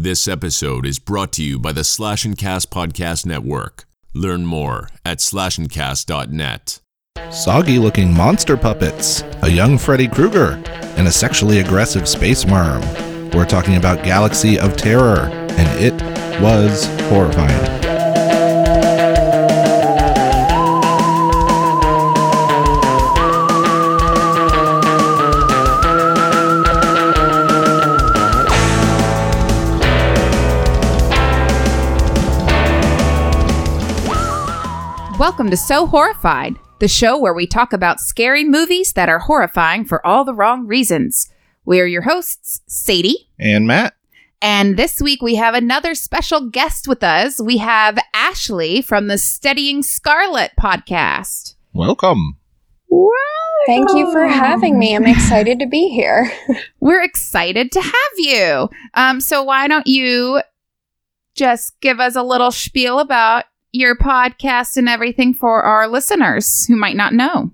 This 0.00 0.28
episode 0.28 0.86
is 0.86 1.00
brought 1.00 1.32
to 1.32 1.42
you 1.42 1.58
by 1.58 1.72
the 1.72 1.82
Slash 1.82 2.24
and 2.24 2.38
Cast 2.38 2.70
Podcast 2.70 3.26
Network. 3.26 3.84
Learn 4.14 4.46
more 4.46 4.90
at 5.04 5.18
slashandcast.net. 5.18 6.80
Soggy 7.32 7.80
looking 7.80 8.14
monster 8.14 8.56
puppets, 8.56 9.24
a 9.42 9.50
young 9.50 9.76
Freddy 9.76 10.06
Krueger, 10.06 10.62
and 10.96 11.08
a 11.08 11.10
sexually 11.10 11.58
aggressive 11.58 12.08
space 12.08 12.44
worm. 12.44 12.80
We're 13.32 13.44
talking 13.44 13.74
about 13.74 14.04
Galaxy 14.04 14.56
of 14.56 14.76
Terror, 14.76 15.30
and 15.32 15.84
it 15.84 15.94
was 16.40 16.86
horrifying. 17.08 17.77
Welcome 35.18 35.50
to 35.50 35.56
So 35.56 35.86
Horrified, 35.86 36.56
the 36.78 36.86
show 36.86 37.18
where 37.18 37.34
we 37.34 37.46
talk 37.46 37.72
about 37.72 37.98
scary 37.98 38.44
movies 38.44 38.92
that 38.92 39.08
are 39.08 39.18
horrifying 39.18 39.84
for 39.84 40.04
all 40.06 40.24
the 40.24 40.32
wrong 40.32 40.64
reasons. 40.66 41.28
We're 41.64 41.88
your 41.88 42.02
hosts, 42.02 42.60
Sadie. 42.68 43.28
And 43.38 43.66
Matt, 43.66 43.94
And 44.40 44.76
this 44.76 45.02
week 45.02 45.20
we 45.20 45.34
have 45.34 45.54
another 45.54 45.96
special 45.96 46.48
guest 46.48 46.86
with 46.86 47.02
us. 47.02 47.40
We 47.42 47.56
have 47.58 47.98
Ashley 48.14 48.80
from 48.80 49.08
the 49.08 49.18
Studying 49.18 49.82
Scarlet 49.82 50.52
podcast. 50.58 51.56
welcome. 51.72 52.36
Thank 53.66 53.90
you 53.94 54.10
for 54.12 54.26
having 54.26 54.78
me. 54.78 54.94
I'm 54.94 55.04
excited 55.06 55.58
to 55.58 55.66
be 55.66 55.88
here. 55.88 56.30
We're 56.80 57.02
excited 57.02 57.72
to 57.72 57.82
have 57.82 57.92
you. 58.16 58.70
Um, 58.94 59.20
so 59.20 59.42
why 59.42 59.66
don't 59.66 59.86
you 59.86 60.42
just 61.34 61.78
give 61.80 61.98
us 62.00 62.14
a 62.14 62.22
little 62.22 62.50
spiel 62.52 62.98
about 63.00 63.44
your 63.72 63.96
podcast 63.96 64.76
and 64.76 64.88
everything 64.88 65.34
for 65.34 65.62
our 65.62 65.88
listeners 65.88 66.64
who 66.66 66.76
might 66.76 66.96
not 66.96 67.12
know? 67.12 67.50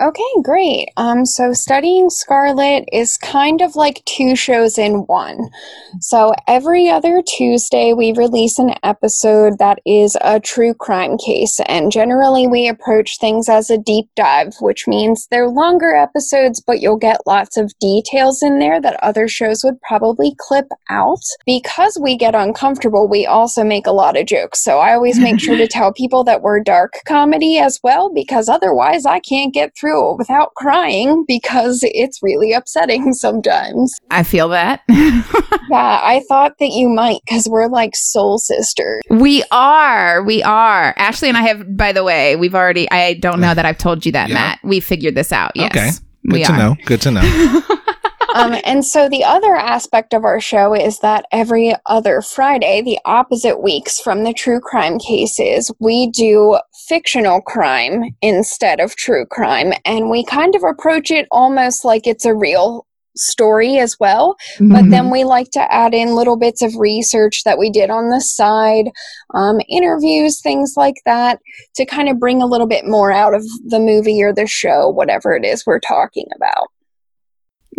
Okay, 0.00 0.22
great. 0.44 0.90
Um, 0.96 1.26
so 1.26 1.52
studying 1.52 2.08
Scarlet 2.08 2.84
is 2.92 3.18
kind 3.18 3.60
of 3.60 3.74
like 3.74 4.04
two 4.04 4.36
shows 4.36 4.78
in 4.78 4.98
one. 5.06 5.50
So 5.98 6.34
every 6.46 6.88
other 6.88 7.20
Tuesday, 7.20 7.92
we 7.94 8.12
release 8.12 8.60
an 8.60 8.74
episode 8.84 9.58
that 9.58 9.80
is 9.84 10.16
a 10.20 10.38
true 10.38 10.72
crime 10.72 11.18
case, 11.18 11.58
and 11.66 11.90
generally 11.90 12.46
we 12.46 12.68
approach 12.68 13.18
things 13.18 13.48
as 13.48 13.70
a 13.70 13.78
deep 13.78 14.06
dive, 14.14 14.54
which 14.60 14.86
means 14.86 15.26
they're 15.32 15.48
longer 15.48 15.96
episodes, 15.96 16.62
but 16.64 16.78
you'll 16.78 16.96
get 16.96 17.26
lots 17.26 17.56
of 17.56 17.76
details 17.80 18.40
in 18.40 18.60
there 18.60 18.80
that 18.80 19.02
other 19.02 19.26
shows 19.26 19.64
would 19.64 19.80
probably 19.80 20.32
clip 20.38 20.68
out. 20.90 21.18
Because 21.44 21.98
we 22.00 22.16
get 22.16 22.36
uncomfortable, 22.36 23.08
we 23.08 23.26
also 23.26 23.64
make 23.64 23.88
a 23.88 23.92
lot 23.92 24.16
of 24.16 24.26
jokes. 24.26 24.62
So 24.62 24.78
I 24.78 24.94
always 24.94 25.18
make 25.18 25.40
sure 25.40 25.56
to 25.56 25.66
tell 25.68 25.92
people 25.92 26.22
that 26.22 26.42
we're 26.42 26.60
dark 26.60 26.92
comedy 27.04 27.58
as 27.58 27.80
well, 27.82 28.14
because 28.14 28.48
otherwise 28.48 29.04
I 29.04 29.18
can't 29.18 29.52
get 29.52 29.72
through 29.76 29.87
it 29.94 30.18
without 30.18 30.54
crying 30.54 31.24
because 31.26 31.80
it's 31.82 32.22
really 32.22 32.52
upsetting 32.52 33.12
sometimes. 33.12 33.94
I 34.10 34.22
feel 34.22 34.48
that. 34.50 34.82
Yeah, 35.70 36.00
I 36.02 36.22
thought 36.28 36.54
that 36.60 36.68
you 36.70 36.88
might 36.88 37.20
because 37.26 37.46
we're 37.46 37.68
like 37.68 37.94
soul 37.94 38.38
sisters. 38.38 39.02
we 39.10 39.44
are. 39.50 40.22
We 40.22 40.42
are. 40.42 40.94
Ashley 40.96 41.28
and 41.28 41.36
I 41.36 41.42
have, 41.42 41.76
by 41.76 41.92
the 41.92 42.02
way, 42.02 42.36
we've 42.36 42.54
already, 42.54 42.90
I 42.90 43.12
don't 43.14 43.38
know 43.38 43.52
that 43.52 43.66
I've 43.66 43.76
told 43.76 44.06
you 44.06 44.12
that, 44.12 44.28
Yeah. 44.30 44.34
Matt. 44.34 44.60
We 44.64 44.80
figured 44.80 45.14
this 45.14 45.30
out. 45.30 45.52
Yes. 45.54 45.70
Okay. 45.70 45.90
Good 46.26 46.32
we 46.32 46.44
to 46.44 46.52
are. 46.52 46.58
know. 46.58 46.76
Good 46.86 47.02
to 47.02 47.10
know. 47.10 47.20
um, 48.34 48.56
and 48.64 48.84
so 48.84 49.08
the 49.08 49.24
other 49.24 49.54
aspect 49.56 50.12
of 50.12 50.24
our 50.24 50.40
show 50.40 50.74
is 50.74 51.00
that 51.00 51.26
every 51.32 51.74
other 51.86 52.20
Friday, 52.20 52.82
the 52.82 52.98
opposite 53.04 53.62
weeks 53.62 54.00
from 54.00 54.24
the 54.24 54.32
true 54.32 54.60
crime 54.60 54.98
cases, 54.98 55.70
we 55.78 56.10
do 56.10 56.58
fictional 56.86 57.40
crime 57.40 58.04
instead 58.22 58.80
of 58.80 58.96
true 58.96 59.26
crime. 59.26 59.72
And 59.84 60.10
we 60.10 60.24
kind 60.24 60.54
of 60.54 60.62
approach 60.62 61.10
it 61.10 61.26
almost 61.30 61.84
like 61.84 62.06
it's 62.06 62.24
a 62.24 62.34
real 62.34 62.86
story 63.16 63.78
as 63.78 63.96
well. 63.98 64.36
But 64.60 64.84
Mhm. 64.84 64.90
then 64.90 65.10
we 65.10 65.24
like 65.24 65.50
to 65.52 65.72
add 65.72 65.92
in 65.92 66.14
little 66.14 66.36
bits 66.36 66.62
of 66.62 66.76
research 66.76 67.42
that 67.44 67.58
we 67.58 67.68
did 67.68 67.90
on 67.90 68.10
the 68.10 68.20
side, 68.20 68.90
um, 69.34 69.60
interviews, 69.68 70.40
things 70.40 70.74
like 70.76 70.96
that, 71.04 71.40
to 71.74 71.84
kind 71.84 72.08
of 72.08 72.20
bring 72.20 72.40
a 72.42 72.46
little 72.46 72.66
bit 72.66 72.86
more 72.86 73.10
out 73.10 73.34
of 73.34 73.44
the 73.66 73.80
movie 73.80 74.22
or 74.22 74.32
the 74.32 74.46
show, 74.46 74.88
whatever 74.88 75.34
it 75.34 75.44
is 75.44 75.66
we're 75.66 75.80
talking 75.80 76.26
about. 76.36 76.68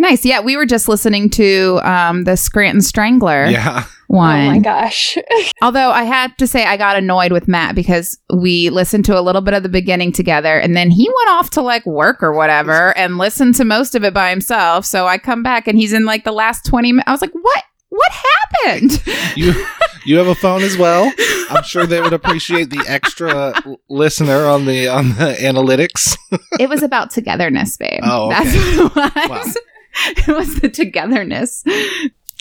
Nice. 0.00 0.24
Yeah. 0.24 0.40
We 0.40 0.56
were 0.56 0.66
just 0.66 0.88
listening 0.88 1.30
to 1.30 1.80
um, 1.84 2.24
the 2.24 2.36
Scranton 2.36 2.80
Strangler 2.80 3.46
yeah. 3.46 3.84
one. 4.08 4.40
Oh 4.50 4.52
my 4.52 4.58
gosh. 4.58 5.16
Although 5.62 5.90
I 5.90 6.02
had 6.02 6.36
to 6.38 6.46
say, 6.46 6.64
I 6.64 6.76
got 6.76 6.96
annoyed 6.96 7.30
with 7.30 7.46
Matt 7.46 7.74
because 7.74 8.18
we 8.34 8.70
listened 8.70 9.04
to 9.04 9.18
a 9.18 9.22
little 9.22 9.42
bit 9.42 9.54
of 9.54 9.62
the 9.62 9.68
beginning 9.68 10.12
together 10.12 10.58
and 10.58 10.76
then 10.76 10.90
he 10.90 11.08
went 11.08 11.30
off 11.30 11.50
to 11.50 11.60
like 11.60 11.86
work 11.86 12.22
or 12.22 12.32
whatever 12.32 12.96
and 12.98 13.18
listened 13.18 13.54
to 13.56 13.64
most 13.64 13.94
of 13.94 14.02
it 14.02 14.14
by 14.14 14.30
himself. 14.30 14.84
So 14.84 15.06
I 15.06 15.18
come 15.18 15.42
back 15.42 15.68
and 15.68 15.78
he's 15.78 15.92
in 15.92 16.04
like 16.04 16.24
the 16.24 16.32
last 16.32 16.64
20 16.64 16.92
minutes. 16.92 17.08
I 17.08 17.12
was 17.12 17.20
like, 17.20 17.32
what? 17.32 17.64
What 17.90 18.12
happened? 18.12 19.02
You 19.36 19.66
you 20.04 20.16
have 20.18 20.28
a 20.28 20.34
phone 20.36 20.62
as 20.62 20.78
well. 20.78 21.12
I'm 21.50 21.64
sure 21.64 21.86
they 21.86 22.00
would 22.00 22.12
appreciate 22.12 22.70
the 22.70 22.84
extra 22.86 23.52
listener 23.88 24.46
on 24.46 24.66
the 24.66 24.86
on 24.86 25.08
the 25.08 25.36
analytics. 25.40 26.16
it 26.60 26.68
was 26.68 26.84
about 26.84 27.10
togetherness, 27.10 27.76
babe. 27.76 28.00
Oh, 28.04 28.30
okay. 28.30 28.44
That's 28.44 28.94
what 28.94 29.16
it 29.16 29.30
was. 29.30 29.46
Wow. 29.46 29.62
It 30.06 30.28
was 30.28 30.60
the 30.60 30.68
togetherness. 30.68 31.64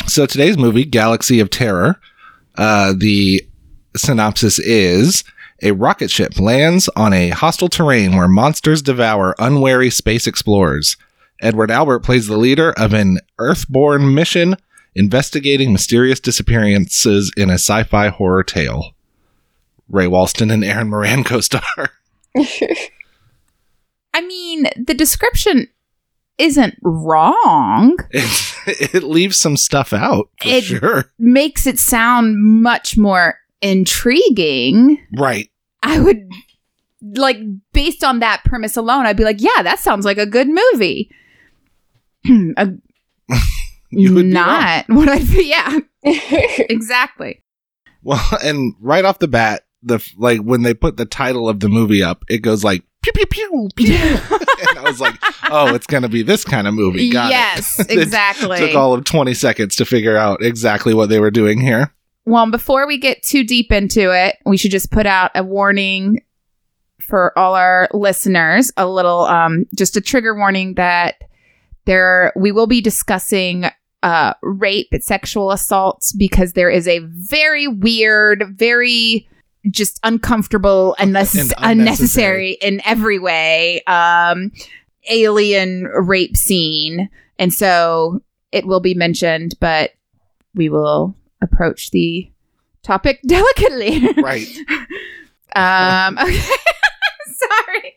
So 0.08 0.26
today's 0.26 0.58
movie, 0.58 0.86
Galaxy 0.86 1.40
of 1.40 1.50
Terror, 1.50 2.00
uh, 2.56 2.94
the 2.96 3.44
synopsis 3.96 4.60
is 4.60 5.24
a 5.62 5.72
rocket 5.72 6.10
ship 6.10 6.40
lands 6.40 6.90
on 6.96 7.14
a 7.14 7.30
hostile 7.30 7.70
terrain 7.70 8.16
where 8.16 8.28
monsters 8.28 8.82
devour 8.82 9.36
unwary 9.40 9.90
space 9.90 10.28
explorers. 10.28 10.96
Edward 11.42 11.72
Albert 11.72 12.00
plays 12.00 12.28
the 12.28 12.38
leader 12.38 12.72
of 12.78 12.94
an 12.94 13.20
Earthborn 13.40 14.14
mission 14.14 14.56
investigating 14.96 15.72
mysterious 15.72 16.20
disappearances 16.20 17.32
in 17.38 17.50
a 17.50 17.54
sci-fi 17.54 18.10
horror 18.10 18.44
tale. 18.44 18.92
Ray 19.90 20.06
Walston 20.06 20.52
and 20.52 20.64
Erin 20.64 20.90
Moran 20.90 21.24
co-star. 21.26 21.92
I 24.14 24.22
mean, 24.22 24.68
the 24.76 24.94
description 24.94 25.68
isn't 26.40 26.76
wrong. 26.82 27.98
It, 28.68 28.94
it 28.96 29.04
leaves 29.04 29.38
some 29.38 29.56
stuff 29.56 29.94
out 29.94 30.30
for 30.42 30.50
It- 30.50 30.64
sure. 30.66 31.12
Makes 31.18 31.66
it 31.66 31.80
sound 31.80 32.36
much 32.38 32.98
more 32.98 33.40
intriguing. 33.62 35.00
Right. 35.18 35.50
I 35.82 36.00
would 36.00 36.30
like 37.02 37.38
based 37.72 38.04
on 38.04 38.20
that 38.20 38.44
premise 38.44 38.76
alone, 38.76 39.06
I'd 39.06 39.16
be 39.18 39.24
like, 39.24 39.42
yeah, 39.42 39.64
that 39.64 39.80
sounds 39.80 40.04
like 40.06 40.18
a 40.18 40.26
good 40.26 40.50
movie. 40.50 41.10
A- 42.58 42.74
You 43.92 44.14
would 44.14 44.26
not 44.28 44.86
what 44.90 45.10
I 45.10 45.16
yeah, 45.16 45.80
exactly. 46.04 47.42
Well, 48.04 48.22
and 48.44 48.76
right 48.80 49.04
off 49.06 49.18
the 49.20 49.28
bat, 49.28 49.64
the 49.82 50.06
like 50.18 50.42
when 50.42 50.62
they 50.62 50.74
put 50.76 50.98
the 50.98 51.06
title 51.06 51.50
of 51.50 51.60
the 51.60 51.70
movie 51.70 52.04
up, 52.04 52.24
it 52.30 52.40
goes 52.40 52.64
like 52.64 52.84
pew 53.02 53.12
pew 53.14 53.26
pew 53.26 53.70
pew, 53.76 53.96
and 53.96 54.80
I 54.80 54.82
was 54.84 55.00
like, 55.00 55.16
oh, 55.50 55.74
it's 55.74 55.88
gonna 55.88 56.10
be 56.10 56.24
this 56.24 56.44
kind 56.44 56.68
of 56.68 56.74
movie. 56.74 57.10
Got 57.10 57.32
yes, 57.32 57.80
It 57.90 57.98
exactly. 58.00 58.58
it. 58.58 58.68
Took 58.68 58.76
all 58.76 58.94
of 58.94 59.04
twenty 59.04 59.34
seconds 59.34 59.76
to 59.78 59.86
figure 59.86 60.18
out 60.18 60.42
exactly 60.42 60.94
what 60.94 61.10
they 61.10 61.20
were 61.20 61.32
doing 61.32 61.60
here. 61.60 61.94
Well, 62.26 62.50
before 62.52 62.86
we 62.86 62.98
get 62.98 63.24
too 63.24 63.44
deep 63.44 63.72
into 63.72 64.12
it, 64.12 64.38
we 64.46 64.58
should 64.58 64.72
just 64.72 64.92
put 64.92 65.06
out 65.06 65.32
a 65.36 65.44
warning 65.44 66.22
for 67.00 67.38
all 67.38 67.56
our 67.56 67.90
listeners, 67.94 68.72
a 68.78 68.88
little 68.88 69.22
um 69.22 69.66
just 69.76 69.98
a 69.98 70.02
trigger 70.02 70.36
warning 70.36 70.76
that 70.76 71.16
there 71.86 72.34
we 72.36 72.52
will 72.52 72.68
be 72.68 72.82
discussing 72.82 73.66
uh 74.04 74.34
rape, 74.44 74.90
sexual 75.00 75.52
assaults 75.52 76.14
because 76.14 76.54
there 76.54 76.70
is 76.70 76.88
a 76.88 77.00
very 77.00 77.68
weird, 77.68 78.44
very 78.56 79.28
just 79.72 80.00
uncomfortable 80.04 80.96
and 81.00 81.10
And 81.10 81.18
unnecessary, 81.18 81.56
unnecessary. 81.60 82.52
in 82.62 82.82
every 82.86 83.20
way 83.20 83.82
um 83.88 84.52
alien 85.10 85.84
rape 85.86 86.38
scene. 86.38 87.10
And 87.38 87.54
so 87.54 88.22
it 88.52 88.66
will 88.66 88.80
be 88.80 88.94
mentioned, 88.94 89.56
but 89.60 89.92
we 90.56 90.70
will 90.70 91.16
approach 91.42 91.92
the 91.92 92.30
topic 92.84 93.20
delicately. 93.28 94.08
Right. 94.22 94.48
um, 95.56 96.18
okay. 96.22 96.42
Sorry. 97.40 97.96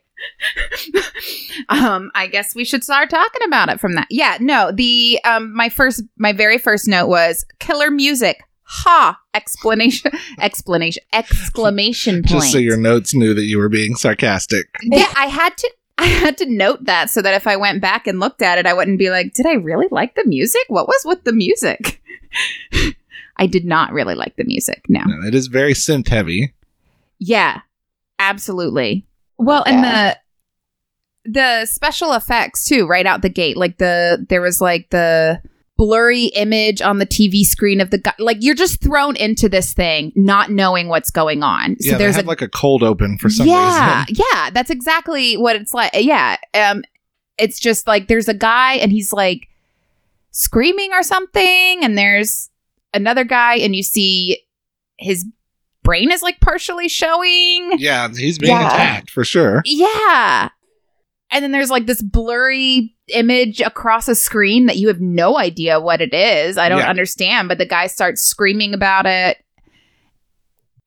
um, 1.68 2.10
I 2.14 2.26
guess 2.28 2.54
we 2.54 2.64
should 2.64 2.84
start 2.84 3.10
talking 3.10 3.42
about 3.46 3.68
it 3.68 3.80
from 3.80 3.94
that. 3.94 4.06
Yeah, 4.10 4.36
no, 4.40 4.70
the 4.72 5.18
um 5.24 5.54
my 5.54 5.68
first 5.68 6.02
my 6.16 6.32
very 6.32 6.58
first 6.58 6.86
note 6.88 7.08
was 7.08 7.44
killer 7.58 7.90
music. 7.90 8.42
Ha! 8.74 9.20
Explanation 9.34 10.10
explanation 10.40 11.02
exclamation 11.12 12.22
point. 12.22 12.28
Just 12.28 12.52
so 12.52 12.58
your 12.58 12.78
notes 12.78 13.14
knew 13.14 13.34
that 13.34 13.44
you 13.44 13.58
were 13.58 13.68
being 13.68 13.96
sarcastic. 13.96 14.66
Yeah, 14.82 15.12
I 15.14 15.26
had 15.26 15.56
to 15.58 15.70
I 15.98 16.06
had 16.06 16.38
to 16.38 16.46
note 16.46 16.84
that 16.86 17.10
so 17.10 17.20
that 17.20 17.34
if 17.34 17.46
I 17.46 17.56
went 17.56 17.82
back 17.82 18.06
and 18.06 18.18
looked 18.18 18.40
at 18.40 18.58
it, 18.58 18.66
I 18.66 18.72
wouldn't 18.72 18.98
be 18.98 19.10
like, 19.10 19.34
did 19.34 19.46
I 19.46 19.52
really 19.52 19.88
like 19.90 20.14
the 20.14 20.24
music? 20.24 20.62
What 20.68 20.88
was 20.88 21.02
with 21.04 21.22
the 21.24 21.32
music? 21.32 22.02
I 23.36 23.46
did 23.46 23.64
not 23.64 23.92
really 23.92 24.14
like 24.14 24.36
the 24.36 24.44
music. 24.44 24.84
No. 24.88 25.02
No, 25.04 25.26
it 25.26 25.34
is 25.34 25.48
very 25.48 25.74
synth 25.74 26.08
heavy. 26.08 26.54
Yeah, 27.18 27.60
absolutely. 28.18 29.06
Well, 29.38 29.64
and 29.66 29.84
the 29.84 30.18
the 31.24 31.66
special 31.66 32.14
effects 32.14 32.64
too, 32.64 32.86
right 32.86 33.06
out 33.06 33.22
the 33.22 33.28
gate. 33.28 33.56
Like 33.56 33.76
the 33.76 34.24
there 34.28 34.40
was 34.40 34.60
like 34.60 34.90
the 34.90 35.42
blurry 35.82 36.26
image 36.26 36.80
on 36.80 36.98
the 36.98 37.06
TV 37.06 37.42
screen 37.42 37.80
of 37.80 37.90
the 37.90 37.98
guy. 37.98 38.14
Like 38.20 38.36
you're 38.38 38.54
just 38.54 38.80
thrown 38.80 39.16
into 39.16 39.48
this 39.48 39.74
thing, 39.74 40.12
not 40.14 40.48
knowing 40.48 40.86
what's 40.86 41.10
going 41.10 41.42
on. 41.42 41.76
So 41.80 41.90
yeah, 41.90 41.98
there's 41.98 42.16
a 42.16 42.22
like 42.22 42.40
a 42.40 42.48
cold 42.48 42.84
open 42.84 43.18
for 43.18 43.28
some 43.28 43.48
yeah, 43.48 44.04
reason. 44.06 44.24
yeah. 44.32 44.50
That's 44.50 44.70
exactly 44.70 45.36
what 45.36 45.56
it's 45.56 45.74
like. 45.74 45.90
Yeah, 45.94 46.36
um, 46.54 46.84
it's 47.36 47.58
just 47.58 47.88
like 47.88 48.06
there's 48.06 48.28
a 48.28 48.34
guy 48.34 48.74
and 48.74 48.92
he's 48.92 49.12
like 49.12 49.48
screaming 50.30 50.92
or 50.92 51.02
something, 51.02 51.82
and 51.82 51.98
there's 51.98 52.48
another 52.94 53.24
guy, 53.24 53.56
and 53.56 53.74
you 53.74 53.82
see 53.82 54.38
his 54.98 55.26
brain 55.82 56.12
is 56.12 56.22
like 56.22 56.38
partially 56.38 56.88
showing. 56.88 57.72
Yeah, 57.78 58.08
he's 58.08 58.38
being 58.38 58.52
Yeah. 58.52 58.68
attacked 58.68 59.10
for 59.10 59.24
sure. 59.24 59.62
Yeah. 59.64 60.50
And 61.32 61.42
then 61.42 61.50
there's 61.50 61.70
like 61.70 61.86
this 61.86 62.02
blurry 62.02 62.94
image 63.12 63.60
across 63.60 64.08
a 64.08 64.14
screen 64.14 64.66
that 64.66 64.76
you 64.76 64.88
have 64.88 65.00
no 65.00 65.38
idea 65.38 65.80
what 65.80 66.00
it 66.00 66.12
is. 66.14 66.58
I 66.58 66.68
don't 66.68 66.78
Yeah. 66.78 66.90
understand, 66.90 67.48
but 67.48 67.58
the 67.58 67.66
guy 67.66 67.86
starts 67.86 68.22
screaming 68.22 68.74
about 68.74 69.06
it. 69.06 69.38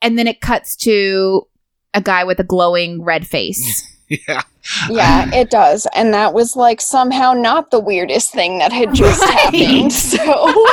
And 0.02 0.18
then 0.20 0.28
it 0.28 0.42
cuts 0.42 0.76
to 0.78 1.48
a 1.94 2.02
guy 2.02 2.24
with 2.26 2.40
a 2.40 2.44
glowing 2.44 3.02
red 3.04 3.26
face. 3.28 3.84
Yeah. 4.28 4.44
Yeah, 4.88 5.34
it 5.34 5.50
does. 5.50 5.88
And 5.96 6.14
that 6.14 6.36
was 6.36 6.56
like 6.56 6.80
somehow 6.80 7.34
not 7.34 7.72
the 7.72 7.80
weirdest 7.80 8.32
thing 8.32 8.60
that 8.60 8.72
had 8.72 8.94
just 8.94 9.20
Right. 9.20 9.34
happened. 9.34 9.92
So 9.94 10.66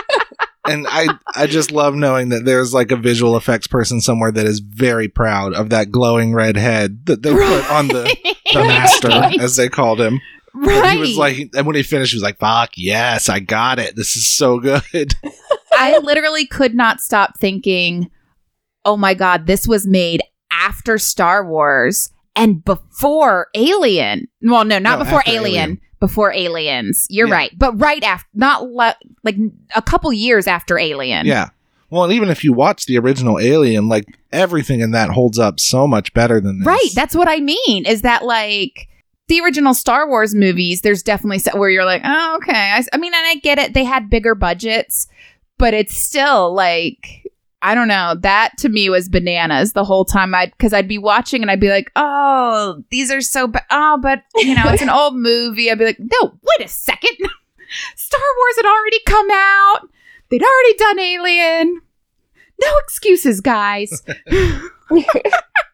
And 0.64 0.84
I 0.90 1.06
I 1.32 1.46
just 1.46 1.70
love 1.70 1.94
knowing 1.94 2.30
that 2.30 2.44
there's 2.44 2.74
like 2.74 2.90
a 2.90 2.96
visual 2.96 3.36
effects 3.36 3.68
person 3.68 4.00
somewhere 4.00 4.32
that 4.32 4.46
is 4.46 4.58
very 4.58 5.06
proud 5.06 5.54
of 5.54 5.70
that 5.70 5.92
glowing 5.92 6.34
red 6.34 6.56
head 6.56 7.06
that 7.06 7.22
they 7.22 7.30
put 7.32 7.70
on 7.70 7.86
the, 7.86 8.12
the 8.52 8.64
master, 8.64 9.12
as 9.40 9.54
they 9.54 9.68
called 9.68 10.00
him. 10.00 10.20
And 10.56 10.66
right. 10.66 10.94
he 10.94 10.98
was 11.00 11.16
like, 11.18 11.50
and 11.54 11.66
when 11.66 11.76
he 11.76 11.82
finished, 11.82 12.12
he 12.12 12.16
was 12.16 12.22
like, 12.22 12.38
"Fuck 12.38 12.70
yes, 12.76 13.28
I 13.28 13.40
got 13.40 13.78
it. 13.78 13.94
This 13.96 14.16
is 14.16 14.26
so 14.26 14.58
good." 14.58 15.14
I 15.78 15.98
literally 15.98 16.46
could 16.46 16.74
not 16.74 17.00
stop 17.00 17.38
thinking, 17.38 18.10
oh 18.86 18.96
my 18.96 19.12
God, 19.14 19.46
this 19.46 19.68
was 19.68 19.86
made 19.86 20.22
after 20.50 20.96
Star 20.96 21.46
Wars 21.46 22.10
and 22.34 22.64
before 22.64 23.48
Alien. 23.54 24.26
Well, 24.40 24.64
no, 24.64 24.78
not 24.78 24.98
No, 24.98 25.04
before 25.04 25.22
Alien, 25.26 25.60
Alien. 25.62 25.80
before 26.00 26.32
Aliens. 26.32 27.06
You're 27.10 27.28
Yeah. 27.28 27.34
right. 27.34 27.50
But 27.58 27.78
right 27.78 28.02
after, 28.02 28.26
not 28.32 28.70
le- 28.70 28.96
like 29.22 29.36
a 29.74 29.82
couple 29.82 30.10
years 30.12 30.46
after 30.46 30.78
Alien. 30.78 31.26
Yeah. 31.26 31.50
Well, 31.90 32.04
and 32.04 32.12
even 32.12 32.30
if 32.30 32.42
you 32.42 32.52
watch 32.52 32.86
the 32.86 32.98
original 32.98 33.38
Alien, 33.38 33.88
like 33.88 34.06
everything 34.32 34.80
in 34.80 34.92
that 34.92 35.10
holds 35.10 35.38
up 35.38 35.60
so 35.60 35.86
much 35.86 36.14
better 36.14 36.40
than 36.40 36.60
this. 36.60 36.66
Right. 36.66 36.88
That's 36.94 37.14
what 37.14 37.28
I 37.28 37.38
mean 37.40 37.84
is 37.86 38.02
that 38.02 38.24
like 38.24 38.88
the 39.28 39.40
original 39.40 39.74
Star 39.74 40.08
Wars 40.08 40.34
movies, 40.34 40.82
there's 40.82 41.02
definitely 41.02 41.40
se- 41.40 41.52
where 41.54 41.70
you're 41.70 41.84
like, 41.84 42.02
oh, 42.04 42.36
okay. 42.36 42.80
I 42.92 42.96
mean, 42.96 43.12
and 43.14 43.26
I 43.26 43.34
get 43.36 43.58
it. 43.58 43.74
They 43.74 43.84
had 43.84 44.10
bigger 44.10 44.34
budgets, 44.34 45.08
but 45.58 45.74
it's 45.74 45.96
still 45.96 46.54
like, 46.54 47.32
I 47.62 47.74
don't 47.74 47.88
know. 47.88 48.14
That 48.20 48.52
to 48.58 48.68
me 48.68 48.88
was 48.88 49.08
bananas 49.08 49.72
the 49.72 49.84
whole 49.84 50.04
time. 50.04 50.34
I 50.34 50.46
because 50.46 50.72
I'd 50.72 50.86
be 50.86 50.98
watching 50.98 51.42
and 51.42 51.50
I'd 51.50 51.60
be 51.60 51.70
like, 51.70 51.90
oh, 51.96 52.82
these 52.90 53.10
are 53.10 53.20
so 53.20 53.48
bad. 53.48 53.64
Oh, 53.70 53.98
but 54.00 54.22
you 54.36 54.54
know, 54.54 54.64
it's 54.66 54.82
an 54.82 54.90
old 54.90 55.16
movie. 55.16 55.70
I'd 55.70 55.78
be 55.78 55.86
like, 55.86 55.98
no, 55.98 56.22
wait 56.22 56.66
a 56.66 56.68
second. 56.68 57.16
Star 57.96 58.20
Wars 58.38 58.56
had 58.56 58.66
already 58.66 59.00
come 59.06 59.28
out. 59.32 59.88
They'd 60.30 60.42
already 60.42 60.74
done 60.76 60.98
Alien. 61.00 61.80
No 62.60 62.78
excuses, 62.84 63.40
guys. 63.40 64.02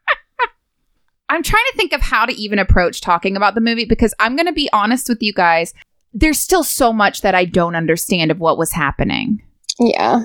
I'm 1.33 1.43
trying 1.43 1.65
to 1.73 1.77
think 1.79 1.93
of 1.95 2.03
how 2.03 2.27
to 2.27 2.33
even 2.35 2.59
approach 2.59 3.01
talking 3.01 3.37
about 3.37 3.55
the 3.55 3.61
movie 3.63 3.87
because 3.87 4.13
I'm 4.21 4.37
going 4.37 4.47
to 4.47 4.53
be 4.53 4.69
honest 4.73 5.09
with 5.09 5.23
you 5.23 5.33
guys. 5.33 5.73
There's 6.13 6.39
still 6.39 6.63
so 6.63 6.93
much 6.93 7.23
that 7.23 7.35
I 7.35 7.47
don't 7.47 7.75
understand 7.75 8.31
of 8.31 8.39
what 8.39 8.59
was 8.59 8.73
happening. 8.73 9.43
yeah. 9.79 10.25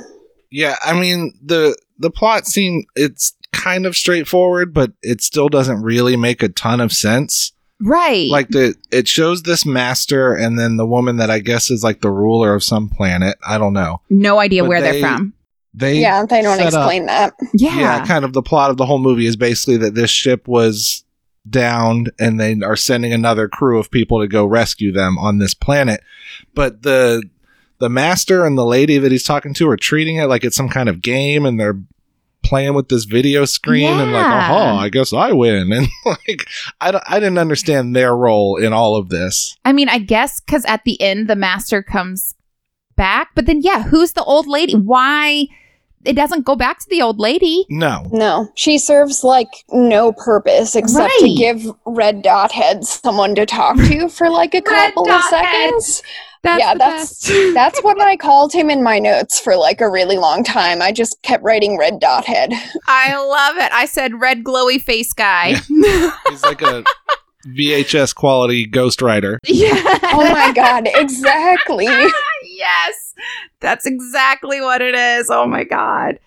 Yeah, 0.50 0.76
I 0.82 0.98
mean 1.00 1.34
the 1.44 1.78
the 1.98 2.10
plot 2.12 2.46
seemed 2.46 2.86
it's 2.96 3.34
kind 3.52 3.86
of 3.86 3.96
straightforward, 3.98 4.74
but 4.74 4.92
it 5.02 5.22
still 5.22 5.50
doesn't 5.50 5.82
really 5.82 6.16
make 6.16 6.42
a 6.44 6.48
ton 6.50 6.80
of 6.80 6.92
sense. 6.94 7.52
Right. 7.82 8.30
Like 8.30 8.50
the 8.50 8.76
it 8.92 9.08
shows 9.08 9.44
this 9.44 9.66
master 9.66 10.34
and 10.34 10.58
then 10.58 10.78
the 10.78 10.86
woman 10.86 11.18
that 11.18 11.30
I 11.30 11.40
guess 11.40 11.70
is 11.70 11.84
like 11.84 12.02
the 12.02 12.12
ruler 12.12 12.54
of 12.54 12.64
some 12.64 12.90
planet. 12.90 13.38
I 13.46 13.58
don't 13.58 13.74
know. 13.74 14.02
no 14.10 14.40
idea 14.40 14.64
but 14.64 14.70
where 14.70 14.82
they- 14.82 15.00
they're 15.02 15.18
from. 15.18 15.34
They 15.80 16.00
Yeah, 16.00 16.26
they 16.26 16.42
don't 16.42 16.58
set 16.58 16.74
up- 16.74 16.80
explain 16.82 17.06
that. 17.06 17.34
Yeah. 17.54 17.78
yeah, 17.80 18.06
kind 18.06 18.26
of 18.26 18.34
the 18.34 18.42
plot 18.42 18.72
of 18.72 18.78
the 18.78 18.86
whole 18.86 18.98
movie 19.00 19.28
is 19.28 19.36
basically 19.36 19.78
that 19.78 19.94
this 19.94 20.10
ship 20.10 20.48
was 20.48 21.04
downed 21.48 22.12
and 22.20 22.40
they 22.40 22.56
are 22.64 22.76
sending 22.76 23.14
another 23.14 23.48
crew 23.48 23.80
of 23.80 23.92
people 23.92 24.20
to 24.20 24.28
go 24.28 24.46
rescue 24.46 24.92
them 24.92 25.18
on 25.20 25.38
this 25.38 25.54
planet. 25.54 26.02
But 26.56 26.82
the 26.82 27.24
the 27.80 27.90
master 27.90 28.44
and 28.44 28.58
the 28.58 28.66
lady 28.66 28.98
that 28.98 29.12
he's 29.12 29.24
talking 29.24 29.54
to 29.54 29.70
are 29.70 29.78
treating 29.78 30.16
it 30.16 30.26
like 30.26 30.44
it's 30.44 30.56
some 30.58 30.68
kind 30.68 30.90
of 30.90 31.02
game 31.02 31.46
and 31.46 31.60
they're 31.60 31.80
playing 32.44 32.74
with 32.74 32.90
this 32.90 33.04
video 33.06 33.46
screen 33.46 33.88
and 33.88 34.12
like, 34.14 34.24
Yeah. 34.26 34.50
oh, 34.52 34.76
I 34.78 34.90
guess 34.90 35.14
I 35.14 35.32
win. 35.32 35.72
And 35.74 35.88
like, 36.06 36.48
I, 36.82 36.90
don't- 36.92 37.04
I 37.08 37.20
didn't 37.20 37.38
understand 37.38 37.96
their 37.96 38.16
role 38.16 38.56
in 38.58 38.74
all 38.74 38.96
of 38.96 39.10
this. 39.10 39.58
I 39.64 39.74
mean, 39.74 39.90
I 39.90 40.00
guess 40.00 40.42
because 40.42 40.66
at 40.66 40.86
the 40.86 41.00
end 41.00 41.28
the 41.30 41.36
master 41.36 41.84
comes 41.84 42.34
back, 42.96 43.30
but 43.36 43.46
then 43.46 43.62
yeah, 43.62 43.84
who's 43.84 44.14
the 44.14 44.24
old 44.24 44.48
lady? 44.48 44.74
Why 44.76 45.46
it 46.06 46.14
doesn't 46.14 46.46
go 46.46 46.56
back 46.56 46.80
to 46.80 46.90
the 46.90 47.02
old 47.02 47.20
lady? 47.20 47.66
No. 47.70 48.08
No, 48.12 48.50
she 48.56 48.78
serves 48.78 49.24
like 49.24 49.50
no 49.72 50.12
purpose 50.14 50.76
except 50.76 51.14
to 51.20 51.34
give 51.36 51.66
Red 51.86 52.22
Dot 52.22 52.52
Head 52.52 52.86
someone 52.86 53.36
to 53.36 53.46
talk 53.46 53.76
to 53.78 54.08
for 54.10 54.30
like 54.30 54.54
a 54.56 54.62
couple 54.62 55.10
of 55.10 55.22
seconds. 55.24 56.02
That's 56.44 56.60
Yeah, 56.62 56.76
that's- 56.76 57.32
That's 57.56 57.82
what 57.84 58.00
I 58.00 58.16
called 58.16 58.54
him 58.54 58.70
in 58.70 58.84
my 58.84 59.00
notes 59.00 59.40
for 59.40 59.56
like 59.58 59.82
a 59.82 59.90
really 59.90 60.18
long 60.18 60.44
time. 60.44 60.82
I 60.82 60.92
just 60.92 61.22
kept 61.24 61.44
writing 61.44 61.78
Red 61.78 62.00
Dot 62.00 62.26
Head. 62.26 62.54
I 62.88 63.18
love 63.18 63.58
it. 63.58 63.72
I 63.74 63.86
said 63.86 64.22
red 64.22 64.44
glowy 64.44 64.80
face 64.82 65.12
guy. 65.14 65.56
He's 66.30 66.44
like 66.44 66.62
a 66.62 66.84
VHS 67.48 68.14
quality 68.14 68.68
ghostwriter. 68.68 69.40
yeah. 69.46 69.74
Oh 70.14 70.30
my 70.32 70.52
god, 70.54 70.88
exactly. 70.94 71.88
Yes. 72.58 73.14
That's 73.60 73.86
exactly 73.86 74.60
what 74.62 74.82
it 74.82 74.96
is. 74.96 75.30
Oh 75.30 75.46
my 75.48 75.64
god. 75.64 76.20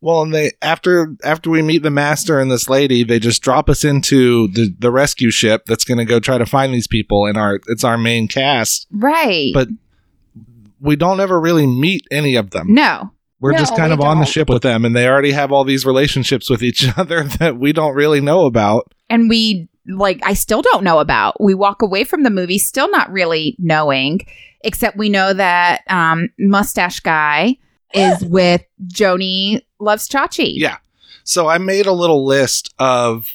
Well, 0.00 0.20
and 0.22 0.34
they 0.34 0.52
after 0.60 1.16
after 1.24 1.48
we 1.48 1.62
meet 1.62 1.82
the 1.82 1.90
master 1.90 2.38
and 2.38 2.50
this 2.50 2.68
lady, 2.68 3.04
they 3.04 3.18
just 3.18 3.42
drop 3.42 3.70
us 3.70 3.84
into 3.84 4.48
the 4.48 4.74
the 4.78 4.90
rescue 4.90 5.30
ship 5.30 5.62
that's 5.66 5.84
going 5.84 5.96
to 5.98 6.04
go 6.04 6.20
try 6.20 6.36
to 6.36 6.44
find 6.44 6.74
these 6.74 6.86
people, 6.86 7.24
and 7.26 7.38
our 7.38 7.58
it's 7.68 7.84
our 7.84 7.96
main 7.96 8.28
cast. 8.28 8.86
Right. 8.90 9.50
But 9.54 9.68
we 10.80 10.96
don't 10.96 11.20
ever 11.20 11.40
really 11.40 11.66
meet 11.66 12.02
any 12.10 12.36
of 12.36 12.50
them. 12.50 12.74
no. 12.74 13.10
We're 13.40 13.52
No, 13.52 13.58
just 13.58 13.76
kind 13.76 13.90
we 13.90 13.94
of 13.94 14.00
on 14.00 14.20
the 14.20 14.24
ship 14.26 14.48
with 14.48 14.62
them, 14.62 14.86
and 14.86 14.96
they 14.96 15.06
already 15.06 15.32
have 15.32 15.52
all 15.52 15.64
these 15.64 15.84
relationships 15.84 16.48
with 16.48 16.62
each 16.62 16.86
other 16.98 17.24
that 17.24 17.58
we 17.58 17.72
don't 17.74 17.94
really 17.94 18.20
know 18.22 18.46
about. 18.46 18.94
And 19.10 19.28
we 19.28 19.68
like 19.86 20.20
I 20.24 20.34
still 20.34 20.62
don't 20.62 20.84
know 20.84 20.98
about. 20.98 21.40
We 21.40 21.54
walk 21.54 21.82
away 21.82 22.04
from 22.04 22.22
the 22.22 22.30
movie 22.30 22.58
still 22.58 22.90
not 22.90 23.10
really 23.12 23.56
knowing, 23.58 24.20
except 24.62 24.96
we 24.96 25.08
know 25.08 25.32
that 25.32 25.82
um 25.88 26.28
mustache 26.38 27.00
guy 27.00 27.56
is 27.92 28.24
with 28.28 28.62
Joanie 28.86 29.66
loves 29.78 30.08
Chachi. 30.08 30.52
Yeah. 30.56 30.78
So 31.24 31.48
I 31.48 31.58
made 31.58 31.86
a 31.86 31.92
little 31.92 32.24
list 32.26 32.72
of 32.78 33.26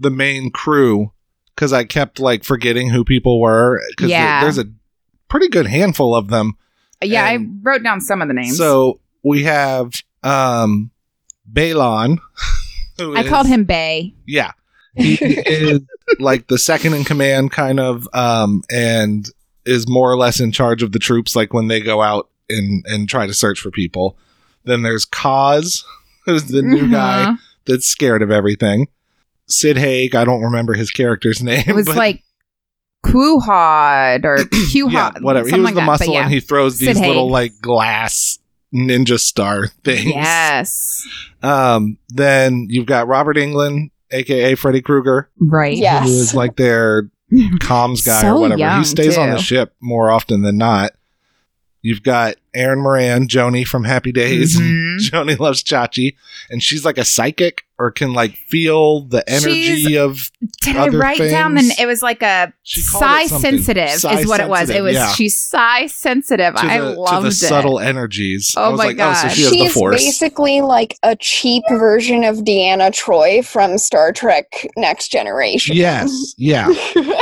the 0.00 0.10
main 0.10 0.50
crew 0.50 1.12
because 1.54 1.72
I 1.72 1.84
kept 1.84 2.18
like 2.20 2.44
forgetting 2.44 2.90
who 2.90 3.04
people 3.04 3.40
were. 3.40 3.80
Because 3.90 4.10
Yeah. 4.10 4.40
there's 4.42 4.58
a 4.58 4.66
pretty 5.28 5.48
good 5.48 5.66
handful 5.66 6.14
of 6.14 6.28
them. 6.28 6.54
Yeah, 7.02 7.28
And 7.28 7.58
I 7.64 7.68
wrote 7.70 7.82
down 7.82 8.00
some 8.00 8.22
of 8.22 8.28
the 8.28 8.34
names. 8.34 8.56
So 8.56 9.00
we 9.22 9.42
have 9.44 9.92
um 10.24 10.90
Baelon. 11.52 12.18
who 12.98 13.16
I 13.16 13.20
is- 13.22 13.28
called 13.28 13.46
him 13.46 13.64
Bay. 13.64 14.14
Yeah. 14.26 14.52
He 14.98 15.14
is 15.14 15.80
like 16.18 16.48
the 16.48 16.58
second 16.58 16.94
in 16.94 17.04
command 17.04 17.50
kind 17.52 17.78
of 17.80 18.08
um 18.12 18.62
and 18.70 19.28
is 19.64 19.88
more 19.88 20.10
or 20.10 20.16
less 20.16 20.40
in 20.40 20.50
charge 20.52 20.82
of 20.82 20.92
the 20.92 20.98
troops 20.98 21.36
like 21.36 21.52
when 21.52 21.68
they 21.68 21.80
go 21.80 22.02
out 22.02 22.28
and 22.48 22.84
and 22.86 23.08
try 23.08 23.26
to 23.26 23.34
search 23.34 23.60
for 23.60 23.70
people. 23.70 24.16
Then 24.64 24.82
there's 24.82 25.06
Kaz, 25.06 25.84
who's 26.26 26.44
the 26.44 26.62
new 26.62 26.90
guy 26.90 27.26
Mhm. 27.32 27.38
that's 27.66 27.86
scared 27.86 28.22
of 28.22 28.30
everything. 28.30 28.88
Sid 29.46 29.78
Haig, 29.78 30.14
I 30.14 30.24
don't 30.24 30.42
remember 30.42 30.74
his 30.74 30.90
character's 30.90 31.42
name. 31.50 31.64
It 31.66 31.74
was 31.74 31.86
but- 31.86 31.96
like 31.96 32.22
Quhod 33.04 34.24
or 34.24 34.38
Qhod. 34.38 34.90
yeah, 34.92 35.12
whatever. 35.20 35.48
He 35.48 35.60
was 35.60 35.70
the 35.70 35.76
that, 35.76 35.86
muscle 35.86 36.12
yeah. 36.14 36.22
and 36.24 36.32
he 36.32 36.40
throws 36.40 36.78
these 36.78 36.98
little 36.98 37.30
like 37.30 37.52
glass 37.60 38.38
ninja 38.74 39.18
star 39.18 39.68
things. 39.84 40.06
Yes. 40.06 41.06
Um, 41.42 41.96
then 42.08 42.66
you've 42.68 42.86
got 42.86 43.06
Robert 43.08 43.36
Englund, 43.36 43.90
aka 44.10 44.54
Freddy 44.54 44.80
Krueger, 44.82 45.28
Right. 45.40 45.76
Yeah. 45.76 46.02
who 46.02 46.08
Yes. 46.10 46.18
is 46.18 46.34
like 46.34 46.56
their 46.56 47.08
comms 47.32 48.04
guy 48.04 48.22
So 48.22 48.36
or 48.36 48.40
whatever. 48.40 48.58
young, 48.58 48.78
he 48.80 48.84
stays 48.84 49.16
on 49.18 49.30
the 49.30 49.38
ship 49.38 49.74
more 49.80 50.10
often 50.10 50.42
than 50.42 50.56
not. 50.58 50.92
You've 51.82 52.02
got 52.02 52.34
Erin 52.54 52.80
Moran, 52.80 53.28
Joanie 53.28 53.62
from 53.64 53.84
Happy 53.84 54.10
Days. 54.10 54.58
Mhm. 54.58 54.98
Joanie 54.98 55.36
loves 55.36 55.62
Chachi, 55.62 56.16
and 56.50 56.62
she's 56.62 56.84
like 56.84 56.98
a 56.98 57.04
psychic 57.04 57.64
or 57.78 57.90
can 57.90 58.12
like 58.12 58.32
feel 58.48 59.02
the 59.02 59.28
energy 59.30 59.62
She's- 59.86 59.96
of. 59.98 60.30
Did 60.62 60.76
I 60.76 60.88
Other 60.88 60.98
write 60.98 61.18
down 61.18 61.56
things? 61.56 61.76
the? 61.76 61.82
It 61.82 61.86
was 61.86 62.02
like 62.02 62.22
a 62.22 62.52
She 62.62 62.82
called 62.82 63.02
psi 63.02 63.26
sensitive 63.26 63.88
is 63.88 64.26
what 64.26 64.40
it 64.40 64.48
was. 64.48 64.68
It 64.70 64.82
was 64.82 64.94
yeah. 64.94 65.12
she's 65.12 65.38
psi 65.38 65.86
sensitive. 65.86 66.54
To 66.56 66.60
I 66.64 66.78
the, 66.80 66.94
to 66.94 67.20
the 67.22 67.28
it. 67.28 67.32
subtle 67.32 67.78
energies. 67.78 68.52
Oh 68.56 68.62
I 68.64 68.68
was 68.70 68.78
my 68.78 68.84
like, 68.86 68.96
oh, 69.00 69.12
so 69.14 69.22
God. 69.28 69.32
she 69.32 69.42
has 69.42 69.50
the 69.50 69.56
She's 69.58 69.74
force. 69.74 69.96
basically 70.04 70.60
like 70.60 70.96
a 71.02 71.16
cheap 71.16 71.62
version 71.70 72.24
of 72.24 72.38
Deanna 72.38 72.90
Troi 72.90 73.44
from 73.46 73.78
Star 73.78 74.12
Trek 74.12 74.66
Next 74.76 75.08
Generation. 75.08 75.76
Yes, 75.76 76.34
yeah. 76.36 76.68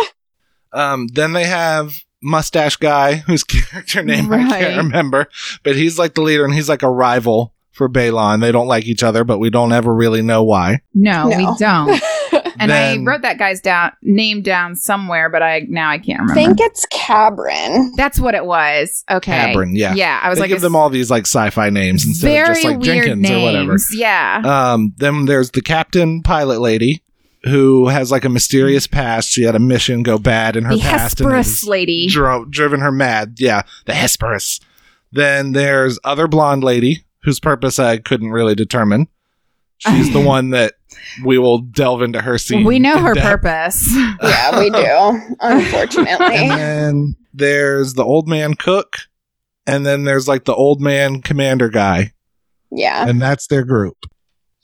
Um, 0.72 1.06
then 1.08 1.32
they 1.32 1.44
have 1.44 1.94
mustache 2.22 2.76
guy 2.76 3.14
whose 3.16 3.44
character 3.44 4.02
name 4.02 4.30
I 4.32 4.46
can't 4.48 4.76
remember, 4.76 5.28
but 5.62 5.76
he's 5.76 5.98
like 5.98 6.14
the 6.14 6.20
leader 6.22 6.44
and 6.44 6.52
he's 6.52 6.68
like 6.68 6.82
a 6.82 6.90
rival 6.90 7.54
for 7.76 7.88
Baelon. 7.88 8.40
They 8.40 8.50
don't 8.52 8.66
like 8.66 8.86
each 8.86 9.02
other, 9.02 9.22
but 9.22 9.38
we 9.38 9.50
don't 9.50 9.72
ever 9.72 9.94
really 9.94 10.22
know 10.22 10.42
why. 10.42 10.80
No, 10.94 11.28
we 11.28 11.46
don't. 11.58 12.00
And 12.58 12.70
Then- 12.70 13.00
I 13.00 13.04
wrote 13.12 13.20
that 13.20 13.36
guy's 13.38 13.60
down 13.60 13.92
name 14.02 14.40
down 14.40 14.76
somewhere, 14.76 15.28
but 15.28 15.42
I 15.42 15.66
now 15.68 15.90
I 15.90 15.98
can't 15.98 16.20
remember. 16.20 16.32
I 16.40 16.42
remember. 16.44 16.56
think 16.56 16.70
it's 16.72 16.86
Cabren. 16.86 17.90
That's 17.96 18.18
what 18.18 18.34
it 18.34 18.46
was. 18.46 19.04
Okay. 19.10 19.30
Cabren, 19.54 19.72
yeah. 19.74 19.94
Yeah. 19.94 20.18
I 20.22 20.30
was 20.30 20.38
they 20.38 20.44
like, 20.44 20.48
give 20.48 20.62
them 20.62 20.74
all 20.74 20.88
these 20.88 21.10
like 21.10 21.24
sci-fi 21.26 21.68
names 21.68 22.06
instead 22.06 22.28
very 22.28 22.48
of 22.48 22.54
just 22.54 22.64
like 22.64 22.78
weird 22.78 23.04
Jenkins 23.08 23.22
names. 23.28 23.36
or 23.36 23.44
whatever. 23.44 23.76
Yeah. 23.92 24.40
Um, 24.72 24.94
then 24.96 25.26
there's 25.26 25.50
the 25.50 25.60
captain 25.60 26.22
pilot 26.22 26.60
lady 26.62 27.02
who 27.44 27.88
has 27.88 28.10
like 28.10 28.24
a 28.24 28.30
mysterious 28.30 28.86
past. 28.86 29.28
She 29.28 29.42
had 29.42 29.54
a 29.54 29.58
mission 29.60 30.02
go 30.02 30.16
bad 30.18 30.56
in 30.56 30.64
her 30.64 30.76
the 30.76 30.80
past 30.80 31.20
and 31.20 31.28
Hesperus 31.30 31.60
has 31.60 31.68
lady. 31.68 32.08
dro- 32.08 32.46
driven 32.46 32.80
her 32.80 32.90
mad. 32.92 33.34
Yeah, 33.38 33.62
the 33.84 33.92
Hesperus. 33.92 34.60
Then 35.12 35.52
there's 35.52 35.98
other 36.04 36.26
blonde 36.26 36.64
lady 36.64 37.04
whose 37.26 37.40
purpose 37.40 37.78
I 37.78 37.98
couldn't 37.98 38.30
really 38.30 38.54
determine. 38.54 39.08
She's 39.78 40.10
the 40.12 40.20
one 40.24 40.50
that 40.50 40.74
we 41.24 41.36
will 41.38 41.58
delve 41.58 42.00
into 42.00 42.22
her 42.22 42.38
scene. 42.38 42.64
we 42.64 42.78
know 42.78 42.96
her 42.98 43.12
depth. 43.14 43.26
purpose. 43.42 43.86
Yeah, 44.22 44.58
we 44.58 44.70
do. 44.70 45.36
Unfortunately. 45.40 46.36
And 46.36 46.50
then 46.52 47.16
there's 47.34 47.92
the 47.94 48.04
old 48.04 48.28
man 48.28 48.54
cook, 48.54 48.96
and 49.66 49.84
then 49.84 50.04
there's 50.04 50.26
like 50.28 50.44
the 50.44 50.54
old 50.54 50.80
man 50.80 51.20
commander 51.20 51.68
guy, 51.68 52.12
Yeah. 52.70 53.06
and 53.08 53.20
that's 53.20 53.48
their 53.48 53.64
group. 53.64 53.96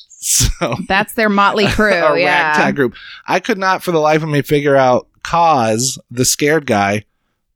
So 0.07 0.77
That's 0.89 1.15
their 1.15 1.29
motley 1.29 1.67
crew. 1.67 1.93
a 1.93 2.17
yeah. 2.19 2.51
ragtag 2.53 2.77
group. 2.77 2.95
I 3.27 3.41
could 3.41 3.59
not, 3.59 3.83
for 3.83 3.91
the 3.91 3.99
life 3.99 4.23
of 4.23 4.29
me, 4.29 4.41
figure 4.43 4.77
out 4.77 5.09
Cause, 5.25 5.99
the 6.13 6.25
scared 6.25 6.65
guy. 6.65 7.05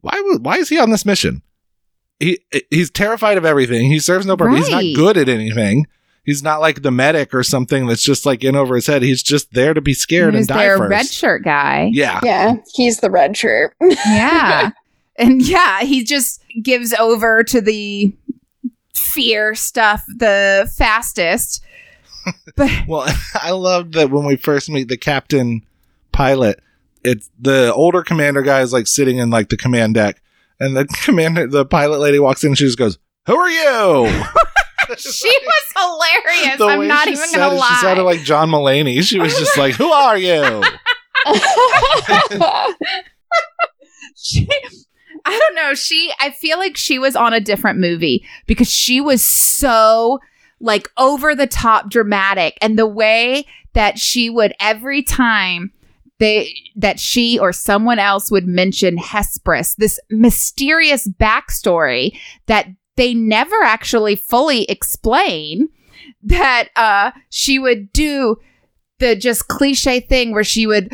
Why? 0.00 0.20
Why 0.40 0.56
is 0.56 0.68
he 0.68 0.78
on 0.80 0.90
this 0.90 1.06
mission? 1.06 1.42
He 2.18 2.38
he's 2.70 2.90
terrified 2.90 3.36
of 3.36 3.44
everything. 3.44 3.90
He 3.90 3.98
serves 3.98 4.26
no 4.26 4.36
purpose. 4.36 4.68
He's 4.68 4.70
not 4.70 4.96
good 4.96 5.16
at 5.16 5.28
anything. 5.28 5.86
He's 6.24 6.42
not 6.42 6.60
like 6.60 6.82
the 6.82 6.90
medic 6.90 7.32
or 7.34 7.42
something 7.44 7.86
that's 7.86 8.02
just 8.02 8.26
like 8.26 8.42
in 8.42 8.56
over 8.56 8.74
his 8.74 8.86
head. 8.88 9.02
He's 9.02 9.22
just 9.22 9.52
there 9.52 9.74
to 9.74 9.80
be 9.80 9.94
scared 9.94 10.34
Who's 10.34 10.40
and 10.40 10.48
die 10.48 10.64
their 10.64 10.78
first. 10.78 10.90
red 10.90 11.06
shirt 11.06 11.44
guy. 11.44 11.90
yeah. 11.92 12.18
Yeah. 12.24 12.56
He's 12.74 12.98
the 12.98 13.10
red 13.10 13.36
shirt. 13.36 13.76
yeah. 13.80 14.70
And 15.18 15.40
yeah, 15.46 15.82
he 15.82 16.02
just 16.02 16.42
gives 16.62 16.92
over 16.94 17.44
to 17.44 17.60
the 17.60 18.12
fear 18.94 19.54
stuff 19.54 20.04
the 20.08 20.70
fastest. 20.76 21.62
But 22.56 22.70
Well, 22.88 23.06
I 23.34 23.52
loved 23.52 23.94
that 23.94 24.10
when 24.10 24.24
we 24.24 24.34
first 24.34 24.68
meet 24.68 24.88
the 24.88 24.96
captain 24.96 25.64
pilot, 26.10 26.58
it's 27.04 27.30
the 27.38 27.72
older 27.72 28.02
commander 28.02 28.42
guy 28.42 28.62
is 28.62 28.72
like 28.72 28.88
sitting 28.88 29.18
in 29.18 29.30
like 29.30 29.48
the 29.48 29.56
command 29.56 29.94
deck, 29.94 30.20
and 30.60 30.76
the 30.76 30.84
commander, 31.02 31.46
the 31.46 31.64
pilot 31.64 32.00
lady 32.00 32.18
walks 32.18 32.44
in 32.44 32.48
and 32.48 32.58
she 32.58 32.64
just 32.64 32.78
goes, 32.78 32.98
"Who 33.26 33.36
are 33.36 33.50
you?" 33.50 34.24
she 34.96 35.32
was 35.42 35.72
hilarious. 35.74 36.58
The 36.58 36.66
I'm 36.66 36.88
not 36.88 37.04
she 37.04 37.14
even 37.14 37.32
gonna 37.34 37.54
it, 37.54 37.58
lie. 37.58 37.68
She 37.68 37.74
sounded 37.80 38.02
like 38.04 38.22
John 38.22 38.50
Mulaney. 38.50 39.02
She 39.02 39.18
was 39.18 39.36
just 39.36 39.58
like, 39.58 39.74
"Who 39.74 39.90
are 39.90 40.18
you?" 40.18 40.62
she, 44.14 44.48
I 45.24 45.38
don't 45.38 45.56
know. 45.56 45.74
She, 45.74 46.12
I 46.20 46.30
feel 46.30 46.58
like 46.58 46.76
she 46.76 46.98
was 46.98 47.16
on 47.16 47.32
a 47.32 47.40
different 47.40 47.78
movie 47.78 48.22
because 48.46 48.70
she 48.70 49.00
was 49.00 49.22
so 49.22 50.20
like 50.60 50.90
over 50.96 51.34
the 51.34 51.46
top 51.46 51.90
dramatic, 51.90 52.58
and 52.60 52.78
the 52.78 52.86
way 52.86 53.46
that 53.72 53.98
she 53.98 54.30
would 54.30 54.54
every 54.60 55.02
time 55.02 55.72
they 56.18 56.54
that 56.74 56.98
she 56.98 57.38
or 57.38 57.52
someone 57.52 57.98
else 57.98 58.30
would 58.30 58.46
mention 58.46 58.96
Hesperus, 58.96 59.74
this 59.76 60.00
mysterious 60.10 61.06
backstory 61.06 62.18
that 62.46 62.68
they 62.96 63.14
never 63.14 63.56
actually 63.62 64.16
fully 64.16 64.64
explain. 64.64 65.68
That 66.22 66.68
uh, 66.76 67.12
she 67.30 67.58
would 67.58 67.92
do 67.92 68.36
the 68.98 69.14
just 69.16 69.48
cliche 69.48 70.00
thing 70.00 70.32
where 70.32 70.44
she 70.44 70.66
would 70.66 70.92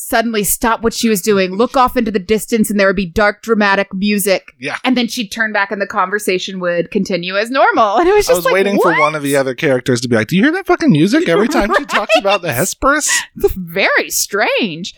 suddenly 0.00 0.44
stop 0.44 0.80
what 0.80 0.94
she 0.94 1.08
was 1.08 1.20
doing, 1.20 1.50
look 1.56 1.76
off 1.76 1.96
into 1.96 2.12
the 2.12 2.20
distance, 2.20 2.70
and 2.70 2.78
there 2.78 2.86
would 2.86 2.94
be 2.94 3.04
dark, 3.04 3.42
dramatic 3.42 3.92
music. 3.92 4.52
Yeah. 4.56 4.76
And 4.84 4.96
then 4.96 5.08
she'd 5.08 5.32
turn 5.32 5.52
back 5.52 5.72
and 5.72 5.82
the 5.82 5.88
conversation 5.88 6.60
would 6.60 6.92
continue 6.92 7.36
as 7.36 7.50
normal. 7.50 7.98
And 7.98 8.08
it 8.08 8.14
was 8.14 8.26
just 8.26 8.30
I 8.30 8.34
was 8.36 8.44
like, 8.44 8.54
waiting 8.54 8.76
what? 8.76 8.94
for 8.94 9.00
one 9.00 9.16
of 9.16 9.24
the 9.24 9.34
other 9.34 9.56
characters 9.56 10.00
to 10.02 10.08
be 10.08 10.14
like, 10.14 10.28
"Do 10.28 10.36
you 10.36 10.44
hear 10.44 10.52
that 10.52 10.66
fucking 10.66 10.92
music 10.92 11.28
every 11.28 11.48
time 11.56 11.74
she 11.76 11.84
talks 11.84 12.14
about 12.16 12.42
the 12.42 12.52
Hesperus?" 12.52 13.10
Very 13.36 14.10
strange. 14.10 14.94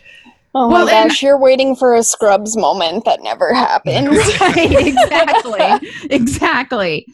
Oh 0.53 0.69
Well, 0.69 0.85
my 0.85 0.91
and- 0.91 1.21
you're 1.21 1.39
waiting 1.39 1.75
for 1.75 1.95
a 1.95 2.03
Scrubs 2.03 2.55
moment 2.55 3.05
that 3.05 3.23
never 3.23 3.53
happened. 3.55 4.09
Right, 4.39 4.87
exactly. 4.87 5.89
exactly. 6.11 7.07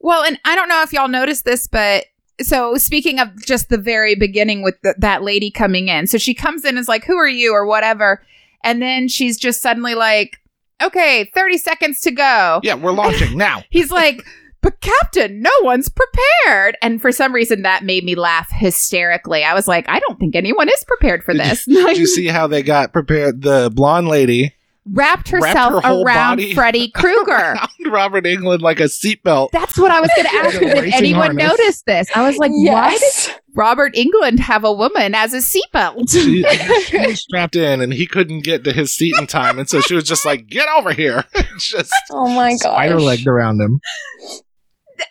Well, 0.00 0.22
and 0.22 0.38
I 0.44 0.54
don't 0.54 0.68
know 0.68 0.82
if 0.82 0.92
y'all 0.92 1.08
noticed 1.08 1.44
this, 1.46 1.66
but 1.66 2.04
so 2.40 2.76
speaking 2.76 3.18
of 3.18 3.44
just 3.44 3.68
the 3.68 3.78
very 3.78 4.14
beginning 4.14 4.62
with 4.62 4.80
the, 4.82 4.94
that 4.98 5.22
lady 5.22 5.50
coming 5.50 5.88
in, 5.88 6.06
so 6.06 6.18
she 6.18 6.34
comes 6.34 6.64
in 6.64 6.70
and 6.70 6.78
is 6.78 6.88
like, 6.88 7.04
"Who 7.04 7.16
are 7.16 7.28
you?" 7.28 7.52
or 7.52 7.66
whatever, 7.66 8.22
and 8.62 8.80
then 8.82 9.08
she's 9.08 9.38
just 9.38 9.62
suddenly 9.62 9.94
like, 9.94 10.40
"Okay, 10.82 11.30
thirty 11.34 11.58
seconds 11.58 12.00
to 12.02 12.10
go." 12.10 12.60
Yeah, 12.62 12.74
we're 12.74 12.92
launching 12.92 13.36
now. 13.38 13.62
He's 13.70 13.90
like, 13.90 14.24
but 14.66 14.80
Captain, 14.80 15.40
no 15.40 15.50
one's 15.60 15.88
prepared. 15.88 16.76
And 16.82 17.00
for 17.00 17.12
some 17.12 17.32
reason, 17.32 17.62
that 17.62 17.84
made 17.84 18.02
me 18.02 18.16
laugh 18.16 18.50
hysterically. 18.50 19.44
I 19.44 19.54
was 19.54 19.68
like, 19.68 19.88
I 19.88 20.00
don't 20.00 20.18
think 20.18 20.34
anyone 20.34 20.68
is 20.68 20.84
prepared 20.88 21.22
for 21.22 21.34
Did 21.34 21.42
this. 21.42 21.64
Did 21.66 21.96
you 21.96 22.06
see 22.08 22.26
how 22.26 22.48
they 22.48 22.64
got 22.64 22.92
prepared? 22.92 23.42
The 23.42 23.70
blonde 23.72 24.08
lady 24.08 24.55
Wrapped 24.92 25.32
Wrapped 25.32 25.44
herself 25.46 25.84
her 25.84 26.02
around 26.02 26.42
Freddy 26.54 26.90
Krueger. 26.94 27.32
around 27.32 27.68
Robert 27.86 28.24
Englund 28.24 28.60
like 28.60 28.78
a 28.80 28.84
seatbelt. 28.84 29.50
That's 29.50 29.76
what 29.78 29.90
I 29.90 30.00
was 30.00 30.10
going 30.16 30.28
to 30.30 30.34
ask. 30.36 30.60
Like 30.60 30.76
a 30.76 30.80
Did 30.82 30.94
anyone 30.94 31.36
harness. 31.38 31.44
notice 31.58 31.82
this? 31.82 32.08
I 32.14 32.26
was 32.26 32.36
like, 32.38 32.52
why 32.52 32.96
did. 32.96 33.34
Robert 33.56 33.94
Englund 33.94 34.38
have 34.38 34.64
a 34.64 34.72
woman 34.72 35.14
as 35.14 35.32
a 35.34 35.38
seatbelt? 35.38 36.10
She, 36.10 36.42
she 36.84 36.98
was 36.98 37.20
strapped 37.20 37.56
in, 37.56 37.80
and 37.80 37.92
he 37.92 38.06
couldn't 38.06 38.40
get 38.44 38.64
to 38.64 38.72
his 38.72 38.94
seat 38.94 39.14
in 39.18 39.26
time, 39.26 39.58
and 39.58 39.68
so 39.68 39.80
she 39.80 39.94
was 39.94 40.04
just 40.04 40.26
like, 40.26 40.46
"Get 40.46 40.68
over 40.76 40.92
here!" 40.92 41.24
just 41.58 41.90
Oh 42.10 42.28
my 42.28 42.50
gosh. 42.50 42.58
spider 42.60 43.00
legged 43.00 43.26
around 43.26 43.60
him. 43.60 43.80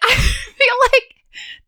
I 0.03 0.15
feel 0.15 0.75
like 0.93 1.03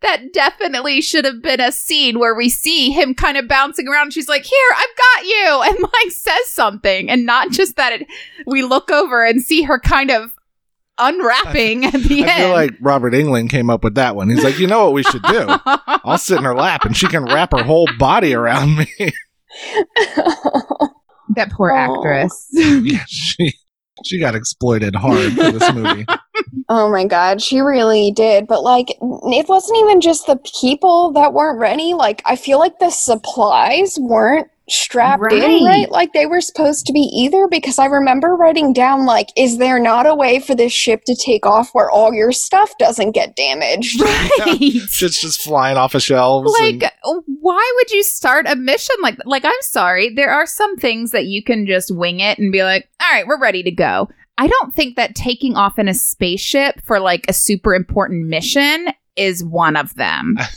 that 0.02 0.32
definitely 0.34 1.02
should 1.02 1.26
have 1.26 1.42
been 1.42 1.60
a 1.60 1.72
scene 1.72 2.20
where 2.20 2.36
we 2.36 2.50
see 2.50 2.92
him 2.92 3.14
kind 3.16 3.38
of 3.38 3.48
bouncing 3.48 3.88
around. 3.88 4.14
She's 4.14 4.30
like, 4.30 4.44
"Here, 4.46 4.70
I've 4.76 4.98
got 4.98 5.26
you," 5.26 5.62
and 5.66 5.82
like 5.82 6.12
says 6.12 6.48
something, 6.48 7.10
and 7.10 7.26
not 7.26 7.52
just 7.52 7.76
that. 7.78 7.94
It, 7.94 8.08
we 8.46 8.62
look 8.64 8.92
over 8.92 9.26
and 9.26 9.42
see 9.42 9.64
her 9.64 9.80
kind 9.80 10.12
of 10.12 10.32
unwrapping 11.00 11.86
at 11.86 11.94
the 11.94 12.24
I 12.26 12.38
feel 12.40 12.50
like 12.50 12.72
Robert 12.82 13.14
Englund 13.14 13.50
came 13.52 13.70
up 13.70 13.84
with 13.84 13.96
that 13.96 14.16
one. 14.16 14.30
He's 14.30 14.44
like, 14.44 14.60
"You 14.60 14.68
know 14.68 14.86
what 14.86 14.94
we 14.94 15.04
should 15.04 15.24
do? 15.24 15.46
I'll 15.66 16.18
sit 16.18 16.38
in 16.38 16.44
her 16.44 16.56
lap, 16.56 16.86
and 16.86 16.96
she 16.96 17.08
can 17.08 17.26
wrap 17.26 17.52
her 17.52 17.64
whole 17.64 17.88
body 18.00 18.34
around 18.34 18.78
me." 18.78 18.88
that 21.36 21.52
poor 21.52 21.72
Oh. 21.72 21.76
actress. 21.76 22.48
yeah, 22.52 23.04
she 23.08 23.54
she 24.06 24.20
got 24.20 24.36
exploited 24.36 24.96
hard 24.96 25.34
for 25.34 25.52
this 25.52 25.74
movie. 25.74 26.06
Oh 26.70 26.90
my 26.92 27.06
god, 27.06 27.42
she 27.42 27.60
really 27.60 28.12
did. 28.12 28.48
But 28.48 28.64
like 28.64 28.90
it 28.92 29.48
wasn't 29.50 29.80
even 29.80 30.02
just 30.02 30.26
the 30.28 30.38
people 30.62 31.12
that 31.14 31.34
weren't 31.34 31.60
ready. 31.60 31.94
Like 31.94 32.22
I 32.26 32.36
feel 32.36 32.60
like 32.60 32.80
the 32.80 32.90
supplies 32.90 33.98
weren't 34.00 34.48
strapped 34.70 35.22
Right. 35.22 35.42
in 35.42 35.64
right 35.64 35.90
like 35.92 36.12
they 36.12 36.26
were 36.26 36.42
supposed 36.42 36.86
to 36.88 36.92
be 36.92 37.00
either 37.00 37.48
because 37.50 37.80
I 37.80 37.86
remember 37.86 38.36
writing 38.36 38.74
down 38.74 39.06
like 39.06 39.30
is 39.38 39.60
there 39.60 39.80
not 39.80 40.06
a 40.06 40.14
way 40.14 40.40
for 40.42 40.56
this 40.56 40.74
ship 40.74 41.04
to 41.06 41.16
take 41.16 41.46
off 41.46 41.70
where 41.72 41.90
all 41.90 42.14
your 42.14 42.34
stuff 42.34 42.74
doesn't 42.78 43.12
get 43.14 43.38
damaged? 43.38 44.02
right. 44.02 44.60
Shit's 44.90 45.22
just 45.22 45.40
flying 45.40 45.78
off 45.78 45.96
of 45.96 46.02
shelves. 46.04 46.54
like 46.60 46.84
and- 46.84 47.24
why 47.40 47.74
would 47.78 47.92
you 47.92 48.04
start 48.04 48.46
a 48.46 48.58
mission 48.58 48.96
like 49.02 49.18
like 49.24 49.46
i'm 49.46 49.54
sorry 49.62 50.10
there 50.14 50.32
are 50.32 50.46
some 50.46 50.76
things 50.76 51.12
that 51.12 51.28
you 51.28 51.42
can 51.42 51.66
just 51.66 51.96
wing 51.96 52.20
it 52.20 52.38
and 52.38 52.52
be 52.52 52.62
like 52.64 52.90
all 53.02 53.10
right 53.10 53.26
we're 53.26 53.40
ready 53.40 53.64
to 53.64 53.72
go 53.72 54.10
i 54.38 54.48
don't 54.48 54.74
think 54.76 54.96
that 54.96 55.16
taking 55.16 55.56
off 55.56 55.78
in 55.80 55.88
a 55.88 55.94
spaceship 55.94 56.82
for 56.86 57.00
like 57.00 57.26
a 57.28 57.34
super 57.34 57.74
important 57.76 58.28
mission 58.28 58.88
is 59.16 59.44
one 59.44 59.76
of 59.76 59.96
them 59.96 60.38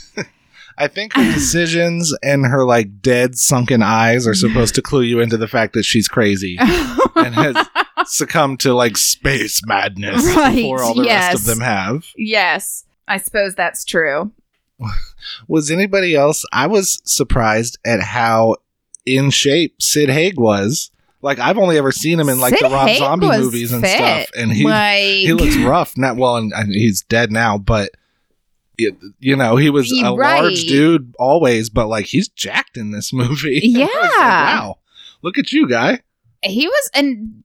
I 0.77 0.87
think 0.87 1.13
her 1.13 1.33
decisions 1.33 2.15
and 2.23 2.43
her 2.45 2.65
like 2.65 3.01
dead 3.01 3.37
sunken 3.37 3.83
eyes 3.83 4.25
are 4.25 4.33
supposed 4.33 4.73
to 4.75 4.81
clue 4.81 5.01
you 5.01 5.19
into 5.19 5.37
the 5.37 5.47
fact 5.47 5.73
that 5.73 5.83
she's 5.83 6.07
crazy 6.07 6.57
and 7.15 7.35
has 7.35 7.67
succumbed 8.05 8.61
to 8.61 8.73
like 8.73 8.97
space 8.97 9.61
madness 9.65 10.25
Right, 10.35 10.55
before 10.55 10.81
all 10.81 10.95
the 10.95 11.03
yes. 11.03 11.33
rest 11.33 11.41
of 11.41 11.45
them 11.45 11.59
have. 11.59 12.05
yes, 12.17 12.85
I 13.07 13.17
suppose 13.17 13.53
that's 13.53 13.85
true. 13.85 14.31
Was 15.47 15.69
anybody 15.69 16.15
else? 16.15 16.43
I 16.51 16.65
was 16.67 16.99
surprised 17.05 17.77
at 17.85 17.99
how 18.01 18.55
in 19.05 19.29
shape 19.29 19.81
Sid 19.81 20.09
Haig 20.09 20.39
was. 20.39 20.90
Like 21.21 21.39
I've 21.39 21.57
only 21.57 21.77
ever 21.77 21.91
seen 21.91 22.19
him 22.19 22.29
in 22.29 22.39
like 22.39 22.55
Sid 22.55 22.65
the 22.65 22.73
Rob 22.73 22.87
Haig 22.87 22.97
Zombie 22.99 23.27
movies 23.29 23.71
and 23.71 23.81
fit. 23.83 23.95
stuff, 23.95 24.27
and 24.37 24.51
he 24.51 24.63
like, 24.63 25.01
he 25.03 25.33
looks 25.33 25.55
rough. 25.57 25.97
Not 25.97 26.17
well, 26.17 26.37
and, 26.37 26.51
and 26.55 26.71
he's 26.73 27.01
dead 27.03 27.31
now, 27.31 27.57
but. 27.57 27.91
it- 28.77 28.97
You 29.19 29.35
know, 29.35 29.55
he 29.57 29.69
was 29.69 29.91
a 29.91 30.13
Right. 30.15 30.41
large 30.41 30.63
dude 30.65 31.13
always, 31.19 31.69
but 31.69 31.87
like 31.87 32.05
he's 32.07 32.27
jacked 32.29 32.75
in 32.77 32.89
this 32.91 33.13
movie. 33.13 33.61
Was 33.75 33.75
like, 33.75 33.89
Yeah. 33.93 34.17
wow. 34.17 34.79
Look 35.21 35.37
at 35.37 35.51
you, 35.51 35.67
guy. 35.69 35.99
he 36.43 36.65
was, 36.67 36.89
and 36.95 37.43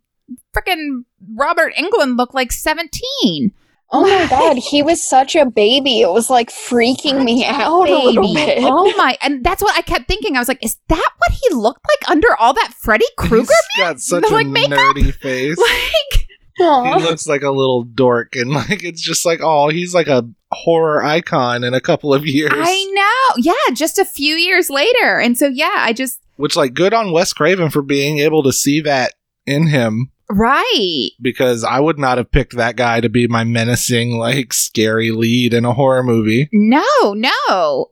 freaking 0.57 1.05
Robert 1.35 1.75
Englund 1.75 2.17
looked 2.17 2.35
like 2.35 2.53
seventeen. 2.53 3.53
Oh 3.91 4.03
my 4.03 4.27
god, 4.31 4.57
he 4.57 4.83
was 4.83 5.03
such 5.03 5.37
a 5.37 5.47
baby. 5.47 6.01
It 6.01 6.11
was 6.11 6.29
like 6.31 6.51
freaking 6.51 7.25
me 7.25 7.45
out 7.45 7.89
a 7.89 7.99
little 7.99 8.35
bit. 8.35 8.59
Oh 8.63 8.93
my! 8.97 9.17
And 9.21 9.45
that's 9.45 9.63
what 9.63 9.77
I 9.77 9.83
kept 9.83 10.09
thinking. 10.09 10.37
I 10.37 10.41
was 10.41 10.49
like, 10.49 10.65
is 10.65 10.79
that 10.89 11.11
what 11.19 11.33
he 11.33 11.55
looked 11.55 11.85
like 11.85 12.11
under 12.11 12.29
all 12.39 12.53
that 12.55 12.73
Freddy 12.79 13.07
Krueger? 13.17 13.47
He's 13.77 13.85
got 13.85 14.01
such 14.01 14.25
a 14.25 14.35
like, 14.35 14.47
makeup? 14.47 14.79
nerdy 14.97 15.15
face. 15.21 15.59
like, 15.59 16.29
he 16.59 16.65
looks 17.05 17.27
like 17.27 17.43
a 17.43 17.51
little 17.51 17.85
dork 17.85 18.35
and 18.35 18.51
like 18.51 18.83
it's 18.83 19.03
just 19.03 19.27
like 19.27 19.41
oh 19.43 19.69
he's 19.69 19.95
like 19.95 20.07
a 20.07 20.27
horror 20.53 21.05
icon 21.05 21.63
in 21.63 21.75
a 21.75 21.83
couple 21.83 22.15
of 22.15 22.25
years 22.27 22.53
I 22.55 22.85
know. 22.95 23.43
Yeah, 23.43 23.75
just 23.75 23.99
a 23.99 24.07
few 24.07 24.37
years 24.37 24.71
later, 24.71 25.19
and 25.19 25.37
so 25.37 25.49
yeah, 25.49 25.75
I 25.77 25.93
just 25.93 26.21
which 26.37 26.57
like 26.57 26.73
good 26.73 26.95
on 26.95 27.13
wes 27.13 27.33
craven 27.35 27.69
for 27.69 27.83
being 27.83 28.21
able 28.21 28.43
to 28.43 28.53
see 28.53 28.81
that 28.81 29.13
in 29.45 29.67
him 29.67 30.11
right. 30.31 31.11
because 31.21 31.65
i 31.65 31.79
would 31.81 31.99
not 31.99 32.19
have 32.19 32.31
picked 32.31 32.57
that 32.57 32.77
guy 32.77 33.01
to 33.01 33.09
be 33.09 33.27
my 33.27 33.45
menacing 33.45 34.19
like 34.19 34.53
scary 34.53 35.11
lead 35.11 35.53
in 35.55 35.65
a 35.65 35.73
horror 35.73 36.03
movie 36.03 36.49
No, 36.53 36.83
no. 37.15 37.91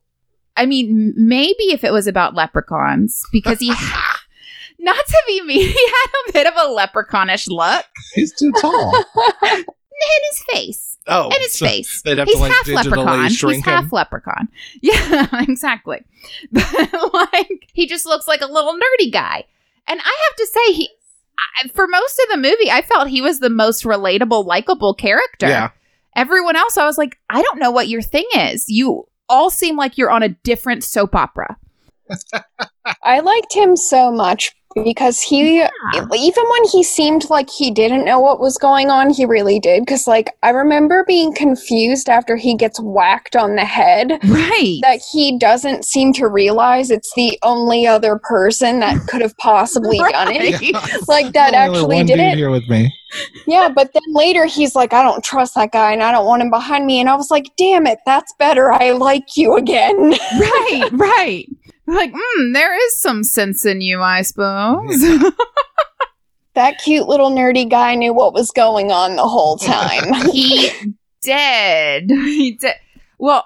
I 0.56 0.66
mean, 0.66 1.12
maybe 1.16 1.64
if 1.72 1.82
it 1.82 1.92
was 1.92 2.06
about 2.06 2.34
leprechauns, 2.36 3.20
because 3.32 3.58
he, 3.58 3.68
not 4.78 5.04
to 5.06 5.22
be 5.26 5.42
mean, 5.42 5.66
he 5.68 5.88
had 5.88 6.10
a 6.28 6.32
bit 6.32 6.46
of 6.46 6.54
a 6.54 6.68
leprechaunish 6.68 7.48
look 7.48 7.84
he's 8.14 8.32
too 8.38 8.52
tall 8.60 8.94
in 9.42 9.64
his 10.30 10.44
face. 10.52 10.96
oh 11.08 11.26
in 11.34 11.40
his 11.40 11.54
so 11.54 11.66
face. 11.66 12.02
they'd 12.02 12.18
have 12.18 12.28
He's 12.28 12.36
to 12.36 12.40
like 12.42 12.52
half 12.52 12.68
leprechaun. 12.68 13.28
shrink 13.30 13.64
He's 13.64 13.66
him 13.66 13.82
half 13.82 13.92
leprechaun. 13.92 14.48
Yeah, 14.82 15.26
exactly. 15.42 16.02
But 16.52 16.92
like, 17.12 17.68
he 17.72 17.86
just 17.88 18.06
looks 18.06 18.28
like 18.28 18.40
a 18.40 18.46
little 18.46 18.74
nerdy 18.74 19.12
guy. 19.12 19.44
And 19.88 20.00
I 20.00 20.16
have 20.28 20.36
to 20.36 20.46
say, 20.46 20.72
he 20.72 20.88
I, 21.38 21.68
for 21.68 21.86
most 21.86 22.20
of 22.20 22.30
the 22.30 22.36
movie, 22.36 22.70
I 22.70 22.82
felt 22.82 23.08
he 23.08 23.22
was 23.22 23.40
the 23.40 23.50
most 23.50 23.84
relatable, 23.84 24.44
likable 24.44 24.94
character. 24.94 25.48
yeah 25.48 25.70
Everyone 26.16 26.54
else, 26.54 26.78
I 26.78 26.86
was 26.86 26.96
like, 26.96 27.18
I 27.28 27.42
don't 27.42 27.58
know 27.58 27.72
what 27.72 27.88
your 27.88 28.02
thing 28.02 28.26
is. 28.36 28.68
You 28.68 29.08
all 29.28 29.50
seem 29.50 29.76
like 29.76 29.98
you're 29.98 30.10
on 30.10 30.22
a 30.22 30.28
different 30.28 30.84
soap 30.84 31.14
opera. 31.14 31.56
I 33.02 33.20
liked 33.20 33.54
him 33.54 33.76
so 33.76 34.12
much 34.12 34.54
because 34.82 35.20
he 35.20 35.60
even 35.62 36.44
when 36.50 36.64
he 36.72 36.82
seemed 36.82 37.28
like 37.30 37.48
he 37.50 37.70
didn't 37.70 38.04
know 38.04 38.18
what 38.20 38.40
was 38.40 38.58
going 38.58 38.90
on, 38.90 39.10
he 39.10 39.24
really 39.24 39.60
did. 39.60 39.82
Because 39.82 40.06
like 40.06 40.30
I 40.42 40.50
remember 40.50 41.04
being 41.06 41.34
confused 41.34 42.08
after 42.08 42.36
he 42.36 42.56
gets 42.56 42.80
whacked 42.80 43.36
on 43.36 43.56
the 43.56 43.64
head. 43.64 44.18
Right. 44.24 44.78
That 44.82 45.00
he 45.12 45.38
doesn't 45.38 45.84
seem 45.84 46.12
to 46.14 46.26
realize 46.26 46.90
it's 46.90 47.12
the 47.14 47.38
only 47.42 47.86
other 47.86 48.18
person 48.22 48.80
that 48.80 49.06
could 49.08 49.20
have 49.20 49.36
possibly 49.38 49.98
done 50.10 50.28
it. 50.32 50.60
Right. 50.60 51.00
Like 51.08 51.32
that 51.34 51.54
Only 51.54 51.78
actually 51.78 51.96
one 51.96 52.06
did 52.06 52.16
dude 52.16 52.20
it. 52.24 52.36
here 52.36 52.50
with 52.50 52.68
me 52.68 52.92
Yeah, 53.46 53.68
but 53.68 53.92
then 53.92 54.02
later 54.08 54.46
he's 54.46 54.74
like, 54.74 54.92
I 54.92 55.02
don't 55.02 55.22
trust 55.22 55.54
that 55.54 55.72
guy 55.72 55.92
and 55.92 56.02
I 56.02 56.10
don't 56.12 56.26
want 56.26 56.42
him 56.42 56.50
behind 56.50 56.86
me. 56.86 56.98
And 57.00 57.08
I 57.08 57.14
was 57.14 57.30
like, 57.30 57.46
damn 57.56 57.86
it, 57.86 57.98
that's 58.06 58.32
better. 58.38 58.72
I 58.72 58.92
like 58.92 59.36
you 59.36 59.56
again. 59.56 59.96
right, 60.40 60.88
right. 60.92 61.46
Like, 61.86 62.12
hmm, 62.16 62.52
there 62.52 62.74
is 62.86 62.98
some 62.98 63.22
sense 63.22 63.66
in 63.66 63.80
you, 63.82 64.00
I 64.00 64.22
suppose. 64.22 65.00
that 66.54 66.78
cute 66.82 67.06
little 67.08 67.30
nerdy 67.30 67.68
guy 67.68 67.94
knew 67.94 68.14
what 68.14 68.32
was 68.32 68.50
going 68.50 68.90
on 68.90 69.16
the 69.16 69.26
whole 69.28 69.56
time. 69.58 70.14
he 70.32 70.70
did. 71.20 72.10
He 72.10 72.52
did. 72.52 72.74
Well, 73.18 73.44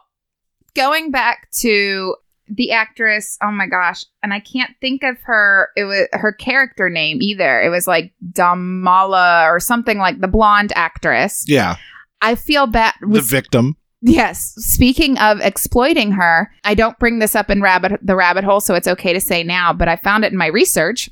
going 0.75 1.11
back 1.11 1.49
to 1.61 2.15
the 2.49 2.71
actress, 2.73 3.37
oh 3.43 3.51
my 3.51 3.67
gosh, 3.67 4.05
and 4.23 4.33
I 4.33 4.41
can't 4.41 4.71
think 4.81 5.03
of 5.03 5.17
her. 5.25 5.71
It 5.77 5.85
was 5.85 6.07
her 6.13 6.33
character 6.33 6.89
name 6.89 7.21
either. 7.21 7.61
It 7.61 7.71
was 7.71 7.87
like 7.89 8.13
Damala 8.33 9.47
or 9.47 9.59
something 9.61 9.99
like 9.99 10.21
the 10.21 10.29
blonde 10.29 10.73
actress. 10.77 11.45
yeah 11.49 11.77
I 12.21 12.35
feel 12.37 12.67
bad. 12.67 12.95
the 13.01 13.21
victim 13.21 13.77
yes. 14.01 14.55
Speaking 14.57 15.19
of 15.19 15.41
exploiting 15.41 16.13
her, 16.13 16.51
I 16.65 16.75
don't 16.75 16.99
bring 16.99 17.19
this 17.19 17.35
up 17.35 17.51
in 17.51 17.63
rabbit 17.63 18.01
the 18.03 18.17
rabbit 18.17 18.45
hole, 18.45 18.61
so 18.61 18.75
it's 18.75 18.89
okay 18.89 19.13
to 19.13 19.21
say 19.21 19.43
now. 19.43 19.73
But 19.73 19.89
I 19.89 19.97
found 19.97 20.25
it 20.25 20.33
in 20.33 20.39
my 20.39 20.47
research. 20.47 21.11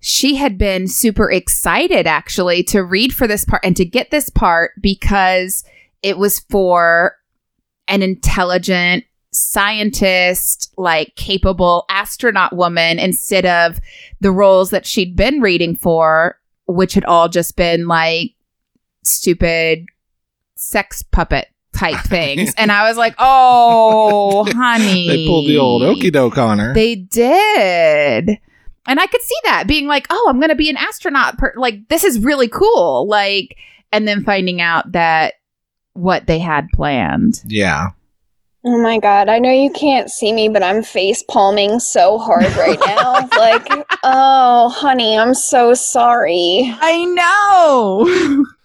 She 0.00 0.36
had 0.36 0.58
been 0.58 0.88
super 0.88 1.30
excited 1.30 2.06
actually 2.06 2.62
to 2.64 2.84
read 2.84 3.12
for 3.12 3.26
this 3.26 3.44
part 3.44 3.64
and 3.64 3.76
to 3.76 3.84
get 3.84 4.10
this 4.10 4.28
part 4.28 4.72
because 4.80 5.64
it 6.02 6.18
was 6.18 6.40
for 6.40 7.16
an 7.88 8.02
intelligent 8.02 9.04
scientist, 9.32 10.72
like 10.76 11.14
capable 11.16 11.84
astronaut 11.88 12.54
woman 12.54 12.98
instead 12.98 13.46
of 13.46 13.80
the 14.20 14.30
roles 14.30 14.70
that 14.70 14.86
she'd 14.86 15.16
been 15.16 15.40
reading 15.40 15.76
for, 15.76 16.38
which 16.66 16.94
had 16.94 17.04
all 17.04 17.28
just 17.28 17.56
been 17.56 17.86
like 17.86 18.32
stupid 19.02 19.86
sex 20.56 21.02
puppet 21.02 21.48
type 21.76 22.04
things. 22.04 22.54
and 22.56 22.72
I 22.72 22.88
was 22.88 22.96
like, 22.96 23.14
oh, 23.18 24.50
honey. 24.56 25.08
they 25.08 25.26
pulled 25.26 25.46
the 25.46 25.58
old 25.58 25.82
okey 25.82 26.10
doke 26.10 26.38
on 26.38 26.58
her 26.58 26.74
They 26.74 26.94
did. 26.96 28.38
And 28.88 29.00
I 29.00 29.06
could 29.06 29.20
see 29.22 29.34
that 29.44 29.64
being 29.66 29.86
like, 29.88 30.06
oh, 30.10 30.26
I'm 30.28 30.38
going 30.38 30.50
to 30.50 30.54
be 30.54 30.70
an 30.70 30.76
astronaut. 30.76 31.38
Per- 31.38 31.54
like, 31.56 31.88
this 31.88 32.04
is 32.04 32.20
really 32.20 32.48
cool. 32.48 33.06
Like, 33.08 33.56
and 33.92 34.06
then 34.06 34.22
finding 34.24 34.60
out 34.60 34.92
that 34.92 35.34
what 35.94 36.26
they 36.26 36.38
had 36.38 36.68
planned. 36.74 37.42
yeah 37.46 37.88
Oh 38.68 38.82
my 38.82 38.98
god, 38.98 39.28
I 39.28 39.38
know 39.38 39.50
you 39.52 39.70
can't 39.70 40.10
see 40.10 40.32
me, 40.32 40.48
but 40.48 40.60
I'm 40.60 40.82
face 40.82 41.22
palming 41.22 41.78
so 41.78 42.18
hard 42.18 42.44
right 42.56 42.78
now. 42.86 43.12
like, 43.38 43.86
oh, 44.02 44.68
honey, 44.70 45.16
I'm 45.16 45.34
so 45.34 45.72
sorry. 45.72 46.74
I 46.80 47.04
know. 47.04 48.44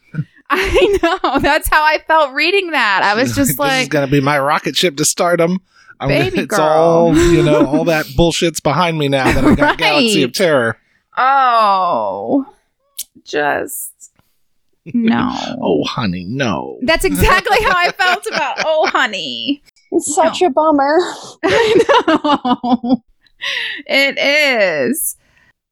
I 0.54 0.98
know. 1.02 1.40
That's 1.40 1.70
how 1.70 1.84
I 1.84 2.00
felt 2.08 2.34
reading 2.34 2.72
that. 2.72 3.04
I 3.04 3.16
was 3.16 3.30
just 3.36 3.38
this 3.38 3.50
is 3.52 3.60
like, 3.60 3.90
gonna 3.90 4.08
be 4.08 4.20
my 4.22 4.38
rocket 4.40 4.76
ship 4.76 4.98
to 4.98 5.06
stardom. 5.06 5.60
I'm 6.00 6.10
Baby 6.10 6.30
gonna, 6.32 6.42
it's 6.44 6.58
girl. 6.58 6.68
all 6.68 7.16
you 7.16 7.44
know, 7.44 7.66
all 7.66 7.86
that 7.86 8.06
bullshit's 8.18 8.60
behind 8.60 8.98
me 8.98 9.08
now 9.08 9.32
that 9.32 9.44
I 9.46 9.56
got 9.56 9.60
Right. 9.60 9.78
Galaxy 9.78 10.24
of 10.24 10.34
Terror. 10.34 10.78
oh, 11.18 12.46
just 13.24 14.12
no. 14.86 15.30
Oh, 15.62 15.84
honey, 15.84 16.26
no. 16.26 16.80
That's 16.82 17.06
exactly 17.06 17.58
how 17.64 17.76
I 17.78 17.92
felt 17.92 18.26
about, 18.26 18.58
oh, 18.66 18.88
honey. 18.88 19.62
It's 19.92 20.14
such 20.14 20.42
a 20.42 20.50
bummer. 20.50 20.98
I 21.44 22.66
know. 22.74 23.04
It 23.86 24.18
is. 24.18 25.18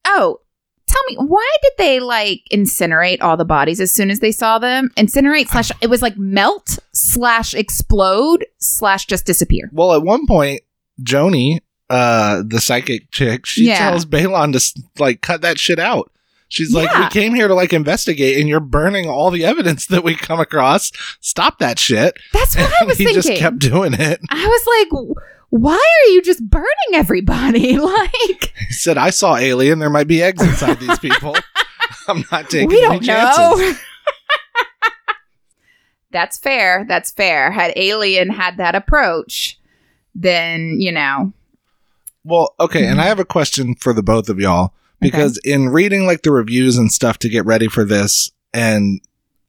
Oh, 0.06 0.42
tell 0.90 1.04
me, 1.08 1.16
why 1.18 1.48
did 1.62 1.72
they 1.78 2.00
like 2.00 2.42
incinerate 2.52 3.22
all 3.22 3.38
the 3.38 3.46
bodies 3.46 3.80
as 3.80 3.92
soon 3.92 4.10
as 4.12 4.20
they 4.20 4.32
saw 4.32 4.60
them? 4.60 4.92
Incinerate 4.98 5.48
slash, 5.52 5.72
it 5.82 5.88
was 5.90 6.02
like 6.02 6.18
melt 6.18 6.80
slash 6.94 7.54
explode 7.54 8.46
slash 8.58 9.06
just 9.06 9.26
disappear. 9.26 9.70
Well, 9.74 9.94
at 9.94 10.04
one 10.04 10.26
point, 10.28 10.62
Joanie, 11.02 11.62
uh, 11.90 12.44
the 12.46 12.60
psychic 12.60 13.10
chick, 13.12 13.46
she 13.46 13.68
Yeah. 13.68 13.78
tells 13.92 14.06
Baelon 14.06 14.54
to 14.54 14.84
like 15.00 15.22
cut 15.22 15.42
that 15.42 15.58
shit 15.60 15.80
out. 15.80 16.12
She's 16.52 16.74
like, 16.74 16.90
Yeah. 16.90 17.04
"We 17.04 17.10
came 17.10 17.36
here 17.36 17.48
to 17.48 17.54
like 17.54 17.74
investigate, 17.74 18.40
and 18.40 18.50
you're 18.50 18.60
burning 18.60 19.08
all 19.08 19.30
the 19.30 19.46
evidence 19.46 19.86
that 19.86 20.04
we 20.04 20.16
come 20.16 20.40
across. 20.40 20.92
Stop 21.22 21.60
that 21.60 21.78
shit." 21.78 22.18
That's 22.34 22.56
what 22.56 22.66
I 22.72 22.76
And 22.82 22.88
was 22.90 22.98
he 22.98 23.06
thinking. 23.06 23.22
just 23.22 23.40
kept 23.40 23.60
doing 23.60 23.94
it. 23.94 24.20
I 24.32 24.48
was 24.48 24.66
like, 24.80 24.90
"W- 24.90 25.14
why 25.50 25.76
are 25.76 26.10
you 26.10 26.22
just 26.22 26.48
burning 26.48 26.68
everybody? 26.94 27.78
like, 27.80 28.54
He 28.68 28.74
said, 28.74 28.98
"I 28.98 29.10
saw 29.10 29.36
alien. 29.36 29.80
There 29.80 29.90
might 29.90 30.08
be 30.08 30.22
eggs 30.22 30.44
inside 30.44 30.80
these 30.80 31.00
people. 31.00 31.36
I'm 32.08 32.24
not 32.32 32.50
taking 32.50 32.70
we 32.70 32.84
any 32.84 33.00
don't 33.00 33.04
chances." 33.04 33.60
know. 33.60 33.80
That's 36.12 36.38
fair. 36.40 36.86
That's 36.88 37.12
fair. 37.12 37.52
Had 37.52 37.72
Alien 37.76 38.32
had 38.32 38.58
that 38.58 38.74
approach, 38.74 39.60
then, 40.16 40.78
you 40.80 40.92
know. 40.92 41.34
Well, 42.24 42.56
okay, 42.60 42.88
and 42.88 43.00
I 43.00 43.06
have 43.06 43.20
a 43.20 43.26
question 43.26 43.76
for 43.76 43.94
the 43.94 44.02
both 44.02 44.28
of 44.28 44.40
y'all 44.40 44.74
because 45.00 45.38
in 45.46 45.70
reading 45.70 46.06
like 46.08 46.24
the 46.24 46.32
reviews 46.32 46.78
and 46.78 46.92
stuff 46.92 47.20
to 47.20 47.30
get 47.30 47.46
ready 47.46 47.68
for 47.68 47.86
this, 47.86 48.32
and 48.54 49.02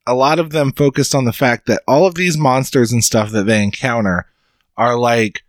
a 0.07 0.15
lot 0.15 0.39
of 0.39 0.51
them 0.51 0.73
focused 0.73 1.15
on 1.15 1.25
the 1.25 1.33
fact 1.33 1.67
that 1.67 1.83
all 1.89 2.07
of 2.07 2.15
these 2.15 2.37
monsters 2.37 2.93
and 2.93 3.03
stuff 3.03 3.31
that 3.31 3.47
they 3.47 3.63
encounter 3.63 4.27
are 4.77 4.99
like 4.99 5.43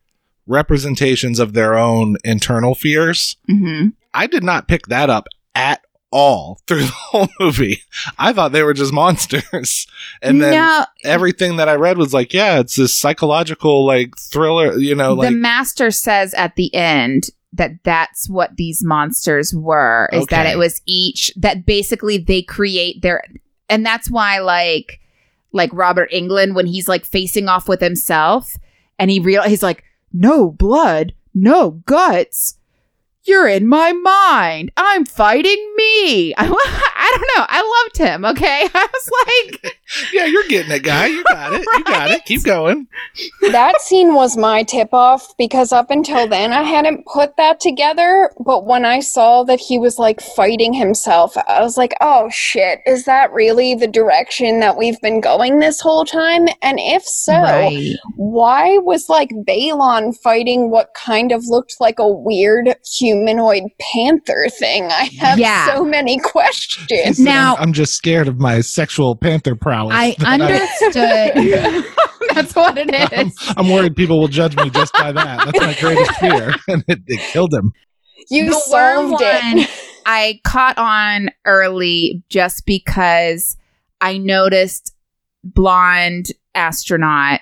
representations 0.51 1.39
of 1.39 1.53
their 1.53 1.77
own 1.77 2.17
internal 2.23 2.75
fears. 2.75 3.37
hmm 3.47 3.89
I 4.13 4.27
did 4.27 4.43
not 4.43 4.67
pick 4.67 4.87
that 4.87 5.09
up 5.09 5.27
at 5.55 5.81
all 6.11 6.59
through 6.67 6.83
the 6.83 6.91
whole 6.91 7.29
movie. 7.39 7.81
I 8.19 8.33
thought 8.33 8.51
they 8.51 8.63
were 8.63 8.73
just 8.73 8.93
monsters. 8.93 9.87
And 10.21 10.41
then 10.41 10.53
no, 10.53 10.85
everything 11.03 11.55
that 11.55 11.69
I 11.69 11.75
read 11.75 11.97
was 11.97 12.13
like, 12.13 12.33
yeah, 12.33 12.59
it's 12.59 12.75
this 12.75 12.93
psychological 12.93 13.85
like 13.85 14.15
thriller, 14.17 14.77
you 14.77 14.93
know, 14.93 15.13
like 15.13 15.29
the 15.29 15.35
master 15.35 15.89
says 15.89 16.33
at 16.35 16.55
the 16.57 16.73
end 16.75 17.29
that 17.53 17.71
that's 17.83 18.29
what 18.29 18.55
these 18.57 18.83
monsters 18.83 19.53
were 19.55 20.09
is 20.13 20.25
that 20.27 20.45
it 20.45 20.57
was 20.57 20.81
each 20.85 21.33
that 21.35 21.65
basically 21.65 22.17
they 22.17 22.41
create 22.41 23.01
their 23.01 23.23
and 23.69 23.85
that's 23.85 24.11
why 24.11 24.39
like 24.39 24.99
like 25.51 25.71
Robert 25.73 26.11
Englund 26.11 26.53
when 26.53 26.67
he's 26.67 26.87
like 26.87 27.03
facing 27.03 27.49
off 27.49 27.67
with 27.67 27.81
himself 27.81 28.57
and 28.99 29.09
he 29.09 29.19
real 29.19 29.43
he's 29.43 29.63
like 29.63 29.83
no 30.13 30.51
blood 30.51 31.13
no 31.33 31.71
guts 31.71 32.57
you're 33.23 33.47
in 33.47 33.67
my 33.67 33.91
mind 33.91 34.71
i'm 34.77 35.05
fighting 35.05 35.73
me 35.75 36.33
I, 36.35 36.45
I 36.45 37.11
don't 37.17 37.39
know 37.39 37.45
i 37.49 37.83
loved 37.83 37.97
him 37.97 38.25
okay 38.25 38.67
i 38.73 38.87
was 38.91 39.11
like 39.27 39.77
yeah, 40.13 40.25
you're 40.25 40.43
getting 40.47 40.71
it, 40.71 40.83
guy. 40.83 41.07
You 41.07 41.23
got 41.25 41.53
it. 41.53 41.65
You 41.77 41.83
got 41.83 42.11
it. 42.11 42.23
Keep 42.25 42.43
going. 42.43 42.87
that 43.51 43.81
scene 43.81 44.13
was 44.13 44.37
my 44.37 44.63
tip 44.63 44.93
off 44.93 45.35
because 45.37 45.71
up 45.71 45.91
until 45.91 46.27
then 46.27 46.53
I 46.53 46.63
hadn't 46.63 47.05
put 47.05 47.35
that 47.37 47.59
together. 47.59 48.31
But 48.45 48.65
when 48.65 48.85
I 48.85 48.99
saw 49.01 49.43
that 49.43 49.59
he 49.59 49.77
was 49.77 49.99
like 49.99 50.21
fighting 50.21 50.73
himself, 50.73 51.35
I 51.47 51.61
was 51.61 51.77
like, 51.77 51.93
oh 52.01 52.29
shit, 52.29 52.79
is 52.85 53.05
that 53.05 53.31
really 53.33 53.75
the 53.75 53.87
direction 53.87 54.59
that 54.61 54.77
we've 54.77 54.99
been 55.01 55.19
going 55.19 55.59
this 55.59 55.81
whole 55.81 56.05
time? 56.05 56.47
And 56.61 56.79
if 56.79 57.03
so, 57.03 57.33
Right. 57.33 57.95
why 58.15 58.77
was 58.77 59.09
like 59.09 59.29
Baelon 59.45 60.17
fighting 60.17 60.69
what 60.69 60.93
kind 60.93 61.31
of 61.31 61.43
looked 61.47 61.75
like 61.79 61.99
a 61.99 62.07
weird 62.07 62.75
humanoid 63.15 63.63
panther 63.93 64.47
thing? 64.59 64.85
I 64.85 65.09
have 65.19 65.37
Yeah. 65.39 65.73
so 65.73 65.83
many 65.83 66.19
questions. 66.19 67.19
Now- 67.19 67.55
I'm 67.57 67.73
just 67.73 67.93
scared 67.93 68.27
of 68.27 68.39
my 68.39 68.61
sexual 68.61 69.15
panther 69.15 69.55
prowess. 69.55 69.93
I 69.95 70.15
that 70.19 70.41
understood. 70.41 71.85
That's 72.35 72.55
what 72.55 72.77
it 72.77 72.93
is. 72.93 73.35
I'm. 73.57 73.65
I'm 73.65 73.71
worried 73.73 73.95
people 73.95 74.19
will 74.19 74.27
judge 74.29 74.55
me 74.55 74.69
just 74.69 74.93
by 74.93 75.11
that. 75.11 75.45
That's 75.45 75.59
my 75.59 75.73
greatest 75.79 76.11
fear. 76.19 76.55
And 76.67 76.83
it, 76.87 76.99
it 77.07 77.19
killed 77.31 77.53
him. 77.53 77.73
you 78.29 78.45
The 78.45 78.61
worm 78.71 79.09
solved 79.09 79.23
it. 79.25 79.69
I 80.05 80.39
caught 80.43 80.77
on 80.77 81.29
early 81.45 82.23
just 82.29 82.65
because 82.65 83.57
I 83.99 84.17
noticed 84.17 84.95
blonde 85.43 86.27
astronaut. 86.55 87.41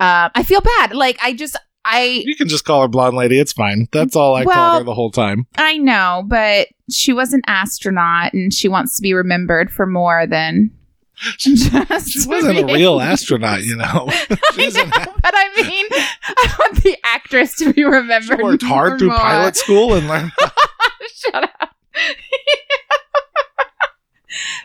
Uh, 0.00 0.28
I 0.34 0.42
feel 0.42 0.60
bad. 0.60 0.94
Like 0.94 1.18
I 1.22 1.32
just 1.32 1.56
I 1.90 2.22
You 2.24 2.36
can 2.36 2.48
just 2.48 2.64
call 2.64 2.82
her 2.82 2.88
blonde 2.88 3.16
lady. 3.16 3.38
It's 3.38 3.52
fine. 3.52 3.88
That's 3.92 4.14
all 4.16 4.34
I 4.36 4.44
Well- 4.44 4.54
called 4.54 4.78
her 4.80 4.84
the 4.84 4.94
whole 4.94 5.10
time. 5.10 5.46
I 5.56 5.78
know, 5.78 6.24
but 6.26 6.68
she 6.90 7.12
was 7.12 7.32
an 7.32 7.42
astronaut 7.46 8.32
and 8.32 8.52
she 8.52 8.68
wants 8.68 8.96
to 8.96 9.02
be 9.02 9.12
remembered 9.14 9.70
for 9.70 9.86
more 9.86 10.26
than 10.26 10.70
just 11.38 12.10
She 12.12 12.28
wasn't 12.28 12.58
a 12.58 12.64
real 12.72 13.00
astronaut, 13.00 13.64
you 13.64 13.74
know. 13.76 13.84
I 14.10 14.36
doesn't 14.56 14.90
but 14.90 15.34
I 15.34 15.62
mean, 15.62 15.86
I 15.92 16.54
want 16.58 16.82
the 16.82 16.96
actress 17.04 17.56
to 17.56 17.72
be 17.72 17.80
She 17.80 17.84
remembered. 17.84 18.40
worked 18.42 18.62
hard 18.62 18.98
through 18.98 19.08
more. 19.08 19.16
pilot 19.18 19.56
school 19.56 19.94
and 19.94 20.06
learned. 20.06 20.32
Shut 21.16 21.50
up. 21.60 21.70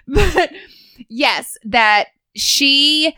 but 0.07 0.51
yes, 1.09 1.57
that 1.63 2.07
she 2.35 3.15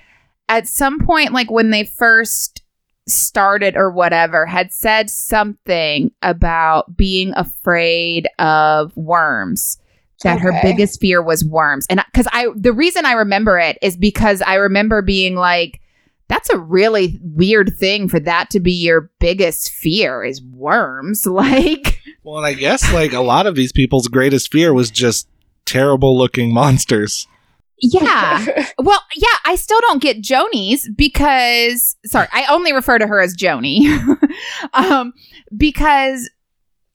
at 0.47 0.67
some 0.67 0.99
point, 0.99 1.33
like 1.33 1.49
when 1.51 1.71
they 1.71 1.83
first 1.83 2.61
started 3.07 3.75
or 3.75 3.91
whatever, 3.91 4.45
had 4.45 4.71
said 4.71 5.09
something 5.09 6.11
about 6.21 6.95
being 6.97 7.33
afraid 7.35 8.27
of 8.39 8.95
worms. 8.95 9.77
That 10.23 10.39
her 10.39 10.59
biggest 10.63 10.99
fear 10.99 11.21
was 11.21 11.45
worms. 11.45 11.85
And 11.87 12.01
because 12.11 12.27
I, 12.31 12.47
the 12.55 12.73
reason 12.73 13.05
I 13.05 13.11
remember 13.11 13.59
it 13.59 13.77
is 13.81 13.95
because 13.95 14.41
I 14.41 14.55
remember 14.55 15.03
being 15.03 15.35
like, 15.35 15.81
that's 16.27 16.49
a 16.49 16.57
really 16.57 17.19
weird 17.21 17.73
thing 17.77 18.07
for 18.09 18.19
that 18.21 18.49
to 18.51 18.59
be 18.59 18.71
your 18.71 19.11
biggest 19.19 19.71
fear 19.71 20.23
is 20.23 20.41
worms. 20.41 21.27
Like, 21.35 21.99
Well, 22.23 22.37
and 22.37 22.45
I 22.45 22.53
guess 22.53 22.91
like 22.91 23.13
a 23.13 23.19
lot 23.19 23.45
of 23.45 23.55
these 23.55 23.71
people's 23.71 24.07
greatest 24.07 24.51
fear 24.51 24.73
was 24.73 24.89
just 24.89 25.27
terrible 25.65 26.17
looking 26.17 26.53
monsters. 26.53 27.27
Yeah. 27.79 28.45
Well, 28.77 29.01
yeah, 29.15 29.27
I 29.45 29.55
still 29.55 29.79
don't 29.81 30.01
get 30.01 30.21
Joanie's 30.21 30.89
because 30.95 31.95
sorry, 32.05 32.27
I 32.31 32.45
only 32.47 32.73
refer 32.73 32.97
to 32.99 33.07
her 33.07 33.21
as 33.21 33.35
Joni. 33.35 33.87
um 34.73 35.13
because 35.55 36.29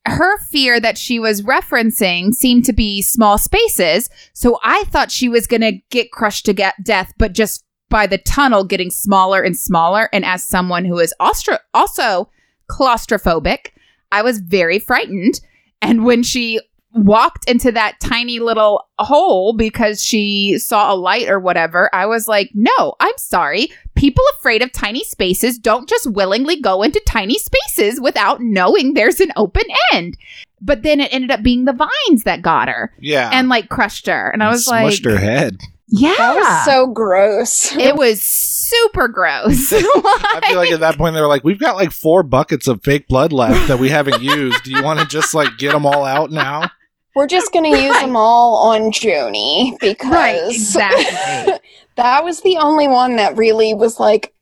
her 0.07 0.39
fear 0.39 0.81
that 0.81 0.97
she 0.97 1.19
was 1.19 1.43
referencing 1.43 2.33
seemed 2.33 2.65
to 2.67 2.73
be 2.73 3.03
small 3.03 3.39
spaces, 3.39 4.09
so 4.35 4.59
I 4.63 4.85
thought 4.85 5.11
she 5.11 5.29
was 5.29 5.47
going 5.47 5.61
to 5.63 5.79
get 5.91 6.13
crushed 6.13 6.47
to 6.47 6.53
get 6.53 6.75
death 6.83 7.13
but 7.19 7.33
just 7.33 7.65
by 7.89 8.07
the 8.07 8.19
tunnel 8.19 8.65
getting 8.65 8.91
smaller 8.91 9.43
and 9.43 9.57
smaller 9.57 10.09
and 10.13 10.25
as 10.25 10.45
someone 10.45 10.85
who 10.85 10.99
is 10.99 11.15
also 11.21 12.31
claustrophobic, 12.71 13.71
I 14.13 14.23
was 14.23 14.39
very 14.39 14.79
frightened 14.79 15.41
and 15.83 16.05
when 16.05 16.23
she 16.23 16.61
walked 16.93 17.49
into 17.49 17.71
that 17.73 17.99
tiny 18.01 18.39
little 18.41 18.85
hole 18.99 19.53
because 19.53 20.03
she 20.03 20.59
saw 20.59 20.93
a 20.93 20.97
light 20.97 21.29
or 21.29 21.39
whatever, 21.39 21.89
I 21.95 22.07
was 22.07 22.27
like, 22.27 22.51
no, 22.55 22.95
I'm 23.01 23.17
sorry. 23.17 23.69
People 23.95 24.25
afraid 24.39 24.63
of 24.63 24.73
tiny 24.73 25.05
spaces 25.05 25.59
don't 25.59 25.89
just 25.89 26.11
willingly 26.11 26.61
go 26.61 26.83
into 26.83 27.01
tiny 27.07 27.39
spaces 27.39 28.01
without 28.01 28.41
knowing 28.41 28.95
there's 28.95 29.21
an 29.21 29.31
open 29.37 29.65
end. 29.93 30.17
But 30.61 30.83
then 30.83 31.01
it 31.01 31.13
ended 31.13 31.31
up 31.31 31.43
being 31.43 31.65
the 31.65 31.73
vines 31.73 32.25
that 32.25 32.43
got 32.43 32.69
her 32.69 32.93
Yeah. 33.01 33.31
and 33.33 33.49
like 33.49 33.69
crushed 33.69 34.07
her. 34.07 34.29
And 34.31 34.43
I 34.43 34.49
was 34.51 34.67
smushed 34.67 35.05
like, 35.07 35.13
her 35.15 35.19
head. 35.19 35.59
yeah. 35.89 36.15
That 36.19 36.35
was 36.37 36.65
so 36.65 36.87
gross. 36.89 37.73
it 37.77 37.97
was 37.97 38.21
super 38.23 39.09
gross. 39.09 39.73
I 39.73 40.41
feel 40.49 40.57
like 40.57 40.71
at 40.73 40.81
that 40.81 40.97
point 40.99 41.15
they 41.15 41.21
were 41.21 41.27
like, 41.27 41.45
"We've 41.45 41.59
got 41.59 41.77
like 41.77 41.91
four 41.93 42.23
buckets 42.23 42.69
of 42.69 42.83
fake 42.85 43.09
blood 43.09 43.33
left 43.33 43.69
that 43.69 43.79
we 43.79 43.89
haven't 43.89 44.23
used. 44.23 44.63
Do 44.65 44.71
you 44.71 44.83
want 44.83 45.01
to 45.01 45.07
just 45.07 45.35
like 45.35 45.57
get 45.59 45.73
them 45.73 45.87
all 45.87 46.05
out 46.05 46.31
now?" 46.31 46.71
We're 47.15 47.27
just 47.27 47.53
gonna 47.53 47.77
use 47.77 47.99
them 47.99 48.17
all 48.17 48.71
on 48.71 48.93
Joanie 48.93 49.77
because 49.81 50.11
Right, 50.11 50.43
exactly. 50.49 51.55
that 51.97 52.25
was 52.25 52.41
the 52.43 52.57
only 52.59 52.89
one 52.89 53.17
that 53.17 53.37
really 53.37 53.75
was 53.75 53.99
like 53.99 54.33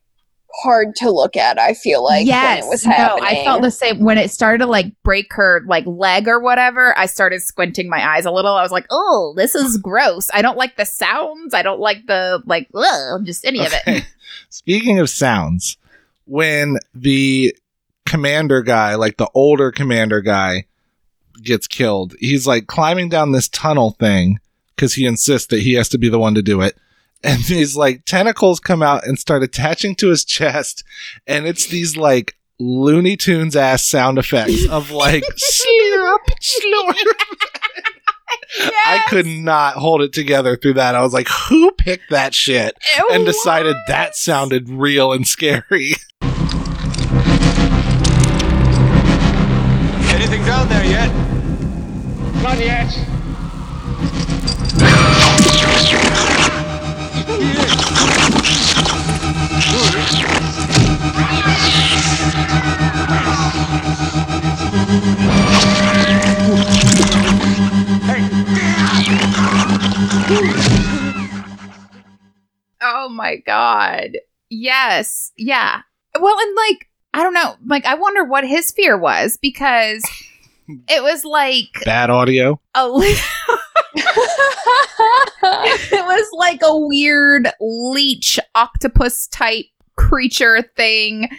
hard 0.61 0.95
to 0.97 1.11
look 1.11 1.35
at. 1.35 1.59
I 1.59 1.73
feel 1.73 2.03
like 2.03 2.27
when 2.27 2.57
it 2.59 2.65
was 2.67 2.85
no. 2.85 3.17
I 3.21 3.43
felt 3.43 3.61
the 3.61 3.71
same 3.71 3.99
when 3.99 4.17
it 4.17 4.31
started 4.31 4.59
to 4.59 4.65
like 4.65 4.93
break 5.03 5.33
her 5.33 5.63
like 5.67 5.85
leg 5.85 6.27
or 6.27 6.39
whatever. 6.39 6.97
I 6.97 7.05
started 7.05 7.41
squinting 7.41 7.89
my 7.89 8.15
eyes 8.15 8.25
a 8.25 8.31
little. 8.31 8.53
I 8.53 8.61
was 8.61 8.71
like, 8.71 8.85
"Oh, 8.89 9.33
this 9.35 9.55
is 9.55 9.77
gross. 9.77 10.29
I 10.33 10.41
don't 10.41 10.57
like 10.57 10.75
the 10.75 10.85
sounds. 10.85 11.53
I 11.53 11.61
don't 11.61 11.79
like 11.79 12.05
the 12.07 12.41
like, 12.45 12.67
ugh, 12.73 13.25
just 13.25 13.45
any 13.45 13.65
of 13.65 13.73
it." 13.85 14.05
Speaking 14.49 14.99
of 14.99 15.09
sounds, 15.09 15.77
when 16.25 16.77
the 16.93 17.55
commander 18.05 18.61
guy, 18.61 18.95
like 18.95 19.17
the 19.17 19.29
older 19.33 19.71
commander 19.71 20.21
guy, 20.21 20.65
gets 21.43 21.67
killed, 21.67 22.15
he's 22.19 22.47
like 22.47 22.67
climbing 22.67 23.09
down 23.09 23.31
this 23.31 23.47
tunnel 23.49 23.91
thing 23.99 24.39
because 24.75 24.93
he 24.93 25.05
insists 25.05 25.47
that 25.47 25.61
he 25.61 25.73
has 25.73 25.89
to 25.89 25.97
be 25.97 26.09
the 26.09 26.19
one 26.19 26.35
to 26.35 26.41
do 26.41 26.61
it. 26.61 26.77
And 27.23 27.43
these 27.47 27.75
like 27.75 28.05
tentacles 28.05 28.59
come 28.59 28.81
out 28.81 29.05
and 29.05 29.19
start 29.19 29.43
attaching 29.43 29.95
to 29.95 30.09
his 30.09 30.23
chest, 30.25 30.83
and 31.27 31.45
it's 31.45 31.67
these 31.67 31.97
like 31.97 32.35
Looney 32.59 33.15
Tunes 33.15 33.55
ass 33.55 33.85
sound 33.87 34.17
effects 34.17 34.67
of 34.67 34.91
like 34.91 35.23
slurp, 35.35 36.17
slurp. 36.41 37.23
I 38.85 39.03
could 39.07 39.27
not 39.27 39.75
hold 39.75 40.01
it 40.01 40.13
together 40.13 40.57
through 40.57 40.73
that. 40.73 40.95
I 40.95 41.01
was 41.01 41.13
like, 41.13 41.27
who 41.27 41.71
picked 41.71 42.09
that 42.09 42.33
shit? 42.33 42.75
It 42.97 43.11
and 43.11 43.25
decided 43.25 43.75
was. 43.75 43.83
that 43.87 44.15
sounded 44.15 44.69
real 44.69 45.13
and 45.13 45.27
scary. 45.27 45.93
Anything 50.11 50.43
down 50.69 50.81
there 50.81 50.91
yet? 50.91 51.13
Not 52.43 52.59
yet. 52.59 53.05
Oh 72.81 73.09
my 73.09 73.37
god. 73.37 74.17
Yes. 74.49 75.31
Yeah. 75.37 75.81
Well, 76.19 76.37
and 76.39 76.55
like 76.55 76.87
I 77.13 77.23
don't 77.23 77.33
know. 77.33 77.55
Like 77.65 77.85
I 77.85 77.95
wonder 77.95 78.23
what 78.23 78.45
his 78.45 78.71
fear 78.71 78.97
was 78.97 79.37
because 79.37 80.03
it 80.87 81.03
was 81.03 81.25
like 81.25 81.65
Bad 81.85 82.09
audio. 82.09 82.59
a 82.75 82.87
li- 82.87 83.15
it 85.41 86.05
was 86.05 86.27
like 86.33 86.61
a 86.63 86.77
weird 86.77 87.49
leech 87.59 88.39
octopus 88.55 89.27
type 89.27 89.65
creature 89.95 90.61
thing 90.75 91.29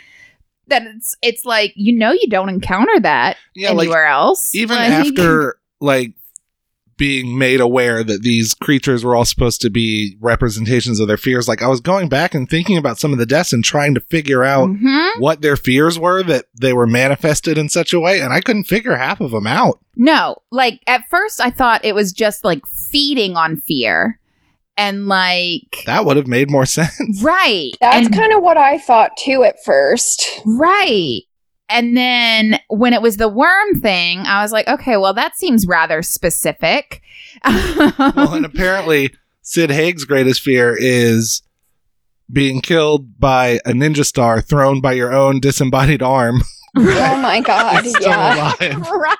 that 0.67 0.83
it's 0.83 1.17
it's 1.23 1.45
like 1.45 1.73
you 1.77 1.93
know 1.93 2.13
you 2.13 2.29
don't 2.29 2.49
encounter 2.49 3.01
that 3.01 3.37
Yeah, 3.55 3.71
like 3.71 3.85
anywhere 3.87 4.07
else 4.07 4.55
even 4.55 4.77
Like- 4.77 4.91
after 5.09 5.57
like 5.81 6.13
being 7.01 7.37
made 7.39 7.61
aware 7.61 8.05
that 8.05 8.23
these 8.23 8.53
creatures 8.55 9.03
were 9.05 9.17
all 9.17 9.25
supposed 9.25 9.61
to 9.63 9.71
be 9.71 10.17
representations 10.21 11.01
of 11.01 11.09
their 11.09 11.17
fears. 11.17 11.49
Like 11.49 11.63
I 11.63 11.67
was 11.69 11.81
going 11.81 12.09
back 12.11 12.35
and 12.35 12.49
thinking 12.49 12.77
about 12.77 12.99
some 12.99 13.13
of 13.13 13.19
the 13.19 13.25
deaths 13.27 13.53
and 13.53 13.65
trying 13.65 13.95
to 13.95 14.01
figure 14.01 14.45
out 14.45 14.69
Mhm. 14.69 15.19
what 15.19 15.41
their 15.41 15.57
fears 15.57 15.99
were 15.99 16.23
that 16.25 16.45
they 16.55 16.73
were 16.75 16.87
manifested 16.87 17.57
in 17.59 17.69
such 17.71 17.93
a 17.95 17.99
way, 18.01 18.21
and 18.21 18.33
I 18.33 18.41
couldn't 18.43 18.65
figure 18.65 18.95
half 18.97 19.21
of 19.21 19.31
them 19.31 19.47
out. 19.47 19.81
No, 19.97 20.37
like 20.53 20.81
at 20.87 21.09
first 21.11 21.41
I 21.41 21.51
thought 21.51 21.85
it 21.85 21.95
was 21.95 22.13
just 22.13 22.45
like 22.45 22.61
feeding 22.91 23.35
on 23.37 23.57
fear. 23.57 24.19
And 24.77 25.09
like 25.09 25.83
That 25.87 26.05
would 26.05 26.17
have 26.17 26.27
made 26.27 26.51
more 26.51 26.65
sense. 26.79 27.23
right. 27.23 27.71
That's 27.81 28.09
kind 28.09 28.33
of 28.33 28.43
what 28.43 28.57
I 28.59 28.79
thought 28.79 29.11
too 29.19 29.43
at 29.43 29.57
first. 29.65 30.27
right. 30.47 31.23
And 31.71 31.97
then 31.97 32.61
when 32.69 32.93
it 32.93 33.03
was 33.03 33.17
the 33.17 33.29
worm 33.29 33.81
thing, 33.81 34.21
I 34.21 34.43
was 34.43 34.53
like, 34.53 34.69
okay, 34.69 34.97
well 34.97 35.15
that 35.15 35.37
seems 35.37 35.67
rather 35.67 36.03
specific. 36.03 37.03
well, 37.45 38.35
and 38.35 38.45
apparently 38.45 39.11
Sid 39.43 39.71
Haig's 39.71 40.05
greatest 40.05 40.43
fear 40.43 40.77
is 40.79 41.43
being 42.33 42.61
killed 42.61 43.19
by 43.19 43.61
a 43.65 43.73
ninja 43.73 44.05
star 44.05 44.41
thrown 44.41 44.81
by 44.81 44.93
your 44.93 45.13
own 45.13 45.41
disembodied 45.41 46.03
arm 46.03 46.43
Oh 46.77 47.17
my 47.21 47.41
god, 47.41 47.85
Still 47.85 48.03
yeah. 48.03 48.55
alive. 48.61 48.89
right. 48.91 49.17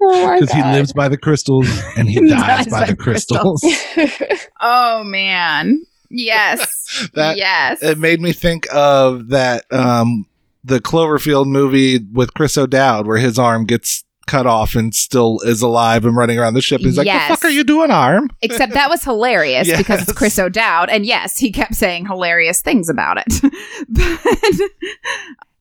Oh 0.00 0.34
because 0.34 0.52
he 0.52 0.62
lives 0.62 0.92
by 0.92 1.08
the 1.08 1.16
crystals 1.18 1.68
and 1.96 2.08
he, 2.08 2.20
He 2.20 2.28
dies, 2.28 2.68
by, 2.68 2.84
the 2.86 2.94
crystals. 2.94 3.64
Oh 4.60 5.02
man. 5.02 5.84
Yes. 6.10 7.08
That- 7.14 7.36
yes. 7.36 7.82
it 7.82 7.98
made 7.98 8.20
me 8.20 8.32
think 8.32 8.66
of 8.72 9.28
that 9.28 9.64
um 9.72 10.26
the 10.68 10.80
Cloverfield 10.80 11.46
movie 11.46 11.98
with 12.12 12.34
Chris 12.34 12.56
O'Dowd 12.56 13.06
where 13.06 13.18
his 13.18 13.38
arm 13.38 13.64
gets 13.64 14.04
cut 14.26 14.46
off 14.46 14.74
and 14.74 14.94
still 14.94 15.40
is 15.40 15.62
alive 15.62 16.04
and 16.04 16.14
running 16.14 16.38
around 16.38 16.54
the 16.54 16.60
ship. 16.60 16.82
He's 16.82 16.98
like, 16.98 17.06
Yes. 17.06 17.28
"The 17.28 17.36
fuck 17.36 17.44
are 17.46 17.52
you 17.52 17.64
doing, 17.64 17.90
arm?" 17.90 18.28
Except 18.42 18.74
that 18.74 18.90
was 18.90 19.02
hilarious 19.02 19.68
because 19.76 20.02
it's 20.02 20.12
Chris 20.12 20.38
O'Dowd. 20.38 20.90
And 20.90 21.04
yes, 21.06 21.38
he 21.38 21.50
kept 21.50 21.74
saying 21.74 22.06
hilarious 22.06 22.62
things 22.62 22.88
about 22.88 23.16
it. 23.26 23.52
but 23.88 24.70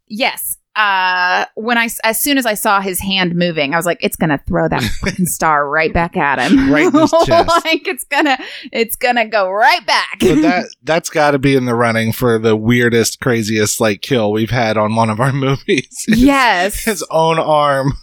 yes, 0.08 0.57
uh, 0.78 1.46
when 1.56 1.78
I, 1.78 1.90
as 2.04 2.22
soon 2.22 2.38
as 2.38 2.46
I 2.46 2.54
saw 2.54 2.80
his 2.82 3.00
hand 3.00 3.36
moving, 3.36 3.74
I 3.74 3.78
was 3.78 3.88
like, 3.88 3.98
it's 4.02 4.16
going 4.16 4.30
to 4.30 4.38
throw 4.38 4.68
that 4.68 4.84
star 5.26 5.68
right 5.68 5.92
back 5.92 6.16
at 6.16 6.40
him. 6.40 6.72
Right 6.72 6.94
in 6.94 6.94
his 6.94 7.12
chest. 7.26 7.50
like 7.66 7.88
it's 7.88 8.04
going 8.06 8.26
to, 8.26 8.38
it's 8.72 8.96
to 8.96 9.26
go 9.26 9.50
right 9.50 9.86
back. 9.88 10.18
But 10.20 10.42
that 10.42 10.66
that's 10.84 11.10
got 11.10 11.32
to 11.32 11.40
be 11.40 11.56
in 11.56 11.66
the 11.66 11.74
running 11.74 12.12
for 12.12 12.38
the 12.38 12.56
weirdest, 12.56 13.20
craziest 13.20 13.82
like 13.82 14.02
kill 14.02 14.32
we've 14.32 14.52
had 14.52 14.78
on 14.78 14.96
one 14.96 15.10
of 15.10 15.20
our 15.20 15.34
movies. 15.34 16.06
yes. 16.08 16.84
his 16.84 17.04
own 17.10 17.40
arm 17.40 17.94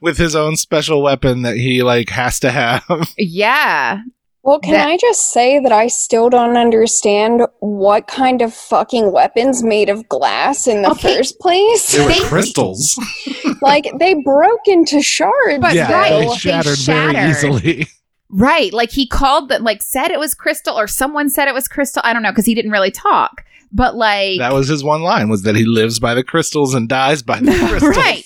with 0.00 0.16
his 0.16 0.36
own 0.36 0.56
special 0.56 1.02
weapon 1.02 1.42
that 1.42 1.56
he 1.56 1.82
like 1.82 2.10
has 2.10 2.38
to 2.40 2.50
have. 2.52 2.84
yeah. 3.18 4.02
Well, 4.42 4.58
can 4.58 4.72
That- 4.72 4.88
I 4.88 4.96
just 4.96 5.32
say 5.32 5.58
that 5.60 5.70
I 5.72 5.88
still 5.88 6.30
don't 6.30 6.56
understand 6.56 7.42
what 7.60 8.06
kind 8.06 8.40
of 8.40 8.54
fucking 8.54 9.12
weapons 9.12 9.62
made 9.62 9.90
of 9.90 10.08
glass 10.08 10.66
in 10.66 10.80
the 10.82 10.90
Okay. 10.92 11.16
first 11.16 11.38
place? 11.40 11.92
They 11.92 12.04
were 12.04 12.12
crystals. 12.26 12.98
like 13.62 13.90
they 13.98 14.14
broke 14.14 14.66
into 14.66 15.02
shards. 15.02 15.58
But 15.60 15.74
yeah, 15.74 15.92
right, 15.92 16.10
they 16.20 16.26
they 16.26 16.34
shattered 16.36 16.78
very 16.78 17.30
easily. 17.30 17.86
Right. 18.30 18.72
Like 18.72 18.92
he 18.92 19.06
called 19.06 19.48
them, 19.50 19.62
like 19.64 19.82
said 19.82 20.10
it 20.10 20.18
was 20.18 20.34
crystal 20.34 20.78
or 20.78 20.86
someone 20.86 21.28
said 21.28 21.48
it 21.48 21.54
was 21.54 21.68
crystal. 21.68 22.00
I 22.04 22.12
don't 22.12 22.22
know 22.22 22.30
because 22.30 22.46
he 22.46 22.54
didn't 22.54 22.70
really 22.70 22.92
talk. 22.92 23.44
But 23.72 23.94
like, 23.94 24.38
That 24.38 24.52
was 24.52 24.68
his 24.68 24.82
one 24.82 25.02
line 25.02 25.28
was 25.28 25.42
that 25.42 25.54
he 25.54 25.64
lives 25.64 25.98
by 26.00 26.14
the 26.14 26.24
crystals 26.24 26.74
and 26.74 26.88
dies 26.88 27.22
by 27.22 27.40
the 27.40 27.52
crystals. 27.68 27.96
Right. 27.96 28.24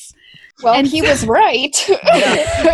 Well, 0.65 0.75
And- 0.75 0.87
he 0.87 1.03
was 1.03 1.27
right. 1.27 1.77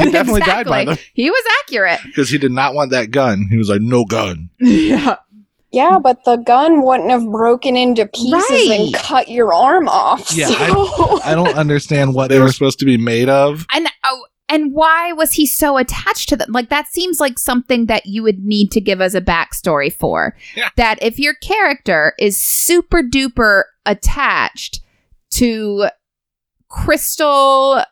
He 0.00 0.10
definitely 0.10 0.40
died 0.42 0.66
by 0.66 0.84
them 0.84 0.96
He 1.14 1.30
was 1.30 1.44
accurate. 1.62 2.00
because 2.06 2.28
he 2.30 2.38
did 2.38 2.52
not 2.52 2.74
want 2.74 2.90
that 2.92 3.10
gun. 3.10 3.46
He 3.50 3.56
was 3.56 3.68
like, 3.68 3.80
"No 3.82 4.04
gun." 4.04 4.50
Yeah. 4.60 5.16
yeah, 5.72 5.98
but 6.02 6.24
the 6.24 6.36
gun 6.36 6.82
wouldn't 6.82 7.10
have 7.10 7.24
broken 7.30 7.76
into 7.76 8.06
pieces 8.06 8.32
Right. 8.50 8.70
and 8.80 8.94
cut 8.94 9.28
your 9.28 9.52
arm 9.52 9.88
off. 9.88 10.32
Yeah, 10.32 10.48
so- 10.48 11.20
I 11.24 11.34
don't 11.34 11.56
understand 11.56 12.14
what 12.14 12.28
they 12.28 12.38
were 12.40 12.52
supposed 12.52 12.78
to 12.80 12.84
be 12.84 12.96
made 12.98 13.28
of. 13.28 13.66
And 13.74 13.88
oh, 14.04 14.26
and 14.48 14.72
why 14.74 15.12
was 15.12 15.32
he 15.32 15.46
so 15.46 15.76
attached 15.76 16.28
to 16.30 16.36
them? 16.36 16.50
Like 16.50 16.70
that 16.70 16.88
seems 16.88 17.20
like 17.20 17.38
something 17.38 17.86
that 17.86 18.06
you 18.06 18.22
would 18.24 18.40
need 18.44 18.70
to 18.72 18.80
give 18.80 19.00
us 19.00 19.14
a 19.14 19.20
backstory 19.20 19.92
for. 19.92 20.34
Yeah. 20.56 20.70
That 20.76 21.00
if 21.02 21.18
your 21.20 21.34
character 21.34 22.14
is 22.18 22.38
super 22.40 23.00
duper 23.02 23.62
attached 23.86 24.80
to 25.34 25.88
crystal 26.70 27.82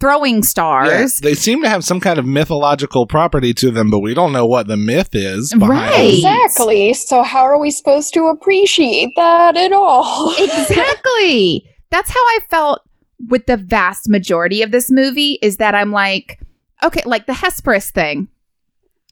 throwing 0.00 0.36
Yeah, 0.36 0.40
stars. 0.40 1.18
they 1.18 1.34
seem 1.34 1.62
to 1.62 1.68
have 1.68 1.84
some 1.84 2.00
kind 2.00 2.18
of 2.18 2.24
mythological 2.24 3.06
property 3.06 3.52
to 3.54 3.70
them, 3.70 3.90
but 3.90 3.98
we 4.00 4.14
don't 4.14 4.32
know 4.32 4.46
what 4.46 4.66
the 4.66 4.78
myth 4.78 5.10
is. 5.12 5.54
Right. 5.54 6.14
Exactly. 6.14 6.94
So 6.94 7.22
how 7.22 7.42
are 7.42 7.58
we 7.60 7.70
supposed 7.70 8.14
to 8.14 8.24
appreciate 8.28 9.10
that 9.16 9.58
at 9.58 9.72
all? 9.72 10.34
exactly. 10.38 11.68
That's 11.90 12.08
how 12.10 12.20
I 12.20 12.38
felt 12.48 12.80
with 13.28 13.44
the 13.44 13.58
vast 13.58 14.08
majority 14.08 14.62
of 14.62 14.70
this 14.70 14.90
movie 14.90 15.38
is 15.42 15.58
that 15.58 15.74
I'm 15.74 15.92
like, 15.92 16.40
okay, 16.82 17.02
like 17.04 17.26
the 17.26 17.34
Hesperus 17.34 17.90
thing. 17.90 18.28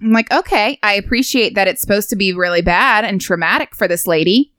I'm 0.00 0.12
like, 0.12 0.30
okay, 0.32 0.78
I 0.82 0.94
appreciate 0.94 1.54
that 1.56 1.68
it's 1.68 1.82
supposed 1.82 2.08
to 2.10 2.16
be 2.16 2.32
really 2.32 2.62
bad 2.62 3.04
and 3.04 3.20
traumatic 3.20 3.74
for 3.74 3.88
this 3.88 4.06
lady. 4.06 4.54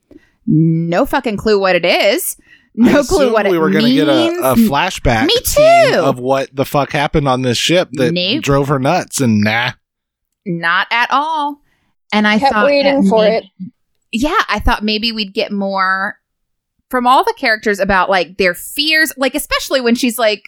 No 0.46 1.06
fucking 1.06 1.38
clue 1.38 1.58
what 1.58 1.74
it 1.74 1.84
is. 1.84 2.36
I 2.78 2.92
No 2.92 3.02
clue 3.02 3.32
what 3.32 3.46
it 3.46 3.50
we 3.52 3.58
were 3.58 3.70
gonna 3.70 3.90
get 3.92 4.08
a, 4.08 4.52
a 4.52 4.54
flashback 4.54 5.26
Me 5.26 5.34
too. 5.44 5.98
of 6.00 6.18
what 6.18 6.54
the 6.54 6.64
fuck 6.64 6.92
happened 6.92 7.26
on 7.28 7.42
this 7.42 7.58
ship 7.58 7.88
that 7.92 8.12
Nope. 8.12 8.42
drove 8.42 8.68
her 8.68 8.78
nuts 8.78 9.20
and 9.20 9.40
nah 9.42 9.72
Not 10.46 10.86
at 10.90 11.08
all. 11.10 11.60
And 12.12 12.26
I 12.28 12.38
Kept 12.38 12.52
thought 12.54 12.66
waiting 12.66 13.08
for 13.08 13.22
may- 13.22 13.38
it. 13.38 13.44
yeah, 14.12 14.40
I 14.48 14.58
thought 14.60 14.82
maybe 14.84 15.12
we'd 15.12 15.34
get 15.34 15.52
more 15.52 16.16
from 16.90 17.06
all 17.06 17.22
the 17.24 17.34
characters 17.36 17.78
about 17.80 18.08
like 18.10 18.36
their 18.38 18.54
fears, 18.54 19.12
like 19.16 19.34
especially 19.34 19.80
when 19.80 19.94
she's 19.94 20.18
like, 20.18 20.42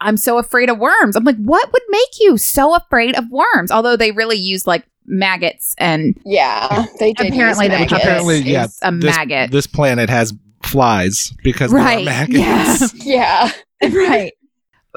I'm 0.00 0.16
so 0.16 0.38
afraid 0.38 0.70
of 0.70 0.78
worms. 0.78 1.16
I'm 1.16 1.24
like, 1.24 1.36
what 1.36 1.72
would 1.72 1.82
make 1.88 2.20
you 2.20 2.36
so 2.36 2.74
afraid 2.76 3.16
of 3.16 3.24
worms? 3.30 3.70
Although 3.72 3.96
they 3.96 4.12
really 4.12 4.36
use 4.38 4.66
like 4.66 4.84
maggots 5.06 5.74
and 5.78 6.16
Yeah, 6.24 6.86
they 7.00 7.12
did. 7.12 7.28
apparently 7.32 7.66
use 7.66 7.72
the 7.72 7.78
maggots. 7.78 7.92
apparently, 7.92 8.38
yeah, 8.40 8.66
a 8.82 8.92
this, 8.92 9.16
maggot. 9.16 9.50
This 9.50 9.66
planet 9.66 10.08
has 10.08 10.32
flies 10.62 11.32
because 11.42 11.72
Right, 11.72 12.04
there 12.04 12.14
are 12.24 12.26
maggots. 12.28 12.94
yeah. 13.04 13.50
Yeah. 13.80 13.88
right. 13.94 14.32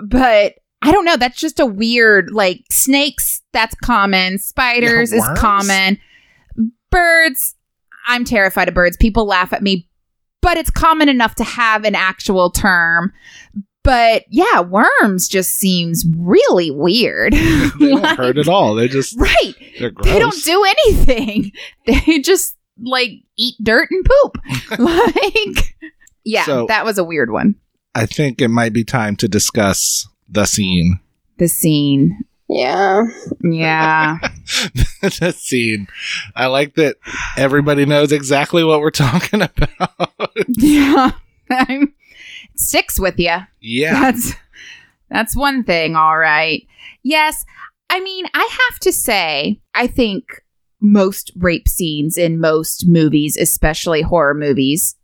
But 0.03 0.55
I 0.81 0.91
don't 0.91 1.05
know. 1.05 1.17
That's 1.17 1.39
just 1.39 1.59
a 1.59 1.65
weird 1.65 2.31
like 2.31 2.63
snakes. 2.71 3.41
That's 3.53 3.75
common. 3.75 4.39
Spiders 4.39 5.11
Yeah, 5.11 5.19
is 5.19 5.39
common. 5.39 5.99
Birds. 6.89 7.55
I'm 8.07 8.25
terrified 8.25 8.67
of 8.67 8.73
birds. 8.73 8.97
People 8.97 9.25
laugh 9.25 9.53
at 9.53 9.61
me, 9.61 9.87
but 10.41 10.57
it's 10.57 10.71
common 10.71 11.07
enough 11.09 11.35
to 11.35 11.43
have 11.43 11.83
an 11.85 11.93
actual 11.95 12.49
term. 12.49 13.13
But 13.83 14.23
yeah, 14.29 14.61
worms 14.61 15.27
just 15.27 15.51
seems 15.51 16.05
really 16.17 16.71
weird. 16.71 17.33
they 17.33 17.69
don't 17.79 18.01
Like, 18.01 18.17
hurt 18.17 18.37
at 18.37 18.47
all. 18.47 18.73
They 18.75 18.87
just 18.87 19.19
Right. 19.19 19.53
they're 19.79 19.91
gross. 19.91 20.05
They 20.11 20.19
don't 20.19 20.43
do 20.43 20.63
anything. 20.63 21.51
They 21.85 22.19
just 22.19 22.55
like 22.79 23.11
eat 23.37 23.55
dirt 23.61 23.89
and 23.91 24.05
poop. 24.05 24.37
like 24.79 25.75
yeah, 26.23 26.43
So- 26.45 26.65
that 26.67 26.85
was 26.85 26.97
a 26.97 27.03
weird 27.03 27.31
one. 27.31 27.55
I 27.93 28.05
think 28.05 28.41
it 28.41 28.47
might 28.47 28.71
be 28.71 28.83
time 28.85 29.17
to 29.17 29.27
discuss 29.27 30.07
the 30.29 30.45
scene. 30.45 30.99
The 31.39 31.47
scene. 31.49 32.23
Yeah. 32.47 33.03
Yeah. 33.43 34.17
the 35.01 35.33
scene. 35.37 35.87
I 36.35 36.45
like 36.47 36.75
that 36.75 36.95
everybody 37.37 37.85
knows 37.85 38.11
exactly 38.13 38.63
what 38.63 38.79
we're 38.79 38.91
talking 38.91 39.41
about. 39.41 40.01
yeah. 40.47 41.11
I'm 41.49 41.93
sticks 42.55 42.97
with 42.99 43.19
you. 43.19 43.37
yeah. 43.59 43.99
That's 44.11 44.33
that's 45.09 45.35
one 45.35 45.63
thing, 45.65 45.95
all 45.97 46.17
right. 46.17 46.65
Yes. 47.03 47.43
I 47.89 47.99
mean, 47.99 48.25
I 48.33 48.49
have 48.69 48.79
to 48.81 48.93
say, 48.93 49.59
I 49.75 49.87
think 49.87 50.23
most 50.81 51.31
rape 51.37 51.67
scenes 51.67 52.17
in 52.17 52.39
most 52.39 52.87
movies, 52.87 53.37
especially 53.37 54.01
horror 54.01 54.33
movies, 54.33 54.95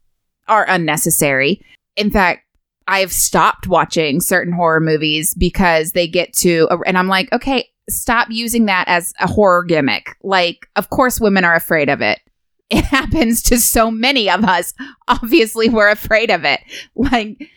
are 0.47 0.65
unnecessary. 0.67 1.61
In 1.95 2.09
fact, 2.11 2.43
I've 2.87 3.11
stopped 3.11 3.67
watching 3.67 4.21
certain 4.21 4.53
horror 4.53 4.79
movies 4.79 5.33
because 5.33 5.91
they 5.91 6.07
get 6.07 6.33
to, 6.37 6.67
and 6.85 6.97
I'm 6.97 7.07
like, 7.07 7.31
okay, 7.33 7.69
stop 7.89 8.27
using 8.29 8.65
that 8.65 8.85
as 8.87 9.13
a 9.19 9.27
horror 9.27 9.63
gimmick. 9.63 10.15
Like, 10.23 10.67
of 10.75 10.89
course, 10.89 11.19
women 11.19 11.43
are 11.43 11.55
afraid 11.55 11.89
of 11.89 12.01
it. 12.01 12.19
It 12.69 12.83
happens 12.83 13.43
to 13.43 13.59
so 13.59 13.89
many 13.89 14.29
of 14.29 14.43
us. 14.43 14.73
Obviously, 15.07 15.69
we're 15.69 15.87
afraid 15.87 16.29
of 16.29 16.43
it. 16.43 16.59
Like, 16.95 17.49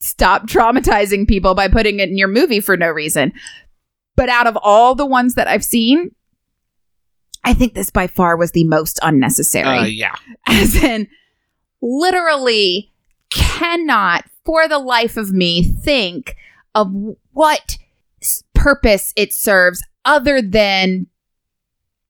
stop 0.00 0.48
traumatizing 0.48 1.28
people 1.28 1.54
by 1.54 1.68
putting 1.68 2.00
it 2.00 2.08
in 2.08 2.18
your 2.18 2.26
movie 2.26 2.58
for 2.58 2.76
no 2.76 2.90
reason. 2.90 3.32
But 4.16 4.28
out 4.28 4.48
of 4.48 4.58
all 4.60 4.96
the 4.96 5.06
ones 5.06 5.36
that 5.36 5.46
I've 5.46 5.62
seen, 5.62 6.10
I 7.44 7.54
think 7.54 7.74
this 7.74 7.90
by 7.90 8.06
far 8.06 8.36
was 8.36 8.52
the 8.52 8.64
most 8.64 8.98
unnecessary 9.02 9.78
Uh, 9.78 9.84
yeah. 9.84 10.14
as 10.46 10.76
in 10.76 11.08
literally 11.80 12.92
cannot 13.30 14.24
for 14.44 14.68
the 14.68 14.78
life 14.78 15.16
of 15.16 15.32
me 15.32 15.62
think 15.62 16.36
of 16.74 16.92
what 17.32 17.78
purpose 18.54 19.12
it 19.16 19.32
serves 19.32 19.82
other 20.04 20.40
than 20.40 21.06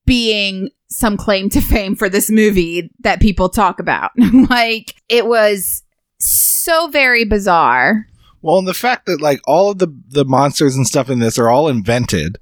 being 0.04 0.70
some 0.88 1.16
claim 1.16 1.48
to 1.50 1.60
fame 1.60 1.94
for 1.96 2.08
this 2.08 2.30
movie 2.30 2.90
that 3.00 3.20
people 3.20 3.48
talk 3.48 3.80
about. 3.80 4.10
like 4.50 4.94
it 5.08 5.26
was 5.26 5.82
so 6.18 6.88
very 6.88 7.24
bizarre. 7.24 8.06
Well, 8.42 8.58
and 8.58 8.68
the 8.68 8.74
fact 8.74 9.06
that 9.06 9.20
like 9.20 9.40
all 9.46 9.70
of 9.70 9.78
the 9.78 9.88
the 10.08 10.24
monsters 10.24 10.76
and 10.76 10.86
stuff 10.86 11.08
in 11.08 11.20
this 11.20 11.38
are 11.38 11.48
all 11.48 11.68
invented, 11.68 12.38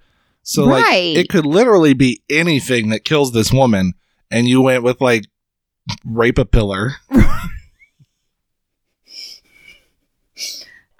so 0.50 0.64
like 0.64 0.84
it 0.88 1.28
could 1.28 1.46
literally 1.46 1.94
be 1.94 2.22
anything 2.28 2.88
that 2.90 3.04
kills 3.04 3.32
this 3.32 3.52
woman, 3.52 3.92
and 4.30 4.48
you 4.48 4.60
went 4.60 4.82
with 4.82 5.00
like 5.00 5.24
rape 6.04 6.38
a 6.38 6.44
pillar. 6.44 6.92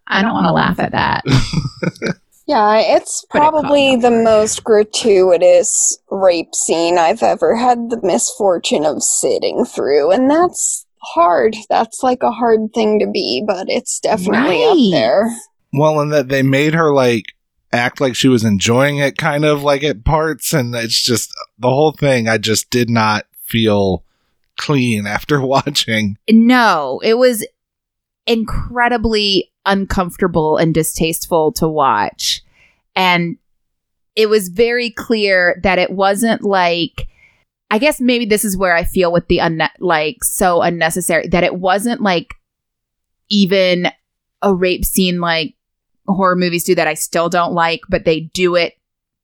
I 0.06 0.22
don't 0.22 0.32
want 0.32 0.46
to 0.46 0.52
laugh 0.52 0.78
at 0.78 0.92
that. 0.92 1.24
Yeah, 2.46 2.78
it's 2.80 3.24
Put 3.30 3.36
it 3.36 3.40
probably 3.42 3.94
the 3.94 4.10
most 4.10 4.64
gratuitous 4.64 5.96
rape 6.10 6.52
scene 6.52 6.98
I've 6.98 7.22
ever 7.22 7.54
had 7.54 7.90
the 7.90 8.00
misfortune 8.02 8.84
of 8.84 9.04
sitting 9.04 9.64
through. 9.64 10.10
And 10.10 10.28
that's 10.28 10.84
hard. 11.14 11.54
That's 11.68 12.02
like 12.02 12.24
a 12.24 12.32
hard 12.32 12.74
thing 12.74 12.98
to 12.98 13.06
be, 13.06 13.44
but 13.46 13.68
it's 13.68 14.00
definitely 14.00 14.64
Right. 14.64 14.66
up 14.68 14.90
there. 14.90 15.30
Well, 15.72 16.00
and 16.00 16.12
that 16.12 16.28
they 16.28 16.42
made 16.42 16.74
her 16.74 16.92
like 16.92 17.26
act 17.72 18.00
like 18.00 18.16
she 18.16 18.28
was 18.28 18.44
enjoying 18.44 18.98
it, 18.98 19.16
kind 19.16 19.44
of 19.44 19.62
like 19.62 19.82
at 19.84 20.04
parts, 20.04 20.52
and 20.52 20.74
it's 20.74 21.02
just 21.02 21.32
the 21.58 21.68
whole 21.68 21.92
thing. 21.92 22.28
I 22.28 22.38
just 22.38 22.70
did 22.70 22.90
not 22.90 23.26
feel 23.44 24.04
clean 24.56 25.06
after 25.06 25.40
watching. 25.40 26.16
No, 26.28 27.00
it 27.02 27.14
was 27.14 27.46
incredibly 28.26 29.50
uncomfortable 29.66 30.56
and 30.56 30.74
distasteful 30.74 31.52
to 31.52 31.68
watch. 31.68 32.42
And 32.96 33.36
it 34.16 34.28
was 34.28 34.48
very 34.48 34.90
clear 34.90 35.60
that 35.62 35.78
it 35.78 35.90
wasn't 35.90 36.42
like 36.42 37.06
I 37.70 37.78
guess 37.78 38.00
maybe 38.00 38.26
this 38.26 38.44
is 38.44 38.56
where 38.56 38.74
I 38.74 38.82
feel 38.82 39.12
with 39.12 39.28
the 39.28 39.38
unne- 39.38 39.70
like 39.78 40.24
so 40.24 40.60
unnecessary 40.60 41.28
that 41.28 41.44
it 41.44 41.54
wasn't 41.54 42.02
like 42.02 42.34
even 43.28 43.92
a 44.42 44.52
rape 44.52 44.84
scene 44.84 45.20
like 45.20 45.54
horror 46.14 46.36
movies 46.36 46.64
do 46.64 46.74
that 46.74 46.88
I 46.88 46.94
still 46.94 47.28
don't 47.28 47.52
like, 47.52 47.80
but 47.88 48.04
they 48.04 48.20
do 48.20 48.56
it 48.56 48.74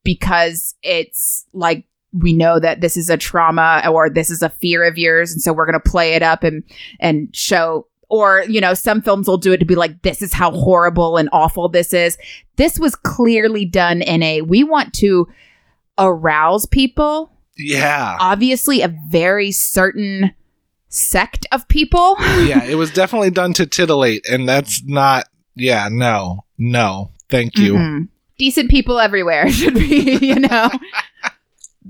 because 0.05 0.75
it's 0.83 1.47
like 1.53 1.85
we 2.13 2.33
know 2.33 2.59
that 2.59 2.81
this 2.81 2.97
is 2.97 3.11
a 3.11 3.17
trauma 3.17 3.83
or 3.91 4.09
this 4.09 4.31
is 4.31 4.43
a 4.43 4.49
fear 4.49 4.85
of 4.85 4.97
yours 4.97 5.33
and 5.33 5.43
so 5.43 5.53
we're 5.53 5.67
going 5.67 5.81
to 5.81 5.91
play 5.91 6.15
it 6.15 6.23
up 6.23 6.45
and 6.45 6.63
and 7.01 7.35
show 7.35 7.87
or 8.09 8.45
you 8.49 8.61
know 8.61 8.75
some 8.75 9.03
films 9.03 9.29
will 9.29 9.37
do 9.37 9.53
it 9.53 9.59
to 9.59 9.65
be 9.65 9.75
like 9.75 10.03
this 10.03 10.23
is 10.23 10.33
how 10.33 10.51
horrible 10.51 11.17
and 11.17 11.29
awful 11.33 11.69
this 11.69 11.93
is. 11.93 12.17
This 12.57 12.79
was 12.79 12.95
clearly 12.95 13.65
done 13.65 14.03
in 14.03 14.23
a 14.23 14.43
we 14.43 14.65
want 14.65 14.95
to 14.95 15.29
arouse 15.99 16.67
people. 16.67 17.31
Yeah, 17.57 18.17
obviously 18.21 18.83
a 18.83 18.95
very 19.09 19.51
certain 19.51 20.33
sect 20.89 21.47
of 21.53 21.67
people. 21.69 22.17
Yeah, 22.21 22.65
it 22.65 22.77
was 22.77 22.93
definitely 22.93 23.31
done 23.31 23.53
to 23.55 23.67
titillate, 23.67 24.27
and 24.29 24.49
that's 24.49 24.85
not. 24.85 25.27
Yeah, 25.55 25.89
no, 25.91 26.45
no, 26.59 27.11
thank 27.29 27.57
you. 27.59 27.75
Mhm. 27.75 28.09
decent 28.39 28.71
people 28.71 28.99
everywhere 29.01 29.51
should 29.59 29.75
be 29.75 30.19
you 30.21 30.37
know 30.37 30.69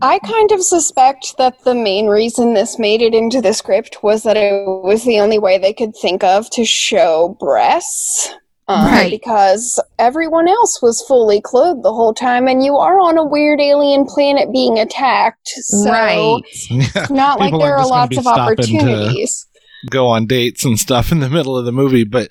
I 0.02 0.18
kind 0.18 0.52
of 0.52 0.62
suspect 0.62 1.38
that 1.38 1.64
the 1.64 1.74
main 1.74 2.07
reason 2.09 2.52
this 2.52 2.79
made 2.79 3.00
it 3.00 3.14
into 3.14 3.40
the 3.40 3.55
script 3.55 4.02
was 4.02 4.24
that 4.24 4.37
it 4.37 4.52
was 4.66 5.05
the 5.05 5.20
only 5.20 5.38
way 5.38 5.57
they 5.57 5.72
could 5.72 5.96
think 5.96 6.22
of 6.22 6.50
to 6.50 6.66
show 6.66 7.35
breasts. 7.40 8.31
Um, 8.68 8.85
Right. 8.85 9.11
Because 9.11 9.81
everyone 9.98 10.48
else 10.48 10.83
was 10.83 11.00
fully 11.00 11.40
clothed 11.40 11.83
the 11.83 11.94
whole 11.94 12.12
time, 12.12 12.46
and 12.46 12.62
you 12.62 12.76
are 12.76 12.98
on 13.00 13.16
a 13.16 13.24
weird 13.24 13.59
alien 13.61 14.05
planet 14.05 14.52
being 14.52 14.79
attacked. 14.79 15.48
So 15.48 15.88
right 15.90 16.42
it's 16.44 17.11
not 17.11 17.40
like 17.40 17.52
there 17.59 17.76
aren't 17.79 17.79
are 17.79 17.79
just 17.79 17.90
gonna 17.90 18.00
lots 18.00 18.16
of 18.18 18.22
stopping 18.24 18.57
to- 18.57 18.62
opportunities. 18.87 19.46
go 19.88 20.09
on 20.09 20.26
dates 20.26 20.64
and 20.66 20.79
stuff 20.79 21.11
in 21.11 21.20
the 21.20 21.31
middle 21.31 21.57
of 21.57 21.64
the 21.64 21.72
movie, 21.72 22.05
but 22.05 22.31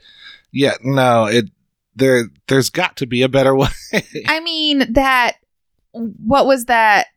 yeah, 0.52 0.74
no, 0.84 1.26
it 1.26 1.46
there. 1.96 2.30
There's 2.48 2.70
got 2.70 2.98
to 2.98 3.06
be 3.06 3.22
a 3.22 3.30
better 3.30 3.56
way. 3.56 3.70
I 4.28 4.40
mean 4.40 4.94
that 4.94 5.38
what 5.92 6.46
was 6.46 6.66
that 6.66 7.08